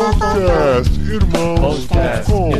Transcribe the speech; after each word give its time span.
Podcast 0.00 0.88
Irmãos.com 1.12 2.50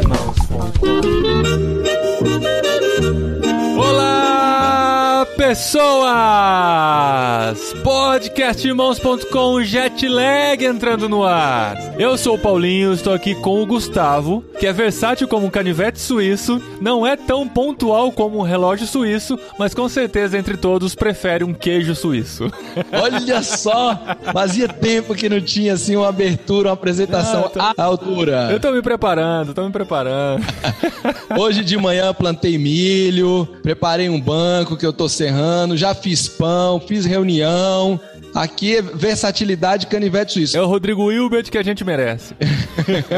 pessoas! 5.51 5.91
Podcastirmãos.com 7.83 9.65
Jetlag 9.65 10.65
entrando 10.65 11.09
no 11.09 11.25
ar. 11.25 11.77
Eu 11.99 12.17
sou 12.17 12.37
o 12.37 12.38
Paulinho, 12.38 12.92
estou 12.92 13.13
aqui 13.13 13.35
com 13.35 13.60
o 13.60 13.67
Gustavo, 13.67 14.45
que 14.60 14.67
é 14.67 14.73
versátil 14.73 15.27
como 15.27 15.47
um 15.47 15.51
canivete 15.51 15.99
suíço, 15.99 16.62
não 16.80 17.05
é 17.05 17.16
tão 17.16 17.48
pontual 17.48 18.12
como 18.12 18.38
um 18.38 18.42
relógio 18.42 18.86
suíço, 18.86 19.36
mas 19.59 19.74
com 19.74 19.88
certeza 19.88 20.38
entre 20.38 20.56
todos 20.56 20.95
prefere 20.95 21.42
um 21.42 21.52
queijo 21.52 21.96
suíço. 21.96 22.48
Olha 22.92 23.42
só, 23.42 23.98
fazia 24.32 24.69
tempo 24.69 25.16
que 25.16 25.28
não 25.28 25.41
tinha 25.41 25.73
assim 25.73 25.96
uma 25.96 26.09
abertura, 26.09 26.69
uma 26.69 26.74
apresentação 26.74 27.48
tô... 27.48 27.59
à 27.59 27.74
altura. 27.82 28.51
Eu 28.52 28.60
tô 28.60 28.70
me 28.70 28.82
preparando, 28.82 29.52
tô 29.52 29.64
me 29.64 29.73
preparando. 29.73 30.45
Hoje 31.37 31.64
de 31.64 31.77
manhã 31.77 32.14
plantei 32.14 32.56
milho, 32.56 33.48
preparei 33.62 34.09
um 34.09 34.20
banco 34.20 34.77
que 34.77 34.87
eu 34.87 34.92
tô 34.92 35.09
serrando, 35.09 35.39
já 35.76 35.94
fiz 35.94 36.28
pão, 36.28 36.80
fiz 36.80 37.04
reunião, 37.04 38.00
Aqui 38.34 38.76
é 38.76 38.82
versatilidade 38.82 39.86
canivete 39.86 40.32
suíço. 40.32 40.56
É 40.56 40.62
o 40.62 40.66
Rodrigo 40.66 41.10
Hilbert 41.10 41.50
que 41.50 41.58
a 41.58 41.62
gente 41.62 41.84
merece. 41.84 42.34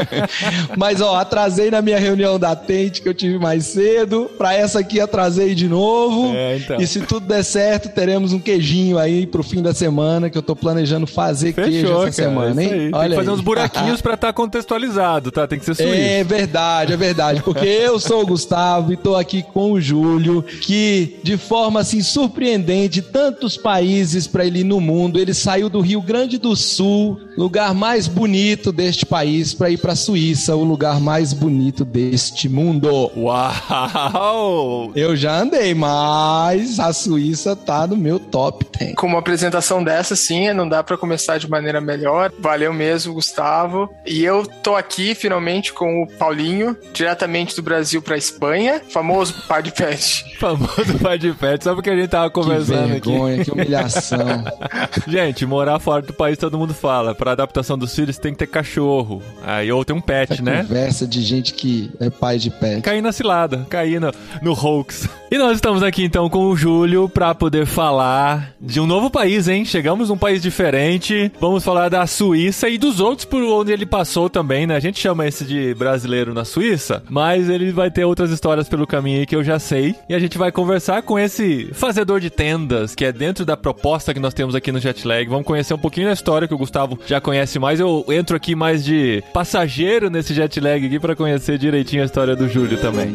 Mas, 0.75 1.01
ó, 1.01 1.15
atrasei 1.15 1.69
na 1.69 1.81
minha 1.81 1.99
reunião 1.99 2.39
da 2.39 2.55
Tente 2.55 3.01
que 3.01 3.07
eu 3.07 3.13
tive 3.13 3.37
mais 3.37 3.65
cedo. 3.65 4.29
Pra 4.37 4.53
essa 4.53 4.79
aqui, 4.79 4.99
atrasei 4.99 5.53
de 5.53 5.67
novo. 5.67 6.33
É, 6.35 6.57
então. 6.57 6.81
E 6.81 6.87
se 6.87 7.01
tudo 7.01 7.27
der 7.27 7.43
certo, 7.43 7.89
teremos 7.89 8.33
um 8.33 8.39
queijinho 8.39 8.97
aí 8.97 9.27
pro 9.27 9.43
fim 9.43 9.61
da 9.61 9.73
semana 9.73 10.29
que 10.29 10.37
eu 10.37 10.41
tô 10.41 10.55
planejando 10.55 11.05
fazer 11.05 11.53
Fechou, 11.53 11.71
queijo 11.71 11.87
essa 11.87 11.99
cara, 11.99 12.11
semana, 12.11 12.63
hein? 12.63 12.89
Olha 12.91 13.01
Tem 13.01 13.09
que 13.09 13.15
fazer 13.15 13.29
aí. 13.29 13.35
uns 13.35 13.41
buraquinhos 13.41 14.01
pra 14.01 14.15
estar 14.15 14.27
tá 14.27 14.33
contextualizado, 14.33 15.31
tá? 15.31 15.47
Tem 15.47 15.59
que 15.59 15.65
ser 15.65 15.75
suíço. 15.75 15.93
É 15.93 16.23
verdade, 16.23 16.93
é 16.93 16.97
verdade. 16.97 17.43
Porque 17.43 17.65
eu 17.65 17.99
sou 17.99 18.23
o 18.23 18.25
Gustavo 18.25 18.91
e 18.91 18.97
tô 18.97 19.15
aqui 19.15 19.43
com 19.43 19.73
o 19.73 19.81
Júlio, 19.81 20.41
que 20.41 21.19
de 21.21 21.37
forma 21.37 21.79
assim 21.81 22.01
surpreendente, 22.13 23.01
tantos 23.01 23.57
países 23.57 24.27
pra 24.27 24.45
ele 24.45 24.59
ir 24.59 24.63
no 24.63 24.79
mundo. 24.79 25.19
Ele 25.19 25.33
saiu 25.33 25.67
do 25.67 25.81
Rio 25.81 26.01
Grande 26.01 26.37
do 26.37 26.55
Sul, 26.55 27.19
lugar 27.35 27.73
mais 27.73 28.07
bonito 28.07 28.71
deste 28.71 29.05
país, 29.05 29.53
para 29.53 29.71
ir 29.71 29.77
para 29.77 29.93
a 29.93 29.95
Suíça, 29.95 30.55
o 30.55 30.63
lugar 30.63 30.99
mais 30.99 31.33
bonito 31.33 31.83
deste 31.83 32.47
mundo. 32.47 33.11
Uau! 33.17 34.91
Eu 34.95 35.15
já 35.15 35.41
andei, 35.41 35.73
mas 35.73 36.79
a 36.79 36.93
Suíça 36.93 37.55
tá 37.55 37.87
no 37.87 37.97
meu 37.97 38.19
top 38.19 38.65
10. 38.77 38.95
Com 38.95 39.07
uma 39.07 39.19
apresentação 39.19 39.83
dessa, 39.83 40.15
sim, 40.15 40.53
não 40.53 40.69
dá 40.69 40.83
para 40.83 40.97
começar 40.97 41.39
de 41.39 41.49
maneira 41.49 41.81
melhor. 41.81 42.31
Valeu 42.39 42.71
mesmo, 42.71 43.13
Gustavo. 43.13 43.89
E 44.05 44.23
eu 44.23 44.45
tô 44.61 44.75
aqui 44.75 45.15
finalmente 45.15 45.73
com 45.73 46.03
o 46.03 46.07
Paulinho, 46.07 46.77
diretamente 46.93 47.55
do 47.55 47.63
Brasil 47.63 48.01
para 48.01 48.17
Espanha, 48.17 48.81
famoso 48.89 49.33
pai 49.47 49.63
de 49.63 49.71
pet. 49.71 50.25
famoso 50.39 50.99
pai 51.01 51.17
de 51.17 51.33
pet, 51.33 51.63
sabe 51.63 51.79
o 51.79 51.83
que 51.83 51.89
a 51.89 51.95
gente 52.03 52.11
tava 52.11 52.29
conversando 52.29 52.83
que 52.83 53.09
vergonha, 53.09 53.35
aqui? 53.35 53.45
Que 53.45 53.51
humilhação. 53.51 54.43
Gente, 55.07 55.45
morar 55.45 55.79
fora 55.79 56.01
do 56.01 56.13
país 56.13 56.37
todo 56.37 56.57
mundo 56.57 56.73
fala. 56.73 57.15
Para 57.15 57.31
adaptação 57.31 57.77
dos 57.77 57.93
filhos 57.95 58.17
tem 58.17 58.33
que 58.33 58.39
ter 58.39 58.47
cachorro. 58.47 59.21
Aí 59.43 59.71
ou 59.71 59.83
tem 59.83 59.95
um 59.95 60.01
pet, 60.01 60.33
Essa 60.33 60.41
né? 60.41 60.63
Conversa 60.63 61.07
de 61.07 61.21
gente 61.21 61.53
que 61.53 61.91
é 61.99 62.09
pai 62.09 62.37
de 62.37 62.49
pet. 62.49 62.81
Cair 62.81 63.01
na 63.01 63.11
cilada, 63.11 63.65
cair 63.69 63.99
no, 63.99 64.11
no 64.41 64.53
hoax. 64.53 65.07
E 65.31 65.37
nós 65.37 65.55
estamos 65.55 65.81
aqui 65.81 66.03
então 66.03 66.29
com 66.29 66.45
o 66.45 66.55
Júlio 66.55 67.09
para 67.09 67.33
poder 67.33 67.65
falar 67.65 68.53
de 68.61 68.79
um 68.79 68.85
novo 68.85 69.09
país, 69.09 69.47
hein? 69.47 69.65
Chegamos 69.65 70.09
num 70.09 70.17
país 70.17 70.41
diferente. 70.41 71.31
Vamos 71.39 71.63
falar 71.63 71.89
da 71.89 72.05
Suíça 72.05 72.69
e 72.69 72.77
dos 72.77 72.99
outros 72.99 73.25
por 73.25 73.41
onde 73.41 73.71
ele 73.71 73.85
passou 73.85 74.29
também, 74.29 74.67
né? 74.67 74.75
A 74.75 74.79
gente 74.79 74.99
chama 74.99 75.27
esse 75.27 75.43
de 75.43 75.73
brasileiro 75.73 76.33
na 76.33 76.45
Suíça, 76.45 77.03
mas 77.09 77.49
ele 77.49 77.71
vai 77.71 77.89
ter 77.89 78.05
outras 78.05 78.29
histórias 78.29 78.69
pelo 78.69 78.85
caminho 78.85 79.21
aí 79.21 79.25
que 79.25 79.35
eu 79.35 79.43
já 79.43 79.57
sei. 79.57 79.95
E 80.07 80.13
a 80.13 80.19
gente 80.19 80.37
vai 80.37 80.51
conversar 80.51 81.01
com 81.01 81.17
esse 81.17 81.69
fazedor 81.93 82.19
de 82.19 82.31
tendas, 82.31 82.95
que 82.95 83.05
é 83.05 83.11
dentro 83.11 83.45
da 83.45 83.55
proposta 83.55 84.15
que 84.15 84.19
nós 84.19 84.33
temos 84.33 84.55
aqui 84.55 84.71
no 84.71 84.79
Jetlag. 84.79 85.29
Vamos 85.29 85.45
conhecer 85.45 85.75
um 85.75 85.77
pouquinho 85.77 86.07
da 86.07 86.13
história 86.13 86.47
que 86.47 86.53
o 86.53 86.57
Gustavo 86.57 86.97
já 87.05 87.21
conhece 87.21 87.59
mais. 87.59 87.79
Eu 87.79 88.03
entro 88.09 88.35
aqui 88.35 88.55
mais 88.55 88.83
de 88.83 89.23
passageiro 89.31 90.09
nesse 90.09 90.33
Jetlag 90.33 90.87
aqui 90.87 90.99
para 90.99 91.15
conhecer 91.15 91.59
direitinho 91.59 92.01
a 92.01 92.05
história 92.05 92.35
do 92.35 92.49
Júlio 92.49 92.79
também. 92.79 93.13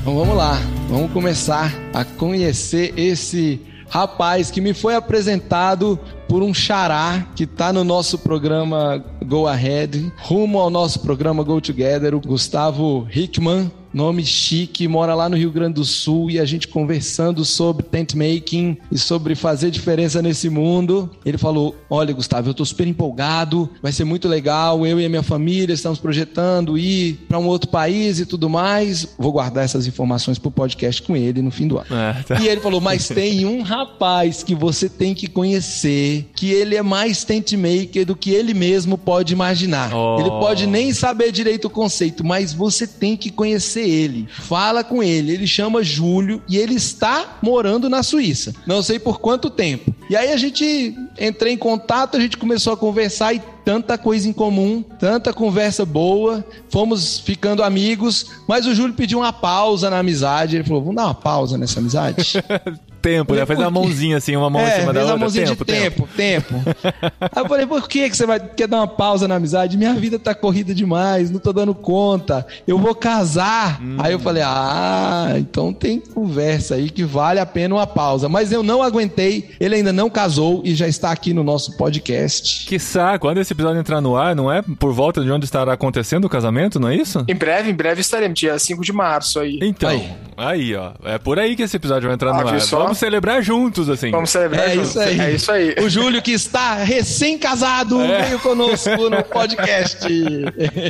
Então 0.00 0.16
vamos 0.16 0.36
lá, 0.36 0.58
vamos 0.88 1.12
começar 1.12 1.72
a 1.94 2.04
conhecer 2.04 2.92
esse 2.96 3.60
rapaz 3.92 4.50
que 4.50 4.58
me 4.58 4.72
foi 4.72 4.94
apresentado 4.94 6.00
por 6.26 6.42
um 6.42 6.54
xará 6.54 7.26
que 7.36 7.44
está 7.44 7.74
no 7.74 7.84
nosso 7.84 8.18
programa 8.18 9.04
Go 9.22 9.46
Ahead, 9.46 10.10
rumo 10.16 10.58
ao 10.58 10.70
nosso 10.70 11.00
programa 11.00 11.44
Go 11.44 11.60
Together, 11.60 12.14
o 12.14 12.20
Gustavo 12.20 13.06
Hickman 13.14 13.70
nome 13.92 14.24
chique, 14.24 14.88
mora 14.88 15.14
lá 15.14 15.28
no 15.28 15.36
Rio 15.36 15.50
Grande 15.50 15.74
do 15.74 15.84
Sul 15.84 16.30
e 16.30 16.38
a 16.38 16.44
gente 16.44 16.68
conversando 16.68 17.44
sobre 17.44 17.84
tent 17.84 18.14
making 18.14 18.76
e 18.90 18.98
sobre 18.98 19.34
fazer 19.34 19.70
diferença 19.70 20.22
nesse 20.22 20.48
mundo. 20.48 21.10
Ele 21.24 21.38
falou: 21.38 21.76
Olha, 21.88 22.12
Gustavo, 22.12 22.48
eu 22.50 22.54
tô 22.54 22.64
super 22.64 22.86
empolgado, 22.86 23.68
vai 23.82 23.92
ser 23.92 24.04
muito 24.04 24.28
legal. 24.28 24.86
Eu 24.86 25.00
e 25.00 25.04
a 25.04 25.08
minha 25.08 25.22
família 25.22 25.74
estamos 25.74 25.98
projetando 25.98 26.78
ir 26.78 27.24
para 27.28 27.38
um 27.38 27.46
outro 27.46 27.70
país 27.70 28.18
e 28.18 28.26
tudo 28.26 28.48
mais. 28.48 29.14
Vou 29.18 29.32
guardar 29.32 29.64
essas 29.64 29.86
informações 29.86 30.38
pro 30.38 30.50
podcast 30.50 31.02
com 31.02 31.16
ele 31.16 31.42
no 31.42 31.50
fim 31.50 31.68
do 31.68 31.78
ano. 31.78 31.86
É, 31.90 32.22
tá. 32.22 32.40
E 32.40 32.48
ele 32.48 32.60
falou: 32.60 32.80
Mas 32.80 33.08
tem 33.08 33.44
um 33.44 33.62
rapaz 33.62 34.42
que 34.42 34.54
você 34.54 34.88
tem 34.88 35.14
que 35.14 35.26
conhecer, 35.26 36.30
que 36.34 36.50
ele 36.50 36.76
é 36.76 36.82
mais 36.82 37.24
tent 37.24 37.52
maker 37.52 38.06
do 38.06 38.16
que 38.16 38.30
ele 38.30 38.54
mesmo 38.54 38.96
pode 38.96 39.32
imaginar. 39.32 39.94
Oh. 39.94 40.20
Ele 40.20 40.30
pode 40.30 40.66
nem 40.66 40.92
saber 40.92 41.30
direito 41.32 41.66
o 41.66 41.70
conceito, 41.70 42.24
mas 42.24 42.52
você 42.52 42.86
tem 42.86 43.16
que 43.16 43.30
conhecer 43.30 43.81
ele. 43.82 44.28
Fala 44.28 44.82
com 44.82 45.02
ele. 45.02 45.32
Ele 45.32 45.46
chama 45.46 45.82
Júlio 45.82 46.42
e 46.48 46.56
ele 46.56 46.74
está 46.74 47.38
morando 47.42 47.88
na 47.88 48.02
Suíça. 48.02 48.54
Não 48.66 48.82
sei 48.82 48.98
por 48.98 49.20
quanto 49.20 49.50
tempo. 49.50 49.94
E 50.08 50.16
aí 50.16 50.32
a 50.32 50.36
gente 50.36 50.94
entrei 51.18 51.54
em 51.54 51.58
contato, 51.58 52.16
a 52.16 52.20
gente 52.20 52.36
começou 52.36 52.72
a 52.72 52.76
conversar 52.76 53.34
e 53.34 53.42
tanta 53.64 53.96
coisa 53.96 54.28
em 54.28 54.32
comum, 54.32 54.82
tanta 54.98 55.32
conversa 55.32 55.84
boa, 55.84 56.44
fomos 56.68 57.18
ficando 57.18 57.62
amigos, 57.62 58.26
mas 58.46 58.66
o 58.66 58.74
Júlio 58.74 58.94
pediu 58.94 59.20
uma 59.20 59.32
pausa 59.32 59.88
na 59.88 59.98
amizade. 59.98 60.56
Ele 60.56 60.64
falou: 60.64 60.82
vamos 60.82 60.96
dar 60.96 61.04
uma 61.06 61.14
pausa 61.14 61.56
nessa 61.56 61.80
amizade? 61.80 62.34
tempo, 63.02 63.34
né? 63.34 63.44
Fazer 63.44 63.62
uma 63.62 63.70
mãozinha 63.70 64.16
assim, 64.16 64.36
uma 64.36 64.48
mão 64.48 64.62
é, 64.62 64.76
em 64.76 64.80
cima 64.80 64.92
da 64.92 65.00
outra. 65.00 65.14
Uma 65.14 65.20
mãozinha 65.20 65.46
tempo, 65.46 65.64
de 65.64 65.72
tempo, 65.72 66.08
tempo. 66.16 66.52
tempo. 66.64 66.76
Aí 67.20 67.42
eu 67.42 67.48
falei, 67.48 67.66
por 67.66 67.88
que, 67.88 68.08
que 68.08 68.16
você 68.16 68.24
vai 68.24 68.38
quer 68.40 68.68
dar 68.68 68.78
uma 68.78 68.86
pausa 68.86 69.26
na 69.26 69.34
amizade? 69.34 69.76
Minha 69.76 69.94
vida 69.94 70.18
tá 70.18 70.34
corrida 70.34 70.74
demais, 70.74 71.30
não 71.30 71.40
tô 71.40 71.52
dando 71.52 71.74
conta. 71.74 72.46
Eu 72.66 72.78
vou 72.78 72.94
casar. 72.94 73.82
Hum. 73.82 73.96
Aí 73.98 74.12
eu 74.12 74.18
falei, 74.18 74.42
ah, 74.44 75.34
então 75.36 75.72
tem 75.72 75.98
conversa 75.98 76.76
aí 76.76 76.88
que 76.88 77.04
vale 77.04 77.40
a 77.40 77.46
pena 77.46 77.74
uma 77.74 77.86
pausa. 77.86 78.28
Mas 78.28 78.52
eu 78.52 78.62
não 78.62 78.82
aguentei, 78.82 79.50
ele 79.58 79.74
ainda 79.74 79.92
não 79.92 80.08
casou 80.08 80.62
e 80.64 80.74
já 80.74 80.86
está 80.86 81.10
aqui 81.10 81.34
no 81.34 81.42
nosso 81.42 81.76
podcast. 81.76 82.66
Que 82.66 82.78
saco, 82.78 83.26
quando 83.26 83.38
esse 83.38 83.52
episódio 83.52 83.80
entrar 83.80 84.00
no 84.00 84.16
ar, 84.16 84.36
não 84.36 84.52
é 84.52 84.62
por 84.62 84.92
volta 84.92 85.22
de 85.22 85.30
onde 85.30 85.44
estará 85.44 85.72
acontecendo 85.72 86.24
o 86.26 86.28
casamento, 86.28 86.78
não 86.78 86.88
é 86.88 86.96
isso? 86.96 87.24
Em 87.26 87.34
breve, 87.34 87.70
em 87.70 87.74
breve 87.74 88.00
estaremos, 88.00 88.38
dia 88.38 88.58
5 88.58 88.82
de 88.82 88.92
março 88.92 89.40
aí. 89.40 89.58
Então, 89.62 89.88
aí, 89.88 90.12
aí 90.36 90.74
ó, 90.74 90.92
é 91.04 91.18
por 91.18 91.38
aí 91.38 91.56
que 91.56 91.62
esse 91.62 91.76
episódio 91.76 92.08
vai 92.08 92.14
entrar 92.14 92.30
ah, 92.30 92.42
no 92.42 92.48
ar. 92.48 92.60
Só? 92.60 92.91
Vamos 92.92 92.98
celebrar 92.98 93.42
juntos, 93.42 93.88
assim. 93.88 94.10
Vamos 94.10 94.28
celebrar 94.28 94.68
é 94.68 94.74
juntos. 94.74 94.90
Isso 94.90 95.00
aí. 95.00 95.20
É 95.20 95.30
isso 95.30 95.52
aí. 95.52 95.74
O 95.82 95.88
Júlio, 95.88 96.20
que 96.20 96.32
está 96.32 96.74
recém-casado, 96.74 97.98
é. 98.02 98.22
veio 98.22 98.38
conosco 98.38 99.08
no 99.08 99.24
podcast. 99.24 100.06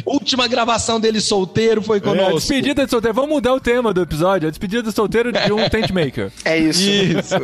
Última 0.05 0.49
gravação 0.49 0.99
dele 0.99 1.21
solteiro 1.21 1.81
foi 1.81 1.99
é, 1.99 2.01
conosco. 2.01 2.31
É, 2.31 2.35
despedida 2.35 2.85
de 2.85 2.91
solteiro. 2.91 3.15
Vamos 3.15 3.31
mudar 3.31 3.55
o 3.55 3.61
tema 3.61 3.93
do 3.95 4.03
episódio. 4.03 4.49
A 4.49 4.51
despedida 4.51 4.83
de 4.83 4.91
solteiro 4.91 5.31
de 5.31 5.53
um 5.53 5.69
tent 5.69 5.91
maker. 5.91 6.33
É 6.45 6.59
isso. 6.59 6.83
Isso. 6.83 7.35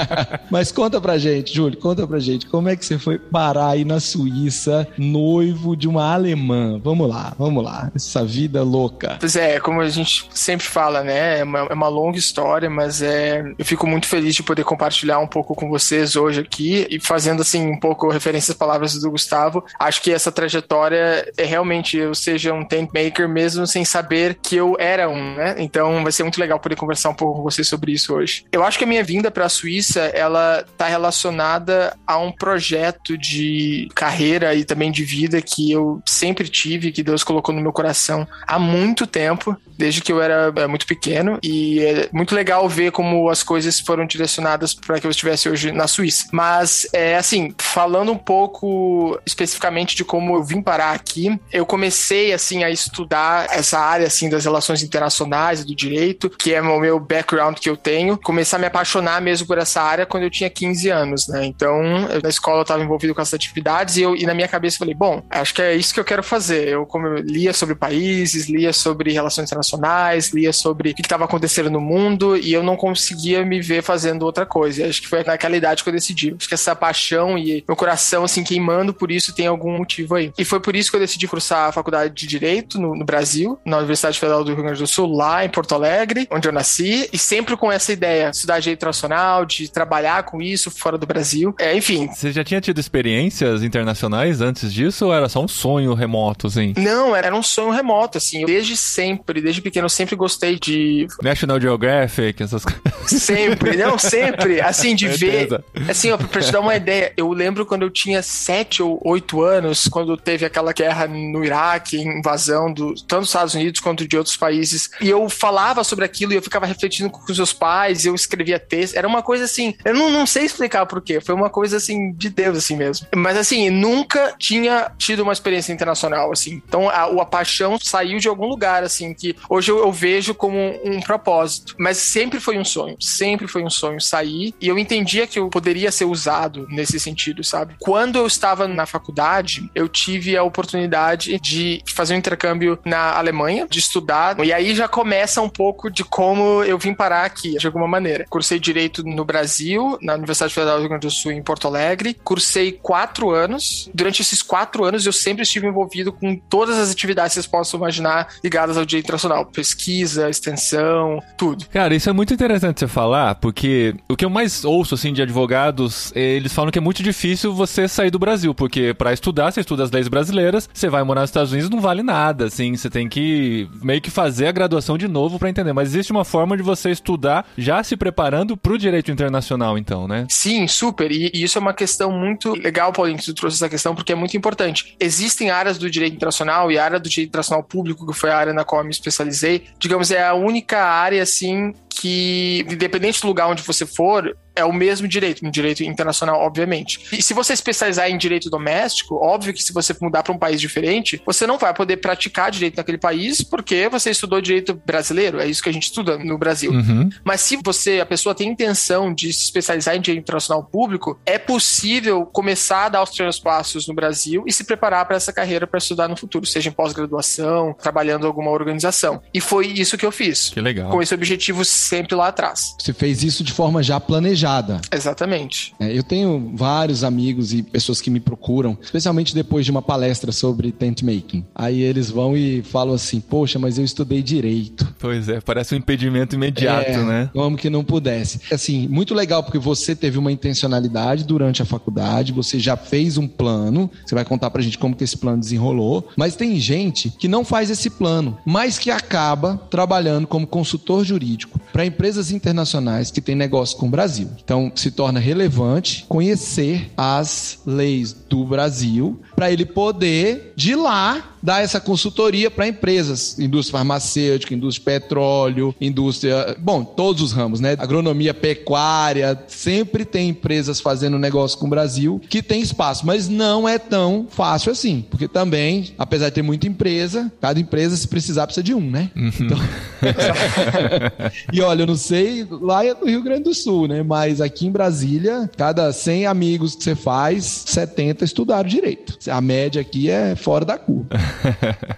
Mas 0.50 0.72
conta 0.72 1.00
pra 1.00 1.18
gente, 1.18 1.54
Júlio, 1.54 1.78
conta 1.78 2.06
pra 2.06 2.18
gente. 2.18 2.46
Como 2.46 2.68
é 2.68 2.76
que 2.76 2.84
você 2.84 2.98
foi 2.98 3.18
parar 3.18 3.70
aí 3.70 3.84
na 3.84 4.00
Suíça, 4.00 4.88
noivo 4.96 5.76
de 5.76 5.86
uma 5.86 6.12
alemã? 6.12 6.80
Vamos 6.82 7.08
lá, 7.08 7.34
vamos 7.38 7.62
lá. 7.62 7.90
Essa 7.94 8.24
vida 8.24 8.62
louca. 8.62 9.16
Pois 9.20 9.36
é, 9.36 9.60
como 9.60 9.80
a 9.80 9.88
gente 9.88 10.28
sempre 10.32 10.66
fala, 10.66 11.02
né? 11.02 11.40
É 11.40 11.44
uma, 11.44 11.58
é 11.60 11.74
uma 11.74 11.88
longa 11.88 12.16
história, 12.16 12.70
mas 12.70 13.02
é, 13.02 13.44
eu 13.58 13.64
fico 13.64 13.86
muito 13.86 13.97
muito 13.98 14.06
feliz 14.06 14.34
de 14.34 14.44
poder 14.44 14.62
compartilhar 14.62 15.18
um 15.18 15.26
pouco 15.26 15.56
com 15.56 15.68
vocês 15.68 16.14
hoje 16.14 16.40
aqui 16.40 16.86
e 16.88 17.00
fazendo 17.00 17.42
assim 17.42 17.66
um 17.66 17.78
pouco 17.78 18.08
referência 18.08 18.52
às 18.52 18.56
palavras 18.56 18.94
do 18.94 19.10
Gustavo. 19.10 19.64
Acho 19.78 20.00
que 20.00 20.12
essa 20.12 20.30
trajetória 20.30 21.30
é 21.36 21.44
realmente 21.44 21.96
eu 21.96 22.14
seja 22.14 22.54
um 22.54 22.64
tent 22.64 22.90
maker 22.94 23.28
mesmo 23.28 23.66
sem 23.66 23.84
saber 23.84 24.38
que 24.40 24.54
eu 24.54 24.76
era 24.78 25.08
um, 25.08 25.34
né? 25.34 25.56
Então 25.58 26.02
vai 26.04 26.12
ser 26.12 26.22
muito 26.22 26.38
legal 26.38 26.60
poder 26.60 26.76
conversar 26.76 27.10
um 27.10 27.14
pouco 27.14 27.38
com 27.38 27.42
vocês 27.42 27.66
sobre 27.66 27.90
isso 27.90 28.14
hoje. 28.14 28.44
Eu 28.52 28.62
acho 28.62 28.78
que 28.78 28.84
a 28.84 28.86
minha 28.86 29.02
vinda 29.02 29.32
para 29.32 29.46
a 29.46 29.48
Suíça, 29.48 30.02
ela 30.14 30.64
tá 30.76 30.86
relacionada 30.86 31.96
a 32.06 32.18
um 32.18 32.30
projeto 32.30 33.18
de 33.18 33.88
carreira 33.96 34.54
e 34.54 34.64
também 34.64 34.92
de 34.92 35.02
vida 35.02 35.42
que 35.42 35.72
eu 35.72 36.00
sempre 36.06 36.48
tive, 36.48 36.92
que 36.92 37.02
Deus 37.02 37.24
colocou 37.24 37.52
no 37.52 37.60
meu 37.60 37.72
coração 37.72 38.26
há 38.46 38.60
muito 38.60 39.08
tempo, 39.08 39.56
desde 39.76 40.00
que 40.00 40.12
eu 40.12 40.22
era 40.22 40.52
é, 40.54 40.66
muito 40.68 40.86
pequeno 40.86 41.38
e 41.42 41.80
é 41.80 42.08
muito 42.12 42.34
legal 42.34 42.68
ver 42.68 42.92
como 42.92 43.28
as 43.28 43.42
coisas 43.42 43.80
foram 43.88 44.04
direcionadas 44.04 44.74
para 44.74 45.00
que 45.00 45.06
eu 45.06 45.10
estivesse 45.10 45.48
hoje 45.48 45.72
na 45.72 45.88
Suíça. 45.88 46.26
Mas 46.30 46.86
é 46.92 47.16
assim, 47.16 47.54
falando 47.56 48.12
um 48.12 48.18
pouco 48.18 49.18
especificamente 49.24 49.96
de 49.96 50.04
como 50.04 50.36
eu 50.36 50.44
vim 50.44 50.60
parar 50.60 50.92
aqui, 50.92 51.40
eu 51.50 51.64
comecei 51.64 52.34
assim 52.34 52.62
a 52.64 52.70
estudar 52.70 53.46
essa 53.50 53.78
área 53.78 54.06
assim 54.06 54.28
das 54.28 54.44
relações 54.44 54.82
internacionais 54.82 55.60
e 55.60 55.64
do 55.64 55.74
direito, 55.74 56.28
que 56.28 56.52
é 56.52 56.60
o 56.60 56.78
meu 56.78 57.00
background 57.00 57.56
que 57.56 57.70
eu 57.70 57.78
tenho, 57.78 58.18
começar 58.18 58.58
a 58.58 58.60
me 58.60 58.66
apaixonar 58.66 59.22
mesmo 59.22 59.46
por 59.46 59.56
essa 59.56 59.80
área 59.80 60.04
quando 60.04 60.24
eu 60.24 60.30
tinha 60.30 60.50
15 60.50 60.90
anos, 60.90 61.26
né? 61.26 61.46
Então, 61.46 61.82
eu, 62.10 62.20
na 62.20 62.28
escola 62.28 62.58
eu 62.58 62.62
estava 62.62 62.82
envolvido 62.82 63.14
com 63.14 63.22
essas 63.22 63.32
atividades 63.32 63.96
e 63.96 64.02
eu 64.02 64.14
e 64.14 64.26
na 64.26 64.34
minha 64.34 64.48
cabeça 64.48 64.76
eu 64.76 64.80
falei, 64.80 64.94
bom, 64.94 65.22
acho 65.30 65.54
que 65.54 65.62
é 65.62 65.74
isso 65.74 65.94
que 65.94 66.00
eu 66.00 66.04
quero 66.04 66.22
fazer. 66.22 66.68
Eu 66.68 66.84
como 66.84 67.06
eu 67.06 67.16
lia 67.22 67.54
sobre 67.54 67.74
países, 67.74 68.50
lia 68.50 68.74
sobre 68.74 69.14
relações 69.14 69.46
internacionais, 69.46 70.30
lia 70.30 70.52
sobre 70.52 70.90
o 70.90 70.94
que 70.94 71.00
estava 71.00 71.24
acontecendo 71.24 71.70
no 71.70 71.80
mundo 71.80 72.36
e 72.36 72.52
eu 72.52 72.62
não 72.62 72.76
conseguia 72.76 73.46
me 73.46 73.62
ver 73.62 73.77
fazendo 73.82 74.22
outra 74.22 74.46
coisa. 74.46 74.86
Acho 74.86 75.02
que 75.02 75.08
foi 75.08 75.24
naquela 75.24 75.56
idade 75.56 75.82
que 75.82 75.88
eu 75.88 75.92
decidi. 75.92 76.34
Acho 76.38 76.48
que 76.48 76.54
essa 76.54 76.74
paixão 76.74 77.36
e 77.38 77.64
meu 77.66 77.76
coração 77.76 78.24
assim 78.24 78.44
queimando 78.44 78.92
por 78.92 79.10
isso 79.10 79.34
tem 79.34 79.46
algum 79.46 79.76
motivo 79.76 80.14
aí. 80.14 80.32
E 80.38 80.44
foi 80.44 80.60
por 80.60 80.76
isso 80.76 80.90
que 80.90 80.96
eu 80.96 81.00
decidi 81.00 81.26
cursar 81.26 81.68
a 81.68 81.72
faculdade 81.72 82.14
de 82.14 82.26
direito 82.26 82.80
no, 82.80 82.94
no 82.94 83.04
Brasil, 83.04 83.58
na 83.64 83.78
Universidade 83.78 84.18
Federal 84.18 84.44
do 84.44 84.52
Rio 84.54 84.62
Grande 84.62 84.80
do 84.80 84.86
Sul, 84.86 85.06
lá 85.14 85.44
em 85.44 85.48
Porto 85.48 85.74
Alegre, 85.74 86.26
onde 86.30 86.48
eu 86.48 86.52
nasci, 86.52 87.08
e 87.12 87.18
sempre 87.18 87.56
com 87.56 87.70
essa 87.70 87.92
ideia, 87.92 88.30
de 88.30 88.36
estudar 88.36 88.60
direito 88.60 88.78
internacional, 88.78 89.44
de 89.44 89.70
trabalhar 89.70 90.22
com 90.24 90.40
isso 90.40 90.70
fora 90.70 90.98
do 90.98 91.06
Brasil. 91.06 91.54
É, 91.58 91.76
enfim. 91.76 92.08
Você 92.08 92.32
já 92.32 92.44
tinha 92.44 92.60
tido 92.60 92.78
experiências 92.78 93.62
internacionais 93.62 94.40
antes 94.40 94.72
disso 94.72 95.06
ou 95.06 95.14
era 95.14 95.28
só 95.28 95.42
um 95.42 95.48
sonho 95.48 95.94
remoto, 95.94 96.46
assim? 96.46 96.74
Não, 96.76 97.14
era 97.14 97.34
um 97.34 97.42
sonho 97.42 97.70
remoto, 97.70 98.18
assim. 98.18 98.44
Desde 98.44 98.76
sempre, 98.76 99.40
desde 99.40 99.60
pequeno, 99.60 99.86
eu 99.86 99.90
sempre 99.90 100.16
gostei 100.16 100.58
de. 100.58 101.06
National 101.22 101.60
Geographic, 101.60 102.42
essas 102.42 102.64
coisas. 102.64 102.82
Sempre, 103.06 103.57
não, 103.76 103.98
sempre. 103.98 104.60
Assim, 104.68 104.94
de 104.94 105.08
ver. 105.08 105.62
Assim, 105.88 106.10
ó, 106.10 106.16
pra 106.16 106.40
te 106.40 106.52
dar 106.52 106.60
uma 106.60 106.76
ideia, 106.76 107.12
eu 107.16 107.32
lembro 107.32 107.66
quando 107.66 107.82
eu 107.82 107.90
tinha 107.90 108.22
7 108.22 108.82
ou 108.82 109.00
8 109.04 109.42
anos, 109.42 109.88
quando 109.88 110.16
teve 110.16 110.44
aquela 110.44 110.72
guerra 110.72 111.06
no 111.06 111.44
Iraque, 111.44 111.98
invasão 111.98 112.72
do, 112.72 112.94
tanto 112.94 113.20
dos 113.20 113.28
Estados 113.28 113.54
Unidos 113.54 113.80
quanto 113.80 114.06
de 114.06 114.16
outros 114.16 114.36
países, 114.36 114.90
e 115.00 115.08
eu 115.08 115.28
falava 115.28 115.82
sobre 115.84 116.04
aquilo 116.04 116.32
e 116.32 116.36
eu 116.36 116.42
ficava 116.42 116.66
refletindo 116.66 117.10
com 117.10 117.20
os 117.30 117.36
meus 117.36 117.52
pais, 117.52 118.04
eu 118.04 118.14
escrevia 118.14 118.58
texto. 118.58 118.96
Era 118.96 119.06
uma 119.06 119.22
coisa 119.22 119.44
assim, 119.44 119.74
eu 119.84 119.94
não, 119.94 120.10
não 120.10 120.26
sei 120.26 120.44
explicar 120.44 120.86
porquê, 120.86 121.20
foi 121.20 121.34
uma 121.34 121.50
coisa 121.50 121.76
assim 121.76 122.12
de 122.12 122.28
Deus, 122.28 122.58
assim 122.58 122.76
mesmo. 122.76 123.06
Mas 123.14 123.36
assim, 123.36 123.70
nunca 123.70 124.34
tinha 124.38 124.92
tido 124.98 125.22
uma 125.22 125.32
experiência 125.32 125.72
internacional, 125.72 126.32
assim. 126.32 126.62
Então 126.66 126.88
a, 126.88 127.04
a 127.04 127.24
paixão 127.24 127.78
saiu 127.80 128.18
de 128.18 128.28
algum 128.28 128.46
lugar, 128.46 128.82
assim, 128.82 129.12
que 129.14 129.36
hoje 129.48 129.70
eu, 129.70 129.78
eu 129.78 129.92
vejo 129.92 130.34
como 130.34 130.56
um, 130.56 130.96
um 130.96 131.00
propósito. 131.00 131.74
Mas 131.78 131.98
sempre 131.98 132.40
foi 132.40 132.58
um 132.58 132.64
sonho, 132.64 132.96
sempre 133.00 133.47
foi 133.48 133.62
um 133.62 133.70
sonho 133.70 134.00
sair, 134.00 134.54
e 134.60 134.68
eu 134.68 134.78
entendia 134.78 135.26
que 135.26 135.38
eu 135.38 135.48
poderia 135.48 135.90
ser 135.90 136.04
usado 136.04 136.66
nesse 136.70 136.98
sentido, 137.00 137.42
sabe? 137.42 137.76
Quando 137.80 138.18
eu 138.18 138.26
estava 138.26 138.68
na 138.68 138.86
faculdade, 138.86 139.70
eu 139.74 139.88
tive 139.88 140.36
a 140.36 140.42
oportunidade 140.42 141.38
de 141.40 141.82
fazer 141.86 142.14
um 142.14 142.18
intercâmbio 142.18 142.78
na 142.84 143.16
Alemanha, 143.16 143.66
de 143.68 143.78
estudar, 143.78 144.38
e 144.44 144.52
aí 144.52 144.74
já 144.74 144.88
começa 144.88 145.40
um 145.40 145.48
pouco 145.48 145.90
de 145.90 146.04
como 146.04 146.62
eu 146.64 146.78
vim 146.78 146.94
parar 146.94 147.24
aqui, 147.24 147.56
de 147.56 147.66
alguma 147.66 147.88
maneira. 147.88 148.26
Cursei 148.28 148.58
Direito 148.58 149.02
no 149.04 149.24
Brasil, 149.24 149.98
na 150.02 150.14
Universidade 150.14 150.54
Federal 150.54 150.76
do 150.76 150.80
Rio 150.80 150.88
Grande 150.90 151.06
do 151.06 151.10
Sul, 151.10 151.32
em 151.32 151.42
Porto 151.42 151.66
Alegre. 151.66 152.14
Cursei 152.24 152.72
quatro 152.72 153.30
anos. 153.30 153.88
Durante 153.94 154.22
esses 154.22 154.42
quatro 154.42 154.84
anos, 154.84 155.06
eu 155.06 155.12
sempre 155.12 155.42
estive 155.42 155.66
envolvido 155.66 156.12
com 156.12 156.36
todas 156.36 156.78
as 156.78 156.90
atividades 156.90 157.32
que 157.32 157.34
vocês 157.34 157.46
possam 157.46 157.78
imaginar 157.78 158.28
ligadas 158.42 158.76
ao 158.76 158.84
direito 158.84 159.06
internacional. 159.06 159.46
Pesquisa, 159.46 160.28
extensão, 160.28 161.22
tudo. 161.36 161.66
Cara, 161.66 161.94
isso 161.94 162.08
é 162.08 162.12
muito 162.12 162.32
interessante 162.34 162.80
você 162.80 162.88
falar, 162.88 163.34
porque 163.40 163.94
o 164.08 164.16
que 164.16 164.24
eu 164.24 164.30
mais 164.30 164.64
ouço, 164.64 164.94
assim, 164.94 165.12
de 165.12 165.22
advogados, 165.22 166.12
eles 166.14 166.52
falam 166.52 166.70
que 166.70 166.78
é 166.78 166.82
muito 166.82 167.02
difícil 167.02 167.52
você 167.52 167.88
sair 167.88 168.10
do 168.10 168.18
Brasil, 168.18 168.54
porque 168.54 168.94
para 168.94 169.12
estudar, 169.12 169.50
você 169.50 169.60
estuda 169.60 169.84
as 169.84 169.90
leis 169.90 170.08
brasileiras, 170.08 170.68
você 170.72 170.88
vai 170.88 171.02
morar 171.02 171.22
nos 171.22 171.30
Estados 171.30 171.52
Unidos, 171.52 171.70
não 171.70 171.80
vale 171.80 172.02
nada, 172.02 172.46
assim, 172.46 172.76
você 172.76 172.90
tem 172.90 173.08
que 173.08 173.68
meio 173.82 174.00
que 174.00 174.10
fazer 174.10 174.46
a 174.46 174.52
graduação 174.52 174.98
de 174.98 175.08
novo 175.08 175.38
para 175.38 175.48
entender. 175.48 175.72
Mas 175.72 175.88
existe 175.88 176.12
uma 176.12 176.24
forma 176.24 176.56
de 176.56 176.62
você 176.62 176.90
estudar 176.90 177.46
já 177.56 177.82
se 177.82 177.96
preparando 177.96 178.56
pro 178.56 178.78
direito 178.78 179.10
internacional, 179.10 179.78
então, 179.78 180.08
né? 180.08 180.26
Sim, 180.28 180.66
super. 180.66 181.10
E, 181.10 181.30
e 181.34 181.42
isso 181.42 181.58
é 181.58 181.60
uma 181.60 181.74
questão 181.74 182.10
muito 182.10 182.52
legal, 182.52 182.92
Paulinho, 182.92 183.18
que 183.18 183.24
tu 183.24 183.34
trouxe 183.34 183.56
essa 183.56 183.68
questão, 183.68 183.94
porque 183.94 184.12
é 184.12 184.14
muito 184.14 184.36
importante. 184.36 184.96
Existem 185.00 185.50
áreas 185.50 185.78
do 185.78 185.90
direito 185.90 186.14
internacional 186.14 186.70
e 186.70 186.78
a 186.78 186.84
área 186.84 187.00
do 187.00 187.08
direito 187.08 187.28
internacional 187.28 187.62
público, 187.62 188.06
que 188.06 188.18
foi 188.18 188.30
a 188.30 188.36
área 188.36 188.52
na 188.52 188.64
qual 188.64 188.80
eu 188.80 188.84
me 188.84 188.90
especializei, 188.90 189.64
digamos, 189.78 190.10
é 190.10 190.24
a 190.24 190.34
única 190.34 190.82
área, 190.82 191.22
assim, 191.22 191.72
que, 192.00 192.64
independente 192.68 193.20
do 193.20 193.28
lugar 193.28 193.48
onde 193.48 193.62
você 193.62 193.84
for, 193.84 194.36
é 194.58 194.64
o 194.64 194.72
mesmo 194.72 195.06
direito, 195.06 195.46
um 195.46 195.50
direito 195.50 195.82
internacional, 195.82 196.40
obviamente. 196.40 197.00
E 197.12 197.22
se 197.22 197.34
você 197.34 197.52
especializar 197.52 198.10
em 198.10 198.18
direito 198.18 198.50
doméstico, 198.50 199.16
óbvio 199.16 199.54
que 199.54 199.62
se 199.62 199.72
você 199.72 199.94
mudar 200.00 200.22
para 200.22 200.32
um 200.32 200.38
país 200.38 200.60
diferente, 200.60 201.22
você 201.24 201.46
não 201.46 201.58
vai 201.58 201.72
poder 201.72 201.98
praticar 201.98 202.50
direito 202.50 202.76
naquele 202.76 202.98
país 202.98 203.42
porque 203.42 203.88
você 203.88 204.10
estudou 204.10 204.40
direito 204.40 204.80
brasileiro, 204.84 205.40
é 205.40 205.46
isso 205.46 205.62
que 205.62 205.68
a 205.68 205.72
gente 205.72 205.84
estuda 205.84 206.18
no 206.18 206.36
Brasil. 206.38 206.72
Uhum. 206.72 207.08
Mas 207.24 207.40
se 207.40 207.58
você, 207.64 208.00
a 208.00 208.06
pessoa 208.06 208.34
tem 208.34 208.48
intenção 208.48 209.12
de 209.14 209.32
se 209.32 209.44
especializar 209.44 209.96
em 209.96 210.00
direito 210.00 210.22
internacional 210.22 210.64
público, 210.64 211.18
é 211.24 211.38
possível 211.38 212.26
começar 212.26 212.86
a 212.86 212.88
dar 212.88 213.02
os 213.02 213.10
primeiros 213.10 213.38
passos 213.38 213.86
no 213.86 213.94
Brasil 213.94 214.44
e 214.46 214.52
se 214.52 214.64
preparar 214.64 215.04
para 215.06 215.16
essa 215.16 215.32
carreira 215.32 215.66
para 215.66 215.78
estudar 215.78 216.08
no 216.08 216.16
futuro, 216.16 216.46
seja 216.46 216.68
em 216.68 216.72
pós-graduação, 216.72 217.74
trabalhando 217.80 218.24
em 218.24 218.26
alguma 218.26 218.50
organização. 218.50 219.22
E 219.32 219.40
foi 219.40 219.66
isso 219.68 219.96
que 219.96 220.06
eu 220.06 220.12
fiz. 220.12 220.50
Que 220.50 220.60
legal. 220.60 220.90
Com 220.90 221.02
esse 221.02 221.14
objetivo 221.14 221.64
sempre 221.64 222.14
lá 222.14 222.28
atrás. 222.28 222.74
Você 222.78 222.92
fez 222.92 223.22
isso 223.22 223.44
de 223.44 223.52
forma 223.52 223.82
já 223.82 224.00
planejada. 224.00 224.47
Exatamente. 224.92 225.74
É, 225.78 225.96
eu 225.96 226.02
tenho 226.02 226.52
vários 226.54 227.04
amigos 227.04 227.52
e 227.52 227.62
pessoas 227.62 228.00
que 228.00 228.10
me 228.10 228.20
procuram, 228.20 228.76
especialmente 228.82 229.34
depois 229.34 229.64
de 229.64 229.70
uma 229.70 229.82
palestra 229.82 230.32
sobre 230.32 230.72
tent 230.72 231.02
making. 231.02 231.44
Aí 231.54 231.80
eles 231.82 232.10
vão 232.10 232.36
e 232.36 232.62
falam 232.62 232.94
assim: 232.94 233.20
Poxa, 233.20 233.58
mas 233.58 233.78
eu 233.78 233.84
estudei 233.84 234.22
direito. 234.22 234.86
Pois 234.98 235.28
é, 235.28 235.40
parece 235.40 235.74
um 235.74 235.78
impedimento 235.78 236.34
imediato, 236.34 236.90
É, 236.90 237.04
né? 237.04 237.30
Como 237.32 237.56
que 237.56 237.70
não 237.70 237.84
pudesse. 237.84 238.40
Assim, 238.52 238.88
muito 238.88 239.14
legal 239.14 239.42
porque 239.42 239.58
você 239.58 239.94
teve 239.94 240.18
uma 240.18 240.32
intencionalidade 240.32 241.24
durante 241.24 241.62
a 241.62 241.64
faculdade, 241.64 242.32
você 242.32 242.58
já 242.58 242.76
fez 242.76 243.16
um 243.18 243.28
plano, 243.28 243.90
você 244.04 244.14
vai 244.14 244.24
contar 244.24 244.50
pra 244.50 244.62
gente 244.62 244.78
como 244.78 244.96
que 244.96 245.04
esse 245.04 245.16
plano 245.16 245.40
desenrolou, 245.40 246.08
mas 246.16 246.36
tem 246.36 246.58
gente 246.58 247.10
que 247.10 247.28
não 247.28 247.44
faz 247.44 247.70
esse 247.70 247.90
plano, 247.90 248.38
mas 248.44 248.78
que 248.78 248.90
acaba 248.90 249.56
trabalhando 249.70 250.26
como 250.26 250.46
consultor 250.46 251.04
jurídico 251.04 251.60
para 251.78 251.86
empresas 251.86 252.32
internacionais 252.32 253.08
que 253.12 253.20
têm 253.20 253.36
negócio 253.36 253.78
com 253.78 253.86
o 253.86 253.88
Brasil. 253.88 254.28
Então, 254.42 254.72
se 254.74 254.90
torna 254.90 255.20
relevante 255.20 256.04
conhecer 256.08 256.90
as 256.96 257.60
leis 257.64 258.12
do 258.12 258.44
Brasil 258.44 259.20
para 259.38 259.52
ele 259.52 259.64
poder 259.64 260.52
de 260.56 260.74
lá 260.74 261.36
dar 261.40 261.62
essa 261.62 261.80
consultoria 261.80 262.50
para 262.50 262.66
empresas, 262.66 263.38
indústria 263.38 263.78
farmacêutica, 263.78 264.52
indústria 264.52 264.98
petróleo, 264.98 265.72
indústria, 265.80 266.56
bom, 266.58 266.82
todos 266.82 267.22
os 267.22 267.32
ramos, 267.32 267.60
né? 267.60 267.76
Agronomia, 267.78 268.34
pecuária, 268.34 269.40
sempre 269.46 270.04
tem 270.04 270.30
empresas 270.30 270.80
fazendo 270.80 271.20
negócio 271.20 271.56
com 271.56 271.66
o 271.66 271.70
Brasil 271.70 272.20
que 272.28 272.42
tem 272.42 272.60
espaço, 272.60 273.06
mas 273.06 273.28
não 273.28 273.68
é 273.68 273.78
tão 273.78 274.26
fácil 274.28 274.72
assim, 274.72 275.04
porque 275.08 275.28
também, 275.28 275.94
apesar 275.96 276.30
de 276.30 276.34
ter 276.34 276.42
muita 276.42 276.66
empresa, 276.66 277.30
cada 277.40 277.60
empresa 277.60 277.96
se 277.96 278.08
precisar 278.08 278.46
precisa 278.46 278.64
de 278.64 278.74
um, 278.74 278.90
né? 278.90 279.10
Então... 279.14 279.58
e 281.52 281.60
olha, 281.60 281.82
eu 281.82 281.86
não 281.86 281.96
sei, 281.96 282.46
lá 282.50 282.84
é 282.84 282.92
no 282.94 283.06
Rio 283.06 283.22
Grande 283.22 283.44
do 283.44 283.54
Sul, 283.54 283.86
né? 283.86 284.02
Mas 284.02 284.40
aqui 284.40 284.66
em 284.66 284.72
Brasília, 284.72 285.48
cada 285.56 285.92
100 285.92 286.26
amigos 286.26 286.74
que 286.74 286.82
você 286.82 286.96
faz, 286.96 287.44
70 287.66 288.24
estudaram 288.24 288.68
direito. 288.68 289.16
A 289.30 289.40
média 289.40 289.80
aqui 289.82 290.10
é 290.10 290.34
fora 290.36 290.64
da 290.64 290.78
curva. 290.78 291.08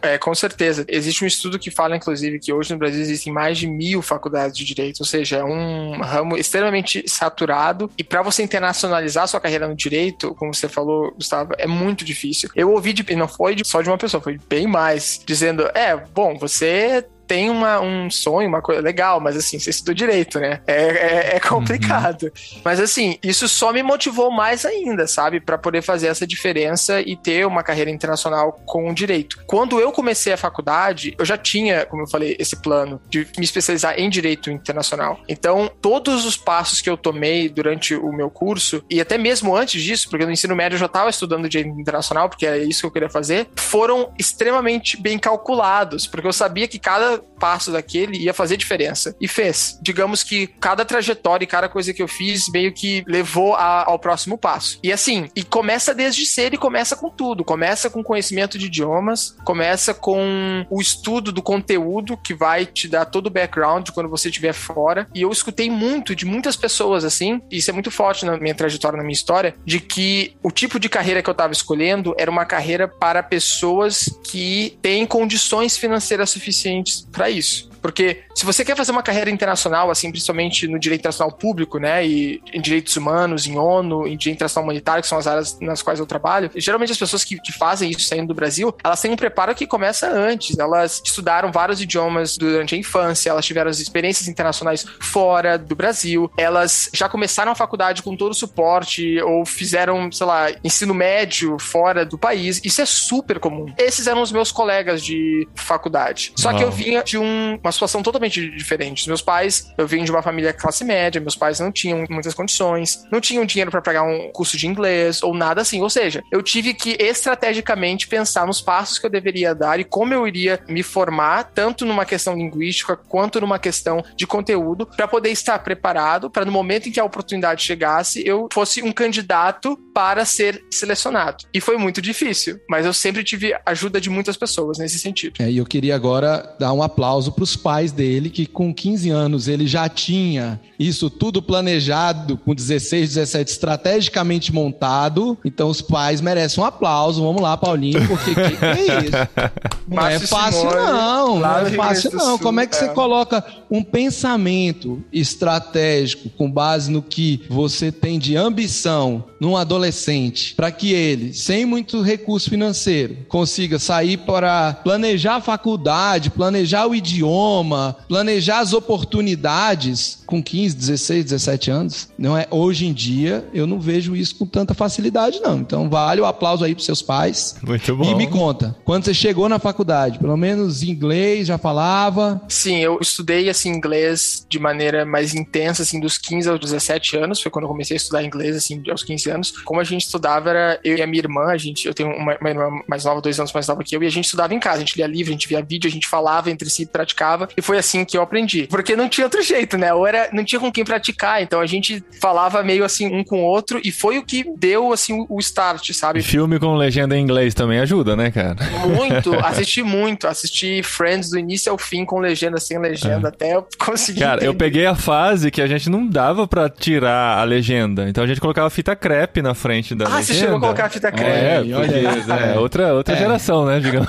É, 0.03 0.17
com 0.17 0.35
certeza. 0.35 0.85
Existe 0.89 1.23
um 1.23 1.27
estudo 1.27 1.59
que 1.59 1.71
fala, 1.71 1.95
inclusive, 1.95 2.39
que 2.39 2.53
hoje 2.53 2.73
no 2.73 2.79
Brasil 2.79 3.01
existem 3.03 3.31
mais 3.33 3.59
de 3.59 3.67
mil 3.67 4.01
faculdades 4.01 4.57
de 4.57 4.65
direito, 4.65 5.01
ou 5.01 5.07
seja, 5.07 5.37
é 5.39 5.45
um 5.45 6.01
ramo 6.01 6.37
extremamente 6.39 7.05
saturado. 7.07 7.91
E 7.99 8.03
para 8.03 8.23
você 8.23 8.43
internacionalizar 8.43 9.29
sua 9.29 9.41
carreira 9.41 9.69
no 9.69 9.75
direito, 9.77 10.35
como 10.37 10.55
você 10.55 10.69
falou, 10.69 11.13
Gustavo, 11.15 11.53
é 11.59 11.67
muito 11.67 12.03
difícil. 12.05 12.49
Eu 12.57 12.71
ouvi 12.73 12.93
de, 12.95 13.15
não 13.15 13.29
foi 13.29 13.55
de- 13.55 13.67
só 13.67 13.83
de 13.83 13.91
uma 13.91 13.99
pessoa, 13.99 14.23
foi 14.23 14.39
bem 14.49 14.67
mais, 14.67 15.21
dizendo: 15.25 15.69
é, 15.75 15.95
bom, 15.97 16.39
você 16.39 17.05
tem 17.31 17.49
uma, 17.49 17.81
um 17.81 18.11
sonho, 18.11 18.49
uma 18.49 18.61
coisa 18.61 18.81
legal, 18.81 19.21
mas 19.21 19.37
assim, 19.37 19.57
você 19.57 19.71
estudou 19.71 19.95
direito, 19.95 20.41
né? 20.41 20.61
É, 20.67 20.83
é, 20.83 21.37
é 21.37 21.41
complicado. 21.41 22.25
Uhum. 22.25 22.61
Mas 22.65 22.81
assim, 22.81 23.21
isso 23.23 23.49
só 23.49 23.73
me 23.73 23.85
motivou 23.85 24.33
mais 24.33 24.67
ainda, 24.67 25.07
sabe? 25.07 25.39
para 25.39 25.57
poder 25.57 25.81
fazer 25.81 26.09
essa 26.09 26.27
diferença 26.27 27.01
e 27.01 27.17
ter 27.17 27.47
uma 27.47 27.63
carreira 27.63 27.89
internacional 27.89 28.61
com 28.67 28.91
o 28.91 28.93
direito. 28.93 29.45
Quando 29.47 29.79
eu 29.79 29.93
comecei 29.93 30.33
a 30.33 30.37
faculdade, 30.37 31.15
eu 31.17 31.25
já 31.25 31.39
tinha, 31.39 31.87
como 31.87 32.03
eu 32.03 32.09
falei, 32.09 32.35
esse 32.37 32.57
plano 32.57 33.01
de 33.09 33.29
me 33.39 33.45
especializar 33.45 33.97
em 33.97 34.11
direito 34.11 34.51
internacional. 34.51 35.21
Então, 35.29 35.71
todos 35.81 36.25
os 36.25 36.37
passos 36.37 36.81
que 36.81 36.91
eu 36.91 36.97
tomei 36.97 37.49
durante 37.49 37.95
o 37.95 38.13
meu 38.13 38.29
curso, 38.29 38.85
e 38.91 39.01
até 39.01 39.17
mesmo 39.17 39.55
antes 39.55 39.81
disso, 39.81 40.11
porque 40.11 40.27
no 40.27 40.33
ensino 40.33 40.57
médio 40.57 40.75
eu 40.75 40.81
já 40.81 40.87
estava 40.87 41.09
estudando 41.09 41.49
direito 41.49 41.79
internacional, 41.79 42.29
porque 42.29 42.45
é 42.47 42.59
isso 42.59 42.81
que 42.81 42.87
eu 42.87 42.91
queria 42.91 43.09
fazer, 43.09 43.49
foram 43.55 44.13
extremamente 44.19 45.01
bem 45.01 45.17
calculados, 45.17 46.09
porque 46.09 46.27
eu 46.27 46.33
sabia 46.33 46.67
que 46.67 46.79
cada 46.81 47.20
passo 47.21 47.73
daquele 47.73 48.19
ia 48.19 48.35
fazer 48.35 48.57
diferença. 48.57 49.17
E 49.21 49.27
fez. 49.27 49.79
Digamos 49.83 50.23
que 50.23 50.47
cada 50.47 50.85
trajetória 50.85 51.45
e 51.45 51.49
cada 51.49 51.69
coisa 51.69 51.93
que 51.93 52.03
eu 52.03 52.09
fiz 52.09 52.49
meio 52.49 52.73
que 52.73 53.03
levou 53.07 53.55
a, 53.55 53.85
ao 53.87 53.99
próximo 53.99 54.37
passo. 54.37 54.79
E 54.83 54.93
assim, 54.93 55.29
e 55.35 55.43
começa 55.43 55.95
desde 55.95 56.27
cedo 56.27 56.55
e 56.55 56.59
começa 56.59 56.95
com 56.95 57.11
tudo. 57.11 57.45
Começa 57.45 57.89
com 57.89 58.03
conhecimento 58.03 58.59
de 58.59 58.67
idiomas, 58.67 59.37
começa 59.45 59.95
com 59.95 60.67
o 60.71 60.81
estudo 60.81 61.33
do 61.33 61.43
conteúdo 61.43 62.17
que 62.17 62.35
vai 62.35 62.67
te 62.67 62.89
dar 62.89 63.07
todo 63.07 63.27
o 63.27 63.31
background 63.31 63.89
quando 63.91 64.11
você 64.11 64.29
estiver 64.29 64.53
fora. 64.53 65.09
E 65.15 65.23
eu 65.23 65.31
escutei 65.31 65.71
muito 65.71 66.15
de 66.15 66.27
muitas 66.27 66.57
pessoas 66.57 67.05
assim, 67.05 67.41
e 67.51 67.59
isso 67.59 67.71
é 67.71 67.73
muito 67.73 67.91
forte 67.91 68.27
na 68.27 68.37
minha 68.37 68.55
trajetória, 68.55 68.97
na 68.97 69.03
minha 69.03 69.15
história, 69.15 69.55
de 69.65 69.81
que 69.81 70.37
o 70.43 70.51
tipo 70.51 70.79
de 70.79 70.89
carreira 70.89 71.23
que 71.23 71.31
eu 71.31 71.33
estava 71.33 71.53
escolhendo 71.53 72.15
era 72.19 72.31
uma 72.31 72.45
carreira 72.45 72.87
para 72.87 73.23
pessoas 73.23 74.09
que 74.25 74.79
têm 74.83 75.07
condições 75.07 75.77
financeiras 75.77 76.31
suficientes 76.31 77.07
para 77.13 77.31
isso. 77.31 77.71
Porque 77.81 78.25
se 78.41 78.47
você 78.47 78.65
quer 78.65 78.75
fazer 78.75 78.91
uma 78.91 79.03
carreira 79.03 79.31
internacional, 79.31 79.91
assim, 79.91 80.11
principalmente 80.11 80.67
no 80.67 80.79
direito 80.79 81.03
internacional 81.03 81.31
público, 81.31 81.79
né, 81.79 82.07
e 82.07 82.43
em 82.55 82.61
direitos 82.63 82.97
humanos, 82.97 83.47
em 83.47 83.59
ONU, 83.59 84.07
em 84.07 84.17
direito 84.17 84.37
internacional 84.37 84.65
humanitário, 84.65 85.03
que 85.03 85.09
são 85.09 85.19
as 85.19 85.27
áreas 85.27 85.61
nas 85.61 85.83
quais 85.83 86.01
eu 86.01 86.07
trabalho, 86.07 86.51
geralmente 86.57 86.91
as 86.91 86.99
pessoas 86.99 87.23
que, 87.23 87.39
que 87.39 87.53
fazem 87.53 87.91
isso 87.91 88.01
saindo 88.01 88.29
do 88.29 88.35
Brasil, 88.35 88.75
elas 88.83 88.99
têm 88.99 89.11
um 89.11 89.17
preparo 89.17 89.55
que 89.55 89.67
começa 89.67 90.09
antes. 90.09 90.59
Elas 90.59 91.03
estudaram 91.05 91.53
vários 91.53 91.83
idiomas 91.83 92.39
durante 92.39 92.75
a 92.75 92.79
infância, 92.79 93.29
elas 93.29 93.45
tiveram 93.45 93.71
as 93.71 93.79
experiências 93.79 94.27
internacionais 94.27 94.87
fora 95.01 95.59
do 95.59 95.77
Brasil, 95.77 96.33
elas 96.39 96.89
já 96.95 97.11
começaram 97.11 97.53
a 97.53 97.55
faculdade 97.55 98.03
com 98.03 98.17
todo 98.17 98.33
o 98.33 98.35
suporte 98.35 99.21
ou 99.21 99.45
fizeram, 99.45 100.11
sei 100.11 100.27
lá, 100.27 100.47
ensino 100.65 100.95
médio 100.95 101.59
fora 101.59 102.07
do 102.07 102.17
país. 102.17 102.59
Isso 102.65 102.81
é 102.81 102.87
super 102.87 103.39
comum. 103.39 103.67
Esses 103.77 104.07
eram 104.07 104.23
os 104.23 104.33
meus 104.33 104.51
colegas 104.51 105.05
de 105.05 105.47
faculdade. 105.55 106.33
Só 106.37 106.55
que 106.55 106.65
eu 106.65 106.71
vinha 106.71 107.03
de 107.03 107.19
um, 107.19 107.59
uma 107.63 107.73
situação 107.73 108.03
totalmente 108.03 108.30
diferente. 108.31 109.03
Os 109.03 109.07
meus 109.07 109.23
pais, 109.23 109.73
eu 109.77 109.87
vim 109.87 110.05
de 110.05 110.11
uma 110.11 110.23
família 110.23 110.53
classe 110.53 110.85
média, 110.85 111.21
meus 111.21 111.37
pais 111.37 111.61
não 111.61 111.73
tinham 111.73 112.05
muitas 112.09 112.35
condições, 112.35 113.05
não 113.11 113.21
tinham 113.21 113.45
dinheiro 113.45 113.71
para 113.71 113.83
pagar 113.83 114.03
um 114.03 114.31
curso 114.33 114.57
de 114.57 114.67
inglês 114.67 115.23
ou 115.23 115.35
nada 115.35 115.61
assim. 115.61 115.83
Ou 115.83 115.91
seja, 115.91 116.23
eu 116.31 116.43
tive 116.43 116.75
que 116.75 116.97
estrategicamente 117.01 118.07
pensar 118.07 118.47
nos 118.47 118.61
passos 118.61 118.99
que 118.99 119.07
eu 119.07 119.11
deveria 119.11 119.55
dar 119.55 119.81
e 119.81 119.85
como 119.85 120.15
eu 120.15 120.27
iria 120.27 120.61
me 120.69 120.83
formar, 120.83 121.45
tanto 121.55 121.85
numa 121.85 122.05
questão 122.05 122.37
linguística 122.37 122.97
quanto 122.97 123.41
numa 123.41 123.59
questão 123.59 124.05
de 124.17 124.27
conteúdo, 124.27 124.87
para 124.87 125.09
poder 125.09 125.31
estar 125.31 125.59
preparado 125.59 126.31
para 126.31 126.45
no 126.45 126.53
momento 126.53 126.89
em 126.89 126.93
que 126.93 127.01
a 127.01 127.05
oportunidade 127.05 127.63
chegasse, 127.63 128.23
eu 128.27 128.49
fosse 128.53 128.83
um 128.83 128.93
candidato 128.93 129.77
para 129.95 130.25
ser 130.25 130.63
selecionado. 130.71 131.45
E 131.53 131.61
foi 131.61 131.77
muito 131.77 132.01
difícil, 132.01 132.61
mas 132.69 132.87
eu 132.87 132.93
sempre 132.93 133.25
tive 133.25 133.55
ajuda 133.65 134.01
de 134.01 134.11
muitas 134.11 134.37
pessoas 134.37 134.79
nesse 134.79 134.99
sentido. 134.99 135.35
É, 135.41 135.51
e 135.51 135.59
eu 135.59 135.67
queria 135.67 135.95
agora 135.95 136.57
dar 136.59 136.73
um 136.73 136.83
aplauso 136.83 137.33
para 137.33 137.45
os 137.45 137.57
pais 137.57 137.93
dele, 137.93 138.20
que 138.29 138.45
com 138.45 138.75
15 138.75 139.09
anos 139.09 139.49
ele 139.49 139.67
já 139.67 139.89
tinha 139.89 140.61
isso 140.79 141.09
tudo 141.09 141.41
planejado, 141.41 142.37
com 142.37 142.55
16, 142.55 143.15
17, 143.15 143.51
estrategicamente 143.51 144.53
montado. 144.53 145.39
Então 145.45 145.69
os 145.69 145.81
pais 145.81 146.21
merecem 146.21 146.63
um 146.63 146.67
aplauso. 146.67 147.23
Vamos 147.23 147.41
lá, 147.41 147.57
Paulinho, 147.57 148.07
porque 148.09 148.35
que, 148.35 148.57
que 148.57 148.65
é 148.65 149.05
isso? 149.05 149.11
Não 149.87 150.07
é 150.07 150.19
fácil, 150.21 150.71
não. 150.71 151.41
Não 151.41 151.59
é 151.59 151.71
fácil, 151.71 152.13
não. 152.15 152.39
Como 152.39 152.61
é 152.61 152.67
que 152.67 152.77
você 152.77 152.85
é. 152.85 152.89
coloca 152.89 153.45
um 153.69 153.83
pensamento 153.83 155.03
estratégico 155.13 156.31
com 156.31 156.49
base 156.49 156.91
no 156.91 157.03
que 157.03 157.43
você 157.49 157.91
tem 157.91 158.17
de 158.19 158.37
ambição 158.37 159.25
num 159.41 159.57
adolescente, 159.57 160.55
para 160.55 160.71
que 160.71 160.93
ele, 160.93 161.33
sem 161.33 161.65
muito 161.65 162.03
recurso 162.03 162.51
financeiro, 162.51 163.17
consiga 163.27 163.79
sair 163.79 164.19
para 164.19 164.75
planejar 164.75 165.37
a 165.37 165.41
faculdade, 165.41 166.31
planejar 166.31 166.87
o 166.87 166.95
idioma, 166.95 167.97
planejar 168.11 168.59
as 168.59 168.73
oportunidades 168.73 170.21
com 170.27 170.43
15, 170.43 170.75
16, 170.75 171.25
17 171.27 171.71
anos, 171.71 172.09
não 172.19 172.37
é? 172.37 172.45
Hoje 172.51 172.85
em 172.85 172.93
dia 172.93 173.49
eu 173.55 173.69
não 173.69 173.79
vejo 173.79 174.17
isso 174.17 174.35
com 174.35 174.45
tanta 174.45 174.75
facilidade 174.75 175.39
não. 175.39 175.59
Então 175.59 175.89
vale 175.89 176.21
o 176.21 176.27
aplauso 176.27 176.65
aí 176.65 176.75
para 176.75 176.83
seus 176.83 177.01
pais. 177.01 177.55
Muito 177.63 177.97
bom. 177.97 178.11
E 178.11 178.17
me 178.17 178.27
conta, 178.27 178.77
quando 178.85 179.05
você 179.05 179.15
chegou 179.15 179.49
na 179.49 179.61
faculdade, 179.61 180.19
pelo 180.19 180.37
menos 180.37 180.83
inglês 180.83 181.47
já 181.47 181.57
falava? 181.57 182.43
Sim, 182.49 182.79
eu 182.79 182.99
estudei 183.01 183.49
assim 183.49 183.69
inglês 183.71 184.45
de 184.49 184.59
maneira 184.59 185.07
mais 185.07 185.33
intensa 185.33 185.85
assim 185.85 186.01
dos 186.01 186.19
15 186.19 186.49
aos 186.49 186.59
17 186.59 187.17
anos, 187.17 187.41
foi 187.41 187.53
quando 187.53 187.67
eu 187.67 187.69
comecei 187.69 187.95
a 187.95 187.99
estudar 187.99 188.25
inglês 188.25 188.57
assim 188.57 188.83
aos 188.91 189.05
15 189.05 189.31
anos. 189.31 189.53
Como 189.65 189.81
a 189.81 189.85
gente 189.85 190.03
estudava 190.03 190.51
era 190.51 190.81
eu 190.83 190.97
e 190.97 191.03
a 191.03 191.07
minha 191.07 191.23
irmã, 191.23 191.45
a 191.45 191.57
gente, 191.57 191.87
eu 191.87 191.95
tenho 191.95 192.11
uma, 192.11 192.37
uma 192.41 192.51
irmã 192.51 192.83
mais 192.89 193.05
nova, 193.05 193.21
dois 193.21 193.39
anos 193.39 193.53
mais 193.53 193.69
nova 193.69 193.85
que 193.85 193.95
eu, 193.95 194.03
e 194.03 194.07
a 194.07 194.11
gente 194.11 194.25
estudava 194.25 194.53
em 194.53 194.59
casa, 194.59 194.79
a 194.79 194.81
gente 194.81 194.97
lia 194.97 195.07
livro, 195.07 195.31
a 195.31 195.35
gente 195.35 195.47
via 195.47 195.63
vídeo, 195.63 195.87
a 195.87 195.93
gente 195.93 196.09
falava 196.09 196.51
entre 196.51 196.69
si, 196.69 196.87
praticava, 196.87 197.49
e 197.57 197.63
foi 197.63 197.79
assim 197.79 198.00
que 198.05 198.17
eu 198.17 198.23
aprendi. 198.23 198.67
Porque 198.69 198.97
não 198.97 199.09
tinha 199.09 199.27
outro 199.27 199.43
jeito, 199.43 199.77
né? 199.77 199.93
Ou 199.93 200.07
era, 200.07 200.29
não 200.33 200.45
tinha 200.45 200.61
com 200.61 200.71
quem 200.71 200.85
praticar, 200.85 201.43
então 201.43 201.61
a 201.61 201.67
gente 201.67 202.03
falava 202.21 202.63
meio 202.63 202.85
assim 202.85 203.07
um 203.15 203.25
com 203.25 203.43
o 203.43 203.45
outro, 203.45 203.81
e 203.83 203.91
foi 203.91 204.19
o 204.19 204.25
que 204.25 204.45
deu 204.57 204.93
assim 204.93 205.25
o 205.29 205.39
start, 205.41 205.93
sabe? 205.93 206.23
Filme 206.23 206.59
com 206.59 206.75
legenda 206.75 207.17
em 207.17 207.23
inglês 207.23 207.55
também 207.55 207.79
ajuda, 207.79 208.17
né, 208.17 208.31
cara? 208.31 208.57
Muito, 208.87 209.35
assisti 209.45 209.83
muito, 209.83 210.27
assisti 210.27 210.83
Friends 210.83 211.31
do 211.31 211.39
início 211.39 211.71
ao 211.71 211.79
fim 211.79 212.05
com 212.05 212.19
legenda, 212.19 212.59
sem 212.59 212.79
legenda, 212.79 213.29
é. 213.29 213.31
até 213.31 213.55
eu 213.55 213.67
conseguir. 213.79 214.21
Cara, 214.21 214.37
entender. 214.37 214.49
eu 214.49 214.55
peguei 214.55 214.87
a 214.87 214.95
fase 214.95 215.51
que 215.51 215.63
a 215.63 215.67
gente 215.67 215.89
não 215.89 216.07
dava 216.07 216.47
pra 216.47 216.69
tirar 216.69 217.39
a 217.39 217.45
legenda, 217.45 218.09
então 218.09 218.25
a 218.25 218.27
gente 218.27 218.41
colocava 218.41 218.69
fita 218.71 218.95
crepe 218.95 219.43
na 219.43 219.55
frente 219.55 219.95
da 219.95 220.07
ah, 220.07 220.17
legenda. 220.17 220.21
Ah, 220.21 220.25
você 220.25 220.35
chegou 220.35 220.57
a 220.57 220.61
colocar 220.61 220.87
a 220.87 220.91
fita 220.91 221.13
crepe. 221.13 221.31
É, 221.31 221.63
porque, 221.63 222.33
é, 222.33 222.59
outra, 222.59 222.95
outra 222.95 223.15
é. 223.15 223.19
geração, 223.19 223.65
né, 223.67 223.81
digamos. 223.81 224.09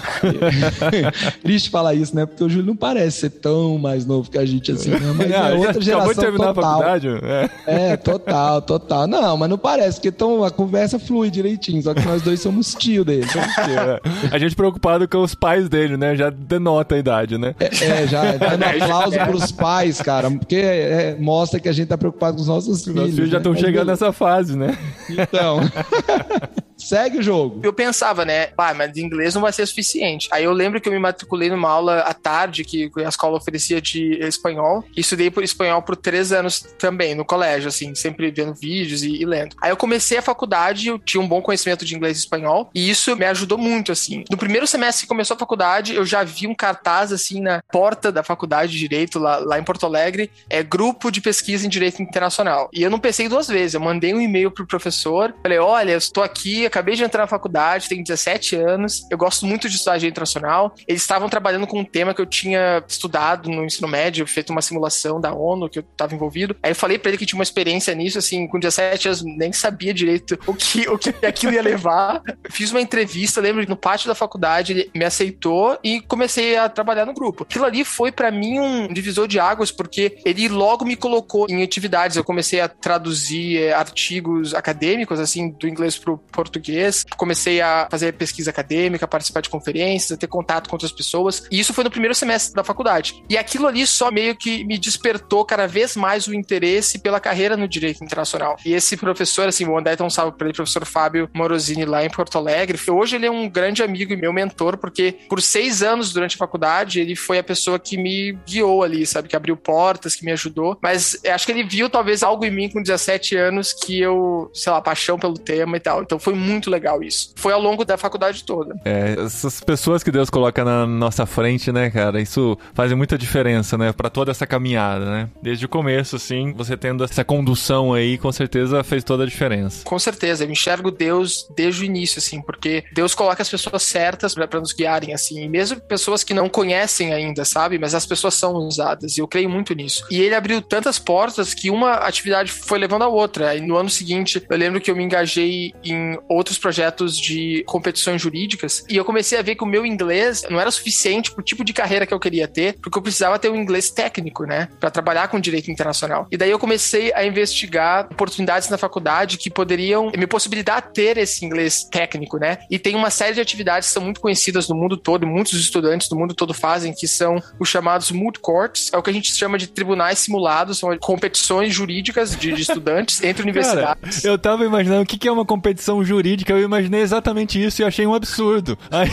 Triste 1.41 1.69
falar 1.69 1.93
isso, 1.93 2.15
né? 2.15 2.25
Porque 2.25 2.43
o 2.43 2.50
Júlio 2.50 2.67
não 2.67 2.75
parece 2.75 3.21
ser 3.21 3.29
tão 3.29 3.77
mais 3.81 4.05
novo 4.05 4.29
que 4.29 4.38
a 4.38 4.45
gente 4.45 4.71
assim, 4.71 4.91
né? 4.91 5.00
Mas 5.17 5.29
não, 5.29 5.38
é 5.47 5.53
outra 5.53 5.81
geração 5.81 6.11
acabou 6.11 6.13
de 6.13 6.19
terminar 6.19 6.53
total. 6.53 6.63
a 6.63 6.73
faculdade. 6.73 7.07
É. 7.25 7.50
é, 7.65 7.97
total, 7.97 8.61
total. 8.61 9.07
Não, 9.07 9.35
mas 9.35 9.50
não 9.50 9.57
parece, 9.57 9.97
porque 9.97 10.09
então 10.09 10.43
a 10.43 10.51
conversa 10.51 11.00
flui 11.00 11.29
direitinho, 11.29 11.81
só 11.81 11.93
que 11.93 12.05
nós 12.05 12.21
dois 12.21 12.39
somos 12.39 12.73
tio 12.75 13.03
dele. 13.03 13.25
É. 13.25 14.01
A 14.31 14.38
gente 14.38 14.55
preocupado 14.55 15.07
com 15.07 15.21
os 15.21 15.35
pais 15.35 15.67
dele, 15.67 15.97
né? 15.97 16.15
Já 16.15 16.29
denota 16.29 16.95
a 16.95 16.97
idade, 16.97 17.38
né? 17.38 17.55
É, 17.59 18.03
é 18.03 18.07
já 18.07 18.23
dando 18.38 18.63
aplauso 18.63 19.17
pros 19.19 19.51
pais, 19.51 20.01
cara, 20.01 20.29
porque 20.29 20.55
é, 20.55 21.17
mostra 21.19 21.59
que 21.59 21.67
a 21.67 21.73
gente 21.73 21.88
tá 21.88 21.97
preocupado 21.97 22.35
com 22.35 22.41
os 22.41 22.47
nossos 22.47 22.77
os 22.77 22.83
filhos. 22.83 23.09
Os 23.09 23.15
filhos 23.15 23.29
já 23.29 23.38
estão 23.38 23.53
né? 23.53 23.59
chegando 23.59 23.88
nessa 23.88 24.11
fase, 24.11 24.57
né? 24.57 24.77
Então. 25.09 25.59
Segue 26.85 27.19
o 27.19 27.23
jogo. 27.23 27.59
Eu 27.63 27.73
pensava, 27.73 28.25
né? 28.25 28.50
Ah, 28.57 28.73
mas 28.73 28.95
inglês 28.97 29.33
não 29.33 29.41
vai 29.41 29.51
ser 29.51 29.65
suficiente. 29.65 30.27
Aí 30.31 30.43
eu 30.43 30.51
lembro 30.51 30.79
que 30.79 30.88
eu 30.88 30.93
me 30.93 31.00
matriculei 31.00 31.50
numa 31.50 31.69
aula 31.69 32.00
à 32.00 32.13
tarde 32.13 32.63
que 32.63 32.91
a 32.97 33.09
escola 33.09 33.38
oferecia 33.38 33.81
de 33.81 34.19
espanhol. 34.25 34.83
E 34.95 35.01
estudei 35.01 35.31
por 35.31 35.43
espanhol 35.43 35.81
por 35.81 35.95
três 35.95 36.31
anos 36.31 36.59
também, 36.77 37.15
no 37.15 37.25
colégio, 37.25 37.69
assim, 37.69 37.95
sempre 37.95 38.31
vendo 38.31 38.53
vídeos 38.53 39.03
e, 39.03 39.21
e 39.21 39.25
lendo. 39.25 39.55
Aí 39.61 39.71
eu 39.71 39.77
comecei 39.77 40.17
a 40.17 40.21
faculdade, 40.21 40.88
eu 40.88 41.00
tinha 41.00 41.21
um 41.21 41.27
bom 41.27 41.41
conhecimento 41.41 41.85
de 41.85 41.95
inglês 41.95 42.17
e 42.17 42.19
espanhol. 42.21 42.69
E 42.73 42.89
isso 42.89 43.15
me 43.15 43.25
ajudou 43.25 43.57
muito, 43.57 43.91
assim. 43.91 44.23
No 44.29 44.38
primeiro 44.38 44.67
semestre 44.67 45.03
que 45.03 45.09
começou 45.09 45.35
a 45.35 45.39
faculdade, 45.39 45.95
eu 45.95 46.05
já 46.05 46.23
vi 46.23 46.47
um 46.47 46.55
cartaz, 46.55 47.11
assim, 47.11 47.41
na 47.41 47.61
porta 47.71 48.11
da 48.11 48.23
faculdade 48.23 48.71
de 48.71 48.79
Direito, 48.91 49.19
lá, 49.19 49.38
lá 49.38 49.59
em 49.59 49.63
Porto 49.63 49.85
Alegre, 49.85 50.31
é 50.50 50.63
Grupo 50.63 51.11
de 51.11 51.21
Pesquisa 51.21 51.65
em 51.65 51.69
Direito 51.69 52.01
Internacional. 52.01 52.69
E 52.73 52.81
eu 52.81 52.89
não 52.89 53.00
pensei 53.00 53.29
duas 53.29 53.47
vezes. 53.47 53.73
Eu 53.73 53.79
mandei 53.79 54.13
um 54.13 54.19
e-mail 54.19 54.51
pro 54.51 54.65
professor, 54.65 55.33
falei, 55.41 55.59
olha, 55.59 55.91
eu 55.91 55.97
estou 55.97 56.23
aqui, 56.23 56.65
acabei 56.71 56.95
de 56.95 57.03
entrar 57.03 57.21
na 57.21 57.27
faculdade, 57.27 57.87
tenho 57.89 58.03
17 58.03 58.55
anos, 58.55 59.05
eu 59.11 59.17
gosto 59.17 59.45
muito 59.45 59.69
de 59.69 59.75
estudar 59.75 59.97
direito 59.97 60.13
internacional. 60.13 60.73
Eles 60.87 61.01
estavam 61.01 61.29
trabalhando 61.29 61.67
com 61.67 61.79
um 61.79 61.85
tema 61.85 62.13
que 62.13 62.21
eu 62.21 62.25
tinha 62.25 62.83
estudado 62.87 63.49
no 63.49 63.65
ensino 63.65 63.87
médio, 63.87 64.25
feito 64.25 64.51
uma 64.51 64.61
simulação 64.61 65.19
da 65.19 65.33
ONU 65.33 65.69
que 65.69 65.79
eu 65.79 65.83
estava 65.83 66.15
envolvido. 66.15 66.55
Aí 66.63 66.71
eu 66.71 66.75
falei 66.75 66.97
para 66.97 67.09
ele 67.09 67.17
que 67.17 67.25
tinha 67.25 67.37
uma 67.37 67.43
experiência 67.43 67.93
nisso, 67.93 68.17
assim, 68.17 68.47
com 68.47 68.57
17 68.57 69.07
anos, 69.07 69.23
nem 69.23 69.51
sabia 69.51 69.93
direito 69.93 70.39
o 70.47 70.53
que, 70.53 70.87
o 70.89 70.97
que 70.97 71.13
aquilo 71.25 71.53
ia 71.53 71.61
levar. 71.61 72.21
Fiz 72.49 72.71
uma 72.71 72.81
entrevista, 72.81 73.41
lembro, 73.41 73.67
no 73.67 73.75
pátio 73.75 74.07
da 74.07 74.15
faculdade, 74.15 74.71
ele 74.71 74.91
me 74.95 75.03
aceitou 75.03 75.77
e 75.83 76.01
comecei 76.01 76.55
a 76.55 76.69
trabalhar 76.69 77.05
no 77.05 77.13
grupo. 77.13 77.43
Aquilo 77.43 77.65
ali 77.65 77.83
foi 77.83 78.11
para 78.11 78.31
mim 78.31 78.59
um 78.59 78.87
divisor 78.87 79.27
de 79.27 79.39
águas, 79.39 79.71
porque 79.71 80.17
ele 80.25 80.47
logo 80.47 80.85
me 80.85 80.95
colocou 80.95 81.47
em 81.49 81.61
atividades. 81.61 82.15
Eu 82.15 82.23
comecei 82.23 82.61
a 82.61 82.69
traduzir 82.69 83.57
é, 83.57 83.73
artigos 83.73 84.53
acadêmicos, 84.53 85.19
assim, 85.19 85.49
do 85.49 85.67
inglês 85.67 85.97
pro 85.97 86.17
português 86.17 86.61
português, 86.62 87.03
comecei 87.18 87.60
a 87.60 87.88
fazer 87.89 88.13
pesquisa 88.13 88.51
acadêmica, 88.51 89.08
participar 89.08 89.41
de 89.41 89.50
conferências, 89.50 90.12
a 90.12 90.18
ter 90.18 90.27
contato 90.27 90.70
com 90.70 90.75
outras 90.75 90.91
pessoas. 90.91 91.44
E 91.51 91.60
isso 91.60 91.74
foi 91.74 91.84
no 91.84 91.89
primeiro 91.89 92.13
semestre 92.13 92.53
da 92.53 92.63
faculdade. 92.63 93.24
E 93.27 93.38
aquilo 93.38 93.68
ali 93.68 93.86
só 93.88 94.12
meio 94.12 94.36
que 94.36 94.63
me 94.63 94.77
despertou 94.77 95.44
cada 95.44 95.68
vez 95.68 95.96
mais 95.96 96.27
o 96.27 96.34
interesse 96.34 97.00
pela 97.00 97.20
carreira 97.20 97.58
no 97.58 97.68
direito 97.68 98.03
internacional. 98.03 98.56
E 98.63 98.74
esse 98.74 98.96
professor, 98.96 99.48
assim, 99.48 99.65
vou 99.65 99.75
mandar 99.75 99.94
então 99.94 100.06
um 100.06 100.10
salve 100.10 100.38
para 100.38 100.48
ele, 100.48 100.56
professor 100.56 100.86
Fábio 100.86 101.30
Morosini, 101.34 101.86
lá 101.86 102.06
em 102.06 102.10
Porto 102.10 102.38
Alegre. 102.38 102.80
Hoje 102.89 103.15
ele 103.15 103.25
é 103.25 103.32
um 103.32 103.50
grande 103.50 103.82
amigo 103.82 104.13
e 104.13 104.15
meu 104.15 104.32
mentor, 104.32 104.77
porque 104.77 105.15
por 105.27 105.41
seis 105.41 105.82
anos 105.82 106.13
durante 106.13 106.36
a 106.36 106.38
faculdade 106.38 107.00
ele 107.00 107.15
foi 107.15 107.39
a 107.39 107.44
pessoa 107.44 107.80
que 107.80 107.98
me 107.98 108.38
guiou 108.48 108.84
ali, 108.84 109.06
sabe? 109.06 109.27
Que 109.27 109.36
abriu 109.36 109.58
portas, 109.58 110.15
que 110.15 110.25
me 110.25 110.32
ajudou. 110.32 110.77
Mas 110.82 111.18
acho 111.25 111.46
que 111.46 111.51
ele 111.51 111.63
viu 111.63 111.89
talvez 111.89 112.22
algo 112.22 112.46
em 112.46 112.51
mim 112.51 112.70
com 112.70 112.82
17 112.82 113.36
anos 113.36 113.74
que 113.74 114.00
eu, 114.00 114.51
sei 114.53 114.72
lá, 114.72 114.82
paixão 114.82 115.18
pelo 115.18 115.36
tema 115.36 115.77
e 115.77 115.80
tal. 115.80 116.01
Então 116.01 116.20
foi 116.20 116.34
muito 116.34 116.50
legal 116.70 117.03
isso. 117.03 117.34
Foi 117.36 117.53
ao 117.53 117.62
longo 117.62 117.86
da 117.86 117.98
faculdade 117.98 118.43
toda. 118.43 118.75
É, 118.86 119.15
essas 119.20 119.62
pessoas 119.62 120.03
que 120.03 120.12
Deus 120.12 120.29
coloca 120.29 120.63
na 120.63 120.86
nossa 120.86 121.25
frente, 121.25 121.72
né, 121.72 121.89
cara? 121.89 122.22
Isso 122.22 122.58
faz 122.74 122.91
muita 122.93 123.17
diferença, 123.17 123.77
né? 123.77 123.91
Para 123.93 124.10
toda 124.10 124.31
essa 124.31 124.46
caminhada, 124.46 125.05
né? 125.05 125.29
Desde 125.41 125.65
o 125.65 125.70
começo, 125.70 126.15
assim, 126.15 126.53
você 126.53 126.75
tendo 126.75 127.03
essa 127.03 127.24
condução 127.24 127.93
aí, 127.93 128.17
com 128.17 128.31
certeza 128.31 128.84
fez 128.84 129.03
toda 129.03 129.24
a 129.24 129.27
diferença. 129.27 129.84
Com 129.84 130.00
certeza, 130.00 130.43
eu 130.43 130.50
enxergo 130.50 130.91
Deus 130.91 131.48
desde 131.55 131.81
o 131.81 131.86
início, 131.86 132.20
assim, 132.20 132.41
porque 132.41 132.84
Deus 132.93 133.13
coloca 133.13 133.41
as 133.41 133.50
pessoas 133.50 133.84
certas 133.84 134.34
para 134.34 134.60
nos 134.60 134.74
guiarem, 134.74 135.13
assim, 135.13 135.43
e 135.43 135.50
mesmo 135.50 135.79
pessoas 135.79 136.24
que 136.24 136.34
não 136.34 136.50
conhecem 136.50 137.13
ainda, 137.13 137.46
sabe? 137.46 137.77
Mas 137.77 137.96
as 137.96 138.05
pessoas 138.05 138.34
são 138.34 138.53
usadas, 138.53 139.17
e 139.17 139.22
eu 139.22 139.27
creio 139.27 139.50
muito 139.50 139.74
nisso. 139.74 140.05
E 140.10 140.22
ele 140.22 140.36
abriu 140.36 140.62
tantas 140.62 141.00
portas 141.00 141.53
que 141.53 141.70
uma 141.70 141.93
atividade 141.93 142.51
foi 142.51 142.79
levando 142.79 143.03
a 143.03 143.08
outra. 143.08 143.55
E 143.55 143.62
no 143.62 143.75
ano 143.75 143.89
seguinte, 143.89 144.43
eu 144.50 144.58
lembro 144.58 144.81
que 144.81 144.89
eu 144.89 144.96
me 144.96 145.03
engajei 145.03 145.74
em 145.84 146.17
outros 146.41 146.57
projetos 146.57 147.15
de 147.17 147.63
competições 147.65 148.21
jurídicas, 148.21 148.83
e 148.89 148.98
eu 148.98 149.05
comecei 149.05 149.38
a 149.38 149.41
ver 149.41 149.55
que 149.55 149.63
o 149.63 149.67
meu 149.67 149.86
inglês 149.86 150.43
não 150.50 150.60
era 150.60 150.71
suficiente 150.71 151.31
pro 151.31 151.43
tipo 151.43 151.63
de 151.63 151.74
carreira 151.74 152.05
que 152.05 152.13
eu 152.13 152.19
queria 152.19 152.48
ter, 152.48 152.77
porque 152.81 152.98
eu 152.98 153.01
precisava 153.01 153.38
ter 153.38 153.50
um 153.50 153.55
inglês 153.55 153.91
técnico, 153.91 154.45
né, 154.45 154.67
para 154.79 154.89
trabalhar 154.89 155.27
com 155.27 155.39
direito 155.39 155.69
internacional. 155.69 156.27
E 156.31 156.38
daí 156.38 156.50
eu 156.50 156.60
comecei 156.60 157.13
a 157.13 157.24
investigar 157.25 158.07
oportunidades 158.12 158.69
na 158.69 158.77
faculdade 158.77 159.38
que 159.38 159.50
poderiam 159.50 160.12
me 160.17 160.25
possibilitar 160.25 160.81
ter 160.91 161.17
esse 161.17 161.45
inglês 161.45 161.83
técnico, 161.83 162.38
né? 162.38 162.57
E 162.69 162.79
tem 162.79 162.95
uma 162.95 163.10
série 163.10 163.36
de 163.36 163.41
atividades 163.41 163.89
que 163.89 163.93
são 163.93 164.03
muito 164.03 164.19
conhecidas 164.19 164.67
no 164.67 164.75
mundo 164.75 164.98
todo, 164.98 165.27
muitos 165.27 165.53
estudantes 165.60 166.07
do 166.07 166.15
mundo 166.15 166.33
todo 166.33 166.53
fazem, 166.53 166.93
que 166.93 167.07
são 167.07 167.41
os 167.60 167.69
chamados 167.69 168.12
moot 168.12 168.39
courts, 168.39 168.89
é 168.93 168.98
o 168.98 169.03
que 169.03 169.10
a 169.10 169.13
gente 169.13 169.33
chama 169.33 169.57
de 169.57 169.67
tribunais 169.67 170.19
simulados, 170.19 170.79
são 170.79 170.98
competições 170.98 171.74
jurídicas 171.74 172.36
de, 172.36 172.51
de 172.51 172.62
estudantes 172.62 173.24
entre 173.24 173.43
universidades. 173.43 174.21
Cara, 174.21 174.33
eu 174.33 174.38
tava 174.38 174.65
imaginando 174.65 175.03
o 175.03 175.05
que 175.05 175.27
é 175.27 175.31
uma 175.31 175.45
competição 175.45 176.03
jurídica, 176.03 176.30
eu 176.47 176.59
imaginei 176.59 177.01
exatamente 177.01 177.63
isso 177.63 177.81
e 177.81 177.85
achei 177.85 178.05
um 178.05 178.13
absurdo. 178.13 178.77
Aí... 178.89 179.09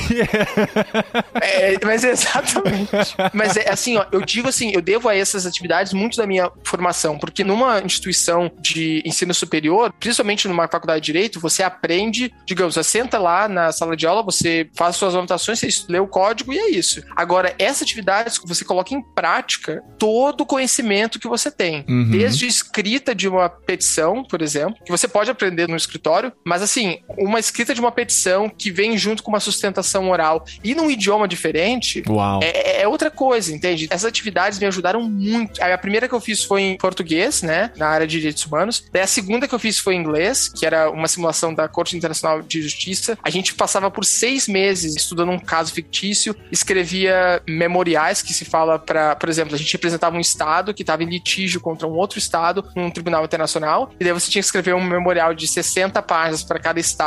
é, 1.41 1.75
mas 1.85 2.05
é 2.05 2.11
exatamente. 2.11 2.89
Mas 3.33 3.57
é 3.57 3.71
assim, 3.71 3.97
ó, 3.97 4.07
eu 4.11 4.21
digo 4.21 4.49
assim, 4.49 4.73
eu 4.75 4.81
devo 4.81 5.09
a 5.09 5.17
essas 5.17 5.47
atividades 5.47 5.93
muito 5.93 6.17
da 6.17 6.27
minha 6.27 6.51
formação, 6.65 7.19
porque 7.19 7.45
numa 7.45 7.81
instituição 7.81 8.51
de 8.61 9.03
ensino 9.05 9.33
superior, 9.35 9.93
principalmente 9.99 10.49
numa 10.49 10.69
faculdade 10.69 11.01
de 11.01 11.07
direito, 11.07 11.41
você 11.41 11.63
aprende, 11.63 12.33
digamos, 12.47 12.75
você 12.75 12.83
senta 12.83 13.19
lá 13.19 13.49
na 13.49 13.73
sala 13.73 13.97
de 13.97 14.07
aula, 14.07 14.23
você 14.23 14.69
faz 14.77 14.97
suas 14.97 15.15
anotações, 15.15 15.61
você 15.61 15.69
lê 15.89 15.99
o 15.99 16.07
código 16.07 16.53
e 16.53 16.59
é 16.59 16.71
isso. 16.71 17.03
Agora, 17.17 17.55
essa 17.59 17.85
atividade 17.85 18.39
você 18.45 18.65
coloca 18.65 18.95
em 18.95 19.03
prática 19.15 19.83
todo 19.99 20.43
o 20.43 20.47
conhecimento 20.47 21.19
que 21.19 21.29
você 21.29 21.51
tem, 21.51 21.85
uhum. 21.89 22.11
desde 22.11 22.47
escrita 22.47 23.15
de 23.15 23.29
uma 23.29 23.49
petição, 23.49 24.25
por 24.25 24.43
exemplo, 24.43 24.77
que 24.85 24.91
você 24.91 25.09
pode 25.09 25.31
aprender 25.31 25.69
no 25.69 25.77
escritório, 25.77 26.33
mas 26.45 26.63
assim, 26.63 26.99
uma 27.17 27.39
escrita 27.39 27.75
de 27.75 27.81
uma 27.81 27.91
petição 27.91 28.49
que 28.49 28.71
vem 28.71 28.97
junto 28.99 29.23
com 29.23 29.31
uma 29.31 29.41
sustentação 29.41 30.11
oral 30.11 30.45
e 30.63 30.75
num 30.75 30.91
idioma 30.91 31.27
diferente, 31.27 32.03
é, 32.43 32.83
é, 32.83 32.89
outra 32.89 33.11
coisa, 33.11 33.55
entende? 33.55 33.87
Essas 33.91 34.07
atividades 34.07 34.59
me 34.59 34.67
ajudaram 34.67 35.03
muito. 35.03 35.63
A 35.63 35.79
primeira 35.79 36.09
que 36.09 36.15
eu 36.15 36.21
fiz 36.21 36.45
foi 36.45 36.63
em 36.63 36.77
português, 36.77 37.43
né, 37.43 37.73
na 37.77 37.89
área 37.89 38.07
de 38.07 38.19
direitos 38.19 38.45
humanos. 38.45 38.85
Daí 38.93 39.03
a 39.03 39.07
segunda 39.07 39.49
que 39.49 39.55
eu 39.55 39.59
fiz 39.59 39.79
foi 39.79 39.95
em 39.95 40.01
inglês, 40.01 40.49
que 40.49 40.67
era 40.67 40.91
uma 40.91 41.09
simulação 41.09 41.55
da 41.55 41.69
Corte 41.69 41.97
Internacional 41.97 42.43
de 42.43 42.61
Justiça. 42.61 43.19
A 43.23 43.31
gente 43.31 43.55
passava 43.55 43.91
por 43.91 44.05
seis 44.05 44.47
meses 44.47 44.97
estudando 44.97 45.31
um 45.31 45.39
caso 45.39 45.73
fictício, 45.73 46.35
escrevia 46.51 47.41
memoriais 47.49 48.23
que 48.23 48.35
se 48.35 48.45
fala 48.45 48.79
para, 48.79 49.17
por 49.17 49.29
exemplo, 49.29 49.55
a 49.55 49.59
gente 49.59 49.73
representava 49.73 50.17
um 50.17 50.21
estado 50.21 50.75
que 50.75 50.83
estava 50.83 51.03
em 51.03 51.07
litígio 51.07 51.61
contra 51.61 51.87
um 51.87 51.93
outro 51.93 52.19
estado 52.19 52.65
num 52.75 52.91
tribunal 52.91 53.25
internacional, 53.25 53.91
e 53.99 54.05
daí 54.05 54.13
você 54.13 54.31
tinha 54.31 54.43
que 54.43 54.47
escrever 54.47 54.75
um 54.75 54.83
memorial 54.83 55.35
de 55.35 55.47
60 55.47 56.01
páginas 56.03 56.43
para 56.43 56.59
cada 56.59 56.79
estado 56.79 56.98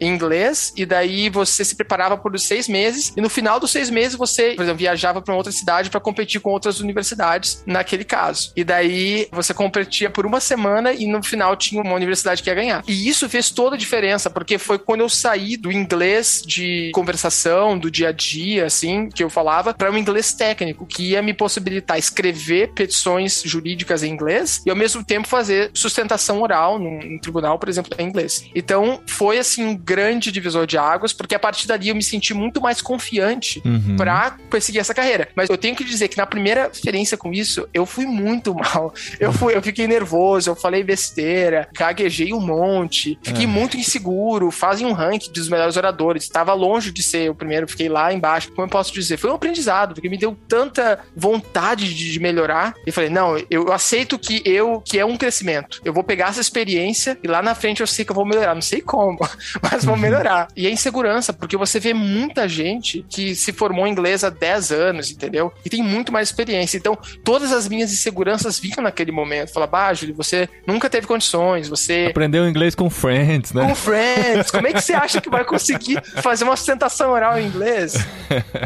em 0.00 0.12
inglês, 0.12 0.72
e 0.76 0.84
daí 0.84 1.28
você 1.28 1.64
se 1.64 1.74
preparava 1.74 2.16
por 2.16 2.38
seis 2.38 2.68
meses, 2.68 3.12
e 3.16 3.20
no 3.20 3.28
final 3.28 3.58
dos 3.60 3.70
seis 3.70 3.90
meses 3.90 4.16
você, 4.16 4.52
por 4.54 4.62
exemplo, 4.62 4.78
viajava 4.78 5.22
para 5.22 5.34
outra 5.34 5.52
cidade 5.52 5.90
para 5.90 6.00
competir 6.00 6.40
com 6.40 6.50
outras 6.50 6.80
universidades 6.80 7.62
naquele 7.66 8.04
caso. 8.04 8.52
E 8.56 8.64
daí 8.64 9.28
você 9.30 9.54
competia 9.54 10.10
por 10.10 10.26
uma 10.26 10.40
semana 10.40 10.92
e 10.92 11.06
no 11.06 11.22
final 11.22 11.56
tinha 11.56 11.82
uma 11.82 11.94
universidade 11.94 12.42
que 12.42 12.50
ia 12.50 12.54
ganhar. 12.54 12.84
E 12.86 13.08
isso 13.08 13.28
fez 13.28 13.50
toda 13.50 13.76
a 13.76 13.78
diferença, 13.78 14.30
porque 14.30 14.58
foi 14.58 14.78
quando 14.78 15.00
eu 15.00 15.08
saí 15.08 15.56
do 15.56 15.72
inglês 15.72 16.42
de 16.46 16.90
conversação, 16.94 17.78
do 17.78 17.90
dia 17.90 18.08
a 18.08 18.12
dia, 18.12 18.66
assim, 18.66 19.08
que 19.08 19.22
eu 19.22 19.30
falava, 19.30 19.74
para 19.74 19.90
um 19.90 19.96
inglês 19.96 20.32
técnico, 20.32 20.86
que 20.86 21.10
ia 21.10 21.22
me 21.22 21.32
possibilitar 21.34 21.98
escrever 21.98 22.72
petições 22.74 23.42
jurídicas 23.44 24.02
em 24.02 24.10
inglês 24.10 24.62
e 24.64 24.70
ao 24.70 24.76
mesmo 24.76 25.04
tempo 25.04 25.28
fazer 25.28 25.70
sustentação 25.74 26.42
oral 26.42 26.78
num, 26.78 26.98
num 26.98 27.18
tribunal, 27.18 27.58
por 27.58 27.68
exemplo, 27.68 27.92
em 27.98 28.06
inglês. 28.06 28.44
Então 28.54 29.00
foi 29.06 29.35
assim 29.38 29.64
um 29.64 29.76
grande 29.76 30.30
divisor 30.32 30.66
de 30.66 30.78
águas, 30.78 31.12
porque 31.12 31.34
a 31.34 31.38
partir 31.38 31.66
dali 31.66 31.88
eu 31.88 31.94
me 31.94 32.02
senti 32.02 32.34
muito 32.34 32.60
mais 32.60 32.80
confiante 32.80 33.62
uhum. 33.64 33.96
para 33.96 34.36
perseguir 34.50 34.80
essa 34.80 34.94
carreira. 34.94 35.28
Mas 35.34 35.48
eu 35.48 35.58
tenho 35.58 35.76
que 35.76 35.84
dizer 35.84 36.08
que 36.08 36.16
na 36.16 36.26
primeira 36.26 36.70
experiência 36.72 37.16
com 37.16 37.32
isso, 37.32 37.68
eu 37.72 37.86
fui 37.86 38.06
muito 38.06 38.54
mal. 38.56 38.92
Eu 39.18 39.32
fui, 39.32 39.54
eu 39.54 39.62
fiquei 39.62 39.86
nervoso, 39.86 40.50
eu 40.50 40.56
falei 40.56 40.82
besteira, 40.82 41.68
gaguejei 41.72 42.32
um 42.32 42.40
monte, 42.40 43.18
fiquei 43.22 43.44
é. 43.44 43.48
muito 43.48 43.76
inseguro, 43.76 44.50
fazem 44.50 44.86
um 44.86 44.92
ranking 44.92 45.32
dos 45.32 45.48
melhores 45.48 45.76
oradores. 45.76 46.24
Estava 46.24 46.52
longe 46.54 46.90
de 46.90 47.02
ser 47.02 47.30
o 47.30 47.34
primeiro, 47.34 47.68
fiquei 47.68 47.88
lá 47.88 48.12
embaixo. 48.12 48.50
Como 48.52 48.66
eu 48.66 48.70
posso 48.70 48.92
dizer? 48.92 49.16
Foi 49.16 49.30
um 49.30 49.34
aprendizado, 49.34 49.94
porque 49.94 50.08
me 50.08 50.18
deu 50.18 50.36
tanta 50.48 51.00
vontade 51.14 51.94
de, 51.94 52.16
melhorar. 52.16 52.74
E 52.86 52.92
falei, 52.92 53.10
não, 53.10 53.36
eu 53.50 53.72
aceito 53.72 54.18
que 54.18 54.42
eu, 54.44 54.80
que 54.80 54.98
é 54.98 55.04
um 55.04 55.16
crescimento. 55.16 55.80
Eu 55.84 55.92
vou 55.92 56.02
pegar 56.02 56.28
essa 56.28 56.40
experiência 56.40 57.18
e 57.22 57.28
lá 57.28 57.42
na 57.42 57.54
frente 57.54 57.80
eu 57.80 57.86
sei 57.86 58.04
que 58.04 58.10
eu 58.10 58.14
vou 58.16 58.24
melhorar. 58.24 58.54
Não 58.54 58.62
sei 58.62 58.80
como, 58.80 59.18
mas 59.62 59.84
vou 59.84 59.96
melhorar. 59.96 60.48
E 60.56 60.66
a 60.66 60.70
insegurança, 60.70 61.32
porque 61.32 61.56
você 61.56 61.80
vê 61.80 61.94
muita 61.94 62.48
gente 62.48 63.04
que 63.08 63.34
se 63.34 63.52
formou 63.52 63.86
em 63.86 63.90
inglês 63.90 64.24
há 64.24 64.30
10 64.30 64.72
anos, 64.72 65.10
entendeu? 65.10 65.52
E 65.64 65.70
tem 65.70 65.82
muito 65.82 66.12
mais 66.12 66.28
experiência. 66.28 66.76
Então, 66.76 66.96
todas 67.24 67.52
as 67.52 67.68
minhas 67.68 67.92
inseguranças 67.92 68.58
vinham 68.58 68.82
naquele 68.82 69.12
momento. 69.12 69.52
Fala, 69.52 69.66
bah, 69.66 69.92
Júlio, 69.94 70.14
você 70.14 70.48
nunca 70.66 70.90
teve 70.90 71.06
condições, 71.06 71.68
você... 71.68 72.08
Aprendeu 72.10 72.48
inglês 72.48 72.74
com 72.74 72.90
Friends, 72.90 73.52
né? 73.52 73.66
Com 73.66 73.74
Friends. 73.74 74.50
Como 74.50 74.66
é 74.66 74.72
que 74.72 74.80
você 74.80 74.94
acha 74.94 75.20
que 75.20 75.30
vai 75.30 75.44
conseguir 75.44 76.02
fazer 76.22 76.44
uma 76.44 76.56
sustentação 76.56 77.10
oral 77.10 77.38
em 77.38 77.46
inglês? 77.46 77.94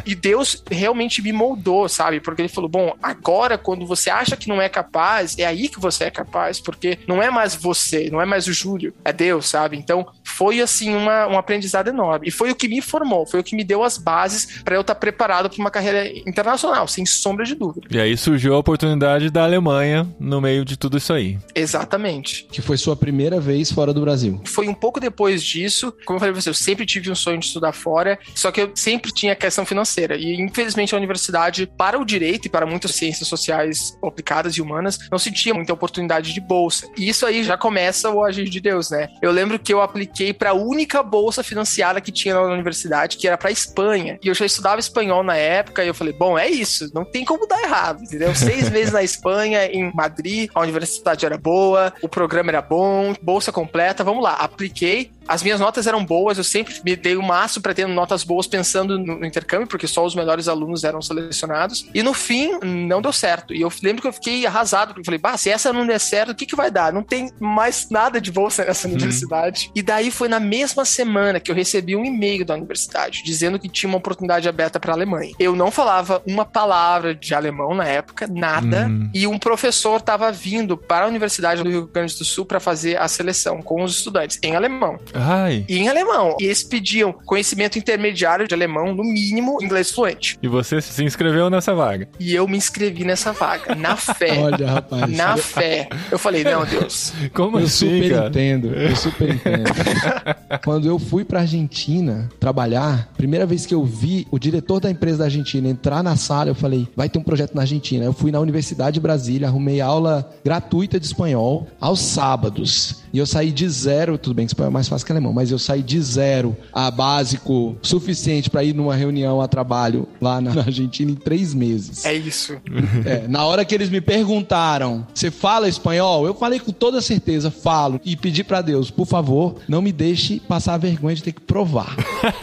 E 0.06 0.14
Deus 0.14 0.62
realmente 0.70 1.20
me 1.22 1.32
moldou, 1.32 1.88
sabe? 1.88 2.20
Porque 2.20 2.42
ele 2.42 2.48
falou, 2.48 2.68
bom, 2.68 2.94
agora 3.02 3.58
quando 3.58 3.86
você 3.86 4.10
acha 4.10 4.36
que 4.36 4.48
não 4.48 4.60
é 4.60 4.68
capaz, 4.68 5.38
é 5.38 5.44
aí 5.44 5.68
que 5.68 5.80
você 5.80 6.04
é 6.04 6.10
capaz, 6.10 6.60
porque 6.60 6.98
não 7.06 7.22
é 7.22 7.30
mais 7.30 7.54
você, 7.54 8.08
não 8.10 8.20
é 8.20 8.24
mais 8.24 8.46
o 8.46 8.52
Júlio, 8.52 8.94
é 9.04 9.12
Deus, 9.12 9.48
sabe? 9.48 9.76
Então, 9.76 10.06
foi 10.40 10.58
assim 10.62 10.96
uma, 10.96 11.26
um 11.26 11.36
aprendizado 11.36 11.88
enorme. 11.88 12.28
E 12.28 12.30
foi 12.30 12.50
o 12.50 12.54
que 12.54 12.66
me 12.66 12.80
formou, 12.80 13.26
foi 13.26 13.40
o 13.40 13.44
que 13.44 13.54
me 13.54 13.62
deu 13.62 13.84
as 13.84 13.98
bases 13.98 14.62
para 14.64 14.74
eu 14.74 14.80
estar 14.80 14.94
preparado 14.94 15.50
para 15.50 15.58
uma 15.58 15.70
carreira 15.70 16.08
internacional, 16.26 16.88
sem 16.88 17.04
sombra 17.04 17.44
de 17.44 17.54
dúvida. 17.54 17.86
E 17.90 18.00
aí 18.00 18.16
surgiu 18.16 18.54
a 18.54 18.58
oportunidade 18.58 19.28
da 19.28 19.44
Alemanha 19.44 20.08
no 20.18 20.40
meio 20.40 20.64
de 20.64 20.78
tudo 20.78 20.96
isso 20.96 21.12
aí. 21.12 21.38
Exatamente. 21.54 22.46
Que 22.50 22.62
foi 22.62 22.78
sua 22.78 22.96
primeira 22.96 23.38
vez 23.38 23.70
fora 23.70 23.92
do 23.92 24.00
Brasil. 24.00 24.40
Foi 24.46 24.66
um 24.66 24.72
pouco 24.72 24.98
depois 24.98 25.42
disso, 25.42 25.92
como 26.06 26.16
eu 26.16 26.20
falei 26.20 26.32
pra 26.32 26.40
você, 26.40 26.48
eu 26.48 26.54
sempre 26.54 26.86
tive 26.86 27.10
um 27.10 27.14
sonho 27.14 27.38
de 27.38 27.44
estudar 27.44 27.74
fora, 27.74 28.18
só 28.34 28.50
que 28.50 28.62
eu 28.62 28.70
sempre 28.74 29.12
tinha 29.12 29.34
a 29.34 29.36
questão 29.36 29.66
financeira. 29.66 30.16
E 30.16 30.40
infelizmente 30.40 30.94
a 30.94 30.96
universidade, 30.96 31.70
para 31.76 32.00
o 32.00 32.04
direito 32.04 32.46
e 32.46 32.48
para 32.48 32.64
muitas 32.64 32.92
ciências 32.92 33.28
sociais 33.28 33.94
aplicadas 34.02 34.54
e 34.54 34.62
humanas, 34.62 34.98
não 35.12 35.18
se 35.18 35.30
tinha 35.30 35.54
muita 35.54 35.74
oportunidade 35.74 36.32
de 36.32 36.40
bolsa. 36.40 36.88
E 36.96 37.10
isso 37.10 37.26
aí 37.26 37.44
já 37.44 37.58
começa 37.58 38.08
o 38.08 38.24
agir 38.24 38.48
de 38.48 38.58
Deus, 38.58 38.88
né? 38.88 39.10
Eu 39.20 39.32
lembro 39.32 39.58
que 39.58 39.70
eu 39.70 39.82
apliquei 39.82 40.29
para 40.32 40.50
a 40.50 40.54
única 40.54 41.02
bolsa 41.02 41.42
financiada 41.42 42.00
que 42.00 42.12
tinha 42.12 42.34
na 42.34 42.42
universidade, 42.42 43.16
que 43.16 43.26
era 43.26 43.36
para 43.36 43.50
Espanha. 43.50 44.18
E 44.22 44.28
eu 44.28 44.34
já 44.34 44.46
estudava 44.46 44.80
espanhol 44.80 45.22
na 45.22 45.36
época, 45.36 45.84
e 45.84 45.88
eu 45.88 45.94
falei, 45.94 46.12
bom, 46.12 46.38
é 46.38 46.48
isso, 46.48 46.90
não 46.94 47.04
tem 47.04 47.24
como 47.24 47.46
dar 47.46 47.62
errado, 47.62 48.02
entendeu? 48.02 48.34
Seis 48.34 48.68
meses 48.70 48.92
na 48.92 49.02
Espanha, 49.02 49.66
em 49.66 49.92
Madrid, 49.94 50.50
a 50.54 50.60
universidade 50.60 51.24
era 51.26 51.36
boa, 51.36 51.92
o 52.02 52.08
programa 52.08 52.50
era 52.50 52.62
bom, 52.62 53.14
bolsa 53.22 53.52
completa, 53.52 54.04
vamos 54.04 54.22
lá. 54.22 54.34
Apliquei, 54.34 55.10
As 55.30 55.44
minhas 55.44 55.60
notas 55.60 55.86
eram 55.86 56.04
boas, 56.04 56.38
eu 56.38 56.42
sempre 56.42 56.74
me 56.84 56.96
dei 56.96 57.16
o 57.16 57.22
máximo 57.22 57.62
para 57.62 57.72
ter 57.72 57.86
notas 57.86 58.24
boas 58.24 58.48
pensando 58.48 58.98
no 58.98 59.24
intercâmbio, 59.24 59.68
porque 59.68 59.86
só 59.86 60.04
os 60.04 60.12
melhores 60.12 60.48
alunos 60.48 60.82
eram 60.82 61.00
selecionados. 61.00 61.86
E 61.94 62.02
no 62.02 62.12
fim, 62.12 62.58
não 62.64 63.00
deu 63.00 63.12
certo. 63.12 63.54
E 63.54 63.60
eu 63.60 63.72
lembro 63.80 64.02
que 64.02 64.08
eu 64.08 64.12
fiquei 64.12 64.44
arrasado, 64.44 64.88
porque 64.88 65.02
eu 65.02 65.04
falei, 65.04 65.20
bah, 65.20 65.36
se 65.36 65.48
essa 65.48 65.72
não 65.72 65.86
der 65.86 66.00
certo, 66.00 66.30
o 66.30 66.34
que, 66.34 66.46
que 66.46 66.56
vai 66.56 66.68
dar? 66.68 66.92
Não 66.92 67.04
tem 67.04 67.30
mais 67.38 67.88
nada 67.90 68.20
de 68.20 68.32
bolsa 68.32 68.64
nessa 68.66 68.88
uhum. 68.88 68.94
universidade. 68.94 69.70
E 69.72 69.82
daí 69.82 70.10
foi 70.10 70.26
na 70.26 70.40
mesma 70.40 70.84
semana 70.84 71.38
que 71.38 71.48
eu 71.48 71.54
recebi 71.54 71.94
um 71.94 72.04
e-mail 72.04 72.44
da 72.44 72.54
universidade 72.54 73.22
dizendo 73.24 73.56
que 73.56 73.68
tinha 73.68 73.88
uma 73.88 73.98
oportunidade 73.98 74.48
aberta 74.48 74.80
para 74.80 74.92
a 74.92 74.96
Alemanha. 74.96 75.32
Eu 75.38 75.54
não 75.54 75.70
falava 75.70 76.20
uma 76.26 76.44
palavra 76.44 77.14
de 77.14 77.34
alemão 77.34 77.72
na 77.72 77.84
época, 77.84 78.26
nada. 78.26 78.88
Uhum. 78.88 79.10
E 79.14 79.28
um 79.28 79.38
professor 79.38 80.00
estava 80.00 80.32
vindo 80.32 80.76
para 80.76 81.04
a 81.04 81.08
Universidade 81.08 81.62
do 81.62 81.70
Rio 81.70 81.86
Grande 81.86 82.18
do 82.18 82.24
Sul 82.24 82.44
para 82.44 82.58
fazer 82.58 82.96
a 82.96 83.06
seleção 83.06 83.62
com 83.62 83.84
os 83.84 83.96
estudantes 83.96 84.40
em 84.42 84.56
alemão. 84.56 84.98
Ai. 85.20 85.64
E 85.68 85.78
em 85.78 85.88
alemão. 85.88 86.36
E 86.40 86.44
eles 86.44 86.62
pediam 86.62 87.12
conhecimento 87.12 87.78
intermediário 87.78 88.48
de 88.48 88.54
alemão, 88.54 88.94
no 88.94 89.04
mínimo 89.04 89.58
inglês 89.62 89.90
fluente. 89.90 90.38
E 90.42 90.48
você 90.48 90.80
se 90.80 91.04
inscreveu 91.04 91.50
nessa 91.50 91.74
vaga? 91.74 92.08
E 92.18 92.34
eu 92.34 92.46
me 92.48 92.56
inscrevi 92.56 93.04
nessa 93.04 93.32
vaga, 93.32 93.74
na 93.74 93.96
fé. 93.96 94.38
Olha, 94.40 94.70
rapaz. 94.70 95.10
Na 95.16 95.36
fé. 95.36 95.88
Eu 96.10 96.18
falei, 96.18 96.44
não, 96.44 96.64
Deus. 96.64 97.12
Como 97.34 97.58
eu 97.58 97.64
assim, 97.64 98.00
super 98.00 98.10
cara? 98.10 98.28
entendo. 98.28 98.74
Eu 98.74 98.96
super 98.96 99.28
entendo. 99.30 99.70
Quando 100.64 100.86
eu 100.86 100.98
fui 100.98 101.24
pra 101.24 101.40
Argentina 101.40 102.28
trabalhar, 102.38 103.12
primeira 103.16 103.46
vez 103.46 103.66
que 103.66 103.74
eu 103.74 103.84
vi 103.84 104.26
o 104.30 104.38
diretor 104.38 104.80
da 104.80 104.90
empresa 104.90 105.18
da 105.18 105.24
Argentina 105.24 105.68
entrar 105.68 106.02
na 106.02 106.16
sala, 106.16 106.50
eu 106.50 106.54
falei, 106.54 106.88
vai 106.96 107.08
ter 107.08 107.18
um 107.18 107.22
projeto 107.22 107.54
na 107.54 107.62
Argentina. 107.62 108.04
Eu 108.04 108.12
fui 108.12 108.30
na 108.30 108.40
Universidade 108.40 108.94
de 108.94 109.00
Brasília, 109.00 109.48
arrumei 109.48 109.80
aula 109.80 110.30
gratuita 110.44 110.98
de 110.98 111.06
espanhol 111.06 111.66
aos 111.80 112.00
sábados. 112.00 113.02
E 113.12 113.18
eu 113.18 113.26
saí 113.26 113.50
de 113.50 113.68
zero, 113.68 114.16
tudo 114.16 114.34
bem 114.34 114.46
que 114.46 114.50
espanhol 114.50 114.70
é 114.70 114.72
mais 114.72 114.88
fácil 114.88 115.06
que 115.10 115.12
alemão, 115.12 115.32
mas 115.32 115.50
eu 115.50 115.58
saí 115.58 115.82
de 115.82 116.00
zero 116.00 116.56
a 116.72 116.90
básico 116.90 117.76
suficiente 117.82 118.48
para 118.48 118.62
ir 118.62 118.74
numa 118.74 118.94
reunião 118.94 119.40
a 119.40 119.48
trabalho 119.48 120.06
lá 120.20 120.40
na 120.40 120.50
Argentina 120.62 121.10
em 121.10 121.16
três 121.16 121.52
meses. 121.52 122.04
É 122.04 122.14
isso. 122.14 122.56
É, 123.04 123.26
na 123.26 123.44
hora 123.44 123.64
que 123.64 123.74
eles 123.74 123.90
me 123.90 124.00
perguntaram, 124.00 125.06
você 125.12 125.30
fala 125.30 125.68
espanhol? 125.68 126.26
Eu 126.26 126.34
falei 126.34 126.60
com 126.60 126.72
toda 126.72 127.00
certeza, 127.00 127.50
falo. 127.50 128.00
E 128.04 128.16
pedi 128.16 128.44
para 128.44 128.62
Deus, 128.62 128.90
por 128.90 129.06
favor, 129.06 129.56
não 129.68 129.82
me 129.82 129.92
deixe 129.92 130.40
passar 130.40 130.74
a 130.74 130.78
vergonha 130.78 131.16
de 131.16 131.22
ter 131.22 131.32
que 131.32 131.40
provar 131.40 131.96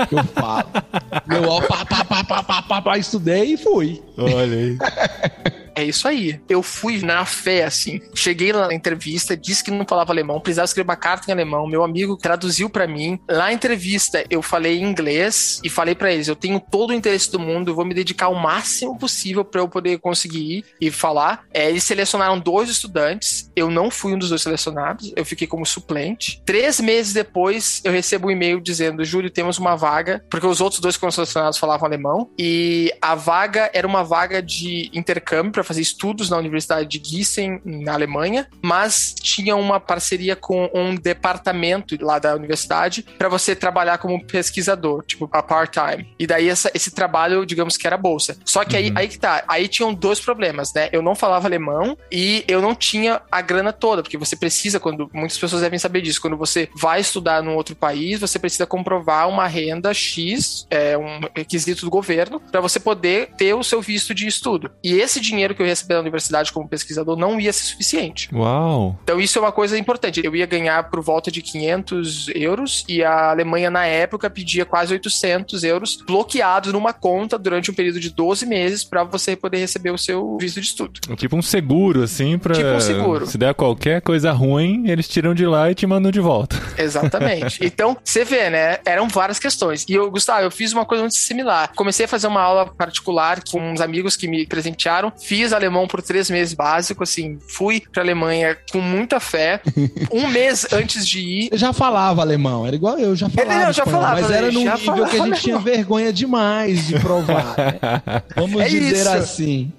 que 0.09 0.15
eu 0.15 0.23
falo. 0.25 0.67
eu, 1.31 1.49
ó, 1.49 1.61
pá, 1.61 1.85
pá, 1.85 2.03
pá, 2.03 2.23
pá, 2.23 2.43
pá, 2.43 2.61
pá, 2.61 2.81
pá, 2.81 2.97
estudei 2.97 3.53
e 3.53 3.57
fui. 3.57 4.01
Olha 4.17 4.57
aí. 4.57 4.77
É 5.77 5.83
isso 5.83 6.07
aí. 6.07 6.41
Eu 6.49 6.63
fui 6.63 7.03
na 7.03 7.23
fé, 7.23 7.63
assim. 7.63 8.01
Cheguei 8.15 8.51
lá 8.51 8.67
na 8.67 8.73
entrevista, 8.73 9.37
disse 9.37 9.63
que 9.63 9.69
não 9.69 9.85
falava 9.87 10.11
alemão, 10.11 10.39
precisava 10.39 10.65
escrever 10.65 10.89
uma 10.89 10.95
carta 10.95 11.29
em 11.29 11.33
alemão. 11.33 11.67
Meu 11.67 11.83
amigo 11.83 12.17
traduziu 12.17 12.67
para 12.67 12.87
mim. 12.87 13.19
Lá 13.29 13.45
na 13.45 13.53
entrevista, 13.53 14.25
eu 14.27 14.41
falei 14.41 14.81
inglês 14.81 15.61
e 15.63 15.69
falei 15.69 15.93
para 15.93 16.11
eles: 16.11 16.27
eu 16.27 16.35
tenho 16.35 16.59
todo 16.59 16.89
o 16.89 16.93
interesse 16.93 17.31
do 17.31 17.39
mundo, 17.39 17.69
eu 17.69 17.75
vou 17.75 17.85
me 17.85 17.93
dedicar 17.93 18.29
o 18.29 18.33
máximo 18.33 18.97
possível 18.97 19.45
para 19.45 19.61
eu 19.61 19.69
poder 19.69 19.99
conseguir 19.99 20.39
ir 20.39 20.65
e 20.81 20.89
falar. 20.89 21.43
É, 21.53 21.69
eles 21.69 21.83
selecionaram 21.83 22.39
dois 22.39 22.69
estudantes. 22.69 23.51
Eu 23.55 23.69
não 23.69 23.91
fui 23.91 24.15
um 24.15 24.17
dos 24.17 24.29
dois 24.29 24.41
selecionados, 24.41 25.13
eu 25.15 25.23
fiquei 25.23 25.45
como 25.45 25.63
suplente. 25.63 26.41
Três 26.43 26.79
meses 26.79 27.13
depois, 27.13 27.81
eu 27.83 27.91
recebo 27.91 28.29
um 28.29 28.31
e-mail 28.31 28.59
dizendo: 28.59 29.05
Júlio, 29.05 29.29
temos 29.29 29.59
uma 29.59 29.75
vaga, 29.75 30.25
porque 30.27 30.47
os 30.47 30.59
outros 30.59 30.81
dois 30.81 30.95
que 30.95 31.01
foram 31.01 31.11
selecionados 31.11 31.59
falavam 31.59 31.85
alemão. 31.85 32.31
E 32.35 32.91
a 32.99 33.13
vaga 33.13 33.69
era 33.75 33.85
uma 33.85 34.03
vaga 34.03 34.41
de 34.41 34.89
intercâmbio 34.91 35.51
para 35.51 35.66
fazer 35.67 35.81
estudos 35.81 36.29
na 36.29 36.37
Universidade 36.37 36.87
de 36.87 37.09
Gießen, 37.09 37.61
na 37.63 37.93
Alemanha, 37.93 38.47
mas 38.61 39.13
tinha 39.13 39.55
uma 39.55 39.79
parceria 39.79 40.35
com 40.35 40.69
um 40.73 40.95
departamento 40.95 41.97
lá 42.01 42.19
da 42.19 42.35
universidade 42.35 43.03
para 43.17 43.29
você 43.29 43.55
trabalhar 43.55 43.97
como 43.97 44.23
pesquisador, 44.25 45.03
tipo 45.05 45.29
a 45.31 45.43
part-time. 45.43 46.07
E 46.17 46.25
daí 46.25 46.49
essa, 46.49 46.71
esse 46.73 46.91
trabalho, 46.91 47.45
digamos 47.45 47.77
que 47.77 47.85
era 47.85 47.97
bolsa. 47.97 48.37
Só 48.45 48.63
que 48.63 48.75
aí, 48.75 48.89
uhum. 48.89 48.97
aí 48.97 49.07
que 49.07 49.19
tá, 49.19 49.43
aí 49.47 49.67
tinham 49.67 49.93
dois 49.93 50.19
problemas, 50.19 50.73
né? 50.73 50.89
Eu 50.91 51.01
não 51.01 51.15
falava 51.15 51.47
alemão 51.47 51.97
e 52.11 52.43
eu 52.47 52.61
não 52.61 52.73
tinha 52.73 53.21
a 53.31 53.41
grana 53.41 53.73
toda, 53.73 54.01
porque 54.01 54.17
você 54.17 54.35
precisa, 54.35 54.79
quando 54.79 55.09
muitas 55.13 55.37
pessoas 55.37 55.61
devem 55.61 55.79
saber 55.79 56.01
disso, 56.01 56.21
quando 56.21 56.37
você 56.37 56.69
vai 56.75 57.01
estudar 57.01 57.43
num 57.43 57.55
outro 57.55 57.75
país, 57.75 58.19
você 58.19 58.39
precisa 58.39 58.65
comprovar 58.65 59.27
uma 59.27 59.47
renda 59.47 59.93
X, 59.93 60.65
é 60.69 60.97
um 60.97 61.21
requisito 61.35 61.85
do 61.85 61.91
governo, 61.91 62.39
para 62.39 62.61
você 62.61 62.79
poder 62.79 63.29
ter 63.37 63.53
o 63.53 63.63
seu 63.63 63.81
visto 63.81 64.13
de 64.13 64.27
estudo. 64.27 64.71
E 64.83 64.93
esse 64.93 65.19
dinheiro 65.19 65.55
que 65.57 65.63
eu 65.63 65.67
receber 65.67 65.95
na 65.95 66.01
universidade 66.01 66.51
como 66.51 66.67
pesquisador 66.67 67.17
não 67.17 67.39
ia 67.39 67.51
ser 67.51 67.65
suficiente. 67.65 68.29
Uau! 68.33 68.97
Então 69.03 69.19
isso 69.19 69.37
é 69.37 69.41
uma 69.41 69.51
coisa 69.51 69.77
importante. 69.77 70.21
Eu 70.23 70.35
ia 70.35 70.45
ganhar 70.45 70.89
por 70.89 71.01
volta 71.01 71.29
de 71.29 71.41
500 71.41 72.29
euros 72.35 72.85
e 72.87 73.03
a 73.03 73.31
Alemanha 73.31 73.69
na 73.69 73.85
época 73.85 74.29
pedia 74.29 74.65
quase 74.65 74.93
800 74.93 75.63
euros 75.63 75.97
bloqueados 76.05 76.71
numa 76.71 76.93
conta 76.93 77.37
durante 77.37 77.71
um 77.71 77.73
período 77.73 77.99
de 77.99 78.09
12 78.09 78.45
meses 78.45 78.83
para 78.83 79.03
você 79.03 79.35
poder 79.35 79.57
receber 79.57 79.91
o 79.91 79.97
seu 79.97 80.37
visto 80.39 80.61
de 80.61 80.67
estudo. 80.67 80.99
Tipo 81.15 81.35
um 81.35 81.41
seguro, 81.41 82.03
assim, 82.03 82.37
para 82.37 82.53
tipo 82.53 82.69
um 82.69 82.79
seguro. 82.79 83.25
se 83.25 83.37
der 83.37 83.53
qualquer 83.53 84.01
coisa 84.01 84.31
ruim, 84.31 84.89
eles 84.89 85.07
tiram 85.07 85.33
de 85.33 85.45
lá 85.45 85.71
e 85.71 85.75
te 85.75 85.85
mandam 85.87 86.11
de 86.11 86.19
volta. 86.19 86.55
Exatamente. 86.77 87.59
então, 87.63 87.97
você 88.03 88.23
vê, 88.23 88.49
né? 88.49 88.79
Eram 88.85 89.07
várias 89.07 89.39
questões. 89.39 89.85
E 89.87 89.93
eu, 89.93 90.09
Gustavo, 90.11 90.41
eu 90.41 90.51
fiz 90.51 90.73
uma 90.73 90.85
coisa 90.85 91.03
muito 91.03 91.15
similar. 91.15 91.71
Comecei 91.75 92.05
a 92.05 92.07
fazer 92.07 92.27
uma 92.27 92.41
aula 92.41 92.65
particular 92.65 93.41
com 93.49 93.71
uns 93.71 93.81
amigos 93.81 94.15
que 94.15 94.27
me 94.27 94.45
presentearam. 94.45 95.11
Fiz 95.17 95.46
alemão 95.53 95.77
alemão 95.77 95.87
por 95.87 96.01
três 96.01 96.29
meses 96.29 96.53
básico, 96.53 97.03
assim, 97.03 97.37
fui 97.47 97.83
pra 97.91 98.01
Alemanha 98.01 98.57
com 98.71 98.79
muita 98.79 99.19
fé. 99.19 99.61
Um 100.11 100.27
mês 100.27 100.65
antes 100.71 101.05
de 101.07 101.19
ir. 101.19 101.49
Eu 101.51 101.57
já 101.57 101.73
falava 101.73 102.21
alemão, 102.21 102.65
era 102.65 102.75
igual 102.75 102.97
eu, 102.97 103.15
já 103.15 103.29
falava. 103.29 103.53
Ele 103.53 103.65
não, 103.65 103.73
já 103.73 103.83
espanhol, 103.83 104.01
falava, 104.01 104.21
mas 104.21 104.31
era 104.31 104.51
num 104.51 104.59
nível 104.59 105.05
que 105.05 105.19
a 105.19 105.25
gente 105.25 105.41
tinha 105.41 105.59
vergonha 105.59 106.13
demais 106.13 106.87
de 106.87 106.99
provar. 106.99 107.55
Né? 107.57 108.23
Vamos 108.35 108.61
é 108.61 108.67
dizer 108.67 109.01
isso. 109.01 109.09
assim. 109.09 109.73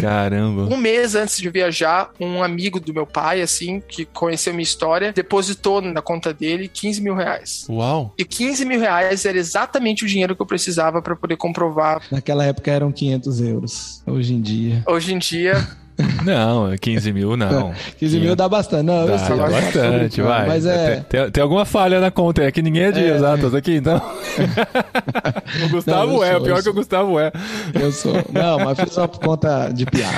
Caramba. 0.00 0.62
Um 0.72 0.76
mês 0.76 1.14
antes 1.14 1.38
de 1.38 1.48
viajar, 1.50 2.10
um 2.20 2.42
amigo 2.42 2.80
do 2.80 2.92
meu 2.92 3.06
pai, 3.06 3.40
assim, 3.42 3.80
que 3.80 4.04
conheceu 4.04 4.52
minha 4.52 4.62
história, 4.62 5.12
depositou 5.12 5.80
na 5.80 6.02
conta 6.02 6.32
dele 6.32 6.68
15 6.68 7.02
mil 7.02 7.14
reais. 7.14 7.66
Uau! 7.68 8.14
E 8.18 8.24
15 8.24 8.64
mil 8.64 8.80
reais 8.80 9.24
era 9.24 9.38
exatamente 9.38 10.04
o 10.04 10.06
dinheiro 10.06 10.34
que 10.34 10.42
eu 10.42 10.46
precisava 10.46 11.02
para 11.02 11.16
poder 11.16 11.36
comprovar. 11.36 12.02
Naquela 12.10 12.44
época 12.44 12.70
eram 12.70 12.92
500 12.92 13.40
euros. 13.40 14.02
Hoje 14.06 14.34
em 14.34 14.40
dia. 14.40 14.82
Hoje 14.86 15.14
em 15.14 15.18
dia. 15.18 15.66
Não, 16.24 16.76
15 16.76 17.12
mil 17.12 17.36
não. 17.36 17.74
15 17.98 18.20
mil 18.20 18.36
dá 18.36 18.48
bastante. 18.48 18.84
Não, 18.84 19.06
dá, 19.06 19.16
dá 19.16 19.36
bastante, 19.48 20.22
vai. 20.22 20.46
Mas 20.46 20.64
é... 20.64 21.04
Tem, 21.08 21.30
tem, 21.30 21.42
alguma 21.42 21.64
falha 21.64 22.00
na 22.00 22.10
conta, 22.10 22.42
é 22.44 22.52
que 22.52 22.62
ninguém 22.62 22.84
é 22.84 22.92
de 22.92 23.00
é... 23.00 23.16
exatas 23.16 23.54
aqui, 23.54 23.76
então. 23.76 23.96
o 25.66 25.68
Gustavo 25.70 26.12
não, 26.12 26.24
é, 26.24 26.32
sou, 26.32 26.40
pior 26.42 26.62
que 26.62 26.68
o 26.68 26.74
Gustavo 26.74 27.18
é. 27.18 27.32
Eu 27.74 27.90
sou. 27.90 28.14
Não, 28.32 28.58
mas 28.60 28.78
fiz 28.78 28.96
uma 28.96 29.08
conta 29.08 29.70
de 29.70 29.86
piada. 29.86 30.14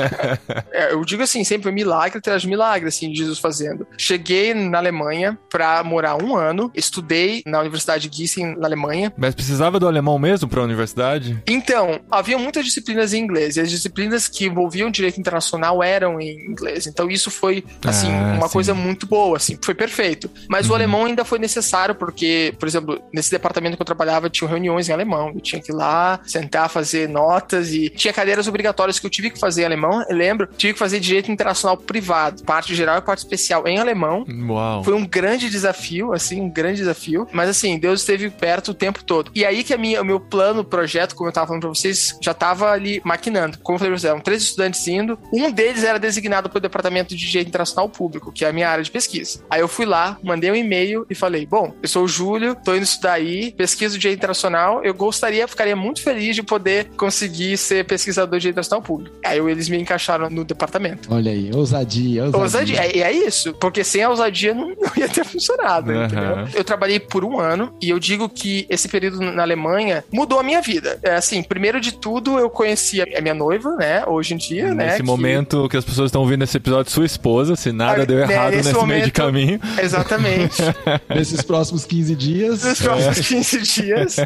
é, 0.72 0.92
eu 0.92 1.04
digo 1.04 1.22
assim, 1.22 1.44
sempre 1.44 1.70
milagre 1.70 2.18
atrás 2.18 2.42
de 2.42 2.48
milagre, 2.48 2.88
assim, 2.88 3.14
Jesus 3.14 3.38
fazendo. 3.38 3.86
Cheguei 3.98 4.54
na 4.54 4.78
Alemanha 4.78 5.38
pra 5.50 5.84
morar 5.84 6.16
um 6.22 6.34
ano, 6.34 6.70
estudei 6.74 7.42
na 7.46 7.60
Universidade 7.60 8.08
de 8.08 8.16
Gießen, 8.16 8.56
na 8.56 8.66
Alemanha. 8.66 9.12
Mas 9.16 9.34
precisava 9.34 9.78
do 9.78 9.86
alemão 9.86 10.18
mesmo 10.18 10.48
pra 10.48 10.62
universidade? 10.62 11.42
Então, 11.46 12.00
havia 12.10 12.38
muitas 12.38 12.64
disciplinas 12.64 13.12
em 13.12 13.22
inglês, 13.22 13.56
e 13.56 13.60
as 13.60 13.70
disciplinas 13.70 14.26
que 14.26 14.46
envolviam 14.46 14.69
envolviam 14.70 14.90
direito 14.90 15.18
internacional 15.18 15.82
eram 15.82 16.20
em 16.20 16.46
inglês. 16.46 16.86
Então 16.86 17.10
isso 17.10 17.30
foi, 17.30 17.64
assim, 17.84 18.10
ah, 18.10 18.34
uma 18.36 18.46
sim. 18.46 18.52
coisa 18.52 18.72
muito 18.74 19.06
boa, 19.06 19.36
assim, 19.36 19.58
foi 19.62 19.74
perfeito. 19.74 20.30
Mas 20.48 20.66
uhum. 20.66 20.72
o 20.72 20.74
alemão 20.74 21.04
ainda 21.04 21.24
foi 21.24 21.38
necessário 21.38 21.94
porque, 21.94 22.54
por 22.58 22.68
exemplo, 22.68 23.02
nesse 23.12 23.30
departamento 23.30 23.76
que 23.76 23.82
eu 23.82 23.86
trabalhava, 23.86 24.30
tinha 24.30 24.48
reuniões 24.48 24.88
em 24.88 24.92
alemão. 24.92 25.32
Eu 25.34 25.40
tinha 25.40 25.60
que 25.60 25.72
ir 25.72 25.74
lá, 25.74 26.20
sentar, 26.24 26.70
fazer 26.70 27.08
notas 27.08 27.72
e 27.72 27.90
tinha 27.90 28.12
cadeiras 28.12 28.46
obrigatórias 28.46 28.98
que 28.98 29.06
eu 29.06 29.10
tive 29.10 29.30
que 29.30 29.38
fazer 29.38 29.62
em 29.62 29.66
alemão. 29.66 30.04
Eu 30.08 30.16
lembro, 30.16 30.48
tive 30.56 30.74
que 30.74 30.78
fazer 30.78 31.00
direito 31.00 31.30
internacional 31.30 31.76
privado, 31.76 32.42
parte 32.44 32.74
geral 32.74 32.98
e 32.98 33.02
parte 33.02 33.18
especial 33.18 33.66
em 33.66 33.78
alemão. 33.78 34.24
Uau. 34.48 34.84
Foi 34.84 34.94
um 34.94 35.06
grande 35.06 35.50
desafio, 35.50 36.12
assim, 36.12 36.40
um 36.40 36.50
grande 36.50 36.78
desafio. 36.78 37.26
Mas 37.32 37.48
assim, 37.48 37.78
Deus 37.78 38.00
esteve 38.00 38.30
perto 38.30 38.70
o 38.70 38.74
tempo 38.74 39.02
todo. 39.02 39.30
E 39.34 39.44
aí 39.44 39.64
que 39.64 39.74
a 39.74 39.78
minha, 39.78 40.00
o 40.00 40.04
meu 40.04 40.20
plano, 40.20 40.64
projeto, 40.64 41.14
como 41.14 41.28
eu 41.28 41.32
tava 41.32 41.48
falando 41.48 41.62
pra 41.62 41.70
vocês, 41.70 42.16
já 42.20 42.32
tava 42.32 42.70
ali 42.70 43.00
maquinando. 43.04 43.58
Como 43.58 43.76
eu 43.76 43.78
falei 43.78 43.92
pra 43.92 43.98
vocês, 43.98 44.10
eram 44.10 44.20
três 44.20 44.42
estudantes 44.42 44.59
indo. 44.88 45.18
Um 45.32 45.50
deles 45.50 45.84
era 45.84 45.98
designado 45.98 46.48
pelo 46.48 46.60
Departamento 46.60 47.14
de 47.14 47.26
Direito 47.26 47.48
Internacional 47.48 47.88
Público, 47.88 48.32
que 48.32 48.44
é 48.44 48.48
a 48.48 48.52
minha 48.52 48.68
área 48.68 48.82
de 48.82 48.90
pesquisa. 48.90 49.40
Aí 49.48 49.60
eu 49.60 49.68
fui 49.68 49.86
lá, 49.86 50.18
mandei 50.22 50.50
um 50.50 50.54
e-mail 50.54 51.06
e 51.08 51.14
falei: 51.14 51.46
Bom, 51.46 51.74
eu 51.82 51.88
sou 51.88 52.04
o 52.04 52.08
Júlio, 52.08 52.56
tô 52.64 52.74
indo 52.74 52.82
estudar 52.82 53.14
aí, 53.14 53.52
pesquiso 53.52 53.98
Direito 53.98 54.18
Internacional. 54.18 54.82
Eu 54.84 54.94
gostaria, 54.94 55.46
ficaria 55.46 55.76
muito 55.76 56.02
feliz 56.02 56.34
de 56.36 56.42
poder 56.42 56.90
conseguir 56.96 57.56
ser 57.56 57.84
pesquisador 57.84 58.38
de 58.38 58.42
Direito 58.42 58.54
Internacional 58.54 58.82
Público. 58.82 59.16
Aí 59.24 59.38
eles 59.38 59.68
me 59.68 59.78
encaixaram 59.78 60.28
no 60.30 60.44
departamento. 60.44 61.12
Olha 61.12 61.30
aí, 61.30 61.50
ousadia, 61.54 62.24
ousadia. 62.24 62.42
ousadia. 62.42 62.80
É, 62.80 62.98
é 63.00 63.12
isso, 63.12 63.54
porque 63.54 63.84
sem 63.84 64.02
a 64.02 64.10
ousadia 64.10 64.54
não, 64.54 64.68
não 64.68 64.92
ia 64.96 65.08
ter 65.08 65.24
funcionado. 65.30 65.92
Uhum. 65.92 66.48
Eu 66.54 66.64
trabalhei 66.64 67.00
por 67.00 67.24
um 67.24 67.38
ano 67.38 67.74
e 67.80 67.90
eu 67.90 67.98
digo 67.98 68.28
que 68.28 68.66
esse 68.68 68.88
período 68.88 69.20
na 69.20 69.42
Alemanha 69.42 70.04
mudou 70.12 70.38
a 70.38 70.42
minha 70.42 70.60
vida. 70.60 70.98
É 71.02 71.14
assim, 71.14 71.42
primeiro 71.42 71.80
de 71.80 71.92
tudo, 71.92 72.38
eu 72.38 72.50
conheci 72.50 73.00
a 73.00 73.20
minha 73.20 73.34
noiva, 73.34 73.76
né? 73.76 74.04
Hoje 74.06 74.34
em 74.34 74.36
dia 74.36 74.49
dia, 74.50 74.74
né? 74.74 74.86
Nesse 74.86 75.02
momento 75.02 75.68
que 75.68 75.76
as 75.76 75.84
pessoas 75.84 76.08
estão 76.08 76.22
ouvindo 76.22 76.42
esse 76.42 76.56
episódio, 76.56 76.90
sua 76.90 77.06
esposa, 77.06 77.54
se 77.54 77.70
nada 77.70 78.02
ah, 78.02 78.04
deu 78.04 78.26
né, 78.26 78.32
errado 78.32 78.50
nesse, 78.50 78.68
nesse 78.68 78.74
momento, 78.74 78.88
meio 78.88 79.04
de 79.04 79.12
caminho. 79.12 79.60
Exatamente. 79.80 80.62
Nesses 81.08 81.42
próximos 81.42 81.84
15 81.84 82.16
dias. 82.16 82.64
Nesses 82.64 82.82
próximos 82.82 83.18
é. 83.18 83.22
15 83.22 83.60
dias, 83.60 84.16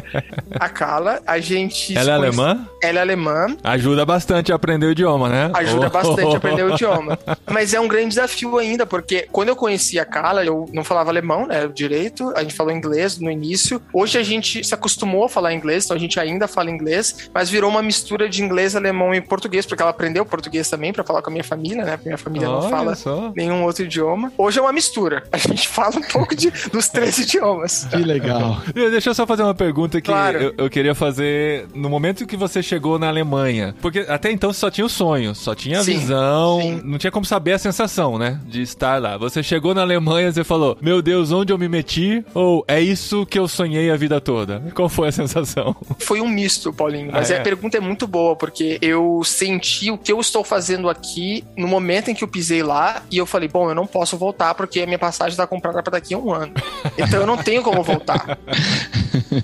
a 0.59 0.69
Carla, 0.69 1.21
a 1.27 1.39
gente. 1.39 1.95
Ela 1.95 2.11
é 2.11 2.13
alemã? 2.13 2.67
Ela 2.81 2.99
é 2.99 3.01
alemã. 3.01 3.55
Ajuda 3.63 4.05
bastante 4.05 4.51
a 4.51 4.55
aprender 4.55 4.87
o 4.87 4.91
idioma, 4.91 5.29
né? 5.29 5.51
Ajuda 5.53 5.87
oh. 5.87 5.89
bastante 5.89 6.33
a 6.33 6.37
aprender 6.37 6.63
o 6.63 6.73
idioma. 6.73 7.19
Mas 7.49 7.73
é 7.73 7.79
um 7.79 7.87
grande 7.87 8.09
desafio 8.09 8.57
ainda, 8.57 8.85
porque 8.85 9.27
quando 9.31 9.49
eu 9.49 9.55
conheci 9.55 9.99
a 9.99 10.05
Carla, 10.05 10.43
eu 10.43 10.67
não 10.73 10.83
falava 10.83 11.11
alemão, 11.11 11.45
né? 11.45 11.67
Direito, 11.67 12.33
a 12.35 12.41
gente 12.41 12.55
falou 12.55 12.73
inglês 12.73 13.19
no 13.19 13.29
início. 13.29 13.81
Hoje 13.93 14.17
a 14.17 14.23
gente 14.23 14.63
se 14.63 14.73
acostumou 14.73 15.25
a 15.25 15.29
falar 15.29 15.53
inglês, 15.53 15.85
então 15.85 15.95
a 15.95 15.99
gente 15.99 16.19
ainda 16.19 16.47
fala 16.47 16.71
inglês, 16.71 17.29
mas 17.33 17.49
virou 17.49 17.69
uma 17.69 17.83
mistura 17.83 18.27
de 18.27 18.43
inglês, 18.43 18.75
alemão 18.75 19.13
e 19.13 19.21
português, 19.21 19.65
porque 19.65 19.81
ela 19.81 19.91
aprendeu 19.91 20.04
português 20.25 20.69
também 20.69 20.93
para 20.93 21.03
falar 21.03 21.21
com 21.21 21.29
a 21.29 21.33
minha 21.33 21.43
família, 21.43 21.83
né? 21.83 21.97
Porque 21.97 22.09
minha 22.09 22.17
família 22.17 22.49
Olha 22.49 22.61
não 22.61 22.69
fala 22.69 22.95
só. 22.95 23.31
nenhum 23.35 23.63
outro 23.63 23.83
idioma. 23.83 24.31
Hoje 24.37 24.59
é 24.59 24.61
uma 24.61 24.73
mistura. 24.73 25.23
A 25.31 25.37
gente 25.37 25.67
fala 25.67 25.97
um 25.97 26.01
pouco 26.01 26.35
de, 26.35 26.51
dos 26.71 26.87
três 26.89 27.17
idiomas. 27.17 27.85
Que 27.89 27.97
legal. 27.97 28.61
Deixa 28.73 29.09
eu 29.09 29.15
só 29.15 29.25
fazer 29.25 29.43
uma 29.43 29.55
pergunta 29.55 29.99
que 30.01 30.11
claro. 30.11 30.37
eu, 30.39 30.53
eu, 30.57 30.69
queria 30.69 30.93
fazer 30.93 31.67
no 31.73 31.89
momento 31.89 32.25
que 32.25 32.37
você 32.37 32.61
chegou 32.61 32.99
na 32.99 33.07
Alemanha. 33.07 33.75
Porque 33.81 33.99
até 34.07 34.31
então 34.31 34.51
você 34.51 34.59
só 34.59 34.69
tinha 34.69 34.85
o 34.85 34.89
sonho, 34.89 35.33
só 35.33 35.55
tinha 35.55 35.79
a 35.79 35.83
sim, 35.83 35.97
visão, 35.97 36.59
sim. 36.61 36.81
não 36.83 36.97
tinha 36.97 37.11
como 37.11 37.25
saber 37.25 37.53
a 37.53 37.59
sensação, 37.59 38.17
né? 38.17 38.39
De 38.45 38.61
estar 38.61 39.01
lá. 39.01 39.17
Você 39.17 39.41
chegou 39.41 39.73
na 39.73 39.81
Alemanha 39.81 40.31
e 40.35 40.43
falou: 40.43 40.77
Meu 40.81 41.01
Deus, 41.01 41.31
onde 41.31 41.51
eu 41.51 41.57
me 41.57 41.67
meti? 41.67 42.23
Ou 42.33 42.63
é 42.67 42.79
isso 42.79 43.25
que 43.25 43.39
eu 43.39 43.47
sonhei 43.47 43.91
a 43.91 43.95
vida 43.95 44.19
toda? 44.19 44.63
Qual 44.75 44.89
foi 44.89 45.09
a 45.09 45.11
sensação? 45.11 45.75
Foi 45.99 46.21
um 46.21 46.27
misto, 46.27 46.73
Paulinho. 46.73 47.11
Mas 47.11 47.31
ah, 47.31 47.35
é. 47.35 47.39
a 47.39 47.41
pergunta 47.41 47.77
é 47.77 47.79
muito 47.79 48.07
boa, 48.07 48.35
porque 48.35 48.77
eu 48.81 49.21
senti 49.23 49.89
o 49.95 49.97
que 49.97 50.11
eu 50.11 50.19
estou 50.19 50.43
fazendo 50.43 50.89
aqui 50.89 51.43
no 51.57 51.67
momento 51.67 52.09
em 52.09 52.13
que 52.13 52.23
eu 52.23 52.27
pisei 52.27 52.61
lá 52.61 53.01
e 53.09 53.17
eu 53.17 53.25
falei: 53.25 53.47
Bom, 53.47 53.69
eu 53.69 53.75
não 53.75 53.87
posso 53.87 54.17
voltar 54.17 54.53
porque 54.53 54.81
a 54.81 54.85
minha 54.85 54.99
passagem 54.99 55.31
está 55.31 55.47
comprada 55.47 55.81
para 55.81 55.91
daqui 55.91 56.13
a 56.13 56.17
um 56.17 56.33
ano. 56.33 56.53
Então 56.97 57.19
eu 57.19 57.25
não 57.25 57.35
tenho 57.35 57.61
como 57.61 57.83
voltar. 57.83 58.37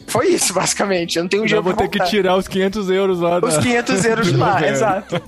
Foi 0.07 0.29
isso, 0.29 0.53
basicamente. 0.53 1.17
Eu 1.17 1.23
não 1.23 1.29
tenho 1.29 1.47
jeito 1.47 1.59
Eu 1.59 1.63
vou 1.63 1.73
ter 1.73 1.89
que 1.89 1.99
tirar 2.05 2.37
os 2.37 2.47
500 2.47 2.89
euros 2.89 3.19
lá. 3.19 3.39
Os 3.39 3.57
500 3.57 4.05
euros 4.05 4.27
de 4.27 4.37
lá, 4.37 4.67
exato. 4.67 5.21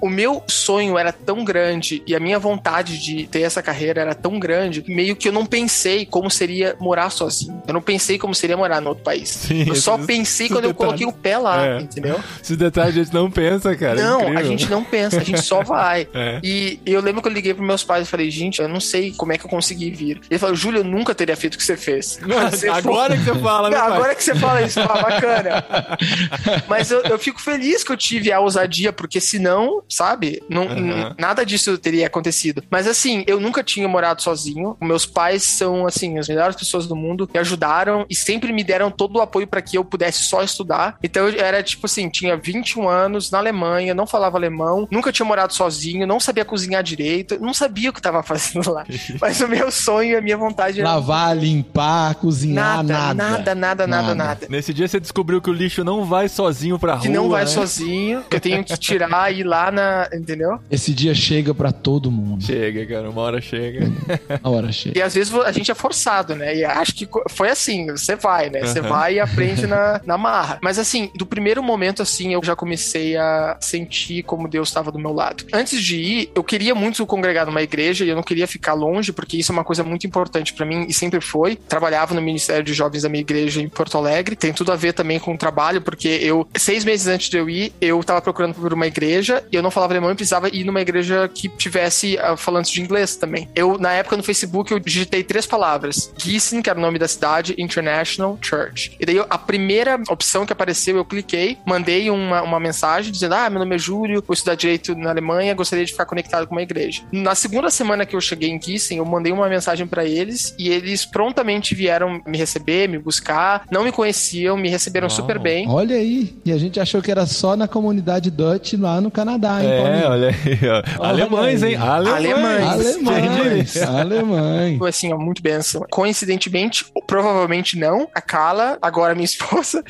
O 0.00 0.08
meu 0.08 0.42
sonho 0.46 0.96
era 0.96 1.12
tão 1.12 1.44
grande 1.44 2.02
e 2.06 2.14
a 2.14 2.20
minha 2.20 2.38
vontade 2.38 2.98
de 2.98 3.26
ter 3.26 3.42
essa 3.42 3.62
carreira 3.62 4.00
era 4.00 4.14
tão 4.14 4.38
grande, 4.38 4.82
meio 4.88 5.14
que 5.16 5.28
eu 5.28 5.32
não 5.32 5.44
pensei 5.44 6.06
como 6.06 6.30
seria 6.30 6.76
morar 6.80 7.10
sozinho. 7.10 7.62
Eu 7.66 7.74
não 7.74 7.82
pensei 7.82 8.18
como 8.18 8.34
seria 8.34 8.56
morar 8.56 8.80
no 8.80 8.90
outro 8.90 9.04
país. 9.04 9.28
Sim, 9.28 9.64
eu 9.68 9.74
só 9.74 9.98
pensei 9.98 10.48
quando 10.48 10.64
eu 10.64 10.74
coloquei 10.74 11.06
o 11.06 11.12
pé 11.12 11.38
lá, 11.38 11.66
é. 11.66 11.80
entendeu? 11.80 12.18
Esses 12.42 12.56
detalhes 12.56 12.96
a 12.96 13.04
gente 13.04 13.14
não 13.14 13.30
pensa, 13.30 13.74
cara. 13.76 13.94
Não, 14.00 14.20
Incrível. 14.20 14.38
a 14.38 14.42
gente 14.44 14.65
não 14.68 14.84
pensa, 14.84 15.20
a 15.20 15.24
gente 15.24 15.42
só 15.42 15.62
vai. 15.62 16.08
É. 16.16 16.40
E 16.42 16.80
eu 16.86 17.00
lembro 17.02 17.20
que 17.20 17.28
eu 17.28 17.32
liguei 17.32 17.52
pros 17.52 17.66
meus 17.66 17.84
pais 17.84 18.06
e 18.06 18.10
falei, 18.10 18.30
gente, 18.30 18.60
eu 18.60 18.68
não 18.68 18.80
sei 18.80 19.12
como 19.12 19.32
é 19.32 19.38
que 19.38 19.44
eu 19.44 19.50
consegui 19.50 19.90
vir. 19.90 20.20
Ele 20.30 20.38
falou, 20.38 20.56
Júlio, 20.56 20.80
eu 20.80 20.84
nunca 20.84 21.14
teria 21.14 21.36
feito 21.36 21.54
o 21.54 21.58
que 21.58 21.64
você 21.64 21.76
fez. 21.76 22.18
Você 22.50 22.68
agora 22.68 23.14
for... 23.14 23.24
que 23.24 23.30
você 23.30 23.40
fala, 23.40 23.70
né? 23.70 23.76
Agora 23.76 24.14
que 24.14 24.24
você 24.24 24.34
fala 24.34 24.62
isso, 24.62 24.80
fala, 24.82 25.02
bacana. 25.02 25.64
Mas 26.68 26.90
eu, 26.90 27.02
eu, 27.02 27.18
fico 27.18 27.40
feliz 27.40 27.84
que 27.84 27.92
eu 27.92 27.96
tive 27.96 28.32
a 28.32 28.40
ousadia, 28.40 28.92
porque 28.92 29.20
senão, 29.20 29.82
sabe, 29.88 30.42
não, 30.48 30.66
uhum. 30.66 31.14
nada 31.18 31.44
disso 31.44 31.76
teria 31.76 32.06
acontecido. 32.06 32.62
Mas 32.70 32.86
assim, 32.86 33.24
eu 33.26 33.40
nunca 33.40 33.62
tinha 33.62 33.88
morado 33.88 34.22
sozinho. 34.22 34.76
Meus 34.80 35.04
pais 35.04 35.42
são, 35.42 35.86
assim, 35.86 36.18
as 36.18 36.28
melhores 36.28 36.56
pessoas 36.56 36.86
do 36.86 36.96
mundo, 36.96 37.28
me 37.32 37.40
ajudaram 37.40 38.06
e 38.08 38.14
sempre 38.14 38.52
me 38.52 38.64
deram 38.64 38.90
todo 38.90 39.16
o 39.16 39.20
apoio 39.20 39.46
para 39.46 39.62
que 39.62 39.76
eu 39.76 39.84
pudesse 39.84 40.24
só 40.24 40.42
estudar. 40.42 40.98
Então 41.02 41.28
eu 41.28 41.40
era 41.40 41.62
tipo 41.62 41.86
assim, 41.86 42.08
tinha 42.08 42.36
21 42.36 42.88
anos 42.88 43.30
na 43.30 43.38
Alemanha, 43.38 43.94
não 43.94 44.06
falava 44.06 44.36
alemão, 44.36 44.55
nunca 44.90 45.12
tinha 45.12 45.26
morado 45.26 45.52
sozinho, 45.52 46.06
não 46.06 46.20
sabia 46.20 46.44
cozinhar 46.44 46.82
direito, 46.82 47.38
não 47.40 47.54
sabia 47.54 47.90
o 47.90 47.92
que 47.92 48.00
estava 48.00 48.22
fazendo 48.22 48.72
lá. 48.72 48.84
Mas 49.20 49.40
o 49.40 49.48
meu 49.48 49.70
sonho 49.70 50.12
e 50.12 50.16
a 50.16 50.20
minha 50.20 50.36
vontade 50.36 50.80
era. 50.80 50.88
Lavar, 50.88 51.36
limpar, 51.36 52.14
cozinhar, 52.16 52.82
nada. 52.82 53.14
Nada, 53.14 53.14
nada, 53.14 53.54
nada, 53.54 53.86
nada, 53.86 54.14
nada. 54.14 54.46
Nesse 54.48 54.72
dia 54.72 54.86
você 54.86 55.00
descobriu 55.00 55.40
que 55.40 55.50
o 55.50 55.52
lixo 55.52 55.84
não 55.84 56.04
vai 56.04 56.28
sozinho 56.28 56.78
pra 56.78 56.94
rua. 56.94 57.02
Que 57.02 57.08
não 57.08 57.28
vai 57.28 57.42
né? 57.42 57.46
sozinho, 57.46 58.22
que 58.28 58.36
eu 58.36 58.40
tenho 58.40 58.64
que 58.64 58.76
tirar 58.76 59.32
e 59.32 59.40
ir 59.40 59.44
lá 59.44 59.70
na. 59.70 60.08
Entendeu? 60.12 60.58
Esse 60.70 60.92
dia 60.92 61.14
chega 61.14 61.54
pra 61.54 61.72
todo 61.72 62.10
mundo. 62.10 62.44
Chega, 62.44 62.86
cara, 62.86 63.10
uma 63.10 63.22
hora 63.22 63.40
chega. 63.40 63.90
uma 64.42 64.56
hora 64.56 64.72
chega. 64.72 64.98
E 64.98 65.02
às 65.02 65.14
vezes 65.14 65.34
a 65.34 65.52
gente 65.52 65.70
é 65.70 65.74
forçado, 65.74 66.34
né? 66.34 66.56
E 66.56 66.64
acho 66.64 66.94
que 66.94 67.08
foi 67.30 67.50
assim, 67.50 67.86
você 67.86 68.16
vai, 68.16 68.50
né? 68.50 68.60
Você 68.60 68.80
uhum. 68.80 68.88
vai 68.88 69.14
e 69.14 69.20
aprende 69.20 69.66
na, 69.66 70.00
na 70.06 70.18
marra. 70.18 70.58
Mas 70.62 70.78
assim, 70.78 71.10
do 71.14 71.26
primeiro 71.26 71.62
momento, 71.62 72.02
assim, 72.02 72.32
eu 72.32 72.42
já 72.42 72.54
comecei 72.56 73.16
a 73.16 73.56
sentir 73.60 74.22
como 74.22 74.45
Deus 74.48 74.68
estava 74.68 74.90
do 74.92 74.98
meu 74.98 75.12
lado. 75.12 75.44
Antes 75.52 75.82
de 75.82 75.96
ir, 75.96 76.30
eu 76.34 76.44
queria 76.44 76.74
muito 76.74 77.04
congregar 77.06 77.46
numa 77.46 77.62
igreja 77.62 78.04
e 78.04 78.08
eu 78.08 78.16
não 78.16 78.22
queria 78.22 78.46
ficar 78.46 78.74
longe, 78.74 79.12
porque 79.12 79.36
isso 79.36 79.52
é 79.52 79.54
uma 79.54 79.64
coisa 79.64 79.82
muito 79.82 80.06
importante 80.06 80.52
para 80.52 80.66
mim 80.66 80.86
e 80.88 80.92
sempre 80.92 81.20
foi. 81.20 81.56
Trabalhava 81.56 82.14
no 82.14 82.22
Ministério 82.22 82.64
de 82.64 82.74
Jovens 82.74 83.02
da 83.02 83.08
minha 83.08 83.20
igreja 83.20 83.60
em 83.60 83.68
Porto 83.68 83.96
Alegre. 83.96 84.36
Tem 84.36 84.52
tudo 84.52 84.72
a 84.72 84.76
ver 84.76 84.92
também 84.92 85.18
com 85.18 85.34
o 85.34 85.38
trabalho, 85.38 85.80
porque 85.80 86.08
eu, 86.08 86.46
seis 86.56 86.84
meses 86.84 87.06
antes 87.06 87.28
de 87.28 87.36
eu 87.36 87.48
ir, 87.48 87.72
eu 87.80 88.02
tava 88.02 88.20
procurando 88.20 88.54
por 88.54 88.72
uma 88.72 88.86
igreja 88.86 89.44
e 89.50 89.56
eu 89.56 89.62
não 89.62 89.70
falava 89.70 89.92
alemão 89.92 90.10
e 90.10 90.14
precisava 90.14 90.48
ir 90.48 90.64
numa 90.64 90.80
igreja 90.80 91.28
que 91.32 91.48
tivesse 91.48 92.16
uh, 92.16 92.36
falantes 92.36 92.70
de 92.70 92.80
inglês 92.80 93.16
também. 93.16 93.48
Eu, 93.54 93.78
na 93.78 93.92
época, 93.92 94.16
no 94.16 94.22
Facebook, 94.22 94.72
eu 94.72 94.78
digitei 94.78 95.22
três 95.22 95.46
palavras: 95.46 96.12
Gießen, 96.16 96.62
que 96.62 96.70
era 96.70 96.78
o 96.78 96.82
nome 96.82 96.98
da 96.98 97.08
cidade, 97.08 97.54
International 97.58 98.38
Church. 98.40 98.96
E 99.00 99.06
daí, 99.06 99.18
a 99.18 99.38
primeira 99.38 100.00
opção 100.08 100.46
que 100.46 100.52
apareceu, 100.52 100.96
eu 100.96 101.04
cliquei, 101.04 101.58
mandei 101.66 102.10
uma, 102.10 102.42
uma 102.42 102.60
mensagem 102.60 103.12
dizendo: 103.12 103.34
Ah, 103.34 103.50
meu 103.50 103.60
nome 103.60 103.74
é 103.74 103.78
Júlio, 103.78 104.22
vou 104.26 104.34
estudar 104.36 104.54
direito 104.54 104.94
na 104.94 105.10
Alemanha, 105.10 105.54
gostaria 105.54 105.84
de 105.84 105.92
ficar 105.92 106.06
conectado 106.06 106.46
com 106.46 106.54
uma 106.54 106.62
igreja. 106.62 107.02
Na 107.12 107.34
segunda 107.34 107.70
semana 107.70 108.06
que 108.06 108.14
eu 108.14 108.20
cheguei 108.20 108.50
em 108.50 108.60
Gießen, 108.60 108.98
eu 108.98 109.04
mandei 109.04 109.32
uma 109.32 109.48
mensagem 109.48 109.86
para 109.86 110.04
eles 110.04 110.54
e 110.58 110.68
eles 110.68 111.04
prontamente 111.04 111.74
vieram 111.74 112.20
me 112.26 112.38
receber, 112.38 112.88
me 112.88 112.98
buscar, 112.98 113.64
não 113.70 113.84
me 113.84 113.92
conheciam, 113.92 114.56
me 114.56 114.68
receberam 114.68 115.08
Uau. 115.08 115.16
super 115.16 115.38
bem. 115.38 115.68
Olha 115.68 115.96
aí, 115.96 116.36
e 116.44 116.52
a 116.52 116.58
gente 116.58 116.80
achou 116.80 117.02
que 117.02 117.10
era 117.10 117.26
só 117.26 117.56
na 117.56 117.68
comunidade 117.68 118.30
Dutch 118.30 118.74
lá 118.74 119.00
no 119.00 119.10
Canadá, 119.10 119.62
hein? 119.62 119.70
É, 119.70 120.08
olha 120.08 120.28
aí, 120.28 120.58
ó. 120.68 121.04
Alemães, 121.04 121.62
hein? 121.62 121.76
Alemães. 121.76 123.06
Alemães. 123.06 123.82
Alemães. 123.82 124.80
Assim, 124.82 125.12
ó, 125.12 125.18
muito 125.18 125.42
benção. 125.42 125.84
Coincidentemente, 125.90 126.86
provavelmente 127.06 127.78
não, 127.78 128.08
a 128.14 128.20
Carla, 128.20 128.78
agora 128.80 129.14
minha 129.14 129.24
esposa. 129.24 129.82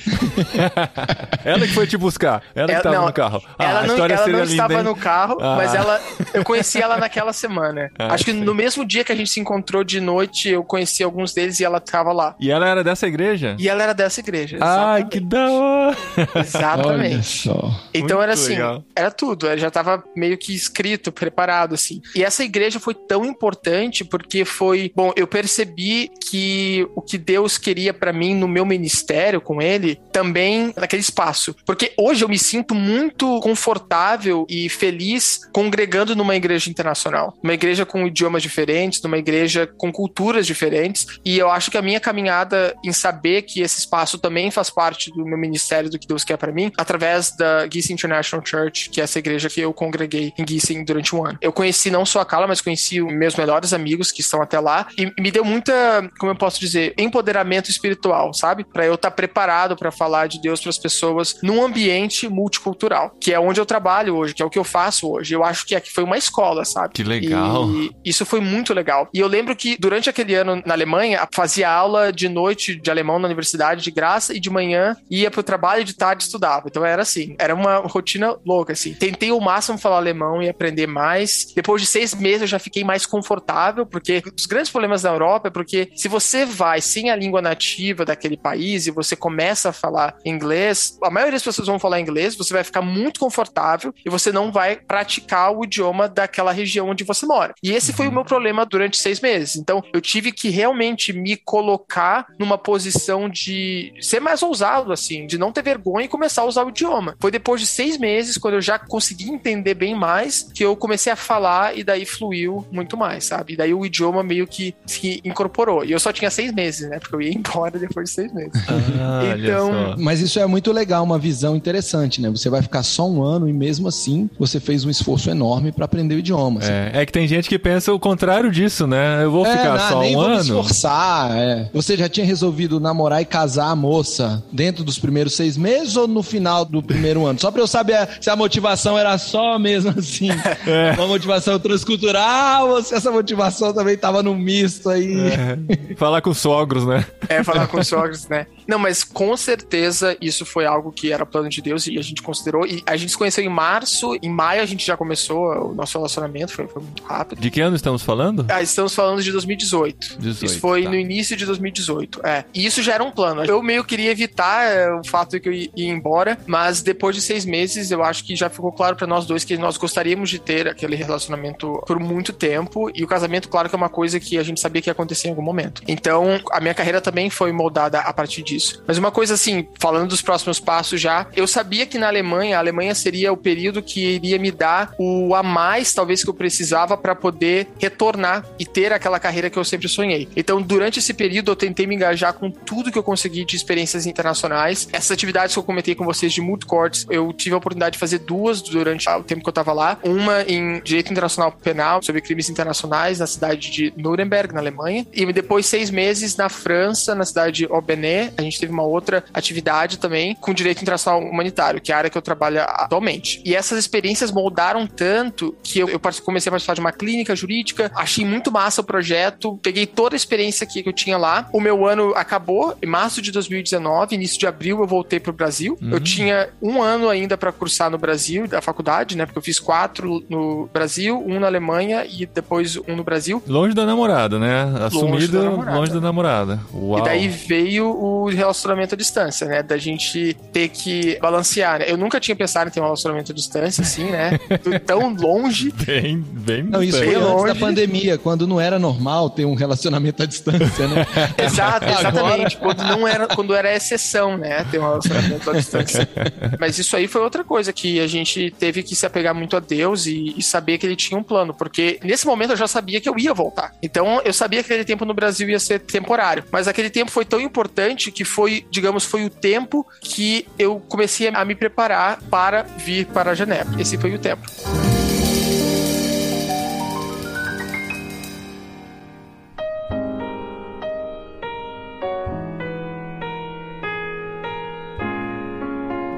ela 1.45 1.61
que 1.61 1.73
foi 1.73 1.87
te 1.87 1.97
buscar. 1.97 2.43
Ela, 2.55 2.71
ela 2.71 2.81
que 2.81 2.89
estava 2.89 3.07
no 3.07 3.13
carro. 3.13 3.43
Ah, 3.59 3.65
ela 3.65 3.87
não, 3.87 3.97
ela 3.97 4.36
não 4.39 4.45
linda, 4.45 4.53
estava 4.53 4.75
hein? 4.75 4.83
no 4.83 4.97
carro, 4.97 5.39
ah. 5.41 5.57
mas 5.57 5.75
ela, 5.75 6.01
eu 6.33 6.45
conheci 6.45 6.81
ela 6.81 6.97
naquela 6.97 7.33
semana. 7.33 7.91
Ah, 7.99 8.13
Acho 8.13 8.25
que 8.25 8.33
no 8.33 8.55
mesmo 8.55 8.85
dia 8.85 9.03
que 9.03 9.11
a 9.11 9.15
gente 9.15 9.31
se 9.31 9.41
encontrou 9.41 9.83
de 9.83 10.01
noite, 10.01 10.51
eu 10.51 10.63
conheci 10.63 11.03
alguns 11.03 11.33
deles 11.33 11.61
e 11.61 11.65
ela 11.65 11.79
estava 11.79 12.13
lá. 12.13 12.37
E 12.39 12.51
ela 12.51 12.69
era 12.69 12.85
dessa 12.85 13.07
igreja? 13.07 13.57
E 13.59 13.69
ela 13.69 13.83
era 13.83 13.95
dessa 13.95 14.21
igreja. 14.21 14.59
Ai, 14.61 15.05
que 15.05 15.19
da 15.19 15.51
hora! 15.51 15.97
Exatamente. 16.37 17.49
Então 17.49 18.19
Muito 18.19 18.23
era 18.23 18.33
assim, 18.35 18.55
legal. 18.55 18.85
era 18.95 19.11
tudo. 19.11 19.57
Já 19.57 19.69
estava 19.69 20.05
meio 20.15 20.37
que 20.37 20.55
escrito, 20.55 21.11
preparado, 21.11 21.75
assim. 21.75 22.01
E 22.15 22.23
essa 22.23 22.45
igreja 22.45 22.79
foi 22.79 22.95
tão 22.95 23.25
importante 23.25 24.05
porque 24.05 24.45
foi, 24.45 24.93
bom, 24.95 25.13
eu 25.17 25.27
percebi 25.27 26.11
que 26.29 26.87
o 26.95 27.01
que 27.01 27.19
Deus 27.19 27.59
queria 27.59 27.95
para 27.95 28.13
mim 28.13 28.35
no 28.35 28.49
meu 28.49 28.65
ministério 28.65 29.41
com 29.41 29.61
ele, 29.63 29.99
também 30.13 30.73
naquele 30.77 31.03
espaço. 31.03 31.55
Porque 31.65 31.93
hoje 31.97 32.25
eu 32.25 32.29
me 32.29 32.39
sinto 32.39 32.75
muito 32.75 33.41
confortável 33.41 34.26
e 34.49 34.69
feliz 34.69 35.41
congregando 35.53 36.17
numa 36.17 36.35
igreja 36.35 36.71
internacional. 36.71 37.35
Uma 37.43 37.55
igreja 37.55 37.87
com 37.87 38.07
idiomas 38.07 38.43
diferentes, 38.43 39.03
numa 39.03 39.19
igreja 39.19 39.67
com 39.67 39.93
culturas 39.93 40.47
diferentes. 40.47 41.07
E 41.25 41.39
eu 41.39 41.51
acho 41.51 41.71
que 41.71 41.79
a 41.79 41.83
minha 41.83 42.01
caminhada 42.01 42.75
em 42.85 42.93
saber 42.93 43.43
que 43.43 43.61
esse 43.61 43.79
espaço 43.79 44.19
também 44.19 44.51
faz 44.51 44.71
parte 44.71 45.11
do 45.13 45.25
meu 45.25 45.39
ministério, 45.39 45.91
do 45.91 45.99
que 45.99 46.07
Deus 46.07 46.25
quer 46.25 46.37
para 46.37 46.53
mim, 46.53 46.73
através 46.77 47.35
da 47.37 47.69
Gießen 47.69 47.95
International 47.95 48.45
Church, 48.45 48.91
que 48.91 49.01
é 49.01 49.05
essa 49.05 49.19
igreja 49.19 49.49
que 49.49 49.61
eu 49.61 49.73
congreguei 49.73 50.33
em 50.39 50.45
Gießen 50.47 50.85
durante 50.85 51.15
um 51.15 51.25
ano. 51.25 51.39
Eu 51.41 51.53
conheci 51.53 51.91
não 51.91 52.05
só 52.05 52.21
a 52.21 52.25
Carla, 52.25 52.47
mas 52.47 52.61
conheci 52.61 53.01
meus 53.01 53.37
melhores 53.37 53.73
amigos 53.73 54.11
que 54.11 54.21
estão 54.21 54.43
até 54.43 54.59
lá 54.59 54.87
e 54.99 55.13
me 55.21 55.31
deu 55.31 55.45
muita, 55.45 56.11
como 56.19 56.33
eu 56.33 56.37
posso 56.37 56.61
dizer, 56.61 56.95
empoderamento 56.99 57.71
espiritual, 57.71 58.33
sabe? 58.33 58.65
Para 58.65 58.87
eu 58.87 58.95
estar 58.95 59.11
tá 59.11 59.17
preparado 59.17 59.77
para 59.77 59.91
falar 59.91 60.27
de 60.27 60.41
Deus 60.41 60.61
para 60.61 60.71
as 60.71 60.79
pessoas 60.79 61.39
num 61.43 61.65
ambiente 61.65 62.29
multicultural, 62.29 63.15
que 63.21 63.33
é 63.33 63.41
onde 63.41 63.61
eu 63.61 63.67
trabalho 63.67 64.06
hoje, 64.11 64.35
que 64.35 64.43
é 64.43 64.45
o 64.45 64.51
que 64.51 64.59
eu 64.59 64.65
faço 64.65 65.11
hoje. 65.11 65.35
Eu 65.35 65.45
acho 65.45 65.67
que 65.67 65.75
aqui 65.75 65.93
foi 65.93 66.05
uma 66.05 66.17
escola, 66.17 66.65
sabe? 66.65 66.95
Que 66.95 67.05
legal. 67.05 67.69
E 67.71 67.93
isso 68.05 68.25
foi 68.25 68.41
muito 68.41 68.73
legal. 68.75 69.09
E 69.13 69.21
eu 69.21 69.27
lembro 69.27 69.55
que 69.55 69.77
durante 69.79 70.09
aquele 70.09 70.35
ano 70.35 70.63
na 70.65 70.75
Alemanha, 70.75 71.27
fazia 71.33 71.71
aula 71.71 72.13
de 72.13 72.29
noite 72.29 72.77
de 72.77 72.91
alemão 72.91 73.19
na 73.19 73.27
universidade 73.27 73.83
de 73.83 73.91
graça 73.91 74.35
e 74.35 74.41
de 74.41 74.51
manhã 74.51 74.97
ia 75.11 75.31
pro 75.31 75.43
trabalho 75.43 75.83
e 75.83 75.85
de 75.85 75.95
tarde 75.95 76.25
estudava. 76.25 76.67
Então 76.69 76.85
era 76.85 77.03
assim, 77.03 77.35
era 77.39 77.55
uma 77.55 77.77
rotina 77.79 78.37
louca, 78.45 78.73
assim. 78.73 78.95
Tentei 78.95 79.31
o 79.33 79.41
máximo 79.41 79.79
falar 79.79 79.97
alemão 79.97 80.43
e 80.43 80.49
aprender 80.49 80.87
mais. 80.87 81.53
Depois 81.55 81.81
de 81.81 81.89
seis 81.89 82.15
meses 82.15 82.43
eu 82.43 82.47
já 82.47 82.59
fiquei 82.59 82.85
mais 82.85 83.07
confortável, 83.07 83.87
porque 83.87 84.23
os 84.37 84.47
grandes 84.47 84.71
problemas 84.71 85.03
da 85.03 85.11
Europa 85.11 85.49
é 85.49 85.51
porque 85.51 85.91
se 85.95 86.09
você 86.09 86.45
vai 86.45 86.81
sem 86.81 87.11
a 87.11 87.17
língua 87.17 87.43
nativa 87.43 88.05
daquele 88.05 88.37
país 88.37 88.87
e 88.87 88.91
você 88.91 89.17
começa 89.17 89.71
a 89.71 89.73
falar 89.73 90.17
inglês, 90.25 90.99
a 91.03 91.11
maioria 91.11 91.33
das 91.33 91.43
pessoas 91.43 91.67
vão 91.67 91.79
falar 91.79 92.01
inglês, 92.01 92.37
você 92.37 92.53
vai 92.53 92.65
ficar 92.65 92.83
muito 92.83 93.21
confortável 93.21 93.95
e 94.05 94.11
você 94.11 94.33
não 94.33 94.53
vai 94.53 94.77
praticar 94.77 95.53
o 95.53 95.65
idioma 95.65 96.09
daquela 96.09 96.53
região 96.53 96.89
onde 96.89 97.05
você 97.05 97.27
mora. 97.27 97.55
E 97.63 97.73
esse 97.73 97.93
foi 97.93 98.09
o 98.09 98.13
meu 98.13 98.25
problema 98.25 98.65
durante 98.65 98.97
seis 98.97 99.21
meses. 99.21 99.57
Então, 99.57 99.83
eu 99.93 100.01
tive 100.01 100.33
que 100.33 100.49
realmente 100.49 101.13
me 101.13 101.37
colocar 101.37 102.27
numa 102.39 102.59
posição 102.59 103.29
de 103.29 103.93
ser 104.01 104.21
mais 104.21 104.43
ousado, 104.43 104.93
assim, 104.93 105.27
de 105.27 105.39
não 105.39 105.53
ter 105.53 105.63
vergonha 105.63 106.07
e 106.07 106.09
começar 106.09 106.43
a 106.43 106.47
usar 106.47 106.65
o 106.65 106.69
idioma. 106.69 107.17
Foi 107.21 107.31
depois 107.31 107.61
de 107.61 107.67
seis 107.67 107.99
meses, 107.99 108.39
quando 108.39 108.55
eu 108.55 108.61
já 108.61 108.79
consegui 108.79 109.31
entender 109.31 109.75
bem 109.75 109.95
mais, 109.95 110.51
que 110.55 110.65
eu 110.65 110.77
comecei 110.77 111.13
a 111.13 111.17
falar 111.17 111.77
e 111.77 111.83
daí 111.83 112.05
fluiu 112.05 112.67
muito 112.71 112.97
mais, 112.97 113.25
sabe? 113.25 113.55
E 113.55 113.57
daí 113.57 113.75
o 113.75 113.85
idioma 113.85 114.23
meio 114.23 114.47
que 114.47 114.75
se 114.87 115.21
incorporou. 115.25 115.85
E 115.85 115.93
eu 115.93 116.01
só 116.01 116.13
tinha 116.13 116.31
seis 116.31 116.53
meses, 116.53 116.89
né? 116.89 116.99
Porque 116.99 117.15
eu 117.15 117.23
ia 117.23 117.33
embora 117.33 117.79
depois 117.79 118.09
de 118.09 118.15
seis 118.15 118.33
meses. 118.33 118.53
Ah, 118.99 119.35
então. 119.37 119.97
Mas 119.99 120.21
isso 120.21 120.39
é 120.39 120.47
muito 120.47 120.73
legal, 120.73 121.05
uma 121.05 121.19
visão 121.19 121.55
interessante, 121.55 122.21
né? 122.21 122.31
Você 122.31 122.49
vai 122.49 122.63
ficar 122.63 122.83
só 122.83 123.09
um 123.09 123.23
ano 123.23 123.49
e 123.49 123.53
mesmo 123.53 123.86
assim 123.89 124.29
você 124.39 124.61
fez 124.61 124.85
um 124.85 124.91
esforço 124.91 125.31
enorme 125.31 125.73
para 125.73 125.85
aprender 125.85 126.15
o 126.15 126.19
idioma. 126.19 126.61
Assim. 126.61 126.71
É, 126.71 126.91
é, 126.95 127.07
que 127.07 127.13
tem 127.13 127.27
gente 127.27 127.49
que 127.49 127.59
pensa 127.59 127.93
o 127.93 127.99
contrário 127.99 128.51
disso, 128.51 128.87
né? 128.87 129.23
Eu 129.23 129.31
vou 129.31 129.47
é, 129.47 129.57
ficar 129.57 129.79
não, 129.79 129.89
só 129.89 130.01
nem 130.01 130.17
um 130.17 130.19
vou 130.19 130.25
ano. 130.25 130.35
Me 130.35 130.41
esforçar, 130.41 131.37
é. 131.37 131.71
Você 131.73 131.97
já 131.97 132.09
tinha 132.09 132.27
resolvido 132.27 132.81
namorar 132.81 133.23
e 133.23 133.25
casar 133.25 133.71
a 133.71 133.77
moça 133.77 134.43
dentro 134.53 134.85
dos 134.85 134.99
primeiros 134.99 135.35
seis 135.35 135.57
meses 135.57 135.97
ou 135.97 136.07
no 136.07 136.23
final 136.23 136.65
do 136.65 136.83
primeiro 136.83 137.27
ano? 137.27 137.39
Só 137.41 137.51
pra 137.51 137.61
eu 137.61 137.67
saber 137.67 138.09
se 138.21 138.31
a 138.31 138.37
motivação 138.37 138.99
era 138.99 139.17
só 139.19 139.59
mesmo 139.59 139.95
assim, 139.97 140.31
é. 140.67 140.93
uma 140.97 141.07
motivação 141.07 141.59
transcultural 141.59 142.71
ou 142.71 142.83
se 142.83 142.95
essa 142.95 143.11
motivação 143.11 143.73
também 143.73 143.97
tava 143.97 144.23
no 144.23 144.35
misto 144.35 144.89
aí. 144.89 145.17
É. 145.19 145.95
Falar 145.97 146.21
com 146.21 146.35
sogros, 146.35 146.87
né? 146.87 147.05
É, 147.29 147.43
falar 147.43 147.67
com 147.67 147.83
sogros, 147.83 148.29
né? 148.29 148.47
Não, 148.67 148.79
mas 148.79 149.05
com 149.05 149.37
certeza 149.37 150.17
isso 150.21 150.45
foi 150.45 150.67
algo 150.67 150.93
que 150.93 151.13
era 151.13 151.25
plano 151.25 151.49
de 151.49 151.63
Deus 151.63 151.87
e 151.87 151.99
a 151.99 152.03
gente 152.03 152.23
considerou. 152.23 152.67
E 152.67 152.83
a 152.87 152.97
gente 152.97 153.11
se 153.11 153.19
conheceu 153.19 153.45
em 153.45 153.49
março, 153.49 154.17
em 154.23 154.29
maio 154.29 154.63
a 154.63 154.67
gente 154.67 154.87
já 154.87 154.97
começou 154.97 155.71
o 155.71 155.75
nosso 155.75 155.97
relacionamento, 155.97 156.53
foi, 156.53 156.67
foi 156.67 156.83
muito 156.83 157.03
rápido. 157.05 157.41
De 157.41 157.51
que 157.51 157.61
ano 157.61 157.77
estamos 157.77 158.03
falando? 158.03 158.45
Ah, 158.49 158.63
estamos 158.63 158.95
falando 158.95 159.23
de 159.23 159.31
2018. 159.33 160.19
18, 160.19 160.45
isso 160.45 160.61
foi 160.61 160.85
tá. 160.85 160.91
no 160.91 160.97
início 160.97 161.37
de 161.37 161.47
2018. 161.47 162.27
É. 162.27 162.45
E 162.55 162.67
isso 162.67 162.83
já 162.83 162.95
era 162.95 163.05
um 163.05 163.11
plano. 163.11 163.45
Eu 163.45 163.63
meio 163.63 163.85
queria 163.85 164.11
evitar 164.11 164.71
é, 164.71 164.93
o 164.93 165.05
fato 165.05 165.33
de 165.33 165.41
que 165.41 165.49
eu 165.49 165.53
ia 165.53 165.71
embora, 165.77 166.39
mas 166.47 166.83
depois 166.83 167.15
de 167.15 167.23
seis 167.23 167.45
meses 167.45 167.91
eu 167.91 168.03
acho 168.03 168.25
que 168.25 168.35
já 168.35 168.49
ficou 168.49 168.73
claro 168.73 168.97
para 168.97 169.07
nós 169.07 169.27
dois 169.27 169.45
que 169.45 169.57
nós 169.57 169.77
gostaríamos 169.77 170.29
de 170.31 170.39
ter 170.39 170.69
aquele 170.69 170.97
relacionamento 170.97 171.83
por 171.87 171.99
muito 171.99 172.33
tempo. 172.33 172.91
E 172.95 173.05
o 173.05 173.07
casamento, 173.07 173.49
claro 173.49 173.69
que 173.69 173.75
é 173.75 173.79
uma 173.79 173.89
coisa 173.89 174.19
que 174.19 174.39
a 174.39 174.43
gente 174.43 174.61
sabia 174.61 174.83
que 174.83 174.89
ia 174.89 174.93
acontecer 174.93 175.29
em 175.29 175.31
algum 175.31 175.43
momento. 175.43 175.83
Então, 175.87 176.41
a 176.51 176.61
minha 176.61 176.75
carreira 176.75 177.01
também 177.01 177.31
foi 177.31 177.53
moldada 177.53 178.01
a 178.01 178.13
partir 178.13 178.43
disso. 178.43 178.56
Mas 178.87 178.99
uma 178.99 179.11
coisa 179.11 179.35
assim, 179.35 179.67
falando 179.79 180.09
dos 180.09 180.23
próximos 180.23 180.61
passos 180.61 181.01
já, 181.01 181.27
eu 181.35 181.47
sabia 181.47 181.87
que 181.87 181.99
na 181.99 182.09
Alemanha, 182.09 182.57
a 182.57 182.61
Alemanha 182.61 182.95
seria 182.95 183.33
o 183.33 183.37
período 183.37 183.83
que 183.83 184.01
iria 184.01 184.39
me 184.39 184.51
dar 184.51 184.95
o 184.99 185.35
a 185.35 185.43
mais, 185.43 185.93
talvez, 185.93 186.23
que 186.23 186.31
eu 186.31 186.35
precisava 186.35 186.97
para 186.97 187.15
poder 187.15 187.69
retornar 187.79 188.45
e 188.59 188.65
ter 188.65 188.93
aquela 188.93 189.19
carreira 189.19 189.51
que 189.51 189.59
eu 189.59 189.65
sempre 189.65 189.89
sonhei. 189.89 190.29
Então, 190.37 190.61
durante 190.61 190.99
esse 190.99 191.13
período, 191.15 191.51
eu 191.53 191.57
tentei 191.57 191.87
me 191.87 191.95
engajar 191.95 192.33
com 192.35 192.51
tudo 192.51 192.91
que 192.91 192.99
eu 192.99 193.03
consegui 193.03 193.45
de 193.45 193.57
experiências 193.57 194.07
internacionais. 194.07 194.89
Essas 194.93 195.11
atividades 195.11 195.55
que 195.55 195.59
eu 195.59 195.65
comentei 195.65 195.95
com 195.95 196.05
vocês 196.05 196.33
de 196.33 196.41
moot 196.41 196.65
courts, 196.67 197.07
eu 197.11 197.33
tive 197.33 197.55
a 197.55 197.59
oportunidade 197.59 197.95
de 197.95 197.99
fazer 197.99 198.19
duas 198.21 198.63
durante 198.63 199.09
o 199.09 199.23
tempo 199.23 199.43
que 199.43 199.49
eu 199.49 199.53
estava 199.53 199.73
lá. 199.73 199.99
Uma 200.03 200.43
em 200.43 200.81
Direito 200.81 201.11
Internacional 201.11 201.53
Penal, 201.53 202.03
sobre 202.03 202.21
crimes 202.21 202.49
internacionais, 202.49 203.19
na 203.19 203.27
cidade 203.27 203.71
de 203.71 203.93
Nuremberg, 203.97 204.53
na 204.53 204.61
Alemanha. 204.61 205.07
E 205.13 205.33
depois, 205.33 205.67
seis 205.67 205.91
meses 205.91 206.37
na 206.37 206.49
França, 206.49 207.15
na 207.15 207.25
cidade 207.25 207.57
de 207.57 207.67
Aubenet. 207.67 208.33
A 208.47 208.51
gente 208.51 208.61
teve 208.61 208.73
uma 208.73 208.83
outra 208.83 209.25
atividade 209.33 209.99
também 209.99 210.35
com 210.35 210.55
Direito 210.55 210.83
Internacional 210.83 211.21
Humanitário, 211.21 211.81
que 211.81 211.93
é 211.93 211.95
a 211.95 211.99
área 211.99 212.11
que 212.11 212.17
eu 212.17 212.23
trabalho 212.23 212.61
atualmente. 212.61 213.41
E 213.45 213.55
essas 213.55 213.79
experiências 213.79 214.31
moldaram 214.31 214.87
tanto 214.87 215.55
que 215.63 215.81
eu, 215.81 215.89
eu 215.89 216.01
comecei 216.25 216.49
a 216.49 216.53
participar 216.53 216.75
de 216.75 216.81
uma 216.81 216.93
clínica 216.93 217.35
jurídica, 217.35 217.91
achei 217.95 218.25
muito 218.25 218.51
massa 218.51 218.81
o 218.81 218.85
projeto, 218.85 219.59
peguei 219.63 219.87
toda 219.87 220.15
a 220.15 220.19
experiência 220.19 220.67
que 220.67 220.83
eu 220.87 220.93
tinha 220.93 221.17
lá. 221.17 221.49
O 221.53 221.61
meu 221.61 221.87
ano 221.87 222.13
acabou 222.15 222.77
em 222.83 222.87
março 222.87 223.21
de 223.21 223.33
2019, 223.33 224.15
início 224.15 224.39
de 224.39 224.47
abril 224.47 224.81
eu 224.81 224.87
voltei 224.87 225.21
para 225.21 225.31
o 225.31 225.35
Brasil. 225.35 225.77
Uhum. 225.81 225.91
Eu 225.91 226.01
tinha 226.01 226.49
um 226.61 226.83
ano 226.83 227.09
ainda 227.09 227.37
para 227.37 227.53
cursar 227.53 227.91
no 227.91 227.99
Brasil, 227.99 228.47
da 228.47 228.61
faculdade, 228.61 229.17
né? 229.17 229.27
Porque 229.27 229.39
eu 229.39 229.43
fiz 229.43 229.59
quatro 229.59 230.25
no 230.29 230.69
Brasil, 230.73 231.23
um 231.27 231.41
na 231.41 231.47
Alemanha 231.47 232.07
e 232.07 232.27
depois 232.27 232.77
um 232.77 232.97
no 232.97 233.05
Brasil. 233.05 233.43
Longe 233.47 233.75
da 233.75 233.85
namorada, 233.85 234.39
né? 234.39 234.63
Assumido 234.85 235.13
longe 235.13 235.29
da 235.29 235.43
namorada. 235.43 235.79
Longe 235.79 235.93
da 235.93 236.01
namorada. 236.01 236.61
E 236.99 237.03
daí 237.03 237.29
veio 237.29 237.89
o 237.89 238.31
relacionamento 238.37 238.95
à 238.95 238.99
distância, 238.99 239.47
né? 239.47 239.63
Da 239.63 239.77
gente 239.77 240.35
ter 240.53 240.69
que 240.69 241.19
balancear. 241.21 241.81
Né? 241.81 241.87
Eu 241.89 241.97
nunca 241.97 242.21
tinha 242.21 242.37
pensado 242.37 242.69
em 242.69 242.73
ter 242.73 242.81
um 242.81 242.85
relacionamento 242.85 243.33
à 243.33 243.35
distância, 243.35 243.83
assim, 243.83 244.05
né? 244.05 244.39
Tão 244.87 245.15
longe. 245.15 245.73
Bem, 245.85 246.19
bem. 246.21 246.63
Não, 246.63 246.83
isso 246.83 246.99
bem 246.99 247.13
foi 247.13 247.19
longe. 247.19 247.51
antes 247.51 247.61
da 247.61 247.67
pandemia, 247.67 248.19
quando 248.19 248.47
não 248.47 248.61
era 248.61 248.79
normal 248.79 249.31
ter 249.31 249.45
um 249.45 249.55
relacionamento 249.55 250.23
à 250.23 250.27
distância, 250.27 250.89
né? 250.89 251.07
Exato, 251.39 251.87
exatamente. 251.87 252.57
Agora... 252.57 252.75
Quando 252.77 252.85
não 252.85 253.09
era, 253.09 253.27
quando 253.29 253.55
era 253.55 253.75
exceção, 253.75 254.37
né? 254.37 254.65
Ter 254.71 254.79
um 254.79 254.83
relacionamento 254.83 255.51
à 255.51 255.53
distância. 255.55 256.09
Mas 256.59 256.79
isso 256.79 256.97
aí 256.97 257.07
foi 257.07 257.23
outra 257.23 257.45
coisa 257.45 257.73
que 257.73 258.01
a 258.01 258.07
gente 258.07 258.51
teve 258.59 258.83
que 258.83 258.95
se 258.95 259.07
apegar 259.07 259.35
muito 259.35 259.57
a 259.57 259.61
Deus 259.61 260.07
e, 260.07 260.35
e 260.37 260.43
saber 260.43 260.79
que 260.79 260.87
ele 260.87 260.97
tinha 260.97 261.19
um 261.19 261.23
plano, 261.23 261.55
porque 261.55 261.99
nesse 262.03 262.27
momento 262.27 262.51
eu 262.51 262.57
já 262.57 262.67
sabia 262.67 263.01
que 263.01 263.09
eu 263.09 263.19
ia 263.19 263.33
voltar. 263.33 263.73
Então 263.83 264.21
eu 264.25 264.33
sabia 264.33 264.63
que 264.63 264.73
aquele 264.73 264.85
tempo 264.85 265.05
no 265.05 265.15
Brasil 265.15 265.49
ia 265.49 265.59
ser 265.59 265.81
temporário, 265.81 266.45
mas 266.51 266.69
aquele 266.69 266.91
tempo 266.91 267.11
foi 267.11 267.25
tão 267.25 267.41
importante 267.41 268.11
que 268.11 268.25
foi, 268.27 268.67
digamos, 268.71 269.05
foi 269.05 269.25
o 269.25 269.31
tempo 269.31 269.87
que 270.01 270.47
eu 270.59 270.81
comecei 270.81 271.29
a 271.29 271.45
me 271.45 271.55
preparar 271.55 272.21
para 272.31 272.63
vir 272.63 273.07
para 273.07 273.35
Genebra. 273.35 273.81
Esse 273.81 273.97
foi 273.97 274.15
o 274.15 274.19
tempo. 274.19 274.43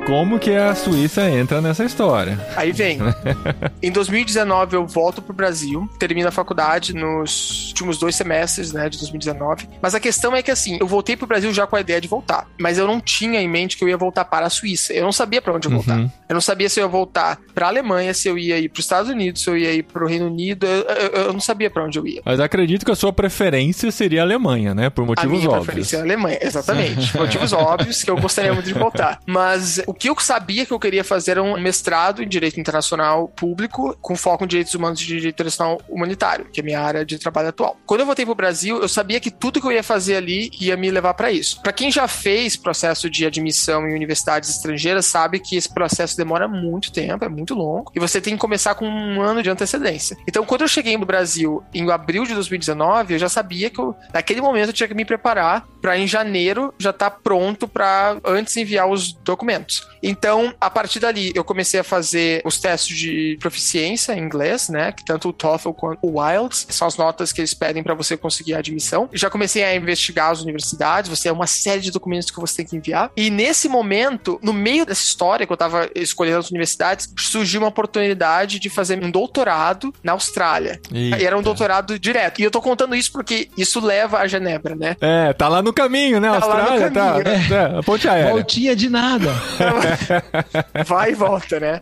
Como 0.08 0.38
que 0.38 0.56
a 0.56 0.74
Suíça 0.74 1.28
entra 1.28 1.60
nessa 1.60 1.84
história. 1.84 2.40
Aí 2.56 2.72
vem. 2.72 2.98
em 3.82 3.92
2019 3.92 4.74
eu 4.74 4.86
volto 4.86 5.20
pro 5.20 5.34
Brasil, 5.34 5.86
termino 5.98 6.26
a 6.26 6.30
faculdade 6.30 6.94
nos 6.94 7.68
últimos 7.68 7.98
dois 7.98 8.16
semestres, 8.16 8.72
né, 8.72 8.88
de 8.88 8.96
2019. 8.96 9.68
Mas 9.82 9.94
a 9.94 10.00
questão 10.00 10.34
é 10.34 10.42
que 10.42 10.50
assim, 10.50 10.78
eu 10.80 10.86
voltei 10.86 11.14
pro 11.14 11.26
Brasil 11.26 11.52
já 11.52 11.66
com 11.66 11.76
a 11.76 11.80
ideia 11.82 12.00
de 12.00 12.08
voltar, 12.08 12.46
mas 12.58 12.78
eu 12.78 12.86
não 12.86 13.02
tinha 13.02 13.38
em 13.38 13.46
mente 13.46 13.76
que 13.76 13.84
eu 13.84 13.88
ia 13.88 13.98
voltar 13.98 14.24
para 14.24 14.46
a 14.46 14.50
Suíça. 14.50 14.94
Eu 14.94 15.04
não 15.04 15.12
sabia 15.12 15.42
para 15.42 15.52
onde 15.52 15.68
eu 15.68 15.72
voltar. 15.72 15.98
Uhum. 15.98 16.10
Eu 16.26 16.34
não 16.34 16.40
sabia 16.40 16.70
se 16.70 16.80
eu 16.80 16.84
ia 16.84 16.88
voltar 16.88 17.38
para 17.54 17.66
a 17.66 17.68
Alemanha, 17.68 18.14
se 18.14 18.28
eu 18.28 18.38
ia 18.38 18.58
ir 18.58 18.70
para 18.70 18.80
os 18.80 18.86
Estados 18.86 19.10
Unidos, 19.10 19.42
se 19.42 19.50
eu 19.50 19.58
ia 19.58 19.74
ir 19.74 19.82
para 19.82 20.02
o 20.02 20.08
Reino 20.08 20.26
Unido. 20.26 20.66
Eu, 20.66 20.84
eu, 20.84 21.08
eu, 21.24 21.32
não 21.34 21.40
sabia 21.40 21.68
para 21.68 21.84
onde 21.84 21.98
eu 21.98 22.06
ia. 22.06 22.22
Mas 22.24 22.40
acredito 22.40 22.82
que 22.82 22.90
a 22.90 22.96
sua 22.96 23.12
preferência 23.12 23.90
seria 23.90 24.22
a 24.22 24.24
Alemanha, 24.24 24.74
né? 24.74 24.88
Por 24.88 25.04
motivos 25.04 25.26
óbvios. 25.26 25.44
A 25.44 25.46
minha 25.46 25.50
óbvios. 25.50 25.66
preferência 25.66 25.96
é 25.96 26.00
a 26.00 26.02
Alemanha, 26.02 26.38
exatamente. 26.40 27.14
motivos 27.14 27.52
óbvios 27.52 28.02
que 28.02 28.10
eu 28.10 28.16
gostaria 28.16 28.54
muito 28.54 28.66
de 28.66 28.72
voltar. 28.72 29.20
Mas 29.28 29.82
o 29.86 29.97
que 29.98 30.08
eu 30.08 30.18
sabia 30.18 30.64
que 30.64 30.72
eu 30.72 30.78
queria 30.78 31.02
fazer 31.02 31.32
era 31.32 31.42
um 31.42 31.58
mestrado 31.60 32.22
em 32.22 32.28
Direito 32.28 32.60
Internacional 32.60 33.28
Público, 33.28 33.96
com 34.00 34.14
foco 34.16 34.44
em 34.44 34.46
Direitos 34.46 34.74
Humanos 34.74 35.00
e 35.00 35.06
Direito 35.06 35.34
Internacional 35.34 35.80
Humanitário, 35.88 36.46
que 36.52 36.60
é 36.60 36.62
a 36.62 36.64
minha 36.64 36.80
área 36.80 37.04
de 37.04 37.18
trabalho 37.18 37.48
atual. 37.48 37.76
Quando 37.84 38.00
eu 38.00 38.06
voltei 38.06 38.24
para 38.24 38.32
o 38.32 38.36
Brasil, 38.36 38.80
eu 38.80 38.88
sabia 38.88 39.20
que 39.20 39.30
tudo 39.30 39.60
que 39.60 39.66
eu 39.66 39.72
ia 39.72 39.82
fazer 39.82 40.16
ali 40.16 40.50
ia 40.60 40.76
me 40.76 40.90
levar 40.90 41.14
para 41.14 41.32
isso. 41.32 41.60
Para 41.62 41.72
quem 41.72 41.90
já 41.90 42.06
fez 42.06 42.56
processo 42.56 43.10
de 43.10 43.26
admissão 43.26 43.88
em 43.88 43.94
universidades 43.94 44.50
estrangeiras, 44.50 45.06
sabe 45.06 45.40
que 45.40 45.56
esse 45.56 45.72
processo 45.72 46.16
demora 46.16 46.46
muito 46.46 46.92
tempo, 46.92 47.24
é 47.24 47.28
muito 47.28 47.54
longo, 47.54 47.90
e 47.94 48.00
você 48.00 48.20
tem 48.20 48.34
que 48.34 48.40
começar 48.40 48.74
com 48.74 48.86
um 48.86 49.20
ano 49.20 49.42
de 49.42 49.50
antecedência. 49.50 50.16
Então, 50.28 50.44
quando 50.44 50.62
eu 50.62 50.68
cheguei 50.68 50.96
no 50.96 51.06
Brasil 51.06 51.62
em 51.74 51.90
abril 51.90 52.24
de 52.24 52.34
2019, 52.34 53.14
eu 53.14 53.18
já 53.18 53.28
sabia 53.28 53.70
que 53.70 53.80
eu, 53.80 53.94
naquele 54.12 54.40
momento 54.40 54.68
eu 54.68 54.72
tinha 54.72 54.88
que 54.88 54.94
me 54.94 55.04
preparar 55.04 55.66
para 55.80 55.98
em 55.98 56.06
janeiro 56.06 56.72
já 56.78 56.90
estar 56.90 57.10
tá 57.10 57.18
pronto 57.22 57.66
para 57.66 58.18
antes 58.24 58.56
enviar 58.56 58.88
os 58.88 59.12
documentos. 59.12 59.87
Então, 60.02 60.54
a 60.60 60.70
partir 60.70 61.00
dali, 61.00 61.32
eu 61.34 61.44
comecei 61.44 61.80
a 61.80 61.84
fazer 61.84 62.42
os 62.44 62.58
testes 62.58 62.96
de 62.96 63.36
proficiência 63.40 64.12
em 64.12 64.20
inglês, 64.20 64.68
né? 64.68 64.92
Que 64.92 65.04
tanto 65.04 65.28
o 65.28 65.32
TOEFL 65.32 65.70
quanto 65.70 65.98
o 66.02 66.22
IELTS 66.24 66.66
são 66.70 66.86
as 66.86 66.96
notas 66.96 67.32
que 67.32 67.40
eles 67.40 67.54
pedem 67.54 67.82
para 67.82 67.94
você 67.94 68.16
conseguir 68.16 68.54
a 68.54 68.58
admissão. 68.58 69.08
Já 69.12 69.30
comecei 69.30 69.64
a 69.64 69.74
investigar 69.74 70.30
as 70.30 70.42
universidades, 70.42 71.10
você 71.10 71.28
é 71.28 71.32
uma 71.32 71.46
série 71.46 71.80
de 71.80 71.90
documentos 71.90 72.30
que 72.30 72.40
você 72.40 72.58
tem 72.58 72.66
que 72.66 72.76
enviar. 72.76 73.10
E 73.16 73.30
nesse 73.30 73.68
momento, 73.68 74.38
no 74.42 74.52
meio 74.52 74.86
dessa 74.86 75.02
história 75.02 75.46
que 75.46 75.52
eu 75.52 75.54
estava 75.54 75.88
escolhendo 75.94 76.38
as 76.38 76.50
universidades, 76.50 77.12
surgiu 77.18 77.60
uma 77.60 77.68
oportunidade 77.68 78.58
de 78.58 78.70
fazer 78.70 79.02
um 79.02 79.10
doutorado 79.10 79.92
na 80.02 80.12
Austrália. 80.12 80.80
Eita. 80.92 81.18
E 81.18 81.24
era 81.24 81.36
um 81.36 81.42
doutorado 81.42 81.98
direto. 81.98 82.40
E 82.40 82.44
eu 82.44 82.50
tô 82.50 82.60
contando 82.60 82.94
isso 82.94 83.12
porque 83.12 83.48
isso 83.56 83.80
leva 83.80 84.18
a 84.18 84.26
Genebra, 84.26 84.74
né? 84.74 84.96
É, 85.00 85.32
tá 85.32 85.48
lá 85.48 85.62
no 85.62 85.72
caminho, 85.72 86.20
né? 86.20 86.28
Tá 86.28 86.34
Austrália, 86.36 86.90
tá. 86.90 87.16
É, 87.24 87.54
é, 87.54 87.78
a 87.78 87.82
ponte 87.82 88.08
aérea. 88.08 88.32
Voltinha 88.32 88.76
de 88.76 88.88
nada. 88.88 89.28
vai 90.86 91.12
e 91.12 91.14
volta, 91.14 91.60
né? 91.60 91.80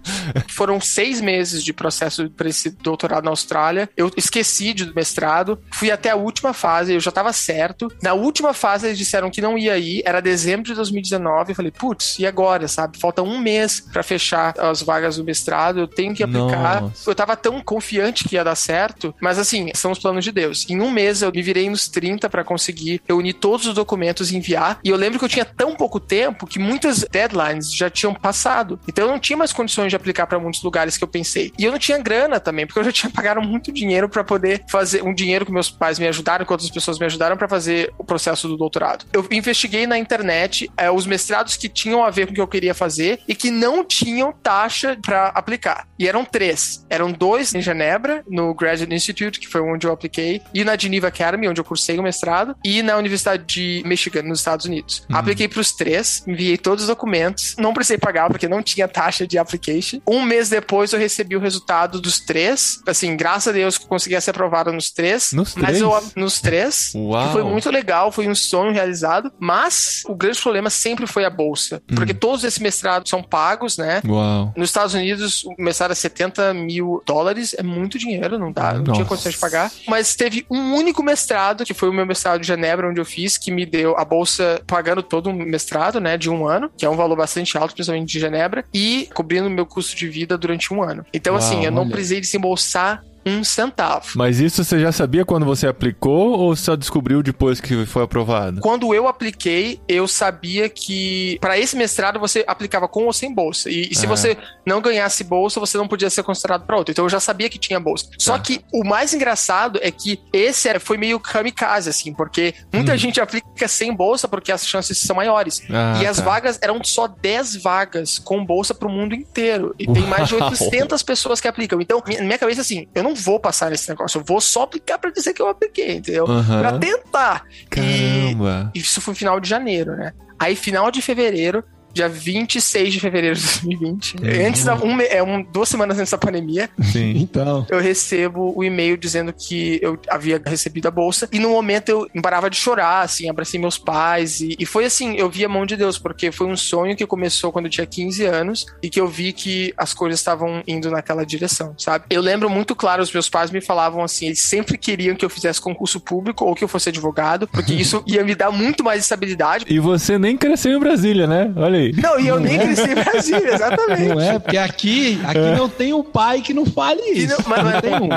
Foram 0.48 0.80
seis 0.80 1.20
meses 1.20 1.62
de 1.62 1.72
processo 1.72 2.28
para 2.30 2.48
esse 2.48 2.70
doutorado 2.70 3.24
na 3.24 3.30
Austrália. 3.30 3.88
Eu 3.96 4.10
esqueci 4.16 4.72
de 4.72 4.94
mestrado, 4.94 5.58
fui 5.72 5.90
até 5.90 6.10
a 6.10 6.16
última 6.16 6.52
fase, 6.52 6.94
eu 6.94 7.00
já 7.00 7.10
estava 7.10 7.32
certo. 7.32 7.92
Na 8.02 8.14
última 8.14 8.52
fase 8.52 8.86
eles 8.86 8.98
disseram 8.98 9.30
que 9.30 9.40
não 9.40 9.58
ia 9.58 9.76
ir, 9.78 10.02
era 10.04 10.20
dezembro 10.20 10.64
de 10.64 10.74
2019. 10.74 11.52
Eu 11.52 11.56
falei, 11.56 11.70
putz, 11.70 12.18
e 12.18 12.26
agora, 12.26 12.68
sabe? 12.68 12.98
Falta 12.98 13.22
um 13.22 13.38
mês 13.38 13.80
para 13.80 14.02
fechar 14.02 14.54
as 14.58 14.82
vagas 14.82 15.16
do 15.16 15.24
mestrado, 15.24 15.80
eu 15.80 15.88
tenho 15.88 16.14
que 16.14 16.22
aplicar. 16.22 16.82
Nossa. 16.82 17.10
Eu 17.10 17.14
tava 17.14 17.36
tão 17.36 17.60
confiante 17.62 18.28
que 18.28 18.36
ia 18.36 18.44
dar 18.44 18.54
certo, 18.54 19.14
mas 19.20 19.38
assim, 19.38 19.70
são 19.74 19.92
os 19.92 19.98
planos 19.98 20.24
de 20.24 20.32
Deus. 20.32 20.66
Em 20.68 20.80
um 20.80 20.90
mês 20.90 21.22
eu 21.22 21.30
me 21.32 21.42
virei 21.42 21.68
nos 21.68 21.88
30 21.88 22.28
para 22.28 22.44
conseguir 22.44 23.00
reunir 23.08 23.34
todos 23.34 23.66
os 23.66 23.74
documentos 23.74 24.30
e 24.30 24.36
enviar. 24.36 24.78
E 24.84 24.88
eu 24.88 24.96
lembro 24.96 25.18
que 25.18 25.24
eu 25.24 25.28
tinha 25.28 25.44
tão 25.44 25.74
pouco 25.74 26.00
tempo 26.00 26.46
que 26.46 26.58
muitas 26.58 27.04
deadlines 27.10 27.72
já 27.72 27.85
tinham 27.90 28.14
passado. 28.14 28.78
Então 28.88 29.04
eu 29.04 29.10
não 29.10 29.18
tinha 29.18 29.36
mais 29.36 29.52
condições 29.52 29.90
de 29.90 29.96
aplicar 29.96 30.26
para 30.26 30.38
muitos 30.38 30.62
lugares 30.62 30.96
que 30.96 31.04
eu 31.04 31.08
pensei. 31.08 31.52
E 31.58 31.64
eu 31.64 31.72
não 31.72 31.78
tinha 31.78 31.98
grana 31.98 32.40
também, 32.40 32.66
porque 32.66 32.78
eu 32.78 32.84
já 32.84 32.92
tinha 32.92 33.10
pagado 33.12 33.40
muito 33.42 33.72
dinheiro 33.72 34.08
para 34.08 34.24
poder 34.24 34.64
fazer 34.68 35.02
um 35.02 35.14
dinheiro 35.14 35.44
que 35.46 35.52
meus 35.52 35.70
pais 35.70 35.98
me 35.98 36.06
ajudaram, 36.06 36.44
que 36.44 36.52
outras 36.52 36.70
pessoas 36.70 36.98
me 36.98 37.06
ajudaram 37.06 37.36
para 37.36 37.48
fazer 37.48 37.92
o 37.98 38.04
processo 38.04 38.48
do 38.48 38.56
doutorado. 38.56 39.04
Eu 39.12 39.26
investiguei 39.30 39.86
na 39.86 39.98
internet 39.98 40.70
é, 40.76 40.90
os 40.90 41.06
mestrados 41.06 41.56
que 41.56 41.68
tinham 41.68 42.04
a 42.04 42.10
ver 42.10 42.26
com 42.26 42.32
o 42.32 42.34
que 42.34 42.40
eu 42.40 42.48
queria 42.48 42.74
fazer 42.74 43.20
e 43.26 43.34
que 43.34 43.50
não 43.50 43.84
tinham 43.84 44.32
taxa 44.32 44.98
para 45.00 45.28
aplicar. 45.28 45.86
E 45.98 46.08
eram 46.08 46.24
três. 46.24 46.84
Eram 46.88 47.12
dois 47.12 47.54
em 47.54 47.60
Genebra, 47.60 48.22
no 48.28 48.54
Graduate 48.54 48.94
Institute, 48.94 49.40
que 49.40 49.48
foi 49.48 49.60
onde 49.60 49.86
eu 49.86 49.92
apliquei, 49.92 50.40
e 50.52 50.64
na 50.64 50.76
Geneva 50.76 51.08
Academy, 51.08 51.48
onde 51.48 51.60
eu 51.60 51.64
cursei 51.64 51.98
o 51.98 52.02
mestrado, 52.02 52.56
e 52.64 52.82
na 52.82 52.96
Universidade 52.96 53.44
de 53.44 53.82
Michigan, 53.86 54.22
nos 54.22 54.40
Estados 54.40 54.66
Unidos. 54.66 55.04
Uhum. 55.10 55.16
Apliquei 55.16 55.48
para 55.48 55.60
os 55.60 55.72
três, 55.72 56.22
enviei 56.26 56.56
todos 56.56 56.84
os 56.84 56.88
documentos, 56.88 57.54
não 57.58 57.72
precisei 57.76 57.98
pagar 57.98 58.28
porque 58.28 58.48
não 58.48 58.62
tinha 58.62 58.88
taxa 58.88 59.26
de 59.26 59.38
application. 59.38 60.00
Um 60.08 60.22
mês 60.22 60.48
depois 60.48 60.92
eu 60.92 60.98
recebi 60.98 61.36
o 61.36 61.40
resultado 61.40 62.00
dos 62.00 62.18
três. 62.20 62.80
Assim, 62.86 63.16
graças 63.16 63.48
a 63.48 63.52
Deus 63.52 63.78
que 63.78 63.86
consegui 63.86 64.20
ser 64.20 64.30
aprovado 64.30 64.72
nos 64.72 64.90
três. 64.90 65.30
Nos 65.32 65.54
mas 65.54 65.66
três? 65.66 65.80
Eu, 65.82 66.02
nos 66.16 66.40
três. 66.40 66.92
Uau. 66.94 67.32
foi 67.32 67.42
muito 67.42 67.70
legal, 67.70 68.10
foi 68.10 68.28
um 68.28 68.34
sonho 68.34 68.72
realizado. 68.72 69.30
Mas 69.38 70.02
o 70.06 70.14
grande 70.14 70.40
problema 70.40 70.70
sempre 70.70 71.06
foi 71.06 71.24
a 71.24 71.30
bolsa. 71.30 71.82
Hum. 71.90 71.94
Porque 71.94 72.14
todos 72.14 72.44
esses 72.44 72.58
mestrados 72.58 73.10
são 73.10 73.22
pagos, 73.22 73.76
né? 73.76 74.00
Uau. 74.06 74.52
Nos 74.56 74.70
Estados 74.70 74.94
Unidos, 74.94 75.44
o 75.44 75.54
mestrado 75.58 75.92
é 75.92 75.94
70 75.94 76.54
mil 76.54 77.02
dólares, 77.06 77.54
é 77.58 77.62
muito 77.62 77.98
dinheiro, 77.98 78.38
não 78.38 78.52
dá, 78.52 78.72
não 78.74 78.80
Nossa. 78.80 78.92
tinha 78.92 79.04
condições 79.04 79.34
de 79.34 79.40
pagar. 79.40 79.70
Mas 79.86 80.14
teve 80.14 80.46
um 80.50 80.74
único 80.74 81.02
mestrado, 81.02 81.64
que 81.64 81.74
foi 81.74 81.88
o 81.88 81.92
meu 81.92 82.06
mestrado 82.06 82.40
de 82.40 82.46
Genebra, 82.46 82.88
onde 82.88 83.00
eu 83.00 83.04
fiz, 83.04 83.36
que 83.36 83.50
me 83.50 83.66
deu 83.66 83.96
a 83.98 84.04
bolsa 84.04 84.62
pagando 84.66 85.02
todo 85.02 85.28
um 85.28 85.34
mestrado, 85.34 86.00
né, 86.00 86.16
de 86.16 86.30
um 86.30 86.46
ano, 86.46 86.70
que 86.76 86.84
é 86.84 86.90
um 86.90 86.96
valor 86.96 87.16
bastante 87.16 87.55
alto, 87.56 87.74
principalmente 87.74 88.10
de 88.10 88.20
Genebra, 88.20 88.64
e 88.72 89.08
cobrindo 89.14 89.46
o 89.46 89.50
meu 89.50 89.66
custo 89.66 89.96
de 89.96 90.08
vida 90.08 90.36
durante 90.36 90.72
um 90.72 90.82
ano. 90.82 91.04
Então, 91.12 91.34
Uau, 91.34 91.42
assim, 91.42 91.64
eu 91.64 91.70
não 91.70 91.82
olha. 91.82 91.90
precisei 91.90 92.20
desembolsar 92.20 93.02
um 93.26 93.42
centavo. 93.42 94.06
Mas 94.14 94.38
isso 94.38 94.62
você 94.62 94.78
já 94.78 94.92
sabia 94.92 95.24
quando 95.24 95.44
você 95.44 95.66
aplicou 95.66 96.38
ou 96.38 96.54
só 96.54 96.76
descobriu 96.76 97.22
depois 97.22 97.60
que 97.60 97.84
foi 97.84 98.04
aprovado? 98.04 98.60
Quando 98.60 98.94
eu 98.94 99.08
apliquei, 99.08 99.80
eu 99.88 100.06
sabia 100.06 100.68
que 100.68 101.36
para 101.40 101.58
esse 101.58 101.76
mestrado 101.76 102.20
você 102.20 102.44
aplicava 102.46 102.86
com 102.86 103.06
ou 103.06 103.12
sem 103.12 103.34
bolsa. 103.34 103.68
E, 103.68 103.90
e 103.90 103.94
se 103.94 104.06
ah. 104.06 104.08
você 104.08 104.36
não 104.64 104.80
ganhasse 104.80 105.24
bolsa, 105.24 105.58
você 105.58 105.76
não 105.76 105.88
podia 105.88 106.08
ser 106.08 106.22
considerado 106.22 106.64
para 106.64 106.76
outro. 106.76 106.92
Então 106.92 107.04
eu 107.04 107.08
já 107.08 107.18
sabia 107.18 107.50
que 107.50 107.58
tinha 107.58 107.80
bolsa. 107.80 108.06
Só 108.18 108.36
ah. 108.36 108.38
que 108.38 108.60
o 108.72 108.84
mais 108.84 109.12
engraçado 109.12 109.80
é 109.82 109.90
que 109.90 110.20
esse 110.32 110.66
foi 110.78 110.96
meio 110.96 111.18
kamikaze, 111.18 111.90
assim, 111.90 112.12
porque 112.12 112.54
muita 112.72 112.92
hum. 112.92 112.96
gente 112.96 113.20
aplica 113.20 113.66
sem 113.66 113.92
bolsa 113.94 114.28
porque 114.28 114.52
as 114.52 114.66
chances 114.66 114.98
são 114.98 115.16
maiores. 115.16 115.62
Ah, 115.70 115.98
e 116.00 116.06
as 116.06 116.18
tá. 116.18 116.22
vagas 116.22 116.58
eram 116.62 116.82
só 116.84 117.08
10 117.08 117.56
vagas 117.56 118.18
com 118.18 118.44
bolsa 118.44 118.72
para 118.74 118.86
o 118.86 118.90
mundo 118.90 119.14
inteiro. 119.14 119.74
E 119.78 119.86
Uau. 119.86 119.94
tem 119.94 120.06
mais 120.06 120.28
de 120.28 120.34
800 120.34 121.02
pessoas 121.02 121.40
que 121.40 121.48
aplicam. 121.48 121.80
Então, 121.80 122.02
minha, 122.06 122.22
minha 122.22 122.38
cabeça, 122.38 122.60
assim, 122.60 122.86
eu 122.94 123.02
não 123.02 123.15
vou 123.16 123.40
passar 123.40 123.70
nesse 123.70 123.88
negócio, 123.88 124.18
eu 124.18 124.24
vou 124.24 124.40
só 124.40 124.62
aplicar 124.62 124.98
para 124.98 125.10
dizer 125.10 125.32
que 125.32 125.42
eu 125.42 125.48
apliquei, 125.48 125.96
entendeu? 125.96 126.24
Uhum. 126.24 126.44
Pra 126.44 126.78
tentar. 126.78 127.44
Caramba. 127.68 128.70
E 128.74 128.78
isso 128.78 129.00
foi 129.00 129.14
final 129.14 129.40
de 129.40 129.48
janeiro, 129.48 129.96
né? 129.96 130.12
Aí, 130.38 130.54
final 130.54 130.90
de 130.90 131.00
fevereiro, 131.00 131.64
dia 131.96 132.08
26 132.08 132.92
de 132.92 133.00
fevereiro 133.00 133.34
de 133.34 133.42
2020. 133.42 134.16
Uhum. 134.16 134.46
Antes 134.46 134.64
da, 134.64 134.74
um, 134.76 135.00
é 135.00 135.22
um, 135.22 135.42
duas 135.42 135.68
semanas 135.68 135.98
antes 135.98 136.10
da 136.10 136.18
pandemia. 136.18 136.68
Sim. 136.92 137.14
Então. 137.16 137.66
Eu 137.70 137.80
recebo 137.80 138.52
o 138.54 138.62
e-mail 138.62 138.96
dizendo 138.96 139.32
que 139.32 139.80
eu 139.82 139.98
havia 140.08 140.40
recebido 140.44 140.86
a 140.86 140.90
bolsa. 140.90 141.28
E 141.32 141.38
no 141.38 141.48
momento 141.48 142.08
eu 142.14 142.22
parava 142.22 142.50
de 142.50 142.56
chorar, 142.56 143.00
assim, 143.00 143.28
abracei 143.28 143.58
meus 143.58 143.78
pais. 143.78 144.40
E, 144.40 144.54
e 144.58 144.66
foi 144.66 144.84
assim, 144.84 145.16
eu 145.16 145.30
vi 145.30 145.44
a 145.44 145.48
mão 145.48 145.64
de 145.64 145.76
Deus, 145.76 145.98
porque 145.98 146.30
foi 146.30 146.46
um 146.46 146.56
sonho 146.56 146.94
que 146.94 147.06
começou 147.06 147.50
quando 147.50 147.64
eu 147.64 147.70
tinha 147.70 147.86
15 147.86 148.24
anos 148.26 148.66
e 148.82 148.90
que 148.90 149.00
eu 149.00 149.08
vi 149.08 149.32
que 149.32 149.72
as 149.76 149.94
coisas 149.94 150.20
estavam 150.20 150.62
indo 150.66 150.90
naquela 150.90 151.24
direção, 151.24 151.74
sabe? 151.78 152.04
Eu 152.10 152.20
lembro 152.20 152.50
muito 152.50 152.76
claro, 152.76 153.02
os 153.02 153.12
meus 153.12 153.30
pais 153.30 153.50
me 153.50 153.60
falavam 153.60 154.04
assim, 154.04 154.26
eles 154.26 154.42
sempre 154.42 154.76
queriam 154.76 155.16
que 155.16 155.24
eu 155.24 155.30
fizesse 155.30 155.60
concurso 155.60 155.98
público 155.98 156.44
ou 156.44 156.54
que 156.54 156.62
eu 156.62 156.68
fosse 156.68 156.90
advogado, 156.90 157.48
porque 157.48 157.72
isso 157.74 158.04
ia 158.06 158.22
me 158.22 158.34
dar 158.34 158.50
muito 158.50 158.84
mais 158.84 159.02
estabilidade. 159.02 159.64
E 159.68 159.78
você 159.78 160.18
nem 160.18 160.36
cresceu 160.36 160.72
em 160.72 160.78
Brasília, 160.78 161.26
né? 161.26 161.50
Olha 161.56 161.78
aí 161.78 161.85
aí. 161.86 161.92
Não, 162.00 162.18
e 162.18 162.28
eu 162.28 162.38
nem 162.38 162.58
cresci 162.58 162.90
em 162.90 162.94
Brasília, 162.94 163.54
exatamente. 163.54 164.08
Não 164.08 164.20
é, 164.20 164.38
porque 164.38 164.56
aqui, 164.56 165.20
aqui 165.24 165.38
é. 165.38 165.56
não 165.56 165.68
tem 165.68 165.92
um 165.92 166.02
pai 166.02 166.40
que 166.40 166.52
não 166.52 166.66
fale 166.66 167.00
isso. 167.12 167.36
Não, 167.36 167.44
mas 167.48 167.64
não 167.64 167.70
é 167.70 167.80
tem 167.80 167.94
um. 167.94 168.08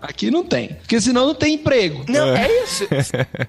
Aqui 0.00 0.30
não 0.30 0.44
tem. 0.44 0.68
Porque 0.68 1.00
senão 1.00 1.26
não 1.26 1.34
tem 1.34 1.54
emprego. 1.54 2.04
Não, 2.08 2.34
é, 2.34 2.46
é 2.46 2.64
isso. 2.64 2.88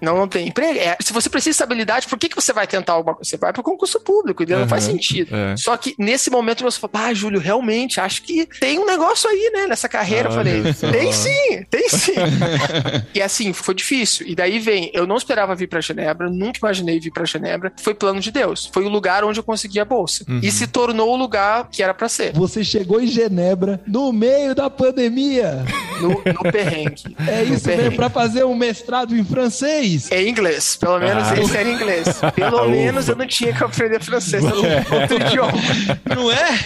Não, 0.01 0.17
não 0.17 0.27
tem 0.27 0.47
emprego. 0.47 0.79
É, 0.79 0.97
se 1.01 1.13
você 1.13 1.29
precisa 1.29 1.51
de 1.51 1.55
estabilidade, 1.55 2.07
por 2.07 2.17
que, 2.17 2.29
que 2.29 2.35
você 2.35 2.53
vai 2.53 2.67
tentar 2.67 2.93
alguma 2.93 3.15
coisa? 3.15 3.29
Você 3.29 3.37
vai 3.37 3.51
para 3.53 3.61
o 3.61 3.63
concurso 3.63 3.99
público, 3.99 4.43
uhum. 4.43 4.59
não 4.59 4.67
faz 4.67 4.83
sentido. 4.83 5.35
É. 5.35 5.55
Só 5.57 5.75
que 5.77 5.95
nesse 5.97 6.29
momento 6.29 6.63
você 6.63 6.79
fala, 6.79 7.07
ah, 7.07 7.13
Júlio, 7.13 7.39
realmente, 7.39 7.99
acho 7.99 8.23
que 8.23 8.45
tem 8.59 8.79
um 8.79 8.85
negócio 8.85 9.29
aí, 9.29 9.51
né, 9.53 9.67
nessa 9.67 9.87
carreira. 9.87 10.29
eu 10.29 10.33
falei, 10.33 10.61
tem 10.63 11.11
sim, 11.11 11.65
tem 11.69 11.89
sim. 11.89 12.13
e 13.13 13.21
assim, 13.21 13.53
foi 13.53 13.75
difícil. 13.75 14.25
E 14.27 14.35
daí 14.35 14.59
vem, 14.59 14.91
eu 14.93 15.05
não 15.07 15.17
esperava 15.17 15.55
vir 15.55 15.67
para 15.67 15.81
Genebra, 15.81 16.29
nunca 16.29 16.59
imaginei 16.59 16.99
vir 16.99 17.11
para 17.11 17.25
Genebra. 17.25 17.71
Foi 17.81 17.93
plano 17.93 18.19
de 18.19 18.31
Deus. 18.31 18.69
Foi 18.71 18.83
o 18.83 18.89
lugar 18.89 19.23
onde 19.23 19.39
eu 19.39 19.43
consegui 19.51 19.79
a 19.79 19.85
bolsa. 19.85 20.23
Uhum. 20.27 20.39
E 20.41 20.49
se 20.49 20.65
tornou 20.65 21.13
o 21.13 21.15
lugar 21.17 21.67
que 21.69 21.83
era 21.83 21.93
para 21.93 22.07
ser. 22.07 22.31
Você 22.33 22.63
chegou 22.63 23.01
em 23.01 23.07
Genebra 23.07 23.81
no 23.85 24.13
meio 24.13 24.55
da 24.55 24.69
pandemia. 24.69 25.65
No, 25.99 26.09
no 26.09 26.51
perrengue. 26.51 27.15
É 27.27 27.43
isso 27.43 27.67
mesmo, 27.67 27.95
pra 27.95 28.09
fazer 28.09 28.45
um 28.45 28.55
mestrado 28.55 29.15
em 29.15 29.23
francês. 29.23 30.09
É 30.09 30.27
inglês, 30.27 30.75
pelo 30.77 30.99
menos 30.99 31.27
ah. 31.27 31.39
esse 31.39 31.57
era 31.57 31.69
inglês. 31.69 32.07
Pelo 32.33 32.67
menos 32.71 33.07
eu 33.09 33.15
não 33.15 33.27
tinha 33.27 33.53
que 33.53 33.63
aprender 33.63 34.01
francês, 34.01 34.43
era 34.43 34.55
um 34.55 35.01
outro 35.01 35.21
idioma. 35.27 35.51
Não 36.15 36.31
é? 36.31 36.59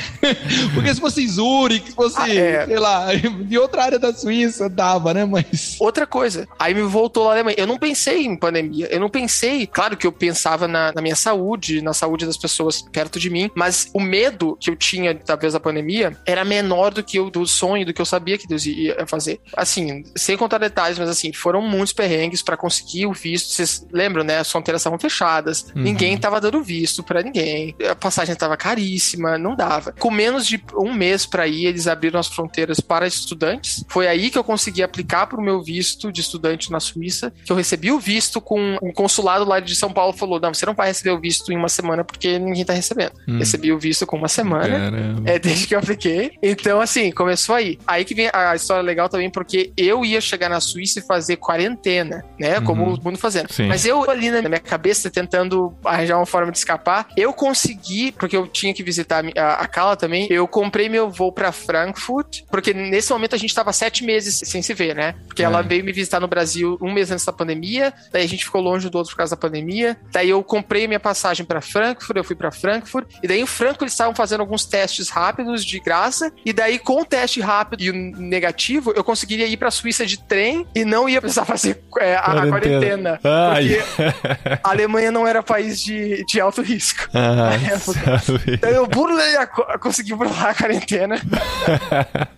Porque 0.73 0.93
se 0.93 1.01
fosse 1.01 1.27
Zurich, 1.27 1.89
se 1.89 1.95
fosse, 1.95 2.15
ah, 2.19 2.33
é. 2.33 2.65
sei 2.65 2.79
lá, 2.79 3.07
de 3.13 3.57
outra 3.57 3.83
área 3.83 3.99
da 3.99 4.13
Suíça, 4.13 4.69
dava, 4.69 5.13
né? 5.13 5.25
Mas. 5.25 5.75
Outra 5.79 6.05
coisa, 6.05 6.47
aí 6.59 6.73
me 6.73 6.83
voltou 6.83 7.23
lá 7.23 7.29
na 7.29 7.35
Alemanha. 7.35 7.55
Eu 7.57 7.67
não 7.67 7.77
pensei 7.77 8.25
em 8.25 8.35
pandemia, 8.35 8.87
eu 8.91 8.99
não 8.99 9.09
pensei, 9.09 9.65
claro 9.67 9.97
que 9.97 10.05
eu 10.05 10.11
pensava 10.11 10.67
na, 10.67 10.93
na 10.93 11.01
minha 11.01 11.15
saúde, 11.15 11.81
na 11.81 11.93
saúde 11.93 12.25
das 12.25 12.37
pessoas 12.37 12.74
perto 12.81 13.19
de 13.19 13.29
mim, 13.29 13.49
mas 13.55 13.89
o 13.93 13.99
medo 13.99 14.57
que 14.59 14.69
eu 14.69 14.75
tinha, 14.75 15.13
talvez, 15.15 15.53
da 15.53 15.59
pandemia 15.59 16.15
era 16.25 16.43
menor 16.43 16.93
do 16.93 17.03
que 17.03 17.19
o 17.19 17.29
do 17.29 17.45
sonho, 17.45 17.85
do 17.85 17.93
que 17.93 18.01
eu 18.01 18.05
sabia 18.05 18.37
que 18.37 18.47
Deus 18.47 18.65
ia 18.65 19.05
fazer. 19.07 19.39
Assim, 19.55 20.03
sem 20.15 20.37
contar 20.37 20.57
detalhes, 20.57 20.99
mas 20.99 21.09
assim, 21.09 21.31
foram 21.33 21.61
muitos 21.61 21.93
perrengues 21.93 22.41
para 22.41 22.57
conseguir 22.57 23.05
o 23.05 23.13
visto. 23.13 23.49
Vocês 23.49 23.85
lembram, 23.91 24.23
né? 24.23 24.39
As 24.39 24.51
fronteiras 24.51 24.81
estavam 24.81 24.99
fechadas, 24.99 25.67
uhum. 25.75 25.81
ninguém 25.81 26.17
tava 26.17 26.39
dando 26.41 26.61
visto 26.61 27.03
para 27.03 27.21
ninguém, 27.21 27.75
a 27.89 27.95
passagem 27.95 28.35
tava 28.35 28.57
caríssima, 28.57 29.37
não 29.37 29.55
dava. 29.55 29.91
Com 29.93 30.11
menos 30.11 30.45
de 30.45 30.63
um 30.77 30.93
mês 30.93 31.25
para 31.25 31.47
ir, 31.47 31.65
eles 31.65 31.87
abriram 31.87 32.19
as 32.19 32.27
fronteiras 32.27 32.79
para 32.79 33.07
estudantes. 33.07 33.83
Foi 33.87 34.07
aí 34.07 34.29
que 34.29 34.37
eu 34.37 34.43
consegui 34.43 34.83
aplicar 34.83 35.27
para 35.27 35.39
o 35.39 35.43
meu 35.43 35.61
visto 35.61 36.11
de 36.11 36.21
estudante 36.21 36.71
na 36.71 36.79
Suíça, 36.79 37.33
que 37.45 37.51
eu 37.51 37.55
recebi 37.55 37.91
o 37.91 37.99
visto 37.99 38.41
com 38.41 38.77
um 38.81 38.91
consulado 38.91 39.45
lá 39.45 39.59
de 39.59 39.75
São 39.75 39.91
Paulo 39.91 40.13
falou: 40.13 40.39
"Não, 40.39 40.53
você 40.53 40.65
não 40.65 40.73
vai 40.73 40.87
receber 40.87 41.11
o 41.11 41.19
visto 41.19 41.51
em 41.51 41.57
uma 41.57 41.69
semana 41.69 42.03
porque 42.03 42.39
ninguém 42.39 42.64
tá 42.65 42.73
recebendo". 42.73 43.13
Hum. 43.27 43.37
Recebi 43.37 43.71
o 43.71 43.79
visto 43.79 44.05
com 44.05 44.17
uma 44.17 44.27
semana, 44.27 44.91
Caramba. 44.91 45.29
é 45.29 45.39
desde 45.39 45.67
que 45.67 45.75
eu 45.75 45.79
apliquei. 45.79 46.31
Então 46.41 46.81
assim, 46.81 47.11
começou 47.11 47.55
aí. 47.55 47.77
Aí 47.87 48.05
que 48.05 48.15
vem 48.15 48.29
a 48.33 48.55
história 48.55 48.83
legal 48.83 49.09
também 49.09 49.29
porque 49.29 49.71
eu 49.77 50.03
ia 50.05 50.21
chegar 50.21 50.49
na 50.49 50.59
Suíça 50.59 50.99
e 50.99 51.01
fazer 51.01 51.37
quarentena, 51.37 52.23
né? 52.39 52.59
Como 52.61 52.83
uhum. 52.83 52.93
o 52.95 53.03
mundo 53.03 53.17
fazendo. 53.17 53.51
Sim. 53.51 53.67
Mas 53.67 53.85
eu 53.85 54.09
ali 54.09 54.31
na 54.31 54.41
minha 54.41 54.59
cabeça 54.59 55.09
tentando 55.09 55.73
arranjar 55.83 56.17
uma 56.17 56.25
forma 56.25 56.51
de 56.51 56.57
escapar, 56.57 57.07
eu 57.15 57.33
consegui, 57.33 58.11
porque 58.11 58.35
eu 58.35 58.47
tinha 58.47 58.73
que 58.73 58.83
visitar 58.83 59.23
a, 59.37 59.53
a 59.53 59.67
Carla 59.67 59.95
também, 59.95 60.27
eu 60.29 60.47
comprei 60.47 60.89
meu 60.89 61.09
voo 61.09 61.31
para 61.31 61.51
Frankfurt, 61.51 62.41
porque 62.49 62.73
nesse 62.73 63.11
momento 63.11 63.35
a 63.35 63.37
gente 63.37 63.53
tava 63.53 63.71
sete 63.73 64.03
meses 64.03 64.41
sem 64.49 64.61
se 64.61 64.73
ver, 64.73 64.95
né? 64.95 65.15
Porque 65.27 65.41
é. 65.41 65.45
ela 65.45 65.61
veio 65.61 65.83
me 65.83 65.91
visitar 65.91 66.19
no 66.19 66.27
Brasil 66.27 66.77
um 66.81 66.91
mês 66.91 67.11
antes 67.11 67.25
da 67.25 67.33
pandemia, 67.33 67.93
daí 68.11 68.23
a 68.23 68.27
gente 68.27 68.45
ficou 68.45 68.61
longe 68.61 68.89
do 68.89 68.97
outro 68.97 69.11
por 69.11 69.17
causa 69.17 69.35
da 69.35 69.39
pandemia, 69.39 69.97
daí 70.11 70.29
eu 70.29 70.43
comprei 70.43 70.87
minha 70.87 70.99
passagem 70.99 71.45
para 71.45 71.61
Frankfurt, 71.61 72.17
eu 72.17 72.23
fui 72.23 72.35
para 72.45 72.51
Frankfurt, 72.51 73.07
e 73.23 73.27
daí 73.27 73.39
em 73.41 73.45
Frankfurt 73.45 73.81
eles 73.83 73.93
estavam 73.93 74.13
fazendo 74.13 74.41
alguns 74.41 74.65
testes 74.65 75.09
rápidos 75.09 75.65
de 75.65 75.79
graça, 75.79 76.31
e 76.45 76.53
daí 76.53 76.77
com 76.77 77.01
o 77.01 77.05
teste 77.05 77.41
rápido 77.41 77.81
e 77.81 77.89
o 77.89 77.93
negativo, 77.93 78.93
eu 78.95 79.03
conseguiria 79.03 79.47
ir 79.47 79.57
pra 79.57 79.71
Suíça 79.71 80.05
de 80.05 80.17
trem 80.19 80.65
e 80.75 80.85
não 80.85 81.09
ia 81.09 81.19
precisar 81.21 81.45
fazer 81.45 81.81
é, 81.99 82.15
a 82.15 82.47
quarentena. 82.47 83.19
Ai. 83.23 83.69
Porque 83.69 84.59
a 84.63 84.69
Alemanha 84.69 85.11
não 85.11 85.27
era 85.27 85.41
país 85.41 85.81
de, 85.81 86.23
de 86.25 86.39
alto 86.39 86.61
risco. 86.61 87.07
Ah, 87.13 87.35
na 87.35 87.53
época. 87.53 88.19
sabe. 88.19 88.41
Então 88.53 88.69
eu 88.69 88.85
burlei 88.87 89.37
a, 89.37 89.47
co- 89.47 89.65
consegui 89.79 90.13
burlar 90.13 90.47
a 90.49 90.53
quarentena. 90.53 91.19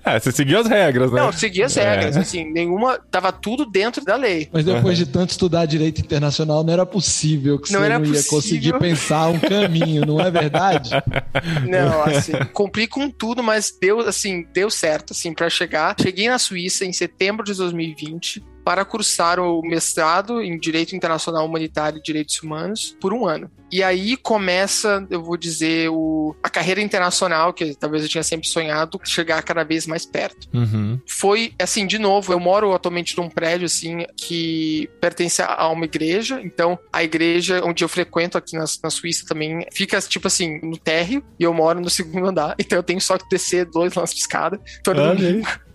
Ah, 0.03 0.19
você 0.19 0.31
seguiu 0.31 0.59
as 0.59 0.67
regras, 0.67 1.11
né? 1.11 1.21
Não, 1.21 1.31
segui 1.31 1.63
as 1.63 1.75
regras, 1.75 2.15
É. 2.15 2.19
assim, 2.19 2.51
nenhuma. 2.51 2.99
Tava 3.11 3.31
tudo 3.31 3.65
dentro 3.65 4.03
da 4.03 4.15
lei. 4.15 4.49
Mas 4.51 4.63
depois 4.65 4.97
de 4.97 5.05
tanto 5.05 5.31
estudar 5.31 5.65
direito 5.65 5.99
internacional, 6.01 6.63
não 6.63 6.73
era 6.73 6.85
possível 6.85 7.59
que 7.59 7.71
Não 7.73 7.79
você 7.79 7.85
era 7.85 7.99
não 7.99 8.05
ia 8.05 8.11
possível. 8.13 8.29
conseguir 8.31 8.79
pensar 8.79 9.27
um 9.27 9.39
caminho, 9.39 9.96
não 10.05 10.19
é 10.19 10.29
verdade? 10.29 10.89
Não, 11.67 12.03
assim, 12.03 12.33
cumpri 12.53 12.87
com 12.87 13.09
tudo, 13.09 13.43
mas 13.43 13.75
deu, 13.79 13.99
assim, 14.01 14.45
deu 14.53 14.69
certo, 14.69 15.11
assim, 15.11 15.33
para 15.33 15.49
chegar. 15.49 15.95
Cheguei 15.99 16.29
na 16.29 16.39
Suíça 16.39 16.85
em 16.85 16.93
setembro 16.93 17.43
de 17.45 17.53
2020 17.53 18.43
para 18.67 18.83
cursar 18.83 19.39
o 19.39 19.61
mestrado 19.61 20.41
em 20.41 20.59
Direito 20.59 20.93
Internacional 20.93 21.45
Humanitário 21.45 21.99
e 21.99 22.01
Direitos 22.01 22.43
Humanos 22.43 22.97
por 22.99 23.13
um 23.13 23.25
ano. 23.25 23.49
E 23.71 23.81
aí 23.81 24.17
começa, 24.17 25.07
eu 25.09 25.23
vou 25.23 25.37
dizer, 25.37 25.89
o, 25.89 26.35
a 26.43 26.49
carreira 26.49 26.81
internacional, 26.81 27.53
que 27.53 27.73
talvez 27.75 28.03
eu 28.03 28.09
tinha 28.09 28.23
sempre 28.23 28.45
sonhado, 28.45 28.99
chegar 29.05 29.41
cada 29.41 29.63
vez 29.63 29.87
mais 29.87 30.05
perto. 30.05 30.49
Uhum. 30.53 30.99
Foi, 31.07 31.53
assim, 31.57 31.87
de 31.87 31.97
novo, 31.97 32.33
eu 32.33 32.41
moro 32.41 32.73
atualmente 32.73 33.17
num 33.17 33.29
prédio, 33.29 33.67
assim, 33.67 34.05
que 34.17 34.89
pertence 34.99 35.41
a 35.41 35.69
uma 35.69 35.85
igreja. 35.85 36.41
Então, 36.43 36.77
a 36.91 37.05
igreja 37.05 37.63
onde 37.63 37.85
eu 37.85 37.87
frequento 37.89 38.37
aqui 38.37 38.57
na, 38.57 38.65
na 38.83 38.89
Suíça 38.89 39.25
também 39.25 39.65
fica, 39.71 39.97
tipo 40.01 40.27
assim, 40.27 40.59
no 40.61 40.77
térreo 40.77 41.23
e 41.39 41.43
eu 41.43 41.53
moro 41.53 41.79
no 41.79 41.89
segundo 41.89 42.27
andar. 42.27 42.53
Então, 42.67 42.77
eu 42.77 42.83
tenho 42.83 42.99
só 42.99 43.17
que 43.17 43.29
descer 43.29 43.63
dois 43.63 43.93
lances 43.93 44.13
de 44.13 44.21
escada. 44.21 44.59
Todo 44.83 45.01
mundo... 45.01 45.47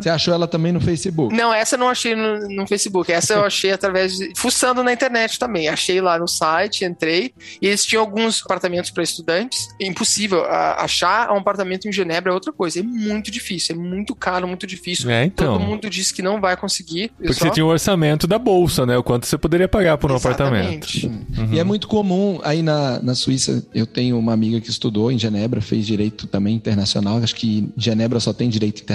Você 0.00 0.08
achou 0.08 0.32
ela 0.34 0.46
também 0.46 0.72
no 0.72 0.80
Facebook? 0.80 1.34
Não, 1.34 1.52
essa 1.52 1.74
eu 1.74 1.78
não 1.78 1.88
achei 1.88 2.14
no, 2.14 2.48
no 2.48 2.66
Facebook. 2.66 3.10
Essa 3.12 3.34
eu 3.34 3.44
achei 3.44 3.72
através 3.72 4.16
de. 4.16 4.32
fuçando 4.36 4.82
na 4.82 4.92
internet 4.92 5.38
também. 5.38 5.68
Achei 5.68 6.00
lá 6.00 6.18
no 6.18 6.28
site, 6.28 6.84
entrei. 6.84 7.32
E 7.60 7.66
eles 7.66 7.84
tinham 7.84 8.02
alguns 8.02 8.42
apartamentos 8.44 8.90
para 8.90 9.02
estudantes. 9.02 9.58
É 9.80 9.86
impossível. 9.86 10.44
a- 10.44 10.82
achar 10.82 11.30
um 11.32 11.36
apartamento 11.38 11.86
em 11.88 11.92
Genebra 11.92 12.30
é 12.30 12.34
outra 12.34 12.52
coisa. 12.52 12.80
É 12.80 12.82
muito 12.82 13.30
difícil. 13.30 13.74
É 13.74 13.78
muito 13.78 14.14
caro, 14.14 14.46
muito 14.46 14.66
difícil. 14.66 15.10
É, 15.10 15.24
então. 15.24 15.58
Todo 15.58 15.66
mundo 15.66 15.90
disse 15.90 16.12
que 16.14 16.22
não 16.22 16.40
vai 16.40 16.56
conseguir. 16.56 17.10
Porque 17.16 17.32
só- 17.32 17.46
você 17.46 17.50
tinha 17.50 17.64
o 17.66 17.68
orçamento 17.68 18.26
da 18.26 18.38
bolsa, 18.38 18.86
né? 18.86 18.96
O 18.96 19.02
quanto 19.02 19.26
você 19.26 19.36
poderia 19.38 19.68
pagar 19.68 19.98
por 19.98 20.10
um 20.12 20.16
apartamento. 20.16 20.88
Exatamente. 20.96 21.10
E 21.52 21.58
é 21.58 21.64
muito 21.64 21.88
comum 21.88 22.40
aí 22.44 22.62
na, 22.62 23.00
na 23.02 23.14
Suíça. 23.14 23.66
Eu 23.74 23.86
tenho 23.86 24.18
uma 24.18 24.32
amiga 24.32 24.60
que 24.60 24.70
estudou 24.70 25.10
em 25.10 25.18
Genebra, 25.18 25.60
fez 25.60 25.86
direito 25.86 26.26
também 26.26 26.54
internacional. 26.54 27.18
Acho 27.18 27.34
que 27.34 27.68
Genebra 27.76 28.20
só 28.20 28.32
tem 28.32 28.48
direito 28.48 28.76
internacional. 28.76 28.91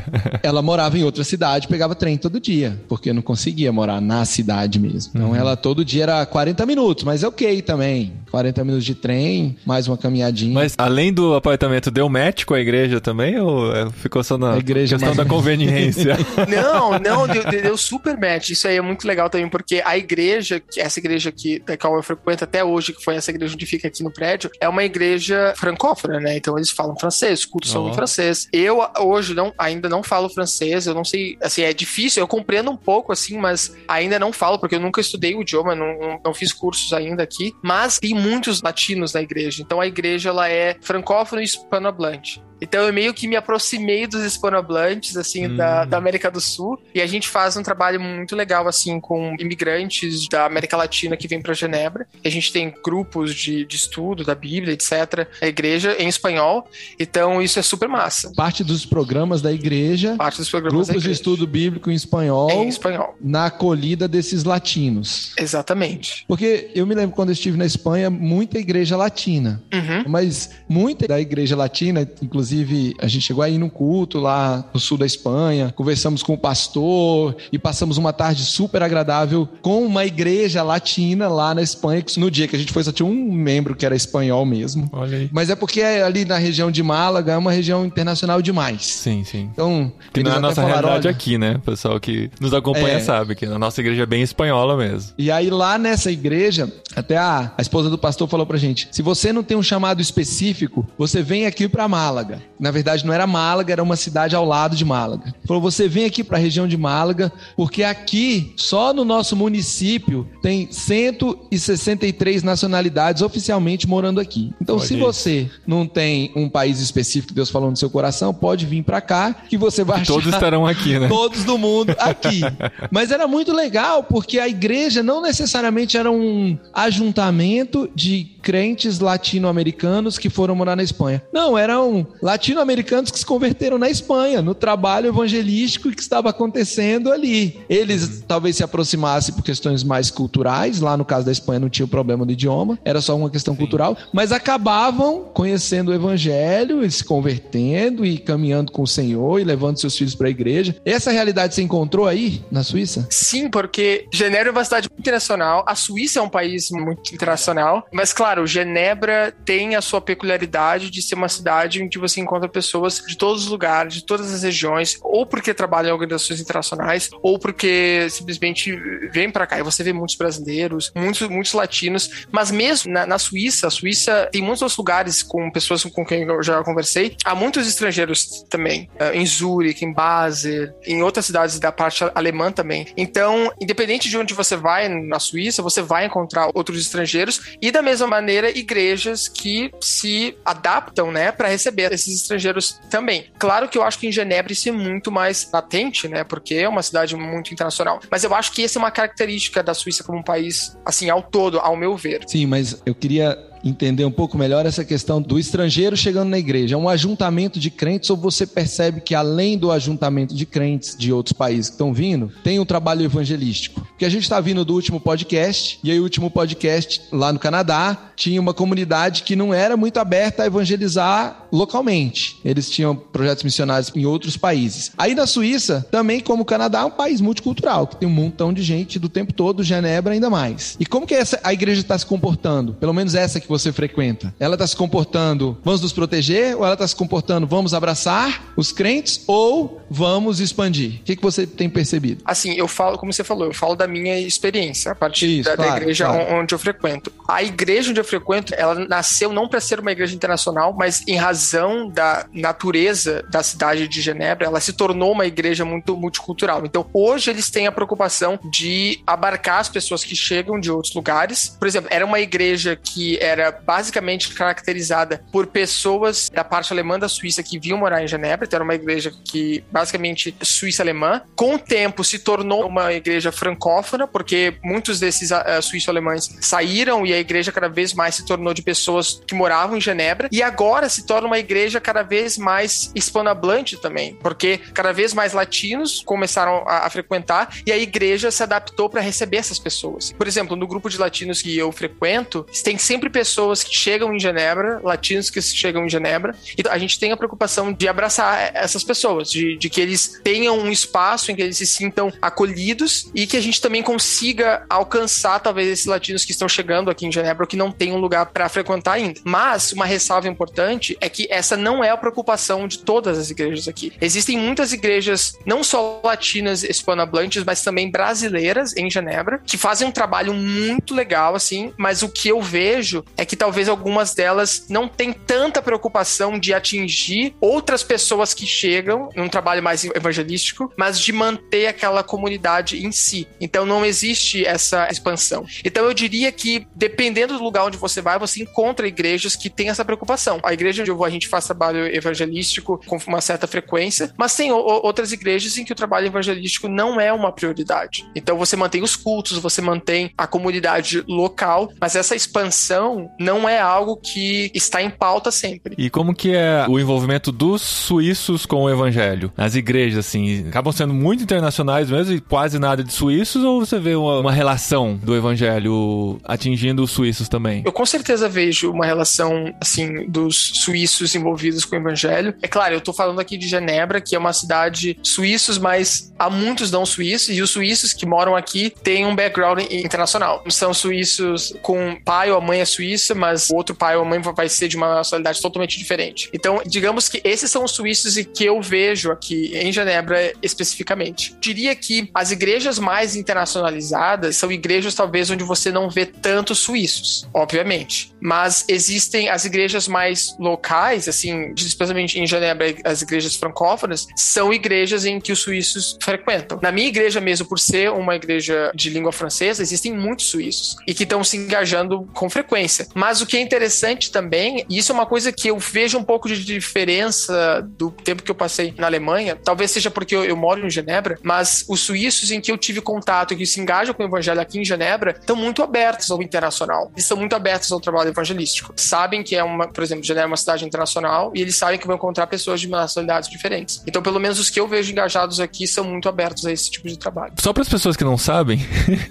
ela 0.42 0.62
morava 0.62 0.98
em 0.98 1.04
outra 1.04 1.24
cidade, 1.24 1.68
pegava 1.68 1.94
trem 1.94 2.16
todo 2.16 2.40
dia, 2.40 2.80
porque 2.88 3.12
não 3.12 3.22
conseguia 3.22 3.72
morar 3.72 4.00
na 4.00 4.24
cidade 4.24 4.78
mesmo. 4.78 5.12
Então 5.14 5.34
ela 5.34 5.56
todo 5.56 5.84
dia 5.84 6.02
era 6.04 6.26
40 6.26 6.64
minutos, 6.66 7.04
mas 7.04 7.22
é 7.22 7.28
ok 7.28 7.62
também. 7.62 8.12
40 8.30 8.64
minutos 8.64 8.84
de 8.84 8.94
trem, 8.94 9.56
mais 9.66 9.86
uma 9.88 9.96
caminhadinha. 9.98 10.52
Mas 10.54 10.74
além 10.78 11.12
do 11.12 11.34
apartamento, 11.34 11.90
deu 11.90 12.08
match 12.08 12.44
com 12.44 12.54
a 12.54 12.60
igreja 12.60 13.00
também? 13.00 13.38
Ou 13.38 13.74
é, 13.74 13.90
ficou 13.90 14.22
só 14.22 14.38
na 14.38 14.60
questão 14.62 14.98
mais- 15.00 15.16
da 15.16 15.24
conveniência? 15.24 16.16
Não, 16.48 16.98
não, 16.98 17.26
deu, 17.26 17.44
deu 17.44 17.76
super 17.76 18.16
match. 18.18 18.50
Isso 18.50 18.66
aí 18.68 18.76
é 18.76 18.80
muito 18.80 19.06
legal 19.06 19.28
também, 19.28 19.48
porque 19.48 19.82
a 19.84 19.96
igreja, 19.96 20.60
que- 20.60 20.80
essa 20.80 20.98
igreja 20.98 21.30
que, 21.32 21.58
da 21.60 21.76
qual 21.76 21.96
eu 21.96 22.02
frequento 22.02 22.44
até 22.44 22.64
hoje, 22.64 22.92
que 22.92 23.02
foi 23.04 23.14
essa 23.16 23.30
igreja 23.30 23.54
onde 23.54 23.66
fica 23.66 23.88
aqui 23.88 24.02
no 24.02 24.10
prédio, 24.12 24.50
é 24.60 24.68
uma 24.68 24.84
igreja 24.84 25.52
francófona, 25.56 26.18
né? 26.20 26.36
Então 26.36 26.56
eles 26.56 26.70
falam 26.70 26.96
francês, 26.98 27.40
os 27.40 27.44
cultos 27.46 27.70
são 27.70 27.84
Ó. 27.86 27.90
em 27.90 27.94
francês. 27.94 28.48
Eu 28.52 28.80
hoje 29.00 29.34
não, 29.34 29.52
ainda 29.58 29.88
não 29.88 30.02
falo 30.02 30.28
francês, 30.28 30.86
eu 30.86 30.94
não 30.94 31.04
sei, 31.04 31.36
assim, 31.42 31.62
é 31.62 31.72
difícil, 31.72 32.22
eu 32.22 32.28
compreendo 32.28 32.70
um 32.70 32.76
pouco, 32.76 33.12
assim, 33.12 33.38
mas 33.38 33.74
ainda 33.88 34.18
não 34.18 34.32
falo, 34.32 34.58
porque 34.58 34.74
eu 34.74 34.80
nunca 34.80 35.00
estudei 35.00 35.34
o 35.34 35.42
idioma, 35.42 35.74
não, 35.74 35.98
não, 35.98 36.20
não 36.24 36.34
fiz 36.34 36.52
cursos 36.52 36.92
ainda 36.92 37.22
aqui, 37.22 37.52
mas 37.62 37.98
tem 37.98 38.14
muitos 38.20 38.62
latinos 38.62 39.12
na 39.12 39.22
igreja. 39.22 39.62
Então 39.62 39.80
a 39.80 39.86
igreja, 39.86 40.28
ela 40.30 40.48
é 40.48 40.76
francófona 40.80 41.42
e 41.42 41.44
hispanohablante. 41.44 42.42
Então 42.60 42.86
eu 42.86 42.92
meio 42.92 43.12
que 43.14 43.26
me 43.26 43.36
aproximei 43.36 44.06
dos 44.06 44.24
hispanohablantes, 44.24 45.16
assim, 45.16 45.46
Hum. 45.46 45.56
da, 45.56 45.84
da 45.84 45.96
América 45.96 46.30
do 46.30 46.40
Sul, 46.40 46.78
e 46.94 47.00
a 47.00 47.06
gente 47.06 47.28
faz 47.28 47.56
um 47.56 47.62
trabalho 47.62 48.00
muito 48.00 48.36
legal, 48.36 48.68
assim, 48.68 49.00
com 49.00 49.34
imigrantes 49.38 50.28
da 50.28 50.44
América 50.46 50.76
Latina 50.76 51.16
que 51.16 51.26
vêm 51.26 51.40
para 51.40 51.54
Genebra. 51.54 52.06
E 52.22 52.28
a 52.28 52.30
gente 52.30 52.52
tem 52.52 52.72
grupos 52.84 53.34
de, 53.34 53.64
de 53.64 53.76
estudo 53.76 54.24
da 54.24 54.34
Bíblia, 54.34 54.72
etc., 54.74 55.26
a 55.40 55.46
igreja 55.46 55.96
em 55.98 56.08
espanhol. 56.08 56.68
Então 56.98 57.40
isso 57.40 57.58
é 57.58 57.62
super 57.62 57.88
massa. 57.88 58.32
Parte 58.36 58.62
dos 58.62 58.84
programas 58.84 59.40
da 59.40 59.52
igreja, 59.52 60.14
Parte 60.16 60.38
dos 60.38 60.50
programas 60.50 60.86
da 60.86 60.92
grupos 60.92 61.02
de 61.04 61.10
estudo 61.12 61.46
bíblico 61.46 61.90
em 61.90 61.94
espanhol, 61.94 62.50
em 62.50 62.68
espanhol. 62.68 63.16
na 63.20 63.46
acolhida 63.46 64.06
desses 64.06 64.44
latinos. 64.44 65.32
Exatamente. 65.38 66.24
Porque 66.28 66.70
eu 66.74 66.86
me 66.86 66.94
lembro 66.94 67.14
quando 67.16 67.30
eu 67.30 67.34
estive 67.34 67.56
na 67.56 67.64
Espanha, 67.66 68.10
muita 68.10 68.58
igreja 68.58 68.96
latina. 68.96 69.62
Uhum. 69.72 70.04
Mas 70.08 70.50
muita 70.68 71.06
da 71.08 71.20
igreja 71.20 71.56
latina, 71.56 72.08
inclusive 72.22 72.49
a 72.98 73.06
gente 73.06 73.22
chegou 73.22 73.42
aí 73.42 73.58
no 73.58 73.70
culto 73.70 74.18
lá 74.18 74.64
no 74.72 74.80
sul 74.80 74.96
da 74.98 75.06
Espanha, 75.06 75.72
conversamos 75.76 76.22
com 76.22 76.34
o 76.34 76.38
pastor 76.38 77.36
e 77.52 77.58
passamos 77.58 77.96
uma 77.96 78.12
tarde 78.12 78.44
super 78.44 78.82
agradável 78.82 79.48
com 79.62 79.84
uma 79.84 80.04
igreja 80.04 80.62
latina 80.62 81.28
lá 81.28 81.54
na 81.54 81.62
Espanha. 81.62 82.04
No 82.16 82.30
dia 82.30 82.46
que 82.48 82.56
a 82.56 82.58
gente 82.58 82.72
foi, 82.72 82.82
só 82.82 82.92
tinha 82.92 83.06
um 83.06 83.32
membro 83.32 83.74
que 83.74 83.84
era 83.86 83.94
espanhol 83.94 84.44
mesmo. 84.44 84.88
Olha 84.92 85.18
aí. 85.18 85.30
Mas 85.32 85.50
é 85.50 85.56
porque 85.56 85.82
ali 85.82 86.24
na 86.24 86.38
região 86.38 86.70
de 86.70 86.82
Málaga 86.82 87.32
é 87.32 87.36
uma 87.36 87.52
região 87.52 87.84
internacional 87.84 88.40
demais. 88.42 88.84
Sim, 88.84 89.24
sim. 89.24 89.48
Então, 89.52 89.92
Que 90.12 90.22
não 90.22 90.32
é 90.32 90.36
a 90.36 90.40
nossa 90.40 90.56
falaram, 90.56 90.74
realidade 90.88 91.06
"Olha, 91.08 91.14
aqui, 91.16 91.38
né? 91.38 91.54
O 91.56 91.60
pessoal 91.60 91.98
que 92.00 92.30
nos 92.40 92.52
acompanha 92.54 92.96
É. 92.96 93.00
sabe 93.00 93.34
que 93.34 93.44
a 93.46 93.58
nossa 93.58 93.80
igreja 93.80 94.02
é 94.02 94.06
bem 94.06 94.22
espanhola 94.22 94.76
mesmo. 94.76 95.12
E 95.18 95.30
aí 95.30 95.50
lá 95.50 95.78
nessa 95.78 96.10
igreja, 96.10 96.70
até 96.94 97.16
a, 97.16 97.52
a 97.56 97.62
esposa 97.62 97.88
do 97.90 97.98
pastor 97.98 98.28
falou 98.28 98.46
pra 98.46 98.58
gente: 98.58 98.88
se 98.90 99.02
você 99.02 99.32
não 99.32 99.42
tem 99.42 99.56
um 99.56 99.62
chamado 99.62 100.00
específico, 100.00 100.86
você 100.98 101.22
vem 101.22 101.46
aqui 101.46 101.68
pra 101.68 101.88
Málaga. 101.88 102.39
Na 102.58 102.70
verdade 102.70 103.06
não 103.06 103.12
era 103.12 103.26
Málaga, 103.26 103.72
era 103.72 103.82
uma 103.82 103.96
cidade 103.96 104.36
ao 104.36 104.44
lado 104.44 104.76
de 104.76 104.84
Málaga. 104.84 105.34
Falou: 105.46 105.62
você 105.62 105.88
vem 105.88 106.04
aqui 106.04 106.22
pra 106.22 106.38
região 106.38 106.68
de 106.68 106.76
Málaga, 106.76 107.32
porque 107.56 107.82
aqui, 107.82 108.52
só 108.56 108.92
no 108.92 109.04
nosso 109.04 109.34
município, 109.34 110.28
tem 110.42 110.68
163 110.70 112.42
nacionalidades 112.42 113.22
oficialmente 113.22 113.86
morando 113.86 114.20
aqui. 114.20 114.52
Então, 114.60 114.76
Olha 114.76 114.86
se 114.86 114.96
você 114.96 115.50
não 115.66 115.86
tem 115.86 116.32
um 116.34 116.48
país 116.48 116.80
específico 116.80 117.28
que 117.28 117.34
Deus 117.34 117.50
falou 117.50 117.70
no 117.70 117.76
seu 117.76 117.90
coração, 117.90 118.32
pode 118.32 118.66
vir 118.66 118.82
pra 118.82 119.00
cá 119.00 119.34
que 119.48 119.56
você 119.56 119.84
vai 119.84 120.04
Todos 120.04 120.32
estarão 120.32 120.66
aqui, 120.66 120.98
né? 120.98 121.08
todos 121.08 121.44
do 121.44 121.58
mundo 121.58 121.94
aqui. 121.98 122.40
Mas 122.90 123.10
era 123.10 123.26
muito 123.26 123.52
legal 123.52 124.02
porque 124.04 124.38
a 124.38 124.48
igreja 124.48 125.02
não 125.02 125.22
necessariamente 125.22 125.96
era 125.96 126.10
um 126.10 126.58
ajuntamento 126.72 127.88
de 127.94 128.24
crentes 128.42 128.98
latino-americanos 128.98 130.18
que 130.18 130.30
foram 130.30 130.54
morar 130.54 130.76
na 130.76 130.82
Espanha. 130.82 131.22
Não, 131.32 131.56
eram 131.56 132.06
latino-americanos 132.30 133.10
que 133.10 133.18
se 133.18 133.26
converteram 133.26 133.76
na 133.76 133.90
Espanha, 133.90 134.40
no 134.40 134.54
trabalho 134.54 135.08
evangelístico 135.08 135.90
que 135.90 136.00
estava 136.00 136.30
acontecendo 136.30 137.12
ali. 137.12 137.60
Eles 137.68 138.22
talvez 138.26 138.56
se 138.56 138.62
aproximassem 138.62 139.34
por 139.34 139.42
questões 139.42 139.82
mais 139.82 140.10
culturais, 140.10 140.80
lá 140.80 140.96
no 140.96 141.04
caso 141.04 141.26
da 141.26 141.32
Espanha 141.32 141.60
não 141.60 141.68
tinha 141.68 141.84
o 141.84 141.88
problema 141.88 142.24
do 142.24 142.32
idioma, 142.32 142.78
era 142.84 143.00
só 143.00 143.16
uma 143.16 143.28
questão 143.28 143.56
cultural, 143.56 143.96
mas 144.12 144.30
acabavam 144.30 145.24
conhecendo 145.34 145.90
o 145.90 145.94
evangelho 145.94 146.84
e 146.84 146.90
se 146.90 147.02
convertendo 147.02 148.06
e 148.06 148.16
caminhando 148.18 148.70
com 148.70 148.82
o 148.82 148.86
Senhor 148.86 149.40
e 149.40 149.44
levando 149.44 149.80
seus 149.80 149.96
filhos 149.96 150.14
para 150.14 150.28
a 150.28 150.30
igreja. 150.30 150.76
Essa 150.84 151.10
realidade 151.10 151.54
você 151.54 151.62
encontrou 151.62 152.06
aí 152.06 152.44
na 152.50 152.62
Suíça? 152.62 153.08
Sim, 153.10 153.50
porque 153.50 154.06
Genebra 154.12 154.50
é 154.50 154.52
uma 154.52 154.64
cidade 154.64 154.88
internacional, 154.96 155.64
a 155.66 155.74
Suíça 155.74 156.20
é 156.20 156.22
um 156.22 156.28
país 156.28 156.70
muito 156.70 157.12
internacional, 157.12 157.86
mas 157.92 158.12
claro, 158.12 158.46
Genebra 158.46 159.34
tem 159.44 159.74
a 159.74 159.80
sua 159.80 160.00
peculiaridade 160.00 160.90
de 160.90 161.02
ser 161.02 161.16
uma 161.16 161.28
cidade 161.28 161.82
onde 161.82 161.98
você 161.98 162.19
encontra 162.20 162.48
pessoas 162.48 163.02
de 163.06 163.16
todos 163.16 163.44
os 163.44 163.48
lugares, 163.48 163.94
de 163.94 164.04
todas 164.04 164.32
as 164.32 164.42
regiões, 164.42 164.98
ou 165.02 165.26
porque 165.26 165.54
trabalham 165.54 165.90
em 165.90 165.92
organizações 165.92 166.40
internacionais, 166.40 167.10
ou 167.22 167.38
porque 167.38 168.08
simplesmente 168.10 168.74
vêm 169.10 169.30
para 169.30 169.46
cá 169.46 169.58
e 169.58 169.62
você 169.62 169.82
vê 169.82 169.92
muitos 169.92 170.16
brasileiros, 170.16 170.92
muitos, 170.94 171.28
muitos 171.28 171.52
latinos, 171.52 172.26
mas 172.30 172.50
mesmo 172.50 172.92
na, 172.92 173.06
na 173.06 173.18
Suíça, 173.18 173.66
a 173.66 173.70
Suíça 173.70 174.28
tem 174.32 174.42
muitos 174.42 174.62
outros 174.62 174.76
lugares 174.76 175.22
com 175.22 175.50
pessoas 175.50 175.84
com 175.84 176.04
quem 176.04 176.22
eu 176.22 176.42
já 176.42 176.62
conversei, 176.62 177.16
há 177.24 177.34
muitos 177.34 177.66
estrangeiros 177.66 178.44
também, 178.48 178.88
eh, 178.98 179.16
em 179.16 179.26
Zurique, 179.26 179.84
em 179.84 179.92
Basel, 179.92 180.72
em 180.84 181.02
outras 181.02 181.26
cidades 181.26 181.58
da 181.58 181.72
parte 181.72 182.04
alemã 182.14 182.52
também. 182.52 182.86
Então, 182.96 183.50
independente 183.60 184.08
de 184.08 184.16
onde 184.16 184.34
você 184.34 184.56
vai 184.56 184.88
na 184.88 185.18
Suíça, 185.18 185.62
você 185.62 185.82
vai 185.82 186.06
encontrar 186.06 186.50
outros 186.54 186.80
estrangeiros 186.80 187.56
e 187.60 187.70
da 187.70 187.82
mesma 187.82 188.06
maneira 188.06 188.50
igrejas 188.50 189.28
que 189.28 189.70
se 189.80 190.36
adaptam, 190.44 191.10
né, 191.10 191.32
para 191.32 191.48
receber 191.48 191.92
esses 192.00 192.22
estrangeiros 192.22 192.80
também. 192.90 193.26
Claro 193.38 193.68
que 193.68 193.78
eu 193.78 193.82
acho 193.82 193.98
que 193.98 194.06
em 194.06 194.12
Genebra 194.12 194.52
isso 194.52 194.68
é 194.68 194.72
muito 194.72 195.10
mais 195.10 195.48
latente, 195.52 196.08
né, 196.08 196.24
porque 196.24 196.54
é 196.54 196.68
uma 196.68 196.82
cidade 196.82 197.16
muito 197.16 197.52
internacional. 197.52 198.00
Mas 198.10 198.24
eu 198.24 198.34
acho 198.34 198.52
que 198.52 198.64
essa 198.64 198.78
é 198.78 198.80
uma 198.80 198.90
característica 198.90 199.62
da 199.62 199.74
Suíça 199.74 200.02
como 200.04 200.18
um 200.18 200.22
país, 200.22 200.76
assim, 200.84 201.10
ao 201.10 201.22
todo, 201.22 201.58
ao 201.58 201.76
meu 201.76 201.96
ver. 201.96 202.24
Sim, 202.26 202.46
mas 202.46 202.80
eu 202.84 202.94
queria 202.94 203.49
entender 203.64 204.04
um 204.04 204.10
pouco 204.10 204.38
melhor 204.38 204.66
essa 204.66 204.84
questão 204.84 205.20
do 205.20 205.38
estrangeiro 205.38 205.96
chegando 205.96 206.28
na 206.28 206.38
igreja. 206.38 206.74
É 206.74 206.78
um 206.78 206.88
ajuntamento 206.88 207.58
de 207.58 207.70
crentes 207.70 208.10
ou 208.10 208.16
você 208.16 208.46
percebe 208.46 209.00
que 209.00 209.14
além 209.14 209.58
do 209.58 209.70
ajuntamento 209.70 210.34
de 210.34 210.46
crentes 210.46 210.96
de 210.96 211.12
outros 211.12 211.32
países 211.32 211.68
que 211.68 211.74
estão 211.74 211.92
vindo, 211.92 212.32
tem 212.42 212.58
um 212.58 212.64
trabalho 212.64 213.04
evangelístico? 213.04 213.80
Porque 213.82 214.04
a 214.04 214.08
gente 214.08 214.22
está 214.22 214.40
vindo 214.40 214.64
do 214.64 214.74
último 214.74 215.00
podcast, 215.00 215.78
e 215.84 215.90
aí 215.90 216.00
o 216.00 216.02
último 216.02 216.30
podcast 216.30 217.02
lá 217.12 217.32
no 217.32 217.38
Canadá 217.38 218.10
tinha 218.16 218.40
uma 218.40 218.54
comunidade 218.54 219.22
que 219.22 219.36
não 219.36 219.52
era 219.52 219.76
muito 219.76 219.98
aberta 219.98 220.42
a 220.42 220.46
evangelizar 220.46 221.46
localmente. 221.52 222.38
Eles 222.44 222.70
tinham 222.70 222.94
projetos 222.94 223.44
missionários 223.44 223.92
em 223.94 224.06
outros 224.06 224.36
países. 224.36 224.92
Aí 224.96 225.14
na 225.14 225.26
Suíça, 225.26 225.86
também 225.90 226.20
como 226.20 226.42
o 226.42 226.46
Canadá 226.46 226.80
é 226.80 226.84
um 226.84 226.90
país 226.90 227.20
multicultural, 227.20 227.86
que 227.86 227.96
tem 227.96 228.08
um 228.08 228.12
montão 228.12 228.52
de 228.52 228.62
gente 228.62 228.98
do 228.98 229.08
tempo 229.08 229.32
todo, 229.32 229.62
Genebra 229.62 230.12
ainda 230.12 230.30
mais. 230.30 230.76
E 230.78 230.86
como 230.86 231.06
que 231.06 231.14
essa, 231.14 231.40
a 231.42 231.52
igreja 231.52 231.80
está 231.80 231.98
se 231.98 232.06
comportando? 232.06 232.74
Pelo 232.74 232.92
menos 232.92 233.14
essa 233.14 233.40
que 233.40 233.48
você 233.50 233.72
frequenta. 233.72 234.34
Ela 234.38 234.54
está 234.54 234.66
se 234.66 234.76
comportando, 234.76 235.58
vamos 235.64 235.80
nos 235.80 235.92
proteger? 235.92 236.56
Ou 236.56 236.64
ela 236.64 236.74
está 236.74 236.86
se 236.86 236.96
comportando, 236.96 237.46
vamos 237.46 237.74
abraçar 237.74 238.52
os 238.56 238.72
crentes? 238.72 239.22
Ou 239.26 239.80
vamos 239.90 240.40
expandir? 240.40 241.00
O 241.00 241.04
que, 241.04 241.16
que 241.16 241.22
você 241.22 241.46
tem 241.46 241.68
percebido? 241.68 242.22
Assim, 242.24 242.54
eu 242.54 242.68
falo, 242.68 242.96
como 242.96 243.12
você 243.12 243.24
falou, 243.24 243.46
eu 243.46 243.54
falo 243.54 243.74
da 243.74 243.86
minha 243.86 244.18
experiência, 244.18 244.92
a 244.92 244.94
partir 244.94 245.40
Isso, 245.40 245.50
da, 245.50 245.56
claro, 245.56 245.70
da, 245.70 245.76
igreja 245.78 246.06
claro. 246.06 246.34
onde 246.34 246.54
eu 246.54 246.58
frequento. 246.58 247.12
A 247.28 247.42
igreja 247.42 247.90
onde 247.90 248.00
eu 248.00 248.04
frequento, 248.04 248.54
ela 248.56 248.74
nasceu 248.86 249.32
não 249.32 249.48
para 249.48 249.60
ser 249.60 249.80
uma 249.80 249.92
igreja 249.92 250.14
internacional, 250.14 250.72
mas 250.72 251.02
em 251.06 251.16
razão 251.16 251.88
da 251.88 252.26
natureza 252.32 253.24
da 253.30 253.42
cidade 253.42 253.88
de 253.88 254.00
Genebra, 254.00 254.46
ela 254.46 254.60
se 254.60 254.72
tornou 254.72 255.12
uma 255.12 255.26
igreja 255.26 255.64
muito 255.64 255.96
multicultural. 255.96 256.64
Então, 256.64 256.86
hoje 256.92 257.30
eles 257.30 257.50
têm 257.50 257.66
a 257.66 257.72
preocupação 257.72 258.38
de 258.50 259.02
abarcar 259.06 259.58
as 259.58 259.68
pessoas 259.68 260.04
que 260.04 260.14
chegam 260.14 260.60
de 260.60 260.70
outros 260.70 260.94
lugares. 260.94 261.56
Por 261.58 261.66
exemplo, 261.66 261.88
era 261.92 262.04
uma 262.04 262.20
igreja 262.20 262.76
que 262.76 263.18
era 263.18 263.39
basicamente 263.50 264.34
caracterizada 264.34 265.22
por 265.30 265.46
pessoas 265.46 266.28
da 266.32 266.44
parte 266.44 266.72
alemã 266.72 266.98
da 266.98 267.08
Suíça 267.08 267.42
que 267.42 267.58
vinham 267.58 267.78
morar 267.78 268.02
em 268.02 268.08
Genebra, 268.08 268.46
então 268.46 268.56
era 268.56 268.64
uma 268.64 268.74
igreja 268.74 269.12
que 269.24 269.64
basicamente 269.70 270.34
suíça-alemã. 270.42 271.22
Com 271.36 271.54
o 271.54 271.58
tempo 271.58 272.04
se 272.04 272.18
tornou 272.18 272.66
uma 272.66 272.92
igreja 272.92 273.32
francófona, 273.32 274.06
porque 274.06 274.54
muitos 274.62 275.00
desses 275.00 275.30
uh, 275.30 275.62
suíço-alemães 275.62 276.28
saíram 276.40 277.06
e 277.06 277.12
a 277.12 277.18
igreja 277.18 277.52
cada 277.52 277.68
vez 277.68 277.94
mais 277.94 278.14
se 278.14 278.26
tornou 278.26 278.52
de 278.52 278.62
pessoas 278.62 279.22
que 279.26 279.34
moravam 279.34 279.76
em 279.76 279.80
Genebra. 279.80 280.28
E 280.30 280.42
agora 280.42 280.88
se 280.88 281.06
torna 281.06 281.26
uma 281.26 281.38
igreja 281.38 281.80
cada 281.80 282.02
vez 282.02 282.36
mais 282.36 282.90
hispanohablante 282.94 283.76
também, 283.76 284.14
porque 284.16 284.58
cada 284.74 284.92
vez 284.92 285.14
mais 285.14 285.32
latinos 285.32 286.02
começaram 286.04 286.64
a, 286.66 286.86
a 286.86 286.90
frequentar 286.90 287.54
e 287.66 287.72
a 287.72 287.78
igreja 287.78 288.30
se 288.30 288.42
adaptou 288.42 288.88
para 288.88 289.00
receber 289.00 289.38
essas 289.38 289.58
pessoas. 289.58 290.12
Por 290.12 290.26
exemplo, 290.26 290.56
no 290.56 290.66
grupo 290.66 290.88
de 290.88 290.98
latinos 290.98 291.42
que 291.42 291.56
eu 291.56 291.70
frequento, 291.72 292.46
tem 292.62 292.76
sempre 292.78 293.08
pessoas 293.08 293.29
que 293.64 293.74
chegam 293.74 294.14
em 294.14 294.20
Genebra, 294.20 294.80
latinos 294.82 295.30
que 295.30 295.40
chegam 295.40 295.84
em 295.84 295.88
Genebra, 295.88 296.34
e 296.56 296.68
a 296.68 296.78
gente 296.78 296.98
tem 296.98 297.12
a 297.12 297.16
preocupação 297.16 297.72
de 297.72 297.88
abraçar 297.88 298.50
essas 298.54 298.84
pessoas, 298.84 299.30
de, 299.30 299.56
de 299.56 299.68
que 299.68 299.80
eles 299.80 300.20
tenham 300.22 300.58
um 300.58 300.70
espaço 300.70 301.30
em 301.30 301.36
que 301.36 301.42
eles 301.42 301.56
se 301.56 301.66
sintam 301.66 302.12
acolhidos 302.20 303.10
e 303.14 303.26
que 303.26 303.36
a 303.36 303.40
gente 303.40 303.60
também 303.60 303.82
consiga 303.82 304.64
alcançar 304.68 305.40
talvez 305.40 305.68
esses 305.68 305.86
latinos 305.86 306.24
que 306.24 306.32
estão 306.32 306.48
chegando 306.48 306.90
aqui 306.90 307.06
em 307.06 307.12
Genebra 307.12 307.44
ou 307.44 307.48
que 307.48 307.56
não 307.56 307.70
tem 307.70 307.92
um 307.92 307.98
lugar 307.98 308.26
para 308.26 308.48
frequentar 308.48 308.92
ainda. 308.92 309.20
Mas 309.24 309.72
uma 309.72 309.84
ressalva 309.84 310.28
importante 310.28 310.96
é 311.00 311.08
que 311.08 311.26
essa 311.30 311.56
não 311.56 311.82
é 311.82 311.90
a 311.90 311.96
preocupação 311.96 312.66
de 312.66 312.78
todas 312.78 313.18
as 313.18 313.30
igrejas 313.30 313.68
aqui. 313.68 313.92
Existem 314.00 314.36
muitas 314.38 314.72
igrejas, 314.72 315.34
não 315.44 315.62
só 315.62 316.00
latinas 316.04 316.62
hispanohablantes, 316.62 317.44
mas 317.44 317.62
também 317.62 317.90
brasileiras 317.90 318.76
em 318.76 318.90
Genebra, 318.90 319.40
que 319.44 319.58
fazem 319.58 319.86
um 319.86 319.92
trabalho 319.92 320.34
muito 320.34 320.94
legal, 320.94 321.34
assim, 321.34 321.72
mas 321.76 322.02
o 322.02 322.08
que 322.08 322.28
eu 322.28 322.40
vejo 322.40 323.04
é 323.20 323.24
que 323.26 323.36
talvez 323.36 323.68
algumas 323.68 324.14
delas 324.14 324.64
não 324.70 324.88
têm 324.88 325.12
tanta 325.12 325.60
preocupação 325.60 326.38
de 326.38 326.54
atingir 326.54 327.34
outras 327.38 327.82
pessoas 327.82 328.32
que 328.32 328.46
chegam, 328.46 329.10
num 329.14 329.28
trabalho 329.28 329.62
mais 329.62 329.84
evangelístico, 329.84 330.72
mas 330.74 330.98
de 330.98 331.12
manter 331.12 331.66
aquela 331.66 332.02
comunidade 332.02 332.82
em 332.82 332.90
si. 332.90 333.28
Então 333.38 333.66
não 333.66 333.84
existe 333.84 334.46
essa 334.46 334.88
expansão. 334.90 335.44
Então 335.62 335.84
eu 335.84 335.92
diria 335.92 336.32
que, 336.32 336.66
dependendo 336.74 337.36
do 337.36 337.44
lugar 337.44 337.66
onde 337.66 337.76
você 337.76 338.00
vai, 338.00 338.18
você 338.18 338.40
encontra 338.42 338.88
igrejas 338.88 339.36
que 339.36 339.50
têm 339.50 339.68
essa 339.68 339.84
preocupação. 339.84 340.40
A 340.42 340.54
igreja 340.54 340.80
onde 340.80 340.90
eu 340.90 340.96
vou, 340.96 341.04
a 341.04 341.10
gente 341.10 341.28
faz 341.28 341.44
trabalho 341.44 341.94
evangelístico 341.94 342.80
com 342.86 342.96
uma 343.06 343.20
certa 343.20 343.46
frequência, 343.46 344.14
mas 344.16 344.34
tem 344.34 344.50
outras 344.50 345.12
igrejas 345.12 345.58
em 345.58 345.64
que 345.64 345.72
o 345.72 345.76
trabalho 345.76 346.06
evangelístico 346.06 346.68
não 346.68 346.98
é 346.98 347.12
uma 347.12 347.30
prioridade. 347.30 348.08
Então 348.14 348.38
você 348.38 348.56
mantém 348.56 348.82
os 348.82 348.96
cultos, 348.96 349.36
você 349.36 349.60
mantém 349.60 350.10
a 350.16 350.26
comunidade 350.26 351.04
local, 351.06 351.70
mas 351.78 351.96
essa 351.96 352.16
expansão 352.16 353.09
não 353.18 353.48
é 353.48 353.60
algo 353.60 353.96
que 353.96 354.50
está 354.54 354.82
em 354.82 354.90
pauta 354.90 355.30
sempre. 355.30 355.74
E 355.76 355.90
como 355.90 356.14
que 356.14 356.34
é 356.34 356.66
o 356.68 356.78
envolvimento 356.78 357.32
dos 357.32 357.62
suíços 357.62 358.46
com 358.46 358.62
o 358.62 358.70
evangelho? 358.70 359.32
As 359.36 359.54
igrejas, 359.54 360.06
assim, 360.06 360.48
acabam 360.48 360.72
sendo 360.72 360.94
muito 360.94 361.22
internacionais 361.22 361.90
mesmo 361.90 362.14
e 362.14 362.20
quase 362.20 362.58
nada 362.58 362.82
de 362.82 362.92
suíços, 362.92 363.42
ou 363.44 363.64
você 363.64 363.78
vê 363.78 363.94
uma, 363.94 364.20
uma 364.20 364.32
relação 364.32 364.98
do 365.02 365.14
evangelho 365.14 366.18
atingindo 366.24 366.82
os 366.82 366.90
suíços 366.90 367.28
também? 367.28 367.62
Eu 367.64 367.72
com 367.72 367.86
certeza 367.86 368.28
vejo 368.28 368.70
uma 368.70 368.86
relação, 368.86 369.54
assim, 369.60 370.06
dos 370.08 370.36
suíços 370.54 371.14
envolvidos 371.14 371.64
com 371.64 371.76
o 371.76 371.78
evangelho. 371.78 372.34
É 372.42 372.48
claro, 372.48 372.74
eu 372.74 372.80
tô 372.80 372.92
falando 372.92 373.20
aqui 373.20 373.36
de 373.36 373.48
Genebra, 373.48 374.00
que 374.00 374.14
é 374.14 374.18
uma 374.18 374.32
cidade 374.32 374.98
suíços, 375.02 375.58
mas 375.58 376.12
há 376.18 376.28
muitos 376.30 376.70
não 376.70 376.84
suíços, 376.84 377.36
e 377.36 377.42
os 377.42 377.50
suíços 377.50 377.92
que 377.92 378.06
moram 378.06 378.36
aqui 378.36 378.70
têm 378.82 379.06
um 379.06 379.14
background 379.14 379.60
internacional. 379.70 380.42
São 380.48 380.72
suíços 380.72 381.54
com 381.62 381.96
pai 382.04 382.30
ou 382.30 382.38
a 382.38 382.40
mãe 382.40 382.60
é 382.60 382.64
suíça, 383.00 383.14
mas 383.14 383.48
o 383.50 383.54
outro 383.54 383.74
pai 383.74 383.96
ou 383.96 384.02
a 384.02 384.04
mãe 384.04 384.20
vai 384.20 384.48
ser 384.48 384.68
de 384.68 384.76
uma 384.76 384.94
nacionalidade 384.94 385.40
totalmente 385.40 385.78
diferente. 385.78 386.28
Então, 386.32 386.62
digamos 386.66 387.08
que 387.08 387.20
esses 387.24 387.50
são 387.50 387.64
os 387.64 387.72
suíços 387.72 388.16
e 388.16 388.24
que 388.24 388.44
eu 388.44 388.60
vejo 388.60 389.10
aqui 389.10 389.52
em 389.56 389.72
Genebra 389.72 390.32
especificamente. 390.42 391.34
Diria 391.40 391.74
que 391.74 392.10
as 392.14 392.30
igrejas 392.30 392.78
mais 392.78 393.16
internacionalizadas 393.16 394.36
são 394.36 394.52
igrejas 394.52 394.94
talvez 394.94 395.30
onde 395.30 395.42
você 395.42 395.72
não 395.72 395.88
vê 395.88 396.04
tantos 396.04 396.58
suíços, 396.58 397.26
obviamente. 397.32 398.12
Mas 398.20 398.64
existem 398.68 399.28
as 399.28 399.44
igrejas 399.44 399.88
mais 399.88 400.36
locais, 400.38 401.08
assim, 401.08 401.54
especialmente 401.56 402.18
em 402.18 402.26
Genebra, 402.26 402.74
as 402.84 403.02
igrejas 403.02 403.34
francófonas, 403.34 404.06
são 404.16 404.52
igrejas 404.52 405.04
em 405.04 405.18
que 405.18 405.32
os 405.32 405.38
suíços 405.38 405.96
frequentam. 406.02 406.58
Na 406.62 406.70
minha 406.70 406.88
igreja 406.88 407.20
mesmo, 407.20 407.46
por 407.46 407.58
ser 407.58 407.90
uma 407.90 408.14
igreja 408.14 408.70
de 408.74 408.90
língua 408.90 409.12
francesa, 409.12 409.62
existem 409.62 409.92
muitos 409.92 410.26
suíços 410.26 410.76
e 410.86 410.92
que 410.92 411.04
estão 411.04 411.24
se 411.24 411.36
engajando 411.36 412.08
com 412.12 412.28
frequência. 412.28 412.79
Mas 412.94 413.20
o 413.20 413.26
que 413.26 413.36
é 413.36 413.40
interessante 413.40 414.10
também, 414.10 414.64
e 414.68 414.78
isso 414.78 414.92
é 414.92 414.94
uma 414.94 415.06
coisa 415.06 415.32
que 415.32 415.48
eu 415.48 415.58
vejo 415.58 415.98
um 415.98 416.04
pouco 416.04 416.28
de 416.28 416.44
diferença 416.44 417.66
do 417.76 417.90
tempo 417.90 418.22
que 418.22 418.30
eu 418.30 418.34
passei 418.34 418.74
na 418.76 418.86
Alemanha, 418.86 419.36
talvez 419.36 419.70
seja 419.70 419.90
porque 419.90 420.14
eu, 420.14 420.24
eu 420.24 420.36
moro 420.36 420.66
em 420.66 420.70
Genebra, 420.70 421.18
mas 421.22 421.64
os 421.68 421.80
suíços 421.80 422.30
em 422.30 422.40
que 422.40 422.50
eu 422.50 422.58
tive 422.58 422.80
contato 422.80 423.34
e 423.34 423.36
que 423.36 423.46
se 423.46 423.60
engajam 423.60 423.94
com 423.94 424.02
o 424.02 424.06
evangelho 424.06 424.40
aqui 424.40 424.58
em 424.58 424.64
Genebra 424.64 425.16
estão 425.18 425.36
muito 425.36 425.62
abertos 425.62 426.10
ao 426.10 426.22
internacional. 426.22 426.90
Eles 426.92 427.04
estão 427.04 427.16
muito 427.16 427.34
abertos 427.34 427.70
ao 427.72 427.80
trabalho 427.80 428.10
evangelístico. 428.10 428.72
Sabem 428.76 429.22
que 429.22 429.36
é 429.36 429.42
uma, 429.44 429.68
por 429.68 429.82
exemplo, 429.82 430.04
Genebra 430.04 430.24
é 430.24 430.26
uma 430.26 430.36
cidade 430.36 430.64
internacional 430.64 431.32
e 431.34 431.40
eles 431.40 431.56
sabem 431.56 431.78
que 431.78 431.86
vão 431.86 431.96
encontrar 431.96 432.26
pessoas 432.26 432.60
de 432.60 432.68
nacionalidades 432.68 433.28
diferentes. 433.28 433.82
Então, 433.86 434.02
pelo 434.02 434.18
menos 434.18 434.38
os 434.38 434.50
que 434.50 434.60
eu 434.60 434.68
vejo 434.68 434.92
engajados 434.92 435.40
aqui 435.40 435.66
são 435.66 435.84
muito 435.84 436.08
abertos 436.08 436.46
a 436.46 436.52
esse 436.52 436.70
tipo 436.70 436.88
de 436.88 436.98
trabalho. 436.98 437.32
Só 437.38 437.52
para 437.52 437.62
as 437.62 437.68
pessoas 437.68 437.96
que 437.96 438.04
não 438.04 438.18
sabem, 438.18 438.60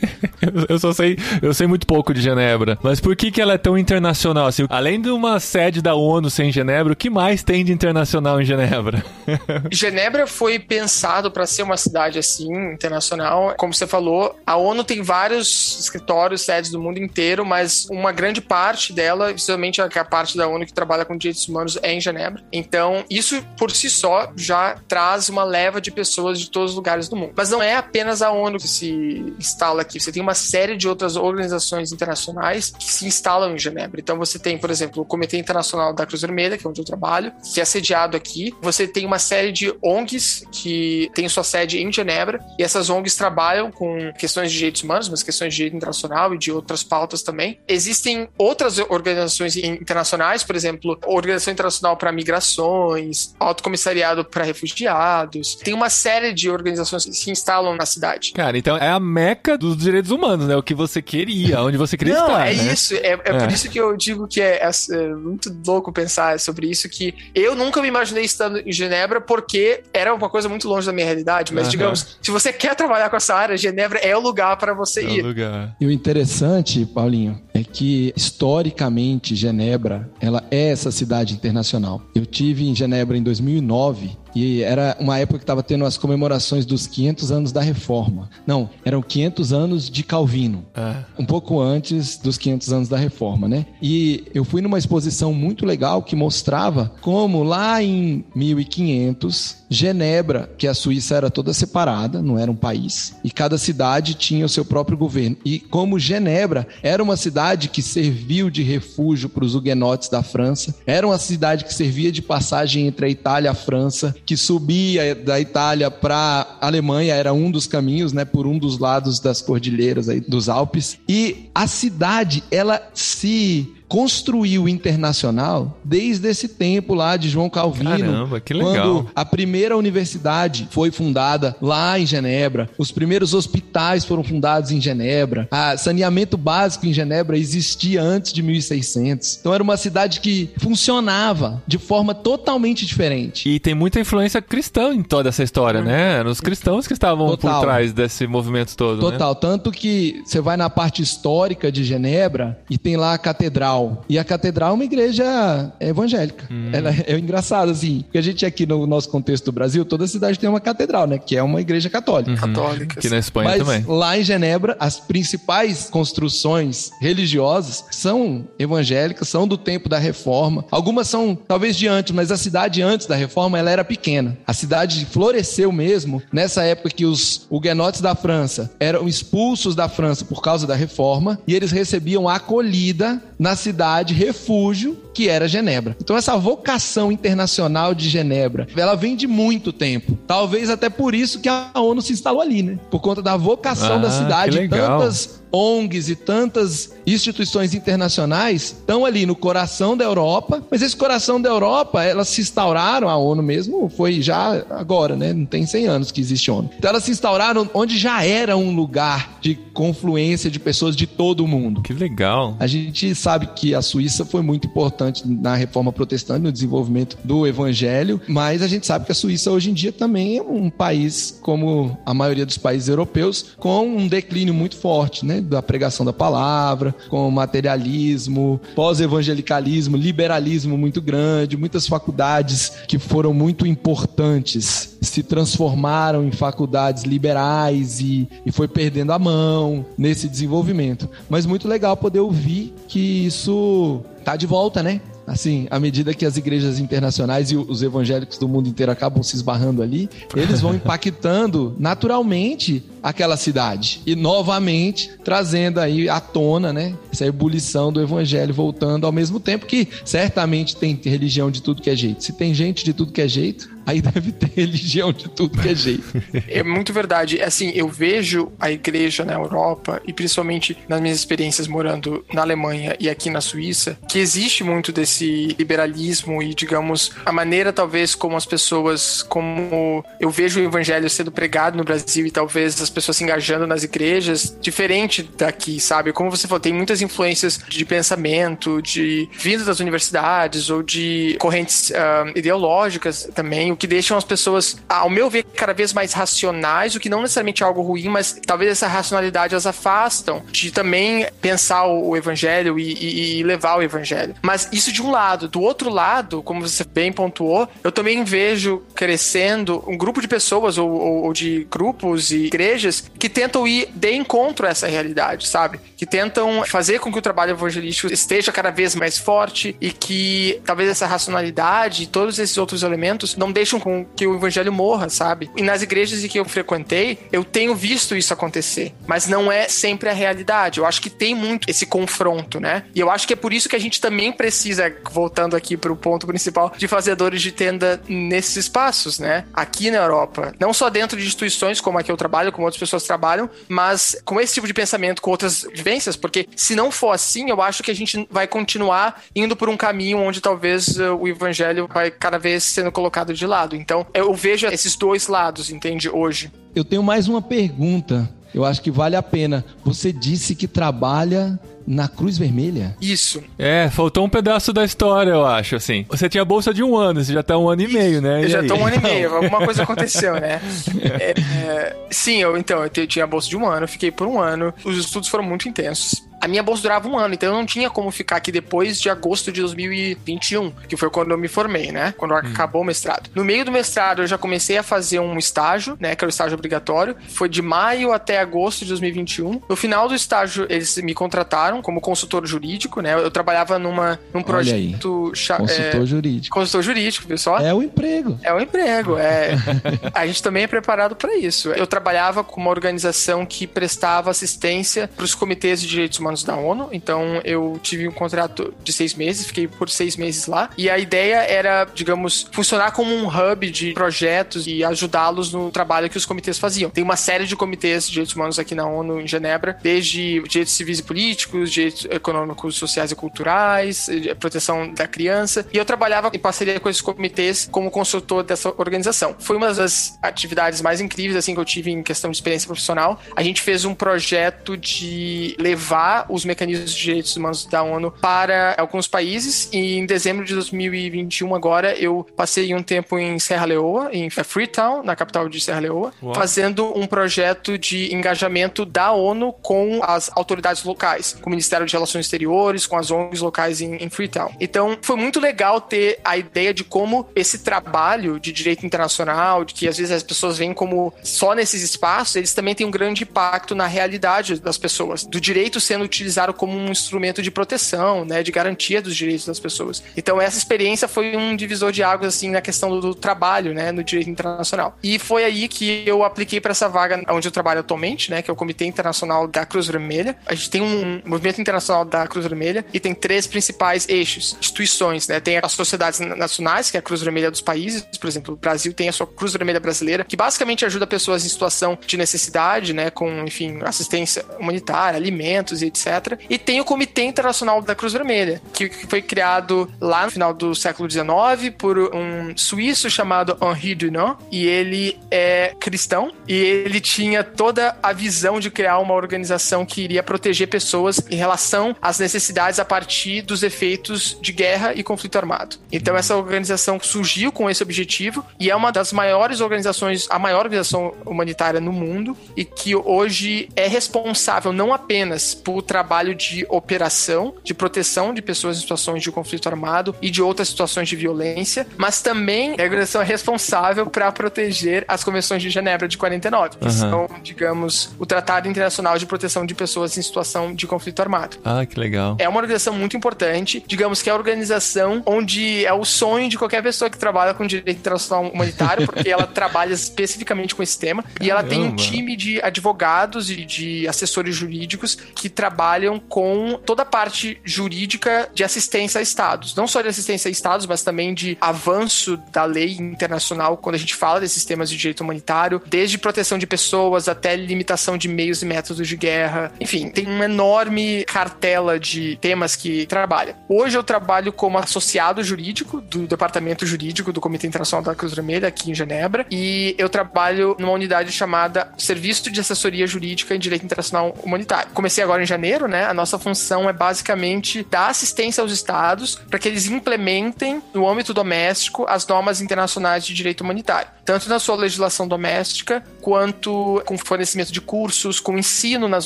eu 0.70 0.80
só 0.80 0.94
sei, 0.94 1.18
eu 1.42 1.54
sei 1.54 1.68
muito 1.68 1.86
pouco 1.86 2.14
de 2.14 2.22
Genebra, 2.22 2.78
mas 2.82 3.00
por 3.00 3.16
que 3.16 3.32
que 3.32 3.42
ela 3.42 3.54
é 3.54 3.58
tão 3.60 3.78
internacional 3.78 4.48
assim? 4.48 4.66
Além 4.70 5.00
de 5.02 5.10
uma 5.10 5.40
sede 5.40 5.82
da 5.82 5.96
ONU 5.96 6.30
ser 6.30 6.46
em 6.46 6.52
Genebra, 6.52 6.94
o 6.94 6.96
que 6.96 7.10
mais 7.10 7.44
tem 7.44 7.64
de 7.64 7.72
internacional 7.72 8.42
em 8.42 8.46
Genebra? 8.46 9.04
Genebra 9.72 10.26
foi 10.26 10.58
pensado 10.58 11.30
para 11.30 11.46
ser 11.46 11.64
uma 11.64 11.78
cidade 11.78 12.18
assim, 12.18 12.52
internacional. 12.74 13.54
Como 13.58 13.74
você 13.74 13.86
falou, 13.86 14.36
a 14.46 14.56
ONU 14.56 14.84
tem 14.84 15.02
vários 15.02 15.80
escritórios, 15.80 16.42
sedes 16.42 16.72
do 16.72 16.80
mundo 16.80 16.98
inteiro, 16.98 17.46
mas 17.46 17.88
uma 17.92 18.12
grande 18.12 18.42
parte 18.42 18.94
dela, 18.94 19.28
principalmente 19.28 19.82
a 19.82 20.06
parte 20.06 20.38
da 20.38 20.48
ONU 20.48 20.66
que 20.66 20.74
trabalha 20.74 21.06
com 21.06 21.18
direitos 21.18 21.48
humanos, 21.48 21.78
é 21.82 21.94
em 21.94 22.02
Genebra. 22.02 22.42
Então, 22.52 23.04
isso 23.10 23.44
por 23.58 23.72
si 23.72 23.90
só 23.90 24.32
já 24.36 24.78
traz 24.88 25.30
uma 25.30 25.44
leva 25.44 25.82
de 25.82 25.92
pessoas 25.92 26.40
de 26.40 26.50
todos 26.50 26.72
os 26.72 26.76
lugares 26.76 27.10
do 27.10 27.16
mundo. 27.16 27.34
Mas 27.36 27.50
não 27.50 27.62
é 27.62 27.76
apenas 27.76 28.22
a 28.22 28.32
ONU 28.32 28.58
que 28.58 28.68
se 28.68 29.34
instala 29.38 29.82
aqui, 29.82 30.00
você 30.00 30.12
tem 30.12 30.22
uma 30.22 30.34
série 30.34 30.76
de 30.76 30.88
outras 30.88 31.16
organizações 31.16 31.92
internacionais 31.92 32.72
que 32.78 32.92
se 32.92 33.06
instalam 33.06 33.49
em 33.52 33.58
Genebra. 33.58 34.00
Então, 34.00 34.18
você 34.18 34.38
tem, 34.38 34.58
por 34.58 34.70
exemplo, 34.70 35.04
o 35.04 35.06
Comitê 35.06 35.38
Internacional 35.38 35.94
da 35.94 36.06
Cruz 36.06 36.22
Vermelha, 36.22 36.58
que 36.58 36.66
é 36.66 36.70
onde 36.70 36.82
eu 36.82 36.86
trabalho, 36.86 37.32
que 37.54 37.60
é 37.60 37.66
sediado 37.66 38.16
aqui. 38.16 38.54
Você 38.62 38.88
tem 38.88 39.06
uma 39.06 39.20
série 39.20 39.52
de 39.52 39.74
ONGs 39.84 40.46
que 40.52 41.10
tem 41.14 41.28
sua 41.28 41.44
sede 41.44 41.80
em 41.80 41.92
Genebra, 41.92 42.40
e 42.58 42.64
essas 42.64 42.90
ONGs 42.90 43.16
trabalham 43.16 43.72
com 43.72 44.12
questões 44.14 44.52
de 44.52 44.58
direitos 44.58 44.84
humanos, 44.84 45.10
mas 45.10 45.24
questões 45.24 45.54
de 45.54 45.58
direito 45.58 45.78
internacional 45.78 46.34
e 46.34 46.38
de 46.38 46.52
outras 46.52 46.84
pautas 46.84 47.24
também. 47.24 47.60
Existem 47.68 48.28
outras 48.38 48.78
organizações 48.78 49.56
internacionais, 49.58 50.44
por 50.44 50.56
exemplo, 50.56 50.98
a 51.02 51.10
Organização 51.10 51.54
Internacional 51.54 51.98
para 51.98 52.12
Migrações, 52.12 53.34
Alto 53.40 53.64
Comissariado 53.64 54.24
para 54.24 54.44
Refugiados. 54.44 55.56
Tem 55.56 55.74
uma 55.74 55.90
série 55.90 56.34
de 56.34 56.50
organizações 56.50 57.06
que 57.06 57.14
se 57.14 57.32
instalam 57.32 57.76
na 57.76 57.86
cidade. 57.86 58.32
Cara, 58.34 58.58
então 58.58 58.78
é 58.78 58.90
a 58.90 59.00
meca 59.00 59.58
dos 59.58 59.78
direitos 59.78 60.12
humanos, 60.12 60.48
né? 60.48 60.56
O 60.56 60.64
que 60.64 60.74
você 60.74 61.02
queria, 61.02 61.62
onde 61.62 61.78
você 61.78 61.98
queria 61.98 62.16
Não, 62.16 62.28
estar. 62.28 62.48
é 62.48 62.54
né? 62.54 62.74
isso. 62.74 62.94
É, 62.96 63.20
é 63.26 63.39
é. 63.39 63.39
Por 63.46 63.54
isso 63.54 63.70
que 63.70 63.80
eu 63.80 63.96
digo 63.96 64.28
que 64.28 64.42
é, 64.42 64.62
é, 64.64 64.70
é, 64.92 65.08
muito 65.16 65.56
louco 65.66 65.92
pensar 65.92 66.40
sobre 66.40 66.68
isso, 66.68 66.90
que 66.90 67.14
eu 67.34 67.56
nunca 67.56 67.82
me 67.82 67.88
imaginei 67.88 68.24
estando 68.24 68.60
em 68.60 68.72
Genebra 68.72 69.22
porque 69.22 69.84
era 69.94 70.14
uma 70.14 70.30
coisa 70.30 70.48
muito 70.50 70.68
longe 70.68 70.86
da 70.86 70.94
minha 70.94 71.06
realidade, 71.06 71.54
mas 71.54 71.66
uhum. 71.66 71.72
digamos, 71.72 72.18
se 72.22 72.32
você 72.32 72.52
quer 72.52 72.76
trabalhar 72.76 73.10
com 73.10 73.16
essa 73.16 73.36
área, 73.36 73.58
Genebra 73.58 74.00
é 74.00 74.16
o 74.16 74.20
lugar 74.20 74.58
para 74.58 74.74
você 74.74 75.02
é 75.02 75.10
ir. 75.10 75.22
Lugar. 75.22 75.76
E 75.80 75.86
o 75.86 75.92
interessante, 75.92 76.86
Paulinho, 76.86 77.42
é 77.54 77.64
que 77.64 78.14
historicamente 78.16 79.36
Genebra, 79.36 80.10
ela 80.22 80.44
é 80.52 80.70
essa 80.70 80.92
cidade 80.92 81.34
internacional. 81.34 82.02
Eu 82.16 82.26
tive 82.26 82.68
em 82.68 82.76
Genebra 82.76 83.18
em 83.18 83.24
2009 83.24 84.18
e 84.36 84.62
era 84.62 84.96
uma 85.00 85.18
época 85.18 85.40
que 85.40 85.44
estava 85.44 85.64
tendo 85.64 85.86
as 85.86 85.98
comemorações 85.98 86.66
dos 86.66 86.88
500 86.88 87.32
anos 87.32 87.52
da 87.52 87.62
Reforma. 87.62 88.30
Não, 88.46 88.70
eram 88.86 89.02
500 89.02 89.54
anos 89.54 89.90
de 89.90 90.04
Calvino. 90.04 90.66
É. 90.76 90.96
Um 91.18 91.26
pouco 91.26 91.60
antes 91.60 92.18
dos 92.18 92.38
500 92.38 92.74
anos 92.74 92.90
da 92.90 92.98
Reforma, 92.98 93.48
né? 93.48 93.66
E 93.82 94.26
eu 94.34 94.44
fui 94.44 94.62
numa 94.62 94.78
exposição 94.78 95.34
muito 95.34 95.66
legal 95.66 96.02
que 96.02 96.16
mostrava 96.16 96.92
como 97.02 97.44
lá 97.44 97.82
em 97.84 98.24
1500 98.36 99.58
Genebra, 99.70 100.50
que 100.58 100.68
a 100.68 100.74
Suíça 100.74 101.16
era 101.16 101.30
toda 101.30 101.54
separada, 101.54 102.22
não 102.22 102.38
era 102.40 102.52
um 102.52 102.56
país, 102.56 103.16
e 103.24 103.30
cada 103.30 103.58
cidade 103.58 104.16
tinha 104.16 104.46
o 104.46 104.50
seu 104.50 104.66
próprio 104.66 104.98
governo. 104.98 105.38
E 105.46 105.60
como 105.60 106.00
Genebra 106.00 106.68
era 106.82 107.04
uma 107.04 107.16
cidade 107.16 107.70
que 107.70 107.82
serviu 107.82 108.50
de 108.50 108.64
refúgio 108.64 109.30
para 109.30 109.46
os 109.46 109.56
huguenotes 109.56 110.10
da 110.10 110.24
França, 110.24 110.76
era 110.86 111.06
uma 111.06 111.18
cidade 111.18 111.66
que 111.66 111.74
servia 111.74 112.12
de 112.12 112.22
passagem 112.22 112.88
entre 112.88 113.06
a 113.06 113.10
Itália 113.10 113.50
e 113.50 113.52
a 113.52 113.56
França, 113.56 114.16
que 114.26 114.36
subia 114.36 115.14
da 115.14 115.40
Itália 115.40 115.92
para 115.92 116.58
a 116.60 116.68
Alemanha, 116.68 117.14
era 117.14 117.34
um 117.34 117.52
dos 117.52 117.68
caminhos, 117.68 118.12
né, 118.14 118.26
por 118.26 118.48
um 118.48 118.58
dos 118.58 118.80
lados 118.80 119.20
das 119.20 119.42
cordilheiras 119.42 120.10
aí 120.10 120.20
dos 120.20 120.50
Alpes. 120.50 120.98
E 121.08 121.50
a 121.54 121.68
cidade, 121.68 122.44
ela 122.52 122.82
se 122.94 123.74
construiu 123.90 124.70
internacional 124.70 125.80
desde 125.84 126.30
esse 126.30 126.48
tempo 126.48 126.94
lá 126.94 127.18
de 127.18 127.28
João 127.28 127.50
Calvino. 127.50 127.90
Caramba, 127.90 128.40
que 128.40 128.54
legal. 128.54 128.74
Quando 128.74 129.12
a 129.16 129.26
primeira 129.26 129.76
universidade 129.76 130.68
foi 130.70 130.92
fundada 130.92 131.56
lá 131.60 132.00
em 132.00 132.06
Genebra, 132.06 132.70
os 132.78 132.92
primeiros 132.92 133.34
hospitais 133.34 134.06
foram 134.06 134.24
fundados 134.24 134.72
em 134.72 134.80
Genebra, 134.80 135.48
a 135.50 135.76
saneamento 135.76 136.38
básico 136.38 136.86
em 136.86 136.94
Genebra 136.94 137.36
existia 137.38 138.02
antes 138.02 138.32
de 138.32 138.44
1600. 138.44 139.40
Então 139.40 139.54
era 139.54 139.64
uma 139.64 139.76
cidade 139.76 140.20
que 140.20 140.52
funcionava 140.58 141.62
de 141.66 141.80
forma 141.80 142.14
totalmente 142.14 142.86
diferente. 142.86 143.50
E 143.50 143.60
tem 143.60 143.74
muita 143.74 144.00
influência 144.00 144.42
cristã 144.42 144.94
em 144.94 145.02
toda 145.02 145.30
essa 145.30 145.42
história, 145.42 145.82
né? 145.82 146.20
Eram 146.20 146.30
os 146.30 146.40
cristãos 146.40 146.86
que 146.86 146.94
estavam 146.94 147.28
Total. 147.30 147.56
por 147.56 147.66
trás 147.66 147.92
desse 147.92 148.28
movimento 148.28 148.78
todo, 148.78 148.98
né? 148.98 149.12
Total, 149.12 149.34
né? 149.34 149.40
tanto 149.42 149.72
que 149.72 150.22
você 150.24 150.40
vai 150.40 150.56
na 150.56 150.70
parte 150.70 151.02
histórica 151.02 151.72
de 151.72 151.84
Genebra 151.84 152.60
e 152.70 152.78
tem 152.78 152.96
lá 152.96 153.16
a 153.16 153.18
catedral 153.18 153.79
catedral. 153.80 154.06
E 154.10 154.20
a 154.20 154.24
catedral 154.24 154.72
é 154.72 154.74
uma 154.74 154.84
igreja 154.84 155.72
evangélica. 155.80 156.46
Hum. 156.52 156.70
Ela 156.74 156.90
é, 156.90 157.06
é 157.08 157.20
engraçado, 157.20 157.72
assim, 157.72 158.02
porque 158.02 158.18
a 158.18 158.22
gente 158.22 158.46
aqui 158.46 158.66
no 158.66 158.86
nosso 158.86 159.10
contexto 159.10 159.46
do 159.46 159.52
Brasil, 159.52 159.86
toda 159.86 160.08
cidade 160.08 160.38
tem 160.38 160.50
uma 160.50 160.60
catedral, 160.60 161.08
né? 161.08 161.18
Que 161.18 161.38
é 161.38 161.44
uma 161.44 161.62
igreja 161.62 161.90
católica. 161.90 162.32
Uhum. 162.32 162.38
Católica. 162.38 163.00
Que 163.00 163.10
na 163.10 163.18
Espanha 163.18 163.50
Mas 163.50 163.60
também. 163.60 163.84
lá 163.88 164.18
em 164.18 164.24
Genebra, 164.24 164.76
as 164.80 165.00
principais 165.00 165.90
construções 165.90 166.92
religiosas 167.00 167.86
são 167.92 168.48
evangélicas, 168.58 169.28
são 169.28 169.48
do 169.48 169.58
tempo 169.58 169.88
da 169.88 169.98
reforma. 169.98 170.66
Algumas 170.72 171.08
são 171.08 171.36
talvez 171.36 171.78
de 171.78 171.88
antes, 171.88 172.14
mas 172.14 172.32
a 172.32 172.38
cidade 172.38 172.82
antes 172.82 173.08
da 173.08 173.16
reforma 173.16 173.58
ela 173.58 173.70
era 173.70 173.84
pequena. 173.84 174.38
A 174.46 174.54
cidade 174.54 175.06
floresceu 175.06 175.72
mesmo 175.72 176.22
nessa 176.32 176.64
época 176.64 176.90
que 176.90 177.06
os 177.06 177.48
huguenotes 177.50 178.02
da 178.02 178.16
França 178.16 178.72
eram 178.80 179.08
expulsos 179.08 179.76
da 179.76 179.88
França 179.88 180.26
por 180.26 180.42
causa 180.42 180.66
da 180.66 180.76
reforma 180.76 181.40
e 181.48 181.54
eles 181.54 181.72
recebiam 181.72 182.28
acolhida 182.28 183.22
na 183.40 183.56
cidade 183.56 184.14
refúgio 184.14 184.98
que 185.20 185.28
era 185.28 185.50
Genebra. 185.50 185.98
Então 186.02 186.16
essa 186.16 186.38
vocação 186.38 187.12
internacional 187.12 187.94
de 187.94 188.08
Genebra, 188.08 188.66
ela 188.74 188.96
vem 188.96 189.18
de 189.18 189.28
muito 189.28 189.74
tempo. 189.74 190.18
Talvez 190.26 190.70
até 190.70 190.90
por 190.90 191.14
isso 191.14 191.42
que 191.42 191.50
a 191.50 191.72
ONU 191.76 192.02
se 192.02 192.14
instalou 192.14 192.40
ali, 192.40 192.64
né? 192.64 192.80
Por 192.90 193.02
conta 193.02 193.22
da 193.22 193.36
vocação 193.36 193.96
ah, 193.96 193.98
da 193.98 194.12
cidade, 194.12 194.70
tantas 194.70 195.40
ONGs 195.52 196.10
e 196.10 196.16
tantas 196.16 196.94
instituições 197.06 197.74
internacionais 197.74 198.64
estão 198.64 199.06
ali 199.06 199.26
no 199.26 199.36
coração 199.36 199.98
da 199.98 200.06
Europa, 200.06 200.64
mas 200.70 200.82
esse 200.82 200.96
coração 200.96 201.42
da 201.42 201.50
Europa, 201.50 202.04
elas 202.04 202.30
se 202.30 202.42
instauraram, 202.42 203.10
a 203.10 203.18
ONU 203.18 203.42
mesmo 203.42 203.90
foi 203.90 204.22
já 204.22 204.64
agora, 204.70 205.16
né? 205.16 205.34
Não 205.34 205.46
tem 205.46 205.66
100 205.66 205.88
anos 205.88 206.12
que 206.12 206.22
existe 206.22 206.52
ONU. 206.52 206.70
Então 206.78 206.90
elas 206.90 207.04
se 207.04 207.12
instauraram 207.12 207.70
onde 207.74 207.98
já 207.98 208.24
era 208.24 208.56
um 208.56 208.76
lugar 208.76 209.38
de 209.42 209.56
confluência 209.74 210.52
de 210.52 210.60
pessoas 210.60 210.96
de 210.96 211.08
todo 211.08 211.44
o 211.44 211.48
mundo. 211.48 211.82
Que 211.82 211.94
legal. 211.94 212.56
A 212.60 212.68
gente 212.68 213.14
sabe 213.16 213.48
que 213.56 213.74
a 213.74 213.82
Suíça 213.82 214.26
foi 214.26 214.42
muito 214.42 214.68
importante 214.68 215.09
na 215.26 215.56
reforma 215.56 215.92
protestante, 215.92 216.42
no 216.42 216.52
desenvolvimento 216.52 217.18
do 217.24 217.46
evangelho, 217.46 218.22
mas 218.28 218.62
a 218.62 218.68
gente 218.68 218.86
sabe 218.86 219.06
que 219.06 219.12
a 219.12 219.16
Suíça 219.16 219.52
hoje 219.52 219.72
em 219.72 219.74
dia 219.74 219.92
também 219.92 220.38
é 220.38 220.42
um 220.42 220.70
país, 220.70 221.38
como 221.42 221.98
a 222.06 222.14
maioria 222.14 222.46
dos 222.46 222.58
países 222.58 222.90
europeus, 222.90 223.56
com 223.58 223.86
um 223.86 224.08
declínio 224.08 224.54
muito 224.54 224.76
forte, 224.78 225.26
né? 225.26 225.42
Da 225.42 225.62
pregação 225.62 226.06
da 226.06 226.14
palavra, 226.14 226.94
com 227.10 227.30
materialismo, 227.32 228.60
pós-evangelicalismo, 228.76 229.98
liberalismo 229.98 230.78
muito 230.78 231.02
grande, 231.02 231.58
muitas 231.58 231.88
faculdades 231.88 232.72
que 232.88 232.98
foram 232.98 233.34
muito 233.34 233.66
importantes 233.66 234.98
se 235.02 235.24
transformaram 235.24 236.26
em 236.26 236.32
faculdades 236.32 237.04
liberais 237.04 238.00
e, 238.00 238.28
e 238.46 238.52
foi 238.52 238.68
perdendo 238.68 239.12
a 239.12 239.20
mão 239.20 239.86
nesse 239.98 240.28
desenvolvimento. 240.28 241.10
Mas 241.30 241.46
muito 241.46 241.68
legal 241.68 241.96
poder 241.96 242.20
ouvir 242.20 242.74
que 242.88 243.26
isso 243.26 244.02
tá 244.30 244.36
de 244.36 244.46
volta, 244.46 244.84
né? 244.84 245.02
Assim, 245.30 245.68
à 245.70 245.80
medida 245.80 246.14
que 246.14 246.26
as 246.26 246.38
igrejas 246.38 246.80
internacionais 246.80 247.52
e 247.52 247.56
os 247.56 247.84
evangélicos 247.84 248.38
do 248.38 248.48
mundo 248.48 248.68
inteiro 248.68 248.92
acabam 248.92 249.22
se 249.22 249.36
esbarrando 249.36 249.84
ali, 249.84 250.10
eles 250.36 250.60
vão 250.60 250.74
impactando 250.76 251.76
naturalmente 251.78 252.84
aquela 253.02 253.38
cidade 253.38 254.02
e 254.06 254.16
novamente 254.16 255.12
trazendo 255.24 255.80
aí 255.80 256.10
à 256.10 256.20
tona, 256.20 256.74
né, 256.74 256.96
essa 257.12 257.26
ebulição 257.26 257.94
do 257.94 258.02
evangelho 258.02 258.54
voltando 258.54 259.06
ao 259.06 259.12
mesmo 259.12 259.40
tempo 259.40 259.66
que 259.66 259.88
certamente 260.04 260.76
tem 260.76 261.00
religião 261.04 261.52
de 261.52 261.62
tudo 261.62 261.82
que 261.82 261.90
é 261.90 261.96
jeito. 261.96 262.24
Se 262.24 262.34
tem 262.34 262.54
gente 262.54 262.84
de 262.84 262.94
tudo 262.94 263.12
que 263.12 263.22
é 263.22 263.28
jeito, 263.28 263.70
aí 263.86 264.02
deve 264.02 264.32
ter 264.32 264.52
religião 264.56 265.12
de 265.12 265.30
tudo 265.30 265.58
que 265.60 265.70
é 265.70 265.76
jeito. 265.76 266.04
É 266.48 266.64
muito 266.64 266.94
verdade. 266.94 267.42
Assim, 267.42 267.72
eu 267.74 267.88
vejo 267.88 268.52
a 268.60 268.72
igreja 268.72 269.26
na 269.26 269.34
Europa 269.34 270.02
e 270.06 270.14
principalmente 270.14 270.78
nas 270.88 271.02
minhas 271.02 271.18
experiências 271.18 271.68
morando 271.68 272.24
na 272.34 272.42
Alemanha 272.42 272.96
e 273.00 273.10
aqui 273.10 273.30
na 273.30 273.42
Suíça, 273.42 273.98
que 274.08 274.20
existe 274.20 274.64
muito 274.64 274.92
desse 274.92 275.19
liberalismo 275.26 276.42
e, 276.42 276.54
digamos, 276.54 277.12
a 277.26 277.32
maneira 277.32 277.72
talvez 277.72 278.16
como 278.16 278.36
as 278.36 278.46
pessoas, 278.46 279.22
como 279.24 280.04
eu 280.20 280.30
vejo 280.30 280.60
o 280.60 280.64
evangelho 280.64 281.10
sendo 281.10 281.32
pregado 281.32 281.78
no 281.78 281.84
Brasil 281.84 282.26
e 282.26 282.32
talvez 282.32 282.82
as 282.82 282.90
pessoas 282.90 283.18
se 283.18 283.24
engajando 283.24 283.68
nas 283.68 283.84
igrejas, 283.84 284.56
diferente 284.62 285.24
daqui, 285.38 285.80
sabe? 285.80 286.14
Como 286.14 286.30
você 286.30 286.48
falou, 286.48 286.60
tem 286.60 286.74
muitas 286.74 287.02
influências 287.02 287.60
de 287.68 287.86
pensamento, 287.86 288.82
de 288.82 289.30
vindo 289.34 289.66
das 289.66 289.80
universidades 289.80 290.70
ou 290.70 290.84
de 290.84 291.36
correntes 291.40 291.90
uh, 291.90 292.38
ideológicas 292.38 293.30
também, 293.34 293.76
que 293.76 293.88
deixam 293.88 294.18
as 294.18 294.24
pessoas, 294.24 294.78
ao 294.88 295.10
meu 295.10 295.30
ver, 295.30 295.44
cada 295.44 295.74
vez 295.74 295.94
mais 295.94 296.14
racionais, 296.14 296.96
o 296.96 297.00
que 297.00 297.10
não 297.10 297.22
necessariamente 297.22 297.64
é 297.64 297.66
algo 297.66 297.82
ruim, 297.82 298.10
mas 298.10 298.40
talvez 298.46 298.72
essa 298.72 298.88
racionalidade 298.88 299.56
as 299.56 299.66
afastam 299.66 300.44
de 300.52 300.72
também 300.72 301.28
pensar 301.42 301.86
o, 301.86 302.16
evangelho 302.16 302.80
e, 302.80 302.94
e, 302.94 303.40
e, 303.40 303.44
levar 303.44 303.78
o 303.78 303.82
evangelho. 303.82 304.36
Mas 304.42 304.70
isso 304.72 304.92
de 304.92 304.99
um 305.02 305.12
lado. 305.12 305.48
Do 305.48 305.62
outro 305.62 305.90
lado, 305.90 306.42
como 306.42 306.62
você 306.62 306.84
bem 306.84 307.12
pontuou, 307.12 307.68
eu 307.84 307.92
também 307.92 308.24
vejo 308.24 308.84
crescendo 308.94 309.84
um 309.88 309.98
grupo 309.98 310.22
de 310.22 310.28
pessoas 310.28 310.78
ou, 310.78 310.90
ou, 310.90 311.24
ou 311.24 311.34
de 311.34 311.68
grupos 311.70 312.32
e 312.32 312.46
igrejas 312.46 313.10
que 313.18 313.30
tentam 313.30 313.68
ir 313.68 313.90
de 313.94 314.14
encontro 314.14 314.66
a 314.66 314.70
essa 314.70 314.88
realidade, 314.88 315.48
sabe? 315.48 315.80
Que 316.00 316.06
tentam 316.06 316.64
fazer 316.66 316.98
com 317.02 317.12
que 317.12 317.20
o 317.20 317.22
trabalho 317.22 317.52
evangelístico 317.52 318.14
esteja 318.14 318.54
cada 318.54 318.70
vez 318.70 318.96
mais 318.96 319.18
forte 319.18 319.76
e 319.82 319.92
que 319.92 320.62
talvez 320.64 320.90
essa 320.90 321.06
racionalidade 321.06 322.04
e 322.04 322.08
todos 322.08 322.40
esses 322.40 322.58
outros 322.58 322.84
elementos 322.84 323.36
não 323.36 323.52
deixam 323.52 323.82
com 323.82 324.06
que 324.06 324.26
o 324.26 324.36
evangelho 324.36 324.72
morra, 324.72 325.10
sabe? 325.10 325.52
E 325.58 325.62
nas 325.62 325.82
igrejas 325.82 326.24
em 326.24 326.30
que 326.30 326.40
eu 326.40 326.46
frequentei, 326.46 327.20
eu 327.34 327.44
tenho 327.44 327.76
visto 327.76 328.16
isso 328.16 328.32
acontecer, 328.32 328.94
mas 329.06 329.28
não 329.28 329.52
é 329.52 329.68
sempre 329.68 330.08
a 330.08 330.14
realidade. 330.14 330.80
Eu 330.80 330.86
acho 330.86 331.02
que 331.02 331.10
tem 331.10 331.36
muito 331.36 331.70
esse 331.70 331.86
confronto, 331.86 332.62
né? 332.62 332.86
E 332.96 333.02
eu 333.02 333.12
acho 333.12 333.28
que 333.28 333.34
é 333.34 333.36
por 333.36 333.52
isso 333.52 333.68
que 333.68 333.76
a 333.76 333.80
gente 333.80 334.00
também 334.00 334.32
precisa, 334.32 334.96
voltando 335.12 335.54
aqui 335.54 335.76
para 335.76 335.92
o 335.92 335.98
ponto 335.98 336.26
principal, 336.26 336.72
de 336.78 336.88
fazedores 336.88 337.42
de 337.42 337.52
tenda 337.52 338.02
nesses 338.08 338.56
espaços, 338.56 339.20
né? 339.20 339.44
Aqui 339.54 339.92
na 339.92 339.98
Europa, 339.98 340.54
não 340.62 340.74
só 340.74 340.90
dentro 340.90 341.20
de 341.20 341.28
instituições 341.28 341.82
como 341.82 341.98
a 341.98 342.04
que 342.04 342.10
eu 342.10 342.16
trabalho, 342.16 342.54
como 342.54 342.66
outras 342.66 342.80
pessoas 342.80 343.04
trabalham, 343.04 343.50
mas 343.68 344.16
com 344.24 344.40
esse 344.40 344.54
tipo 344.54 344.66
de 344.66 344.74
pensamento, 344.74 345.22
com 345.22 345.32
outras 345.32 345.68
porque 346.16 346.48
se 346.56 346.76
não 346.76 346.92
for 346.92 347.12
assim, 347.12 347.50
eu 347.50 347.62
acho 347.62 347.84
que 347.84 347.92
a 347.92 347.96
gente 347.96 348.28
vai 348.30 348.48
continuar 348.48 349.24
indo 349.36 349.56
por 349.56 349.70
um 349.70 349.78
caminho 349.78 350.20
onde 350.20 350.42
talvez 350.42 351.00
uh, 351.00 351.16
o 351.16 351.28
evangelho 351.28 351.88
vai 351.92 352.12
cada 352.12 352.38
vez 352.38 352.64
sendo 352.64 352.92
colocado 352.92 353.34
de 353.34 353.46
lado. 353.46 353.76
Então, 353.76 354.06
eu 354.14 354.34
vejo 354.34 354.68
esses 354.68 354.96
dois 354.96 355.28
lados, 355.28 355.70
entende, 355.70 356.10
hoje. 356.10 356.52
Eu 356.76 356.84
tenho 356.84 357.02
mais 357.02 357.28
uma 357.28 357.42
pergunta 357.42 358.30
eu 358.54 358.66
acho 358.66 358.82
que 358.82 358.92
vale 358.92 359.16
a 359.16 359.24
pena. 359.24 359.64
Você 359.84 360.12
disse 360.12 360.56
que 360.56 360.68
trabalha 360.68 361.60
na 361.86 362.08
Cruz 362.08 362.38
Vermelha? 362.38 362.96
Isso. 363.02 363.42
É, 363.58 363.90
faltou 363.90 364.26
um 364.26 364.30
pedaço 364.30 364.72
da 364.72 364.84
história, 364.84 365.32
eu 365.32 365.46
acho, 365.46 365.76
assim. 365.76 366.06
Você 366.10 366.30
tinha 366.30 366.46
bolsa 366.46 366.74
de 366.74 366.84
um 366.84 366.96
ano, 366.96 367.24
você 367.24 367.34
já 367.34 367.42
tá 367.42 367.58
um 367.58 367.68
ano 367.68 367.82
Isso. 367.82 367.92
e 367.92 367.94
meio, 368.00 368.22
né? 368.22 368.42
Eu 368.42 368.46
e 368.46 368.50
já 368.50 368.60
aí? 368.62 368.68
tô 368.68 368.76
um 368.76 368.86
ano 368.86 368.96
e 368.96 369.00
meio, 369.00 369.36
alguma 369.36 369.66
coisa 369.66 369.84
aconteceu, 369.84 370.34
né? 370.34 370.62
É, 371.20 371.32
é, 371.32 371.96
sim, 372.10 372.38
eu 372.38 372.58
então, 372.58 372.84
eu 372.84 373.08
tinha 373.08 373.26
bolsa 373.26 373.48
de 373.48 373.58
um 373.58 373.66
ano, 373.66 373.88
fiquei 373.88 374.12
por 374.12 374.28
um 374.28 374.40
ano. 374.40 374.74
Os 374.84 374.98
estudos 374.98 375.28
foram 375.30 375.44
muito 375.44 375.68
intensos 375.68 376.29
a 376.40 376.48
minha 376.48 376.64
bolsa 376.64 376.82
durava 376.82 377.08
um 377.08 377.18
ano, 377.18 377.34
então 377.34 377.50
eu 377.50 377.56
não 377.56 377.66
tinha 377.66 377.90
como 377.90 378.10
ficar 378.12 378.38
aqui 378.38 378.52
depois 378.52 379.00
de 379.00 379.10
agosto 379.10 379.52
de 379.52 379.62
2021, 379.62 380.72
que 380.88 380.96
foi 380.96 381.10
quando 381.10 381.32
eu 381.32 381.38
me 381.38 381.48
formei, 381.48 381.92
né? 381.92 382.14
Quando 382.18 382.34
hum. 382.34 382.38
acabou 382.38 382.82
o 382.82 382.86
mestrado. 382.86 383.30
No 383.36 383.44
meio 383.44 383.66
do 383.66 383.72
mestrado, 383.72 384.22
eu 384.22 384.28
já 384.28 384.38
comecei 384.38 384.78
a 384.78 384.84
fazer 384.84 385.20
um 385.20 385.38
estágio, 385.38 385.98
né? 386.00 386.16
Que 386.16 386.24
era 386.24 386.30
o 386.30 386.32
estágio 386.32 386.56
obrigatório. 386.56 387.16
Foi 387.30 387.50
de 387.50 387.62
maio 387.62 388.12
até 388.12 388.40
agosto 388.40 388.80
de 388.80 388.88
2021. 388.90 389.62
No 389.68 389.76
final 389.76 390.08
do 390.08 390.16
estágio, 390.16 390.66
eles 390.70 390.98
me 390.98 391.14
contrataram 391.14 391.82
como 391.82 392.00
consultor 392.00 392.46
jurídico, 392.46 393.02
né? 393.02 393.14
Eu 393.14 393.32
trabalhava 393.32 393.78
numa, 393.78 394.20
num 394.34 394.42
projeto. 394.42 395.32
Consultor 395.32 396.04
é, 396.04 396.06
jurídico. 396.06 396.54
Consultor 396.54 396.84
jurídico, 396.84 397.38
só? 397.38 397.58
É 397.58 397.74
o 397.74 397.84
emprego. 397.84 398.40
É 398.44 398.54
o 398.54 398.60
emprego, 398.60 399.18
é. 399.18 399.52
a 400.14 400.26
gente 400.26 400.42
também 400.42 400.64
é 400.64 400.68
preparado 400.68 401.16
para 401.16 401.36
isso. 401.36 401.70
Eu 401.70 401.88
trabalhava 401.88 402.44
com 402.44 402.62
uma 402.62 402.70
organização 402.70 403.46
que 403.46 403.68
prestava 403.68 404.32
assistência 404.32 405.10
para 405.16 405.26
os 405.26 405.36
comitês 405.36 405.82
de 405.82 405.88
direitos 405.88 406.20
humanos 406.20 406.29
humanos 406.30 406.44
da 406.44 406.56
ONU. 406.56 406.90
Então 406.92 407.42
eu 407.44 407.80
tive 407.82 408.08
um 408.08 408.12
contrato 408.12 408.74
de 408.84 408.94
seis 408.94 409.14
meses, 409.14 409.48
fiquei 409.48 409.68
por 409.68 409.90
seis 409.90 410.16
meses 410.16 410.46
lá. 410.48 410.70
E 410.78 410.90
a 410.90 410.98
ideia 410.98 411.38
era, 411.38 411.86
digamos, 411.94 412.48
funcionar 412.52 412.92
como 412.92 413.14
um 413.14 413.28
hub 413.28 413.70
de 413.70 413.94
projetos 413.94 414.68
e 414.68 414.84
ajudá-los 414.84 415.52
no 415.52 415.72
trabalho 415.72 416.10
que 416.10 416.18
os 416.18 416.26
comitês 416.26 416.60
faziam. 416.60 416.90
Tem 416.90 417.04
uma 417.04 417.16
série 417.16 417.46
de 417.46 417.56
comitês 417.56 418.06
de 418.06 418.14
direitos 418.14 418.36
humanos 418.36 418.60
aqui 418.60 418.76
na 418.76 418.86
ONU, 418.86 419.22
em 419.22 419.28
Genebra, 419.28 419.78
desde 419.82 420.42
direitos 420.44 420.74
civis 420.74 421.00
e 421.00 421.04
políticos, 421.04 421.72
direitos 421.72 422.06
econômicos, 422.06 422.76
sociais 422.76 423.12
e 423.12 423.16
culturais, 423.16 424.10
proteção 424.40 424.94
da 424.94 425.08
criança. 425.08 425.66
E 425.74 425.78
eu 425.78 425.86
trabalhava 425.86 426.30
em 426.34 426.40
parceria 426.40 426.80
com 426.80 426.90
esses 426.90 427.02
comitês 427.02 427.68
como 427.72 427.90
consultor 427.90 428.44
dessa 428.44 428.70
organização. 428.78 429.36
Foi 429.40 429.58
uma 429.58 429.74
das 429.74 430.18
atividades 430.22 430.82
mais 430.82 431.02
incríveis 431.02 431.38
assim 431.38 431.54
que 431.54 431.60
eu 431.60 431.66
tive 431.66 431.92
em 431.92 432.04
questão 432.04 432.30
de 432.30 432.38
experiência 432.38 432.68
profissional. 432.68 433.20
A 433.36 433.42
gente 433.42 433.62
fez 433.62 433.86
um 433.86 433.96
projeto 433.96 434.78
de 434.78 435.56
levar 435.60 436.19
os 436.28 436.44
mecanismos 436.46 436.94
de 436.94 437.02
direitos 437.02 437.36
humanos 437.36 437.66
da 437.66 437.84
ONU 437.84 438.12
para 438.12 438.76
alguns 438.78 439.08
países. 439.08 439.70
E 439.72 439.98
em 439.98 440.06
dezembro 440.06 440.46
de 440.46 440.54
2021, 440.54 441.54
agora, 441.56 441.94
eu 441.98 442.26
passei 442.36 442.74
um 442.74 442.84
tempo 442.84 443.18
em 443.18 443.40
Serra 443.40 443.66
Leoa, 443.66 444.10
em 444.12 444.30
Freetown, 444.30 445.04
na 445.04 445.16
capital 445.16 445.48
de 445.48 445.60
Serra 445.62 445.80
Leoa, 445.80 446.14
Uau. 446.22 446.36
fazendo 446.36 446.98
um 446.98 447.06
projeto 447.06 447.78
de 447.78 448.14
engajamento 448.14 448.86
da 448.86 449.12
ONU 449.12 449.54
com 449.54 450.02
as 450.04 450.32
autoridades 450.36 450.84
locais, 450.84 451.38
com 451.42 451.48
o 451.48 451.50
Ministério 451.50 451.86
de 451.86 451.94
Relações 451.94 452.26
Exteriores, 452.26 452.86
com 452.86 452.98
as 452.98 453.12
ONGs 453.12 453.42
locais 453.42 453.82
em, 453.82 453.96
em 453.96 454.10
Freetown. 454.10 454.52
Então, 454.60 454.98
foi 455.02 455.16
muito 455.16 455.40
legal 455.40 455.80
ter 455.82 456.20
a 456.24 456.38
ideia 456.38 456.74
de 456.74 456.84
como 456.84 457.28
esse 457.36 457.60
trabalho 457.60 458.40
de 458.40 458.52
direito 458.52 458.86
internacional, 458.86 459.64
de 459.64 459.74
que 459.74 459.88
às 459.88 459.98
vezes 459.98 460.12
as 460.12 460.24
pessoas 460.24 460.58
veem 460.58 460.74
como 460.74 461.14
só 461.24 461.54
nesses 461.54 461.82
espaços, 461.82 462.36
eles 462.36 462.54
também 462.54 462.76
têm 462.76 462.86
um 462.86 462.92
grande 462.92 463.24
impacto 463.24 463.76
na 463.76 463.88
realidade 463.88 464.60
das 464.60 464.78
pessoas, 464.78 465.24
do 465.24 465.40
direito 465.40 465.80
sendo 465.80 466.08
utilizado 466.10 466.54
como 466.54 466.78
um 466.78 466.92
instrumento 466.92 467.42
de 467.42 467.52
proteção, 467.52 468.26
né, 468.26 468.44
de 468.44 468.52
garantia 468.52 469.02
dos 469.02 469.16
direitos 469.16 469.46
das 469.46 469.60
pessoas. 469.60 470.04
Então 470.18 470.42
essa 470.42 470.58
experiência 470.58 471.08
foi 471.08 471.36
um 471.36 471.56
divisor 471.56 471.92
de 471.92 472.04
águas 472.04 472.36
assim 472.36 472.50
na 472.50 472.62
questão 472.62 472.90
do, 472.90 473.02
do 473.02 473.16
trabalho, 473.16 473.74
né, 473.74 473.92
no 473.92 474.04
direito 474.04 474.30
internacional. 474.30 474.98
E 475.02 475.18
foi 475.20 475.44
aí 475.44 475.68
que 475.68 476.04
eu 476.06 476.24
apliquei 476.24 476.60
para 476.60 476.72
essa 476.72 476.90
vaga 476.90 477.24
onde 477.30 477.48
eu 477.48 477.52
trabalho 477.52 477.80
atualmente, 477.80 478.32
né, 478.32 478.42
que 478.42 478.50
é 478.50 478.54
o 478.54 478.56
Comitê 478.56 478.86
Internacional 478.86 479.48
da 479.48 479.66
Cruz 479.66 479.88
Vermelha. 479.88 480.36
A 480.46 480.56
gente 480.56 480.70
tem 480.70 480.82
um 480.82 481.22
movimento 481.26 481.62
internacional 481.62 482.04
da 482.04 482.28
Cruz 482.28 482.46
Vermelha 482.46 482.86
e 482.94 483.00
tem 483.00 483.14
três 483.14 483.48
principais 483.48 484.08
eixos, 484.10 484.58
instituições, 484.60 485.28
né? 485.28 485.40
Tem 485.40 485.60
as 485.62 485.72
sociedades 485.72 486.20
nacionais, 486.20 486.90
que 486.90 486.98
é 486.98 487.00
a 487.00 487.04
Cruz 487.04 487.22
Vermelha 487.22 487.52
dos 487.52 487.62
países, 487.62 488.06
por 488.20 488.28
exemplo, 488.28 488.54
o 488.54 488.58
Brasil 488.58 488.94
tem 488.94 489.10
a 489.10 489.14
sua 489.14 489.28
Cruz 489.28 489.54
Vermelha 489.54 489.80
brasileira, 489.80 490.24
que 490.24 490.36
basicamente 490.36 490.86
ajuda 490.86 491.06
pessoas 491.06 491.46
em 491.46 491.50
situação 491.50 491.98
de 492.06 492.18
necessidade, 492.18 492.94
né, 492.94 493.10
com, 493.10 493.44
enfim, 493.46 493.80
assistência 493.84 494.44
humanitária, 494.60 495.18
alimentos 495.18 495.82
e 495.82 495.88
etc 495.88 495.99
etc. 496.08 496.40
E 496.50 496.58
tem 496.58 496.80
o 496.80 496.86
Comitê 496.86 497.24
Internacional 497.24 497.82
da 497.82 497.96
Cruz 497.96 498.14
Vermelha, 498.14 498.62
que 498.74 498.90
foi 499.08 499.22
criado 499.22 499.90
lá 500.00 500.26
no 500.26 500.32
final 500.32 500.54
do 500.54 500.74
século 500.74 501.10
XIX 501.10 501.74
por 501.78 501.98
um 502.16 502.56
suíço 502.56 503.10
chamado 503.10 503.58
Henri 503.62 503.96
Dunant, 503.96 504.38
e 504.52 504.66
ele 504.66 505.20
é 505.30 505.74
cristão, 505.80 506.32
e 506.48 506.54
ele 506.54 507.00
tinha 507.00 507.44
toda 507.44 507.98
a 508.02 508.14
visão 508.14 508.60
de 508.60 508.70
criar 508.70 509.00
uma 509.00 509.14
organização 509.14 509.86
que 509.86 510.02
iria 510.02 510.24
proteger 510.24 510.68
pessoas 510.68 511.22
em 511.30 511.36
relação 511.36 511.96
às 512.02 512.20
necessidades 512.20 512.80
a 512.80 512.86
partir 512.86 513.42
dos 513.42 513.64
efeitos 513.64 514.38
de 514.42 514.52
guerra 514.52 514.94
e 514.94 515.04
conflito 515.04 515.38
armado. 515.38 515.78
Então 515.92 516.16
essa 516.16 516.36
organização 516.36 517.00
surgiu 517.02 517.52
com 517.52 517.70
esse 517.70 517.84
objetivo 517.84 518.46
e 518.60 518.70
é 518.70 518.76
uma 518.76 518.92
das 518.92 519.12
maiores 519.12 519.62
organizações, 519.62 520.28
a 520.30 520.40
maior 520.40 520.66
organização 520.66 521.14
humanitária 521.26 521.80
no 521.80 521.92
mundo 521.92 522.38
e 522.56 522.64
que 522.64 522.96
hoje 522.96 523.70
é 523.76 523.88
responsável 523.88 524.72
não 524.72 524.94
apenas 524.94 525.54
por 525.54 525.82
trabalho 525.90 526.36
de 526.36 526.68
operação, 526.70 527.56
de 527.64 527.74
proteção 527.74 528.32
de 528.32 528.44
pessoas 528.44 528.78
em 528.78 528.82
situações 528.82 529.24
de 529.24 529.32
conflito 529.32 529.68
armado 529.68 530.16
e 530.22 530.30
de 530.30 530.40
outras 530.40 530.68
situações 530.68 531.10
de 531.10 531.16
violência, 531.16 531.88
mas 531.98 532.22
também 532.22 532.76
a 532.80 532.84
organização 532.84 533.24
é 533.24 533.26
responsável 533.26 534.06
para 534.06 534.32
proteger 534.32 535.04
as 535.08 535.24
convenções 535.24 535.64
de 535.64 535.70
Genebra 535.72 536.08
de 536.08 536.16
49, 536.16 536.78
que 536.78 536.86
uhum. 536.86 536.92
são, 536.92 537.30
digamos, 537.42 538.12
o 538.20 538.26
Tratado 538.26 538.70
Internacional 538.70 539.18
de 539.18 539.26
Proteção 539.26 539.66
de 539.66 539.74
Pessoas 539.74 540.16
em 540.16 540.22
Situação 540.22 540.76
de 540.76 540.86
Conflito 540.86 541.24
Armado. 541.24 541.58
Ah, 541.66 541.84
que 541.84 542.00
legal. 542.00 542.38
É 542.38 542.48
uma 542.48 542.60
organização 542.60 542.94
muito 542.94 543.18
importante, 543.18 543.84
digamos 543.88 544.22
que 544.22 544.30
é 544.30 544.32
a 544.32 544.36
organização 544.36 545.24
onde 545.26 545.84
é 545.84 545.94
o 545.94 546.06
sonho 546.06 546.48
de 546.50 546.58
qualquer 546.60 546.84
pessoa 546.84 547.10
que 547.10 547.18
trabalha 547.18 547.56
com 547.56 547.66
direito 547.66 547.98
internacional 547.98 548.44
humanitário, 548.48 549.08
porque 549.08 549.28
ela 549.28 549.48
trabalha 549.50 549.94
especificamente 549.94 550.76
com 550.76 550.84
esse 550.84 551.00
tema 551.00 551.24
Caramba. 551.24 551.44
e 551.44 551.50
ela 551.50 551.64
tem 551.64 551.82
um 551.82 551.96
time 551.96 552.36
de 552.36 552.62
advogados 552.62 553.50
e 553.50 553.66
de 553.66 554.08
assessores 554.08 554.56
jurídicos 554.56 555.16
que 555.16 555.50
trabalham 555.50 555.79
trabalham 555.80 556.20
com 556.20 556.78
toda 556.86 557.04
a 557.04 557.06
parte 557.06 557.58
jurídica 557.64 558.50
de 558.54 558.66
assistência 558.66 559.18
a 559.18 559.22
estados. 559.22 559.74
Não 559.76 559.88
só 559.88 560.02
de 560.02 560.10
assistência 560.10 560.50
a 560.50 560.52
estados, 560.52 560.86
mas 560.86 561.04
também 561.04 561.34
de 561.34 561.58
avanço 561.62 562.36
da 562.52 562.66
lei 562.66 562.98
internacional 562.98 563.78
quando 563.78 563.96
a 563.96 563.98
gente 563.98 564.14
fala 564.14 564.42
desses 564.42 564.66
temas 564.66 564.90
de 564.90 564.98
direito 564.98 565.22
humanitário, 565.22 565.82
desde 565.86 566.18
proteção 566.18 566.58
de 566.58 566.68
pessoas 566.68 567.30
até 567.30 567.56
limitação 567.56 568.18
de 568.18 568.28
meios 568.28 568.62
e 568.62 568.66
métodos 568.66 569.08
de 569.08 569.16
guerra. 569.16 569.72
Enfim, 569.80 570.10
tem 570.10 570.28
uma 570.28 570.44
enorme 570.44 571.24
cartela 571.24 571.98
de 571.98 572.38
temas 572.42 572.76
que 572.76 573.06
trabalha. 573.06 573.56
Hoje 573.70 573.98
eu 573.98 574.04
trabalho 574.04 574.52
como 574.52 574.78
associado 574.78 575.42
jurídico 575.42 576.02
do 576.02 576.28
departamento 576.28 576.86
jurídico 576.86 577.32
do 577.32 577.40
Comitê 577.40 577.68
Internacional 577.68 578.04
da 578.04 578.14
Cruz 578.14 578.34
Vermelha 578.34 578.68
aqui 578.68 578.92
em 578.92 578.94
Genebra 578.94 579.46
e 579.50 579.96
eu 579.98 580.10
trabalho 580.10 580.76
numa 580.78 580.92
unidade 580.92 581.32
chamada 581.32 581.90
Serviço 581.98 582.52
de 582.52 582.60
Assessoria 582.60 583.08
Jurídica 583.08 583.56
em 583.56 583.60
Direito 583.60 583.86
Internacional 583.86 584.36
Humanitário. 584.44 584.92
Comecei 584.94 585.24
agora 585.24 585.42
em 585.42 585.46
janeiro 585.46 585.69
né, 585.78 586.06
a 586.06 586.14
nossa 586.14 586.40
função 586.40 586.90
é 586.90 586.94
basicamente 586.94 587.86
dar 587.90 588.08
assistência 588.08 588.62
aos 588.62 588.72
estados 588.72 589.36
para 589.36 589.60
que 589.60 589.68
eles 589.68 589.88
implementem 589.88 590.82
no 590.94 591.08
âmbito 591.08 591.34
doméstico 591.34 592.06
as 592.08 592.26
normas 592.26 592.62
internacionais 592.62 593.26
de 593.26 593.34
direito 593.34 593.62
humanitário, 593.62 594.10
tanto 594.26 594.50
na 594.50 594.60
sua 594.60 594.76
legislação 594.76 595.28
doméstica 595.28 596.04
quanto 596.22 597.02
com 597.06 597.18
fornecimento 597.18 597.72
de 597.72 597.82
cursos, 597.82 598.40
com 598.40 598.58
ensino 598.58 599.08
nas 599.08 599.26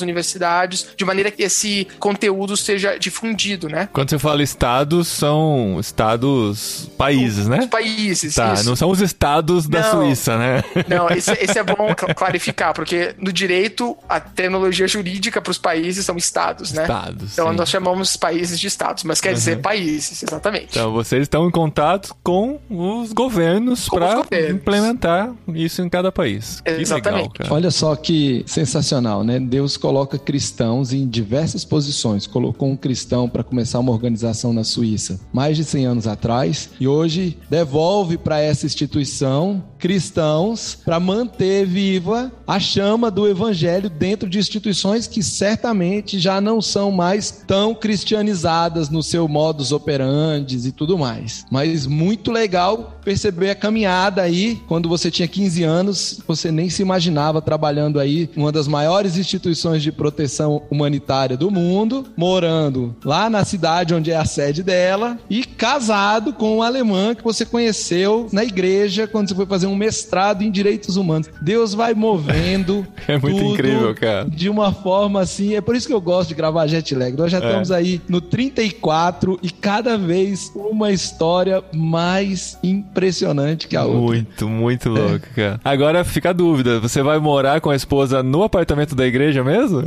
universidades, 0.00 0.88
de 0.96 1.04
maneira 1.04 1.30
que 1.30 1.42
esse 1.42 1.86
conteúdo 1.98 2.56
seja 2.56 2.98
difundido, 2.98 3.68
né? 3.68 3.88
Quando 3.92 4.10
você 4.10 4.18
fala 4.18 4.42
estados, 4.42 5.08
são 5.08 5.78
estados 5.80 6.90
países, 6.96 7.46
né? 7.46 7.60
Os 7.60 7.66
países, 7.66 8.34
tá, 8.34 8.54
isso. 8.54 8.64
não 8.64 8.76
são 8.76 8.90
os 8.90 9.00
estados 9.00 9.66
da 9.66 9.80
não, 9.80 9.90
Suíça, 9.90 10.38
né? 10.38 10.64
Não, 10.88 11.08
esse, 11.14 11.32
esse 11.32 11.58
é 11.58 11.62
bom 11.62 11.94
clarificar, 12.16 12.72
porque 12.72 13.14
no 13.18 13.32
direito, 13.32 13.96
a 14.08 14.20
terminologia 14.20 14.88
jurídica 14.88 15.40
para 15.40 15.50
os 15.50 15.58
países 15.58 16.04
são 16.04 16.16
estados 16.24 16.72
né? 16.72 16.82
Estados. 16.82 17.32
Então 17.32 17.50
sim. 17.50 17.56
nós 17.56 17.68
chamamos 17.68 18.16
países 18.16 18.58
de 18.58 18.66
estados, 18.66 19.04
mas 19.04 19.20
quer 19.20 19.30
uhum. 19.30 19.34
dizer 19.34 19.60
países, 19.60 20.22
exatamente. 20.22 20.68
Então 20.70 20.92
vocês 20.92 21.22
estão 21.22 21.46
em 21.46 21.50
contato 21.50 22.14
com 22.22 22.58
os 22.68 23.12
governos 23.12 23.88
para 23.88 24.24
implementar 24.50 25.32
isso 25.48 25.82
em 25.82 25.88
cada 25.88 26.10
país. 26.10 26.62
Exatamente. 26.64 27.40
Legal, 27.40 27.56
Olha 27.56 27.70
só 27.70 27.94
que 27.96 28.44
sensacional, 28.46 29.22
né? 29.22 29.38
Deus 29.38 29.76
coloca 29.76 30.18
cristãos 30.18 30.92
em 30.92 31.06
diversas 31.06 31.64
posições. 31.64 32.26
Colocou 32.26 32.68
um 32.68 32.76
cristão 32.76 33.28
para 33.28 33.44
começar 33.44 33.78
uma 33.78 33.92
organização 33.92 34.52
na 34.52 34.64
Suíça 34.64 35.20
mais 35.32 35.56
de 35.56 35.64
100 35.64 35.86
anos 35.86 36.06
atrás 36.06 36.70
e 36.80 36.88
hoje 36.88 37.38
devolve 37.48 38.16
para 38.16 38.40
essa 38.40 38.66
instituição 38.66 39.62
cristãos 39.78 40.78
para 40.82 40.98
manter 40.98 41.66
viva 41.66 42.32
a 42.46 42.58
chama 42.58 43.10
do 43.10 43.28
evangelho 43.28 43.90
dentro 43.90 44.28
de 44.28 44.38
instituições 44.38 45.06
que 45.06 45.22
certamente 45.22 46.13
que 46.14 46.20
já 46.20 46.40
não 46.40 46.62
são 46.62 46.92
mais 46.92 47.42
tão 47.44 47.74
cristianizadas 47.74 48.88
no 48.88 49.02
seu 49.02 49.26
modus 49.26 49.72
operandi 49.72 50.68
e 50.68 50.70
tudo 50.70 50.96
mais. 50.96 51.44
Mas 51.50 51.88
muito 51.88 52.30
legal 52.30 52.94
perceber 53.04 53.50
a 53.50 53.54
caminhada 53.54 54.22
aí, 54.22 54.60
quando 54.68 54.88
você 54.88 55.10
tinha 55.10 55.26
15 55.26 55.62
anos, 55.64 56.20
você 56.26 56.50
nem 56.52 56.70
se 56.70 56.82
imaginava 56.82 57.42
trabalhando 57.42 57.98
aí 57.98 58.30
uma 58.36 58.52
das 58.52 58.66
maiores 58.66 59.16
instituições 59.16 59.82
de 59.82 59.90
proteção 59.92 60.62
humanitária 60.70 61.36
do 61.36 61.50
mundo, 61.50 62.06
morando 62.16 62.94
lá 63.04 63.28
na 63.28 63.44
cidade 63.44 63.92
onde 63.92 64.10
é 64.10 64.16
a 64.16 64.24
sede 64.24 64.62
dela 64.62 65.18
e 65.28 65.44
casado 65.44 66.32
com 66.32 66.56
uma 66.56 66.66
alemã 66.66 67.14
que 67.14 67.24
você 67.24 67.44
conheceu 67.44 68.28
na 68.32 68.44
igreja 68.44 69.06
quando 69.06 69.28
você 69.28 69.34
foi 69.34 69.46
fazer 69.46 69.66
um 69.66 69.74
mestrado 69.74 70.42
em 70.42 70.50
direitos 70.50 70.96
humanos. 70.96 71.28
Deus 71.42 71.74
vai 71.74 71.92
movendo. 71.92 72.86
é 73.06 73.18
muito 73.18 73.42
incrível, 73.42 73.94
cara. 73.94 74.28
De 74.30 74.48
uma 74.48 74.72
forma 74.72 75.20
assim, 75.20 75.54
é 75.54 75.60
por 75.60 75.74
isso 75.74 75.86
que 75.86 75.92
eu 75.92 76.00
gosto 76.04 76.28
de 76.28 76.34
gravar 76.34 76.66
jet 76.66 76.94
lag. 76.94 77.16
Nós 77.16 77.32
já 77.32 77.38
é. 77.38 77.40
estamos 77.44 77.70
aí 77.72 78.00
no 78.08 78.20
34 78.20 79.38
e 79.42 79.50
cada 79.50 79.96
vez 79.96 80.52
uma 80.54 80.92
história 80.92 81.62
mais 81.72 82.58
impressionante 82.62 83.66
que 83.66 83.76
a 83.76 83.84
outra. 83.84 84.00
Muito, 84.00 84.48
muito 84.48 84.90
louco, 84.90 85.26
é. 85.32 85.34
cara. 85.34 85.60
Agora 85.64 86.04
fica 86.04 86.30
a 86.30 86.32
dúvida: 86.32 86.78
você 86.78 87.02
vai 87.02 87.18
morar 87.18 87.60
com 87.60 87.70
a 87.70 87.76
esposa 87.76 88.22
no 88.22 88.42
apartamento 88.42 88.94
da 88.94 89.06
igreja 89.06 89.42
mesmo? 89.42 89.82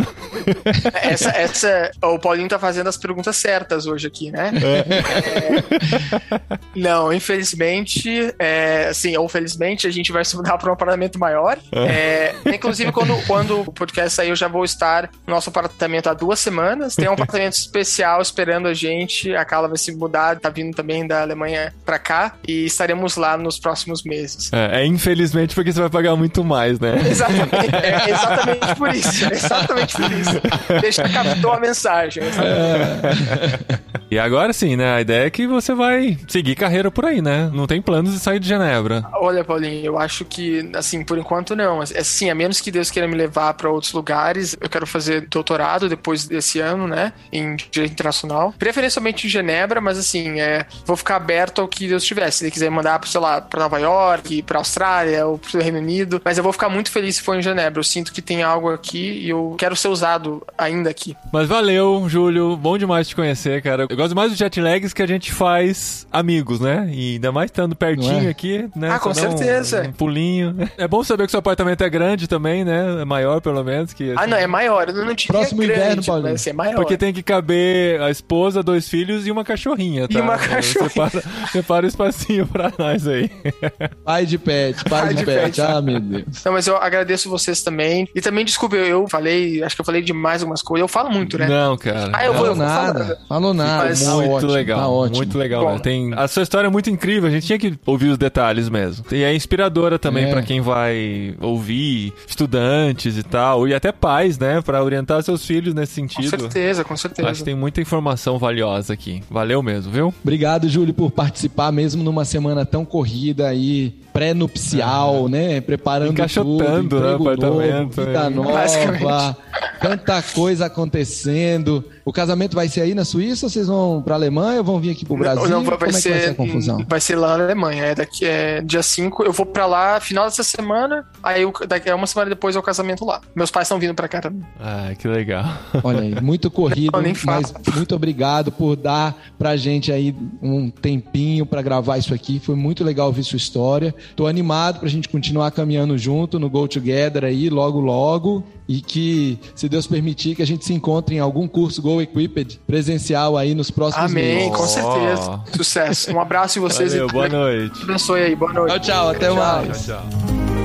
essa, 0.93 1.29
essa, 1.29 1.91
o 2.03 2.19
Paulinho 2.19 2.49
tá 2.49 2.59
fazendo 2.59 2.87
as 2.87 2.97
perguntas 2.97 3.37
certas 3.37 3.85
hoje 3.85 4.07
aqui, 4.07 4.31
né? 4.31 4.51
É. 4.55 4.87
É, 4.87 6.57
não, 6.75 7.13
infelizmente, 7.13 8.33
é, 8.39 8.87
assim, 8.89 9.15
ou 9.17 9.27
felizmente, 9.29 9.87
a 9.87 9.91
gente 9.91 10.11
vai 10.11 10.25
se 10.25 10.35
mudar 10.35 10.57
para 10.57 10.69
um 10.69 10.73
apartamento 10.73 11.19
maior. 11.19 11.57
É. 11.71 12.33
É, 12.45 12.53
inclusive, 12.53 12.91
quando, 12.91 13.15
quando 13.25 13.61
o 13.61 13.71
podcast 13.71 14.13
sair, 14.13 14.29
eu 14.29 14.35
já 14.35 14.47
vou 14.47 14.63
estar 14.63 15.09
no 15.25 15.33
nosso 15.33 15.49
apartamento 15.49 16.06
há 16.07 16.13
duas 16.13 16.39
semanas. 16.39 16.95
Tem 16.95 17.07
um 17.07 17.13
apartamento 17.13 17.53
especial 17.57 18.21
esperando 18.21 18.67
a 18.67 18.73
gente. 18.73 19.35
A 19.35 19.45
Carla 19.45 19.67
vai 19.67 19.77
se 19.77 19.95
mudar, 19.95 20.39
tá 20.39 20.49
vindo 20.49 20.75
também 20.75 21.05
da 21.05 21.21
Alemanha 21.21 21.73
para 21.85 21.99
cá 21.99 22.35
e 22.47 22.65
estaremos 22.65 23.15
lá 23.15 23.37
nos 23.37 23.59
próximos 23.59 24.03
meses. 24.03 24.51
É, 24.53 24.81
é, 24.81 24.85
infelizmente 24.85 25.53
porque 25.53 25.71
você 25.71 25.81
vai 25.81 25.89
pagar 25.89 26.15
muito 26.15 26.43
mais, 26.43 26.79
né? 26.79 26.95
Exatamente, 27.09 27.75
é, 27.75 28.09
exatamente 28.09 28.75
por 28.75 28.89
isso. 28.95 29.33
Exatamente 29.33 29.95
por 29.95 30.11
isso. 30.11 30.81
Deixa 30.81 31.03
captou 31.09 31.51
a 31.51 31.59
mensagem. 31.59 32.23
É. 32.23 33.79
E 34.09 34.17
agora 34.17 34.53
sim, 34.53 34.75
né? 34.75 34.95
A 34.95 35.01
ideia 35.01 35.25
é 35.25 35.29
que 35.29 35.45
você 35.45 35.73
vai 35.73 36.17
seguir 36.27 36.55
carreira 36.55 36.89
por 36.89 37.05
aí, 37.05 37.21
né? 37.21 37.49
Não 37.53 37.67
tem 37.67 37.81
planos 37.81 38.13
de 38.13 38.19
sair 38.19 38.39
de 38.39 38.47
Genebra. 38.47 39.05
Olha, 39.13 39.43
Paulinho, 39.43 39.83
eu 39.83 39.97
acho 39.97 40.23
que, 40.23 40.69
assim, 40.73 41.03
por 41.03 41.17
enquanto 41.17 41.55
não. 41.55 41.81
Assim, 41.81 42.29
a 42.29 42.35
menos 42.35 42.61
que 42.61 42.71
Deus 42.71 42.89
queira 42.89 43.07
me 43.07 43.15
levar 43.15 43.53
para 43.55 43.69
outros 43.69 43.91
lugares, 43.91 44.55
eu 44.61 44.69
quero 44.69 44.87
fazer 44.87 45.27
doutorado 45.29 45.89
depois 45.89 46.25
desse 46.25 46.59
ano, 46.59 46.87
né? 46.87 47.11
Em 47.31 47.55
direito 47.55 47.91
internacional. 47.91 48.53
Preferencialmente 48.57 49.27
em 49.27 49.29
Genebra, 49.29 49.81
mas 49.81 49.97
assim, 49.97 50.39
é, 50.39 50.65
vou 50.85 50.95
ficar 50.95 51.17
aberto 51.17 51.59
ao 51.59 51.67
que 51.67 51.87
Deus 51.87 52.03
tiver. 52.03 52.31
Se 52.31 52.45
ele 52.45 52.51
quiser 52.51 52.69
mandar, 52.69 53.01
sei 53.05 53.19
lá, 53.19 53.41
para 53.41 53.63
Nova 53.63 53.79
York, 53.79 54.41
para 54.43 54.59
Austrália 54.59 55.25
ou 55.25 55.37
para 55.37 55.59
o 55.59 55.61
Reino 55.61 55.79
Unido, 55.79 56.21
mas 56.23 56.37
eu 56.37 56.43
vou 56.43 56.53
ficar 56.53 56.69
muito 56.69 56.89
feliz 56.91 57.17
se 57.17 57.21
for 57.21 57.35
em 57.35 57.41
Genebra. 57.41 57.79
Eu 57.79 57.83
sinto 57.83 58.13
que 58.13 58.21
tem 58.21 58.41
algo 58.41 58.71
aqui 58.71 59.19
e 59.23 59.29
eu 59.29 59.55
quero 59.57 59.75
ser 59.75 59.89
usado 59.89 60.45
ainda 60.57 60.89
aqui. 60.89 61.17
Mas 61.31 61.47
valeu, 61.47 62.07
Júlio. 62.07 62.55
Bom 62.55 62.77
demais 62.77 63.07
te 63.07 63.15
conhecer, 63.15 63.61
cara. 63.61 63.85
Eu 63.89 63.96
gosto 63.97 64.15
mais 64.15 64.29
dos 64.29 64.37
jet 64.37 64.61
lags 64.61 64.93
que 64.93 65.01
a 65.01 65.07
gente 65.07 65.33
faz 65.33 66.07
amigos, 66.11 66.59
né? 66.59 66.87
E 66.91 67.13
ainda 67.13 67.31
mais 67.31 67.49
estando 67.49 67.75
pertinho 67.75 68.27
é? 68.27 68.29
aqui, 68.29 68.69
né? 68.75 68.91
Ah, 68.91 68.99
com 68.99 69.13
certeza. 69.13 69.81
Um, 69.81 69.89
um, 69.89 69.91
pulinho. 69.91 70.55
É 70.77 70.87
bom 70.87 71.03
saber 71.03 71.25
que 71.25 71.31
seu 71.31 71.39
apartamento 71.39 71.83
é 71.83 71.89
grande 71.89 72.27
também, 72.27 72.63
né? 72.63 73.01
É 73.01 73.05
maior, 73.05 73.41
pelo 73.41 73.63
menos. 73.63 73.93
Que, 73.93 74.11
assim... 74.11 74.15
Ah, 74.15 74.27
não, 74.27 74.37
é 74.37 74.45
maior. 74.45 74.87
Eu 74.89 75.05
não 75.05 75.13
diria 75.13 75.39
Próximo 75.39 75.61
grande, 75.61 75.81
inverno, 75.81 76.03
Paulinho. 76.03 76.31
Mas 76.31 76.45
é 76.45 76.53
maior. 76.53 76.75
Porque 76.75 76.95
tem 76.95 77.11
que 77.11 77.23
caber 77.23 77.99
a 78.01 78.11
esposa, 78.11 78.61
dois 78.61 78.87
filhos 78.87 79.25
e 79.25 79.31
uma 79.31 79.43
cachorrinha, 79.43 80.07
tá? 80.07 80.19
E 80.19 80.21
uma 80.21 80.37
cachorrinha. 80.37 81.11
Separa, 81.51 81.85
o 81.85 81.87
espacinho 81.87 82.45
pra 82.45 82.71
nós 82.77 83.07
aí. 83.07 83.31
Pai 84.05 84.25
de 84.25 84.37
pet, 84.37 84.83
pai, 84.83 85.01
pai 85.01 85.09
de, 85.09 85.15
de 85.15 85.25
pet. 85.25 85.41
pet. 85.41 85.61
Ah, 85.61 85.81
meu 85.81 85.99
Deus. 85.99 86.43
Não, 86.45 86.51
mas 86.51 86.67
eu 86.67 86.77
agradeço 86.77 87.29
vocês 87.29 87.63
também. 87.63 88.07
E 88.13 88.21
também, 88.21 88.45
desculpa, 88.45 88.75
eu 88.75 89.07
falei, 89.07 89.63
acho 89.63 89.75
que 89.75 89.81
eu 89.81 89.85
falei 89.85 90.01
demais 90.01 90.41
algumas 90.41 90.61
coisas. 90.61 90.81
Eu 90.81 90.87
falo 90.87 91.09
muito, 91.09 91.37
né? 91.37 91.47
Não, 91.47 91.75
cara. 91.77 92.11
Ah, 92.13 92.25
eu 92.25 92.33
vou, 92.33 92.45
eu 92.45 92.55
vou 92.55 92.63
nada. 92.63 93.19
Falou 93.27 93.53
nada. 93.53 93.86
Mas, 93.89 94.07
muito 94.07 94.27
tá 94.29 94.35
ótimo, 94.35 94.51
legal. 94.51 94.79
Tá 94.79 94.87
ótimo. 94.87 95.17
Muito 95.17 95.37
legal. 95.37 95.65
Bom, 95.65 95.79
tem, 95.79 96.13
a 96.13 96.27
sua 96.27 96.43
história 96.43 96.67
é 96.67 96.69
muito 96.69 96.89
incrível. 96.89 97.29
A 97.29 97.31
gente 97.31 97.45
tinha 97.47 97.59
que 97.59 97.77
ouvir 97.85 98.09
os 98.09 98.17
detalhes 98.17 98.69
mesmo. 98.69 99.05
E 99.11 99.23
é 99.23 99.35
inspiradora 99.35 99.97
também 99.97 100.25
é. 100.25 100.29
para 100.29 100.41
quem 100.41 100.61
vai 100.61 101.35
ouvir, 101.41 102.13
estudantes 102.27 103.17
e 103.17 103.23
tal, 103.23 103.67
e 103.67 103.73
até 103.73 103.91
pais, 103.91 104.37
né, 104.37 104.61
para 104.61 104.83
orientar 104.83 105.21
seus 105.23 105.45
filhos 105.45 105.73
nesse 105.73 105.93
sentido. 105.93 106.31
Com 106.31 106.39
certeza, 106.39 106.83
com 106.83 106.97
certeza. 106.97 107.29
Acho 107.29 107.39
que 107.39 107.45
tem 107.45 107.55
muita 107.55 107.81
informação 107.81 108.37
valiosa 108.37 108.93
aqui. 108.93 109.23
Valeu 109.29 109.61
mesmo, 109.61 109.91
viu? 109.91 110.13
Obrigado, 110.21 110.69
Júlio, 110.69 110.93
por 110.93 111.11
participar 111.11 111.71
mesmo 111.71 112.03
numa 112.03 112.25
semana 112.25 112.65
tão 112.65 112.85
corrida 112.85 113.47
aí 113.47 113.95
pré-nupcial, 114.17 115.27
é. 115.27 115.29
né? 115.29 115.61
Preparando 115.61 116.13
Encaixotando 116.13 116.89
tudo, 116.89 116.99
né, 116.99 117.13
apartamento. 117.13 117.97
Novo, 117.97 118.05
vida 118.05 118.19
é. 118.19 118.29
nova, 118.29 119.37
tanta 119.79 120.21
coisa 120.23 120.65
acontecendo. 120.65 121.85
O 122.03 122.13
casamento 122.13 122.55
vai 122.55 122.69
ser 122.69 122.81
aí 122.81 122.95
na 122.95 123.03
Suíça 123.03 123.45
ou 123.45 123.49
vocês 123.49 123.67
vão 123.67 124.01
pra 124.01 124.15
Alemanha 124.15 124.59
ou 124.59 124.63
vão 124.63 124.79
vir 124.79 124.91
aqui 124.91 125.05
pro 125.05 125.17
Brasil? 125.17 125.49
Não, 125.49 125.61
vai, 125.61 125.77
Como 125.77 125.91
ser, 125.91 126.09
é 126.09 126.11
vai 126.13 126.21
ser 126.21 126.29
a 126.29 126.35
confusão? 126.35 126.85
Vai 126.87 127.01
ser 127.01 127.15
lá 127.17 127.37
na 127.37 127.43
Alemanha. 127.43 127.83
É 127.83 127.95
daqui 127.95 128.25
é 128.25 128.61
dia 128.61 128.81
5. 128.81 129.23
Eu 129.23 129.33
vou 129.33 129.45
pra 129.45 129.65
lá 129.65 129.99
final 129.99 130.23
dessa 130.23 130.41
semana. 130.41 131.05
Aí 131.21 131.41
eu, 131.41 131.53
daqui, 131.67 131.91
uma 131.91 132.07
semana 132.07 132.29
depois 132.29 132.55
é 132.55 132.59
o 132.59 132.63
casamento 132.63 133.03
lá. 133.03 133.19
Meus 133.35 133.51
pais 133.51 133.67
estão 133.67 133.77
vindo 133.77 133.93
pra 133.93 134.07
cá 134.07 134.21
também. 134.21 134.41
Ah, 134.57 134.93
que 134.97 135.05
legal. 135.05 135.45
Olha 135.83 135.99
aí, 135.99 136.21
muito 136.21 136.49
corrido, 136.49 136.93
mas 137.25 137.53
muito 137.75 137.93
obrigado 137.93 138.53
por 138.53 138.77
dar 138.77 139.13
pra 139.37 139.57
gente 139.57 139.91
aí 139.91 140.15
um 140.41 140.69
tempinho 140.69 141.45
pra 141.45 141.61
gravar 141.61 141.97
isso 141.97 142.13
aqui. 142.13 142.39
Foi 142.39 142.55
muito 142.55 142.85
legal 142.85 143.07
ouvir 143.07 143.25
sua 143.25 143.37
história. 143.37 143.93
Tô 144.15 144.27
animado 144.27 144.79
pra 144.79 144.89
gente 144.89 145.09
continuar 145.09 145.51
caminhando 145.51 145.97
junto 145.97 146.39
no 146.39 146.49
Go 146.49 146.67
Together 146.67 147.23
aí, 147.23 147.49
logo, 147.49 147.79
logo 147.79 148.43
e 148.67 148.81
que, 148.81 149.39
se 149.55 149.69
Deus 149.69 149.87
permitir, 149.87 150.35
que 150.35 150.41
a 150.41 150.45
gente 150.45 150.65
se 150.65 150.73
encontre 150.73 151.15
em 151.15 151.19
algum 151.19 151.47
curso 151.47 151.81
Go 151.81 152.01
Equipped 152.01 152.59
presencial 152.67 153.37
aí 153.37 153.55
nos 153.55 153.71
próximos 153.71 154.11
Amém, 154.11 154.23
meses. 154.23 154.41
Amém, 154.41 154.51
com 154.51 154.67
certeza. 154.67 155.41
Sucesso. 155.55 156.11
Um 156.11 156.19
abraço 156.19 156.59
em 156.59 156.61
vocês. 156.61 156.91
Valeu, 156.91 157.07
e 157.07 157.11
boa 157.11 157.29
noite. 157.29 157.83
Abençoe 157.83 158.21
aí, 158.21 158.35
boa 158.35 158.53
noite. 158.53 158.73
Tchau, 158.73 158.79
tchau, 158.79 159.09
até 159.09 159.27
tchau, 159.27 159.35
mais. 159.35 159.85
Tchau, 159.85 160.01
tchau. 160.09 160.56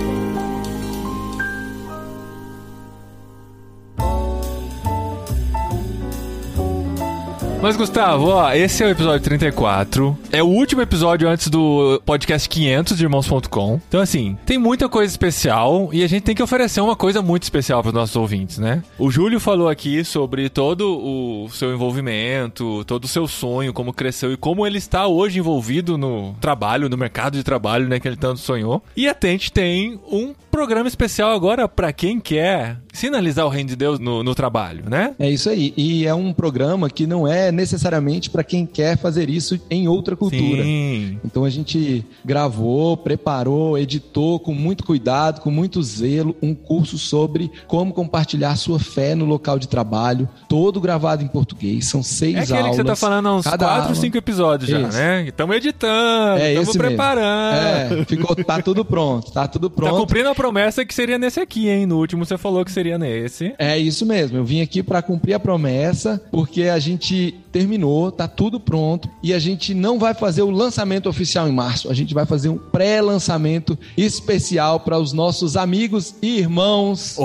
Mas, 7.63 7.77
Gustavo, 7.77 8.27
ó, 8.27 8.53
esse 8.53 8.83
é 8.83 8.87
o 8.89 8.91
episódio 8.91 9.21
34. 9.21 10.19
É 10.33 10.43
o 10.43 10.47
último 10.47 10.83
episódio 10.83 11.29
antes 11.29 11.47
do 11.47 12.03
podcast 12.05 12.49
500 12.49 12.99
de 12.99 13.05
Irmãos.com. 13.05 13.81
Então, 13.87 14.01
assim, 14.01 14.37
tem 14.45 14.59
muita 14.59 14.89
coisa 14.89 15.09
especial 15.09 15.89
e 15.93 16.03
a 16.03 16.09
gente 16.09 16.25
tem 16.25 16.35
que 16.35 16.43
oferecer 16.43 16.81
uma 16.81 16.97
coisa 16.97 17.23
muito 17.23 17.45
especial 17.45 17.81
para 17.81 17.91
os 17.91 17.95
nossos 17.95 18.17
ouvintes, 18.17 18.59
né? 18.59 18.83
O 18.99 19.13
Júlio 19.13 19.39
falou 19.39 19.69
aqui 19.69 20.05
sobre 20.05 20.49
todo 20.49 20.99
o 20.99 21.49
seu 21.51 21.73
envolvimento, 21.73 22.85
todo 22.85 23.05
o 23.05 23.09
seu 23.09 23.29
sonho, 23.29 23.73
como 23.73 23.93
cresceu 23.93 24.33
e 24.33 24.37
como 24.37 24.67
ele 24.67 24.79
está 24.79 25.07
hoje 25.07 25.39
envolvido 25.39 25.97
no 25.97 26.35
trabalho, 26.41 26.89
no 26.89 26.99
mercado 26.99 27.37
de 27.37 27.45
trabalho, 27.45 27.87
né, 27.87 28.01
que 28.01 28.09
ele 28.09 28.17
tanto 28.17 28.41
sonhou. 28.41 28.83
E 28.97 29.09
a 29.09 29.15
Tente 29.15 29.53
tem 29.53 30.01
um 30.11 30.35
programa 30.51 30.89
especial 30.89 31.31
agora 31.31 31.69
para 31.69 31.93
quem 31.93 32.19
quer 32.19 32.79
sinalizar 32.93 33.47
o 33.47 33.49
reino 33.49 33.71
de 33.71 33.77
Deus 33.77 33.99
no, 33.99 34.23
no 34.23 34.35
trabalho, 34.35 34.85
né? 34.89 35.15
É 35.19 35.29
isso 35.29 35.49
aí. 35.49 35.73
E 35.77 36.07
é 36.07 36.15
um 36.15 36.33
programa 36.33 36.91
que 36.91 37.07
não 37.07 37.27
é 37.27 37.51
necessariamente 37.51 38.29
para 38.29 38.45
quem 38.45 38.67
quer 38.67 38.99
fazer 38.99 39.31
isso 39.31 39.59
em 39.71 39.89
outra 39.89 40.15
cultura. 40.15 40.63
Sim. 40.63 41.19
Então 41.25 41.45
a 41.45 41.51
gente 41.51 42.05
gravou, 42.23 42.97
preparou, 42.97 43.79
editou 43.79 44.39
com 44.39 44.53
muito 44.55 44.85
cuidado, 44.85 45.41
com 45.41 45.51
muito 45.51 45.83
zelo, 45.83 46.37
um 46.43 46.55
curso 46.55 46.99
sobre 46.99 47.51
como 47.67 47.95
compartilhar 47.95 48.55
sua 48.57 48.79
fé 48.79 49.15
no 49.15 49.25
local 49.25 49.59
de 49.59 49.67
trabalho, 49.67 50.29
todo 50.49 50.81
gravado 50.81 51.25
em 51.25 51.29
português. 51.29 51.87
São 51.87 52.03
seis 52.03 52.35
aulas. 52.35 52.51
É 52.51 52.53
aquele 52.53 52.69
aulas, 52.69 52.77
que 52.77 52.83
você 52.83 52.89
tá 52.89 52.97
falando 52.97 53.29
há 53.29 53.35
uns 53.37 53.47
quatro, 53.47 53.95
cinco 53.97 54.17
episódios 54.19 54.71
já, 54.71 54.81
esse. 54.81 54.99
né? 54.99 55.25
Estamos 55.27 55.57
editando, 55.57 56.43
estamos 56.43 56.77
é 56.77 56.79
preparando. 56.79 58.01
É, 58.01 58.05
ficou, 58.05 58.37
tá 58.37 58.61
tudo 58.61 58.85
pronto, 58.85 59.33
tá 59.33 59.49
tudo 59.49 59.71
tá 59.71 59.77
pronto. 59.77 59.93
Tá 59.93 59.99
cumprindo 59.99 60.29
a 60.29 60.35
promessa 60.35 60.85
que 60.85 60.93
seria 60.93 61.17
nesse 61.17 61.41
aqui, 61.41 61.69
hein? 61.71 61.87
No 61.87 61.97
último 61.99 62.25
você 62.25 62.37
falou 62.37 62.65
que 62.65 62.71
seria 62.71 62.82
nesse. 62.99 63.55
É 63.59 63.79
isso 63.79 64.05
mesmo. 64.07 64.37
Eu 64.37 64.45
vim 64.45 64.61
aqui 64.61 64.83
para 64.83 65.03
cumprir 65.03 65.35
a 65.35 65.41
promessa, 65.41 66.21
porque 66.31 66.65
a 66.65 66.79
gente 66.79 67.35
terminou, 67.51 68.11
tá 68.11 68.27
tudo 68.27 68.59
pronto 68.59 69.09
e 69.23 69.35
a 69.35 69.39
gente 69.39 69.75
não 69.75 69.99
vai 69.99 70.15
fazer 70.15 70.43
o 70.43 70.51
lançamento 70.51 71.09
oficial 71.09 71.47
em 71.49 71.53
março. 71.53 71.91
A 71.91 71.95
gente 71.95 72.15
vai 72.15 72.25
fazer 72.25 72.49
um 72.49 72.57
pré-lançamento 72.57 73.79
especial 73.97 74.81
para 74.81 74.99
os 74.99 75.13
nossos 75.13 75.57
amigos 75.57 76.15
e 76.23 76.39
irmãos. 76.39 77.17
Oh, 77.19 77.23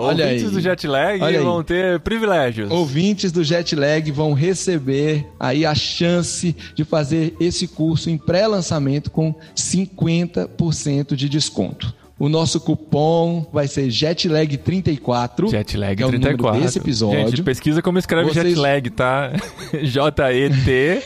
Olha 0.00 0.24
ouvintes 0.26 0.46
aí. 0.46 0.50
do 0.52 0.60
Jetlag 0.60 1.22
Olha 1.22 1.42
vão 1.42 1.58
aí. 1.58 1.64
ter 1.64 2.00
privilégios. 2.00 2.70
Ouvintes 2.70 3.32
do 3.32 3.42
Jetlag 3.42 4.10
vão 4.12 4.32
receber 4.32 5.26
aí 5.38 5.66
a 5.66 5.74
chance 5.74 6.54
de 6.74 6.84
fazer 6.84 7.34
esse 7.40 7.66
curso 7.66 8.08
em 8.10 8.16
pré-lançamento 8.16 9.10
com 9.10 9.34
50% 9.56 11.14
de 11.14 11.28
desconto. 11.28 11.99
O 12.20 12.28
nosso 12.28 12.60
cupom 12.60 13.46
vai 13.50 13.66
ser 13.66 13.88
Jetlag34. 13.88 15.50
Jetlag 15.50 15.96
que 15.96 16.02
é 16.02 16.06
o 16.06 16.10
34. 16.10 16.46
número 16.46 16.64
desse 16.66 16.78
episódio. 16.78 17.28
Gente, 17.28 17.42
pesquisa 17.42 17.80
como 17.80 17.98
escreve 17.98 18.28
Vocês- 18.30 18.48
jetlag, 18.48 18.90
tá? 18.90 19.32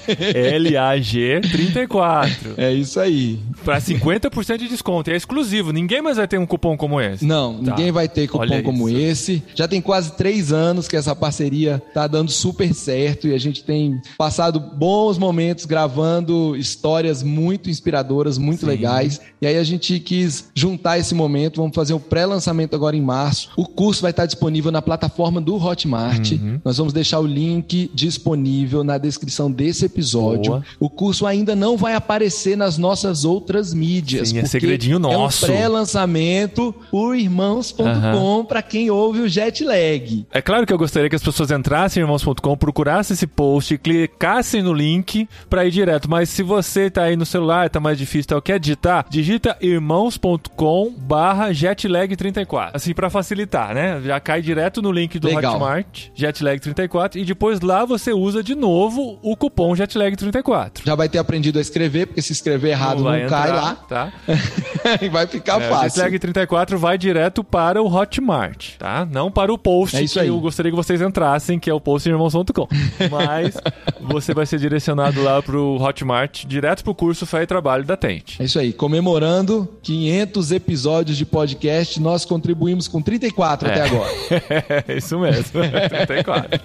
J-E-T-L-A-G 0.05 1.41
34. 1.53 2.55
É 2.57 2.73
isso 2.73 2.99
aí. 2.99 3.39
Pra 3.65 3.79
50% 3.81 4.59
de 4.59 4.69
desconto. 4.69 5.11
É 5.11 5.17
exclusivo. 5.17 5.73
Ninguém 5.73 6.03
mais 6.03 6.17
vai 6.17 6.27
ter 6.27 6.39
um 6.39 6.47
cupom 6.47 6.77
como 6.77 7.01
esse. 7.01 7.25
Não, 7.25 7.62
Tá. 7.62 7.71
ninguém 7.71 7.93
vai 7.93 8.09
ter 8.09 8.29
Olha 8.33 8.57
cupom 8.62 8.73
como 8.73 8.89
isso. 8.89 8.99
esse. 9.31 9.43
Já 9.55 9.69
tem 9.69 9.81
quase 9.81 10.12
três 10.17 10.53
anos 10.53 10.89
que 10.89 10.97
essa 10.97 11.15
parceria 11.15 11.81
tá 11.95 12.07
dando 12.09 12.31
super 12.31 12.75
certo 12.75 13.29
e 13.29 13.35
a 13.35 13.39
gente 13.39 13.62
tem 13.62 14.01
passado 14.19 14.59
bons 14.59 15.17
momentos 15.19 15.65
gravando 15.65 16.57
histórias 16.57 17.23
muito 17.23 17.71
inspiradoras, 17.71 18.37
muito 18.37 18.61
Sim. 18.61 18.67
legais. 18.67 19.21
E 19.41 19.47
aí 19.47 19.57
a 19.57 19.65
gente 19.65 20.01
quis 20.01 20.51
juntar 20.55 20.99
esse 21.05 21.15
momento. 21.15 21.61
Vamos 21.61 21.75
fazer 21.75 21.95
o 21.95 22.01
pré-lançamento 22.01 22.75
agora 22.75 22.97
em 22.97 23.01
março. 23.01 23.51
O 23.57 23.67
curso 23.67 24.03
vai 24.03 24.11
estar 24.11 24.27
disponível 24.27 24.73
na 24.73 24.83
plataforma 24.83 25.41
do 25.41 25.57
Hotmart. 25.57 26.33
Uhum. 26.33 26.61
Nós 26.65 26.79
vamos 26.79 26.93
deixar 26.93 27.21
o 27.21 27.27
link 27.27 27.91
disponível 27.95 28.83
na 28.83 28.99
descrição 28.99 29.51
desse 29.51 29.85
episódio. 29.85 30.53
Boa. 30.53 30.65
O 30.81 30.91
curso 30.91 31.27
ainda 31.27 31.55
não 31.55 31.77
vai 31.77 31.95
aparecer 31.95 32.57
nas 32.57 32.79
nossas 32.79 33.25
outras 33.25 33.73
mídias. 33.73 34.31
Sim, 34.31 34.39
é 34.39 34.45
segredinho 34.47 34.99
nosso. 34.99 35.47
É 35.47 35.49
um 35.49 35.53
pré-lançamento 35.53 36.75
por 36.91 37.15
irmãos.com 37.17 37.85
Aham. 37.85 38.45
para 38.45 38.63
quem 38.63 38.91
ouve 38.91 39.21
o 39.21 39.29
jet 39.29 39.63
lag. 39.63 40.27
É 40.33 40.43
claro 40.43 40.67
que 40.67 40.73
eu 40.73 40.79
gostaria 40.79 41.11
que 41.11 41.17
as 41.17 41.23
pessoas 41.23 41.51
entrassem 41.51 42.01
em 42.01 42.05
irmãos.com, 42.05 42.57
procurassem 42.57 43.15
esse 43.15 43.27
post, 43.27 43.77
clicassem 43.79 44.63
no 44.63 44.73
link 44.73 45.29
pra 45.51 45.67
ir 45.67 45.71
direto. 45.71 46.09
Mas 46.09 46.31
se 46.31 46.43
você 46.43 46.91
tá 46.91 47.05
aí 47.05 47.17
no 47.17 47.27
celular, 47.27 47.69
tá 47.69 47.79
mais 47.79 47.99
difícil, 47.99 48.29
tá, 48.29 48.41
quer 48.41 48.59
digitar, 48.59 49.07
digita 49.11 49.57
irmãos.com 49.61 50.94
barra 50.97 51.51
jetlag34. 51.51 52.71
Assim, 52.75 52.95
pra 52.95 53.11
facilitar, 53.11 53.75
né? 53.75 54.01
Já 54.05 54.19
cai 54.21 54.41
direto 54.41 54.81
no 54.81 54.91
link 54.93 55.19
do 55.19 55.29
Legal. 55.29 55.55
Hotmart, 55.55 56.09
jetlag34, 56.17 57.17
e 57.17 57.25
depois 57.25 57.61
lá 57.61 57.85
você 57.85 58.13
usa 58.13 58.43
de 58.43 58.55
novo 58.55 59.19
o 59.23 59.37
cupom 59.37 59.73
jetlag34. 59.75 60.83
Já 60.85 60.95
vai 60.95 61.09
ter 61.09 61.19
aprendido 61.19 61.59
a 61.59 61.63
escrever, 61.63 62.07
porque 62.07 62.23
se 62.23 62.33
escrever 62.33 62.71
errado 62.71 62.99
não, 62.99 63.05
vai 63.05 63.27
cai 63.27 63.49
entrar, 63.51 63.63
lá 63.63 63.75
tá? 63.75 64.13
e 65.03 65.09
vai 65.09 65.27
ficar 65.27 65.61
É, 65.61 65.69
fácil. 65.69 65.91
Jetlag 65.91 66.19
34 66.19 66.79
vai 66.79 66.97
direto 66.97 67.43
para 67.43 67.83
o 67.83 67.93
Hotmart, 67.93 68.77
tá? 68.79 69.07
Não 69.11 69.31
para 69.31 69.53
o 69.53 69.59
post 69.59 69.97
É 69.97 70.03
isso 70.03 70.15
que 70.15 70.21
aí. 70.21 70.29
eu 70.29 70.39
gostaria 70.41 70.71
que 70.71 70.77
vocês 70.77 71.01
entrassem, 71.01 71.59
que 71.59 71.69
é 71.69 71.75
o 71.75 71.81
post 71.81 72.09
irmãos.com. 72.09 72.69
Mas 73.11 73.57
você 74.01 74.33
vai 74.33 74.47
ser 74.47 74.59
direcionado 74.59 75.23
lá 75.23 75.43
pro 75.43 75.77
Hotmart, 75.81 76.45
direto 76.47 76.83
pro 76.85 76.95
curso 76.95 77.27
Fé 77.27 77.43
e 77.43 77.47
Trabalho 77.47 77.85
da 77.85 77.97
Tente. 77.97 78.41
É 78.41 78.45
isso 78.45 78.59
aí, 78.59 78.73
comemorando 78.73 79.69
500 79.83 80.53
episódios 80.53 80.84
de 81.16 81.24
podcast, 81.24 82.01
nós 82.01 82.24
contribuímos 82.24 82.87
com 82.89 83.01
34 83.01 83.68
até 83.68 83.82
agora. 83.82 84.12
É 84.89 84.97
isso 84.97 85.18
mesmo, 85.18 85.45
34. 85.89 86.61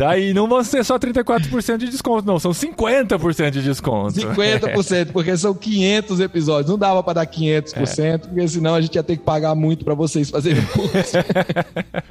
Tá, 0.00 0.16
e 0.16 0.32
não 0.32 0.48
vão 0.48 0.64
ser 0.64 0.82
só 0.82 0.98
34% 0.98 1.76
de 1.76 1.90
desconto, 1.90 2.26
não, 2.26 2.38
são 2.38 2.52
50% 2.52 3.50
de 3.50 3.62
desconto. 3.62 4.14
50%, 4.14 5.12
porque 5.12 5.36
são 5.36 5.52
500 5.52 6.20
episódios. 6.20 6.70
Não 6.70 6.78
dava 6.78 7.02
para 7.02 7.12
dar 7.12 7.26
500%, 7.26 8.20
porque 8.20 8.48
senão 8.48 8.74
a 8.74 8.80
gente 8.80 8.94
ia 8.94 9.02
ter 9.02 9.18
que 9.18 9.22
pagar 9.22 9.54
muito 9.54 9.84
para 9.84 9.92
vocês 9.92 10.30
fazerem 10.30 10.64
curso. 10.72 11.18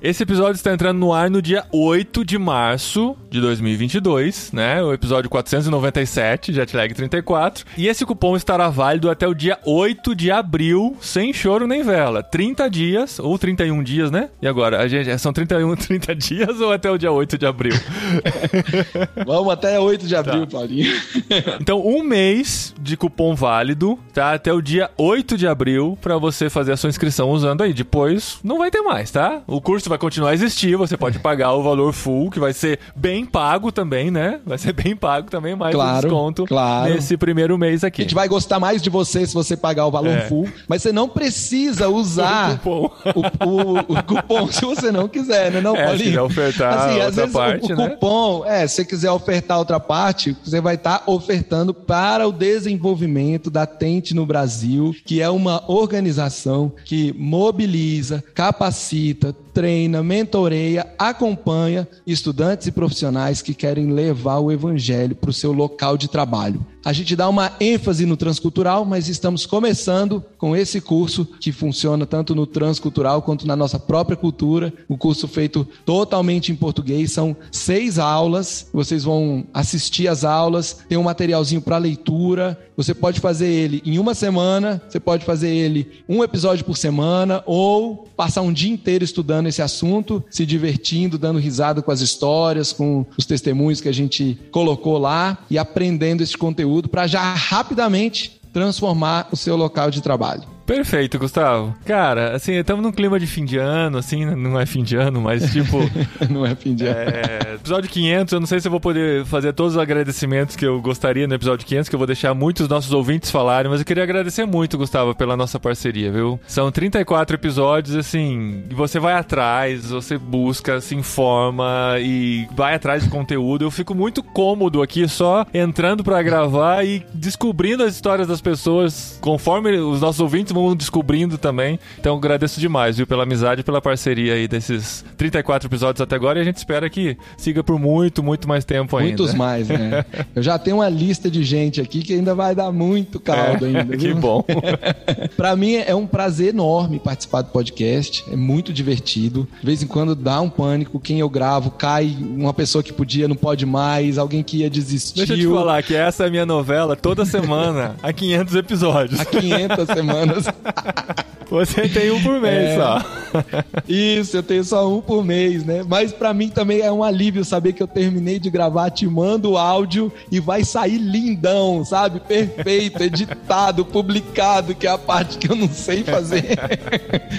Esse 0.03 0.21
episódio 0.21 0.53
está 0.53 0.71
entrando 0.71 0.99
no 0.99 1.11
ar 1.11 1.31
no 1.31 1.41
dia 1.41 1.65
8 1.71 2.23
de 2.23 2.37
março 2.37 3.17
de 3.27 3.41
2022, 3.41 4.51
né? 4.51 4.83
O 4.83 4.93
episódio 4.93 5.27
497, 5.27 6.53
Jetlag 6.53 6.93
34. 6.93 7.65
E 7.75 7.87
esse 7.87 8.05
cupom 8.05 8.37
estará 8.37 8.69
válido 8.69 9.09
até 9.09 9.27
o 9.27 9.33
dia 9.33 9.57
8 9.65 10.13
de 10.13 10.29
abril, 10.29 10.95
sem 11.01 11.33
choro 11.33 11.65
nem 11.65 11.81
vela. 11.81 12.21
30 12.21 12.69
dias, 12.69 13.17
ou 13.17 13.39
31 13.39 13.81
dias, 13.81 14.11
né? 14.11 14.29
E 14.39 14.47
agora, 14.47 14.79
a 14.79 14.87
gente, 14.87 15.17
são 15.17 15.33
31, 15.33 15.75
30 15.75 16.13
dias 16.15 16.61
ou 16.61 16.71
até 16.71 16.91
o 16.91 16.95
dia 16.95 17.11
8 17.11 17.35
de 17.35 17.47
abril? 17.47 17.78
Vamos 19.25 19.51
até 19.53 19.79
8 19.79 20.05
de 20.07 20.15
abril, 20.15 20.45
Tá. 20.45 20.57
Paulinho. 20.57 20.89
Então, 21.61 21.85
um 21.85 22.01
mês 22.03 22.73
de 22.79 22.95
cupom 22.97 23.35
válido, 23.35 23.99
tá? 24.13 24.33
Até 24.33 24.51
o 24.53 24.61
dia 24.61 24.89
8 24.97 25.37
de 25.37 25.47
abril 25.47 25.97
pra 26.01 26.17
você 26.17 26.49
fazer 26.49 26.71
a 26.71 26.77
sua 26.77 26.89
inscrição 26.89 27.29
usando 27.29 27.61
aí. 27.61 27.73
Depois, 27.73 28.39
não 28.43 28.57
vai 28.57 28.71
ter 28.71 28.81
mais, 28.81 29.11
tá? 29.11 29.41
O 29.45 29.61
curso 29.61 29.89
vai 29.89 29.97
continuar 29.97 30.31
a 30.31 30.33
existir, 30.33 30.75
você 30.75 30.97
pode 30.97 31.19
pagar 31.19 31.53
o 31.53 31.61
valor 31.63 31.93
full, 31.93 32.29
que 32.31 32.39
vai 32.39 32.53
ser 32.53 32.79
bem 32.95 33.25
pago 33.25 33.71
também, 33.71 34.09
né? 34.09 34.39
Vai 34.45 34.57
ser 34.57 34.73
bem 34.73 34.95
pago 34.95 35.29
também, 35.29 35.55
mais 35.55 35.73
Claro, 35.75 35.97
um 35.97 36.01
desconto 36.01 36.45
claro. 36.45 36.93
nesse 36.93 37.15
primeiro 37.17 37.57
mês 37.57 37.83
A 37.83 37.87
aqui. 37.87 38.01
gente 38.03 38.15
vai 38.15 38.27
gostar 38.27 38.59
mais 38.59 38.81
de 38.81 38.89
você 38.89 39.25
se 39.25 39.33
você 39.33 39.55
pagar 39.55 39.85
o 39.85 39.91
valor 39.91 40.09
É. 40.17 40.21
full, 40.21 40.47
mas 40.67 40.81
você 40.81 40.91
não 40.91 41.07
precisa 41.07 41.89
usar 41.89 42.57
cupom. 42.59 42.89
o, 43.15 43.45
o- 43.45 43.79
o 43.99 44.03
cupom 44.03 44.47
se 44.51 44.65
você 44.65 44.91
não 44.91 45.07
quiser, 45.07 45.51
né, 45.51 45.61
não, 45.61 45.75
É, 45.75 45.79
se 45.79 45.85
Paulinho? 45.85 46.05
quiser 46.05 46.21
ofertar 46.21 46.73
assim, 46.73 46.99
às 47.01 47.15
vezes 47.15 47.35
o- 47.35 47.58
parte, 47.59 47.73
o, 47.73 47.75
né? 47.75 47.89
cupom, 47.89 48.45
é, 48.45 48.67
se 48.67 48.75
você 48.75 48.85
quiser 48.85 49.11
ofertar 49.11 49.59
outra 49.59 49.79
parte, 49.79 50.35
você 50.43 50.61
vai 50.61 50.75
estar 50.75 51.03
ofertando 51.05 51.73
para 51.73 52.27
o 52.27 52.31
desenvolvimento 52.31 53.49
da 53.49 53.65
Tente 53.65 54.13
no 54.13 54.25
Brasil, 54.25 54.95
que 55.05 55.21
é 55.21 55.29
uma 55.29 55.63
organização 55.71 56.71
que 56.85 57.13
mobiliza, 57.17 58.23
capacita, 58.33 59.35
treina, 59.59 60.01
mentoreia, 60.01 60.87
acompanha 60.97 61.85
estudantes 62.07 62.67
e 62.67 62.71
profissionais 62.71 63.41
que 63.41 63.53
querem 63.53 63.91
levar 63.91 64.39
o 64.39 64.53
evangelho 64.53 65.13
para 65.13 65.31
o 65.31 65.33
seu 65.33 65.51
local 65.51 65.97
de 65.97 66.07
trabalho. 66.07 66.65
A 66.85 66.93
gente 66.93 67.13
dá 67.13 67.27
uma 67.27 67.51
ênfase 67.59 68.05
no 68.05 68.15
transcultural, 68.15 68.85
mas 68.85 69.09
estamos 69.09 69.45
começando 69.45 70.23
com 70.37 70.55
esse 70.55 70.79
curso 70.79 71.25
que 71.25 71.51
funciona 71.51 72.05
tanto 72.05 72.33
no 72.33 72.47
transcultural 72.47 73.21
quanto 73.21 73.45
na 73.45 73.53
nossa 73.53 73.77
própria 73.77 74.15
cultura. 74.15 74.73
O 74.87 74.97
curso 74.97 75.27
feito 75.27 75.67
totalmente 75.85 76.53
em 76.53 76.55
português, 76.55 77.11
são 77.11 77.35
seis 77.51 77.99
aulas. 77.99 78.69
Vocês 78.71 79.03
vão 79.03 79.45
assistir 79.53 80.07
as 80.07 80.23
aulas, 80.23 80.77
tem 80.87 80.97
um 80.97 81.03
materialzinho 81.03 81.61
para 81.61 81.77
leitura. 81.77 82.57
Você 82.77 82.93
pode 82.93 83.19
fazer 83.19 83.49
ele 83.49 83.81
em 83.85 83.99
uma 83.99 84.15
semana, 84.15 84.81
você 84.87 85.01
pode 85.01 85.25
fazer 85.25 85.49
ele 85.49 86.01
um 86.07 86.23
episódio 86.23 86.63
por 86.63 86.77
semana 86.77 87.43
ou 87.45 88.07
passar 88.15 88.41
um 88.41 88.53
dia 88.53 88.71
inteiro 88.71 89.03
estudando 89.03 89.47
esse 89.49 89.61
assunto, 89.61 90.23
se 90.29 90.45
divertindo, 90.45 91.17
dando 91.17 91.39
risada 91.39 91.81
com 91.81 91.91
as 91.91 92.01
histórias, 92.01 92.71
com 92.71 93.05
os 93.17 93.25
testemunhos 93.25 93.81
que 93.81 93.89
a 93.89 93.93
gente 93.93 94.39
colocou 94.51 94.97
lá 94.97 95.37
e 95.49 95.57
aprendendo 95.57 96.21
esse 96.21 96.37
conteúdo 96.37 96.87
para 96.87 97.07
já 97.07 97.33
rapidamente 97.33 98.39
transformar 98.53 99.27
o 99.31 99.35
seu 99.35 99.55
local 99.55 99.91
de 99.91 100.01
trabalho. 100.01 100.58
Perfeito, 100.69 101.17
Gustavo. 101.17 101.75
Cara, 101.83 102.35
assim, 102.35 102.51
estamos 102.53 102.83
num 102.83 102.91
clima 102.91 103.19
de 103.19 103.25
fim 103.25 103.43
de 103.43 103.57
ano, 103.57 103.97
assim, 103.97 104.23
não 104.23 104.59
é 104.59 104.67
fim 104.67 104.83
de 104.83 104.95
ano, 104.95 105.19
mas 105.19 105.51
tipo. 105.51 105.79
Não 106.29 106.45
é 106.45 106.53
fim 106.53 106.75
de 106.75 106.85
ano. 106.85 107.09
É, 107.09 107.55
episódio 107.55 107.89
500, 107.89 108.33
eu 108.33 108.39
não 108.39 108.45
sei 108.45 108.59
se 108.59 108.67
eu 108.67 108.69
vou 108.69 108.79
poder 108.79 109.25
fazer 109.25 109.51
todos 109.53 109.73
os 109.73 109.81
agradecimentos 109.81 110.55
que 110.55 110.65
eu 110.65 110.79
gostaria 110.79 111.27
no 111.27 111.33
episódio 111.33 111.65
500, 111.65 111.89
que 111.89 111.95
eu 111.95 111.97
vou 111.97 112.05
deixar 112.05 112.33
muitos 112.35 112.67
nossos 112.67 112.91
ouvintes 112.91 113.31
falarem, 113.31 113.71
mas 113.71 113.79
eu 113.79 113.85
queria 113.85 114.03
agradecer 114.03 114.45
muito, 114.45 114.77
Gustavo, 114.77 115.15
pela 115.15 115.35
nossa 115.35 115.59
parceria, 115.59 116.11
viu? 116.11 116.39
São 116.45 116.71
34 116.71 117.35
episódios, 117.35 117.95
assim, 117.95 118.63
e 118.69 118.75
você 118.75 118.99
vai 118.99 119.13
atrás, 119.13 119.89
você 119.89 120.17
busca, 120.17 120.79
se 120.81 120.93
informa 120.93 121.95
e 121.99 122.47
vai 122.55 122.75
atrás 122.75 123.03
de 123.03 123.09
conteúdo. 123.09 123.63
Eu 123.63 123.71
fico 123.71 123.95
muito 123.95 124.21
cômodo 124.21 124.83
aqui 124.83 125.07
só 125.07 125.47
entrando 125.51 126.03
pra 126.03 126.21
gravar 126.21 126.85
e 126.85 127.03
descobrindo 127.13 127.83
as 127.83 127.95
histórias 127.95 128.27
das 128.27 128.41
pessoas, 128.41 129.17
conforme 129.19 129.77
os 129.79 130.01
nossos 130.01 130.19
ouvintes 130.19 130.53
descobrindo 130.75 131.37
também. 131.37 131.79
Então, 131.99 132.15
agradeço 132.17 132.59
demais, 132.59 132.97
viu, 132.97 133.07
pela 133.07 133.23
amizade 133.23 133.63
pela 133.63 133.81
parceria 133.81 134.33
aí 134.33 134.47
desses 134.47 135.03
34 135.17 135.67
episódios 135.67 136.01
até 136.01 136.15
agora 136.15 136.39
e 136.39 136.41
a 136.41 136.45
gente 136.45 136.57
espera 136.57 136.89
que 136.89 137.17
siga 137.37 137.63
por 137.63 137.79
muito, 137.79 138.23
muito 138.23 138.47
mais 138.47 138.63
tempo 138.65 138.95
ainda. 138.97 139.09
Muitos 139.09 139.33
mais, 139.33 139.67
né? 139.67 140.05
Eu 140.35 140.41
já 140.41 140.57
tenho 140.57 140.77
uma 140.77 140.89
lista 140.89 141.29
de 141.29 141.43
gente 141.43 141.81
aqui 141.81 142.01
que 142.01 142.13
ainda 142.13 142.33
vai 142.35 142.53
dar 142.55 142.71
muito 142.71 143.19
caldo 143.19 143.65
É, 143.65 143.67
ainda. 143.69 143.95
que 143.97 144.07
viu? 144.07 144.15
bom. 144.15 144.43
Pra 145.35 145.55
mim 145.55 145.75
é 145.75 145.93
um 145.95 146.05
prazer 146.07 146.49
enorme 146.49 146.99
participar 146.99 147.41
do 147.41 147.51
podcast. 147.51 148.23
É 148.31 148.35
muito 148.35 148.71
divertido. 148.73 149.47
De 149.59 149.65
vez 149.65 149.83
em 149.83 149.87
quando 149.87 150.15
dá 150.15 150.39
um 150.41 150.49
pânico. 150.49 150.99
Quem 150.99 151.19
eu 151.19 151.29
gravo 151.29 151.71
cai 151.71 152.15
uma 152.21 152.53
pessoa 152.53 152.83
que 152.83 152.91
podia, 152.93 153.27
não 153.27 153.35
pode 153.35 153.65
mais. 153.65 154.17
Alguém 154.17 154.43
que 154.43 154.57
ia 154.57 154.69
desistir. 154.69 155.17
Deixa 155.17 155.33
eu 155.33 155.37
te 155.37 155.47
falar 155.47 155.81
que 155.83 155.95
essa 155.95 156.23
é 156.23 156.27
a 156.27 156.29
minha 156.29 156.45
novela 156.45 156.95
toda 156.95 157.25
semana, 157.25 157.95
há 158.01 158.11
500 158.11 158.55
episódios. 158.55 159.19
Há 159.19 159.25
500 159.25 159.87
semanas. 159.87 160.45
Você 161.49 161.89
tem 161.89 162.11
um 162.11 162.21
por 162.21 162.39
mês 162.39 162.69
É. 162.69 162.75
só. 162.75 163.01
Isso, 163.89 164.37
eu 164.37 164.43
tenho 164.43 164.63
só 164.63 164.87
um 164.87 165.01
por 165.01 165.25
mês, 165.25 165.65
né? 165.65 165.83
Mas 165.87 166.11
pra 166.11 166.31
mim 166.31 166.47
também 166.47 166.81
é 166.81 166.91
um 166.91 167.03
alívio 167.03 167.43
saber 167.43 167.73
que 167.73 167.81
eu 167.81 167.87
terminei 167.87 168.37
de 168.37 168.51
gravar, 168.51 168.91
te 168.91 169.07
mando 169.07 169.51
o 169.51 169.57
áudio 169.57 170.11
e 170.31 170.39
vai 170.39 170.63
sair 170.63 170.99
lindão, 170.99 171.83
sabe? 171.83 172.19
Perfeito, 172.19 173.01
editado, 173.01 173.83
publicado, 173.85 174.75
que 174.75 174.85
é 174.85 174.91
a 174.91 174.97
parte 174.97 175.39
que 175.39 175.51
eu 175.51 175.55
não 175.55 175.67
sei 175.69 176.03
fazer. 176.03 176.45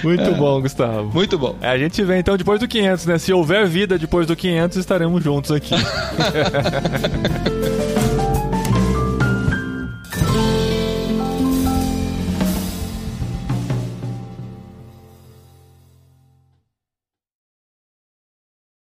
Muito 0.02 0.34
bom, 0.34 0.60
Gustavo. 0.60 1.08
Muito 1.14 1.38
bom. 1.38 1.54
É, 1.60 1.68
a 1.68 1.78
gente 1.78 2.02
vê 2.02 2.18
então 2.18 2.36
depois 2.36 2.58
do 2.58 2.66
500, 2.66 3.06
né? 3.06 3.16
Se 3.18 3.32
houver 3.32 3.64
vida 3.68 3.96
depois 3.96 4.26
do 4.26 4.34
500, 4.34 4.76
estaremos 4.76 5.22
juntos 5.22 5.52
aqui. 5.52 5.74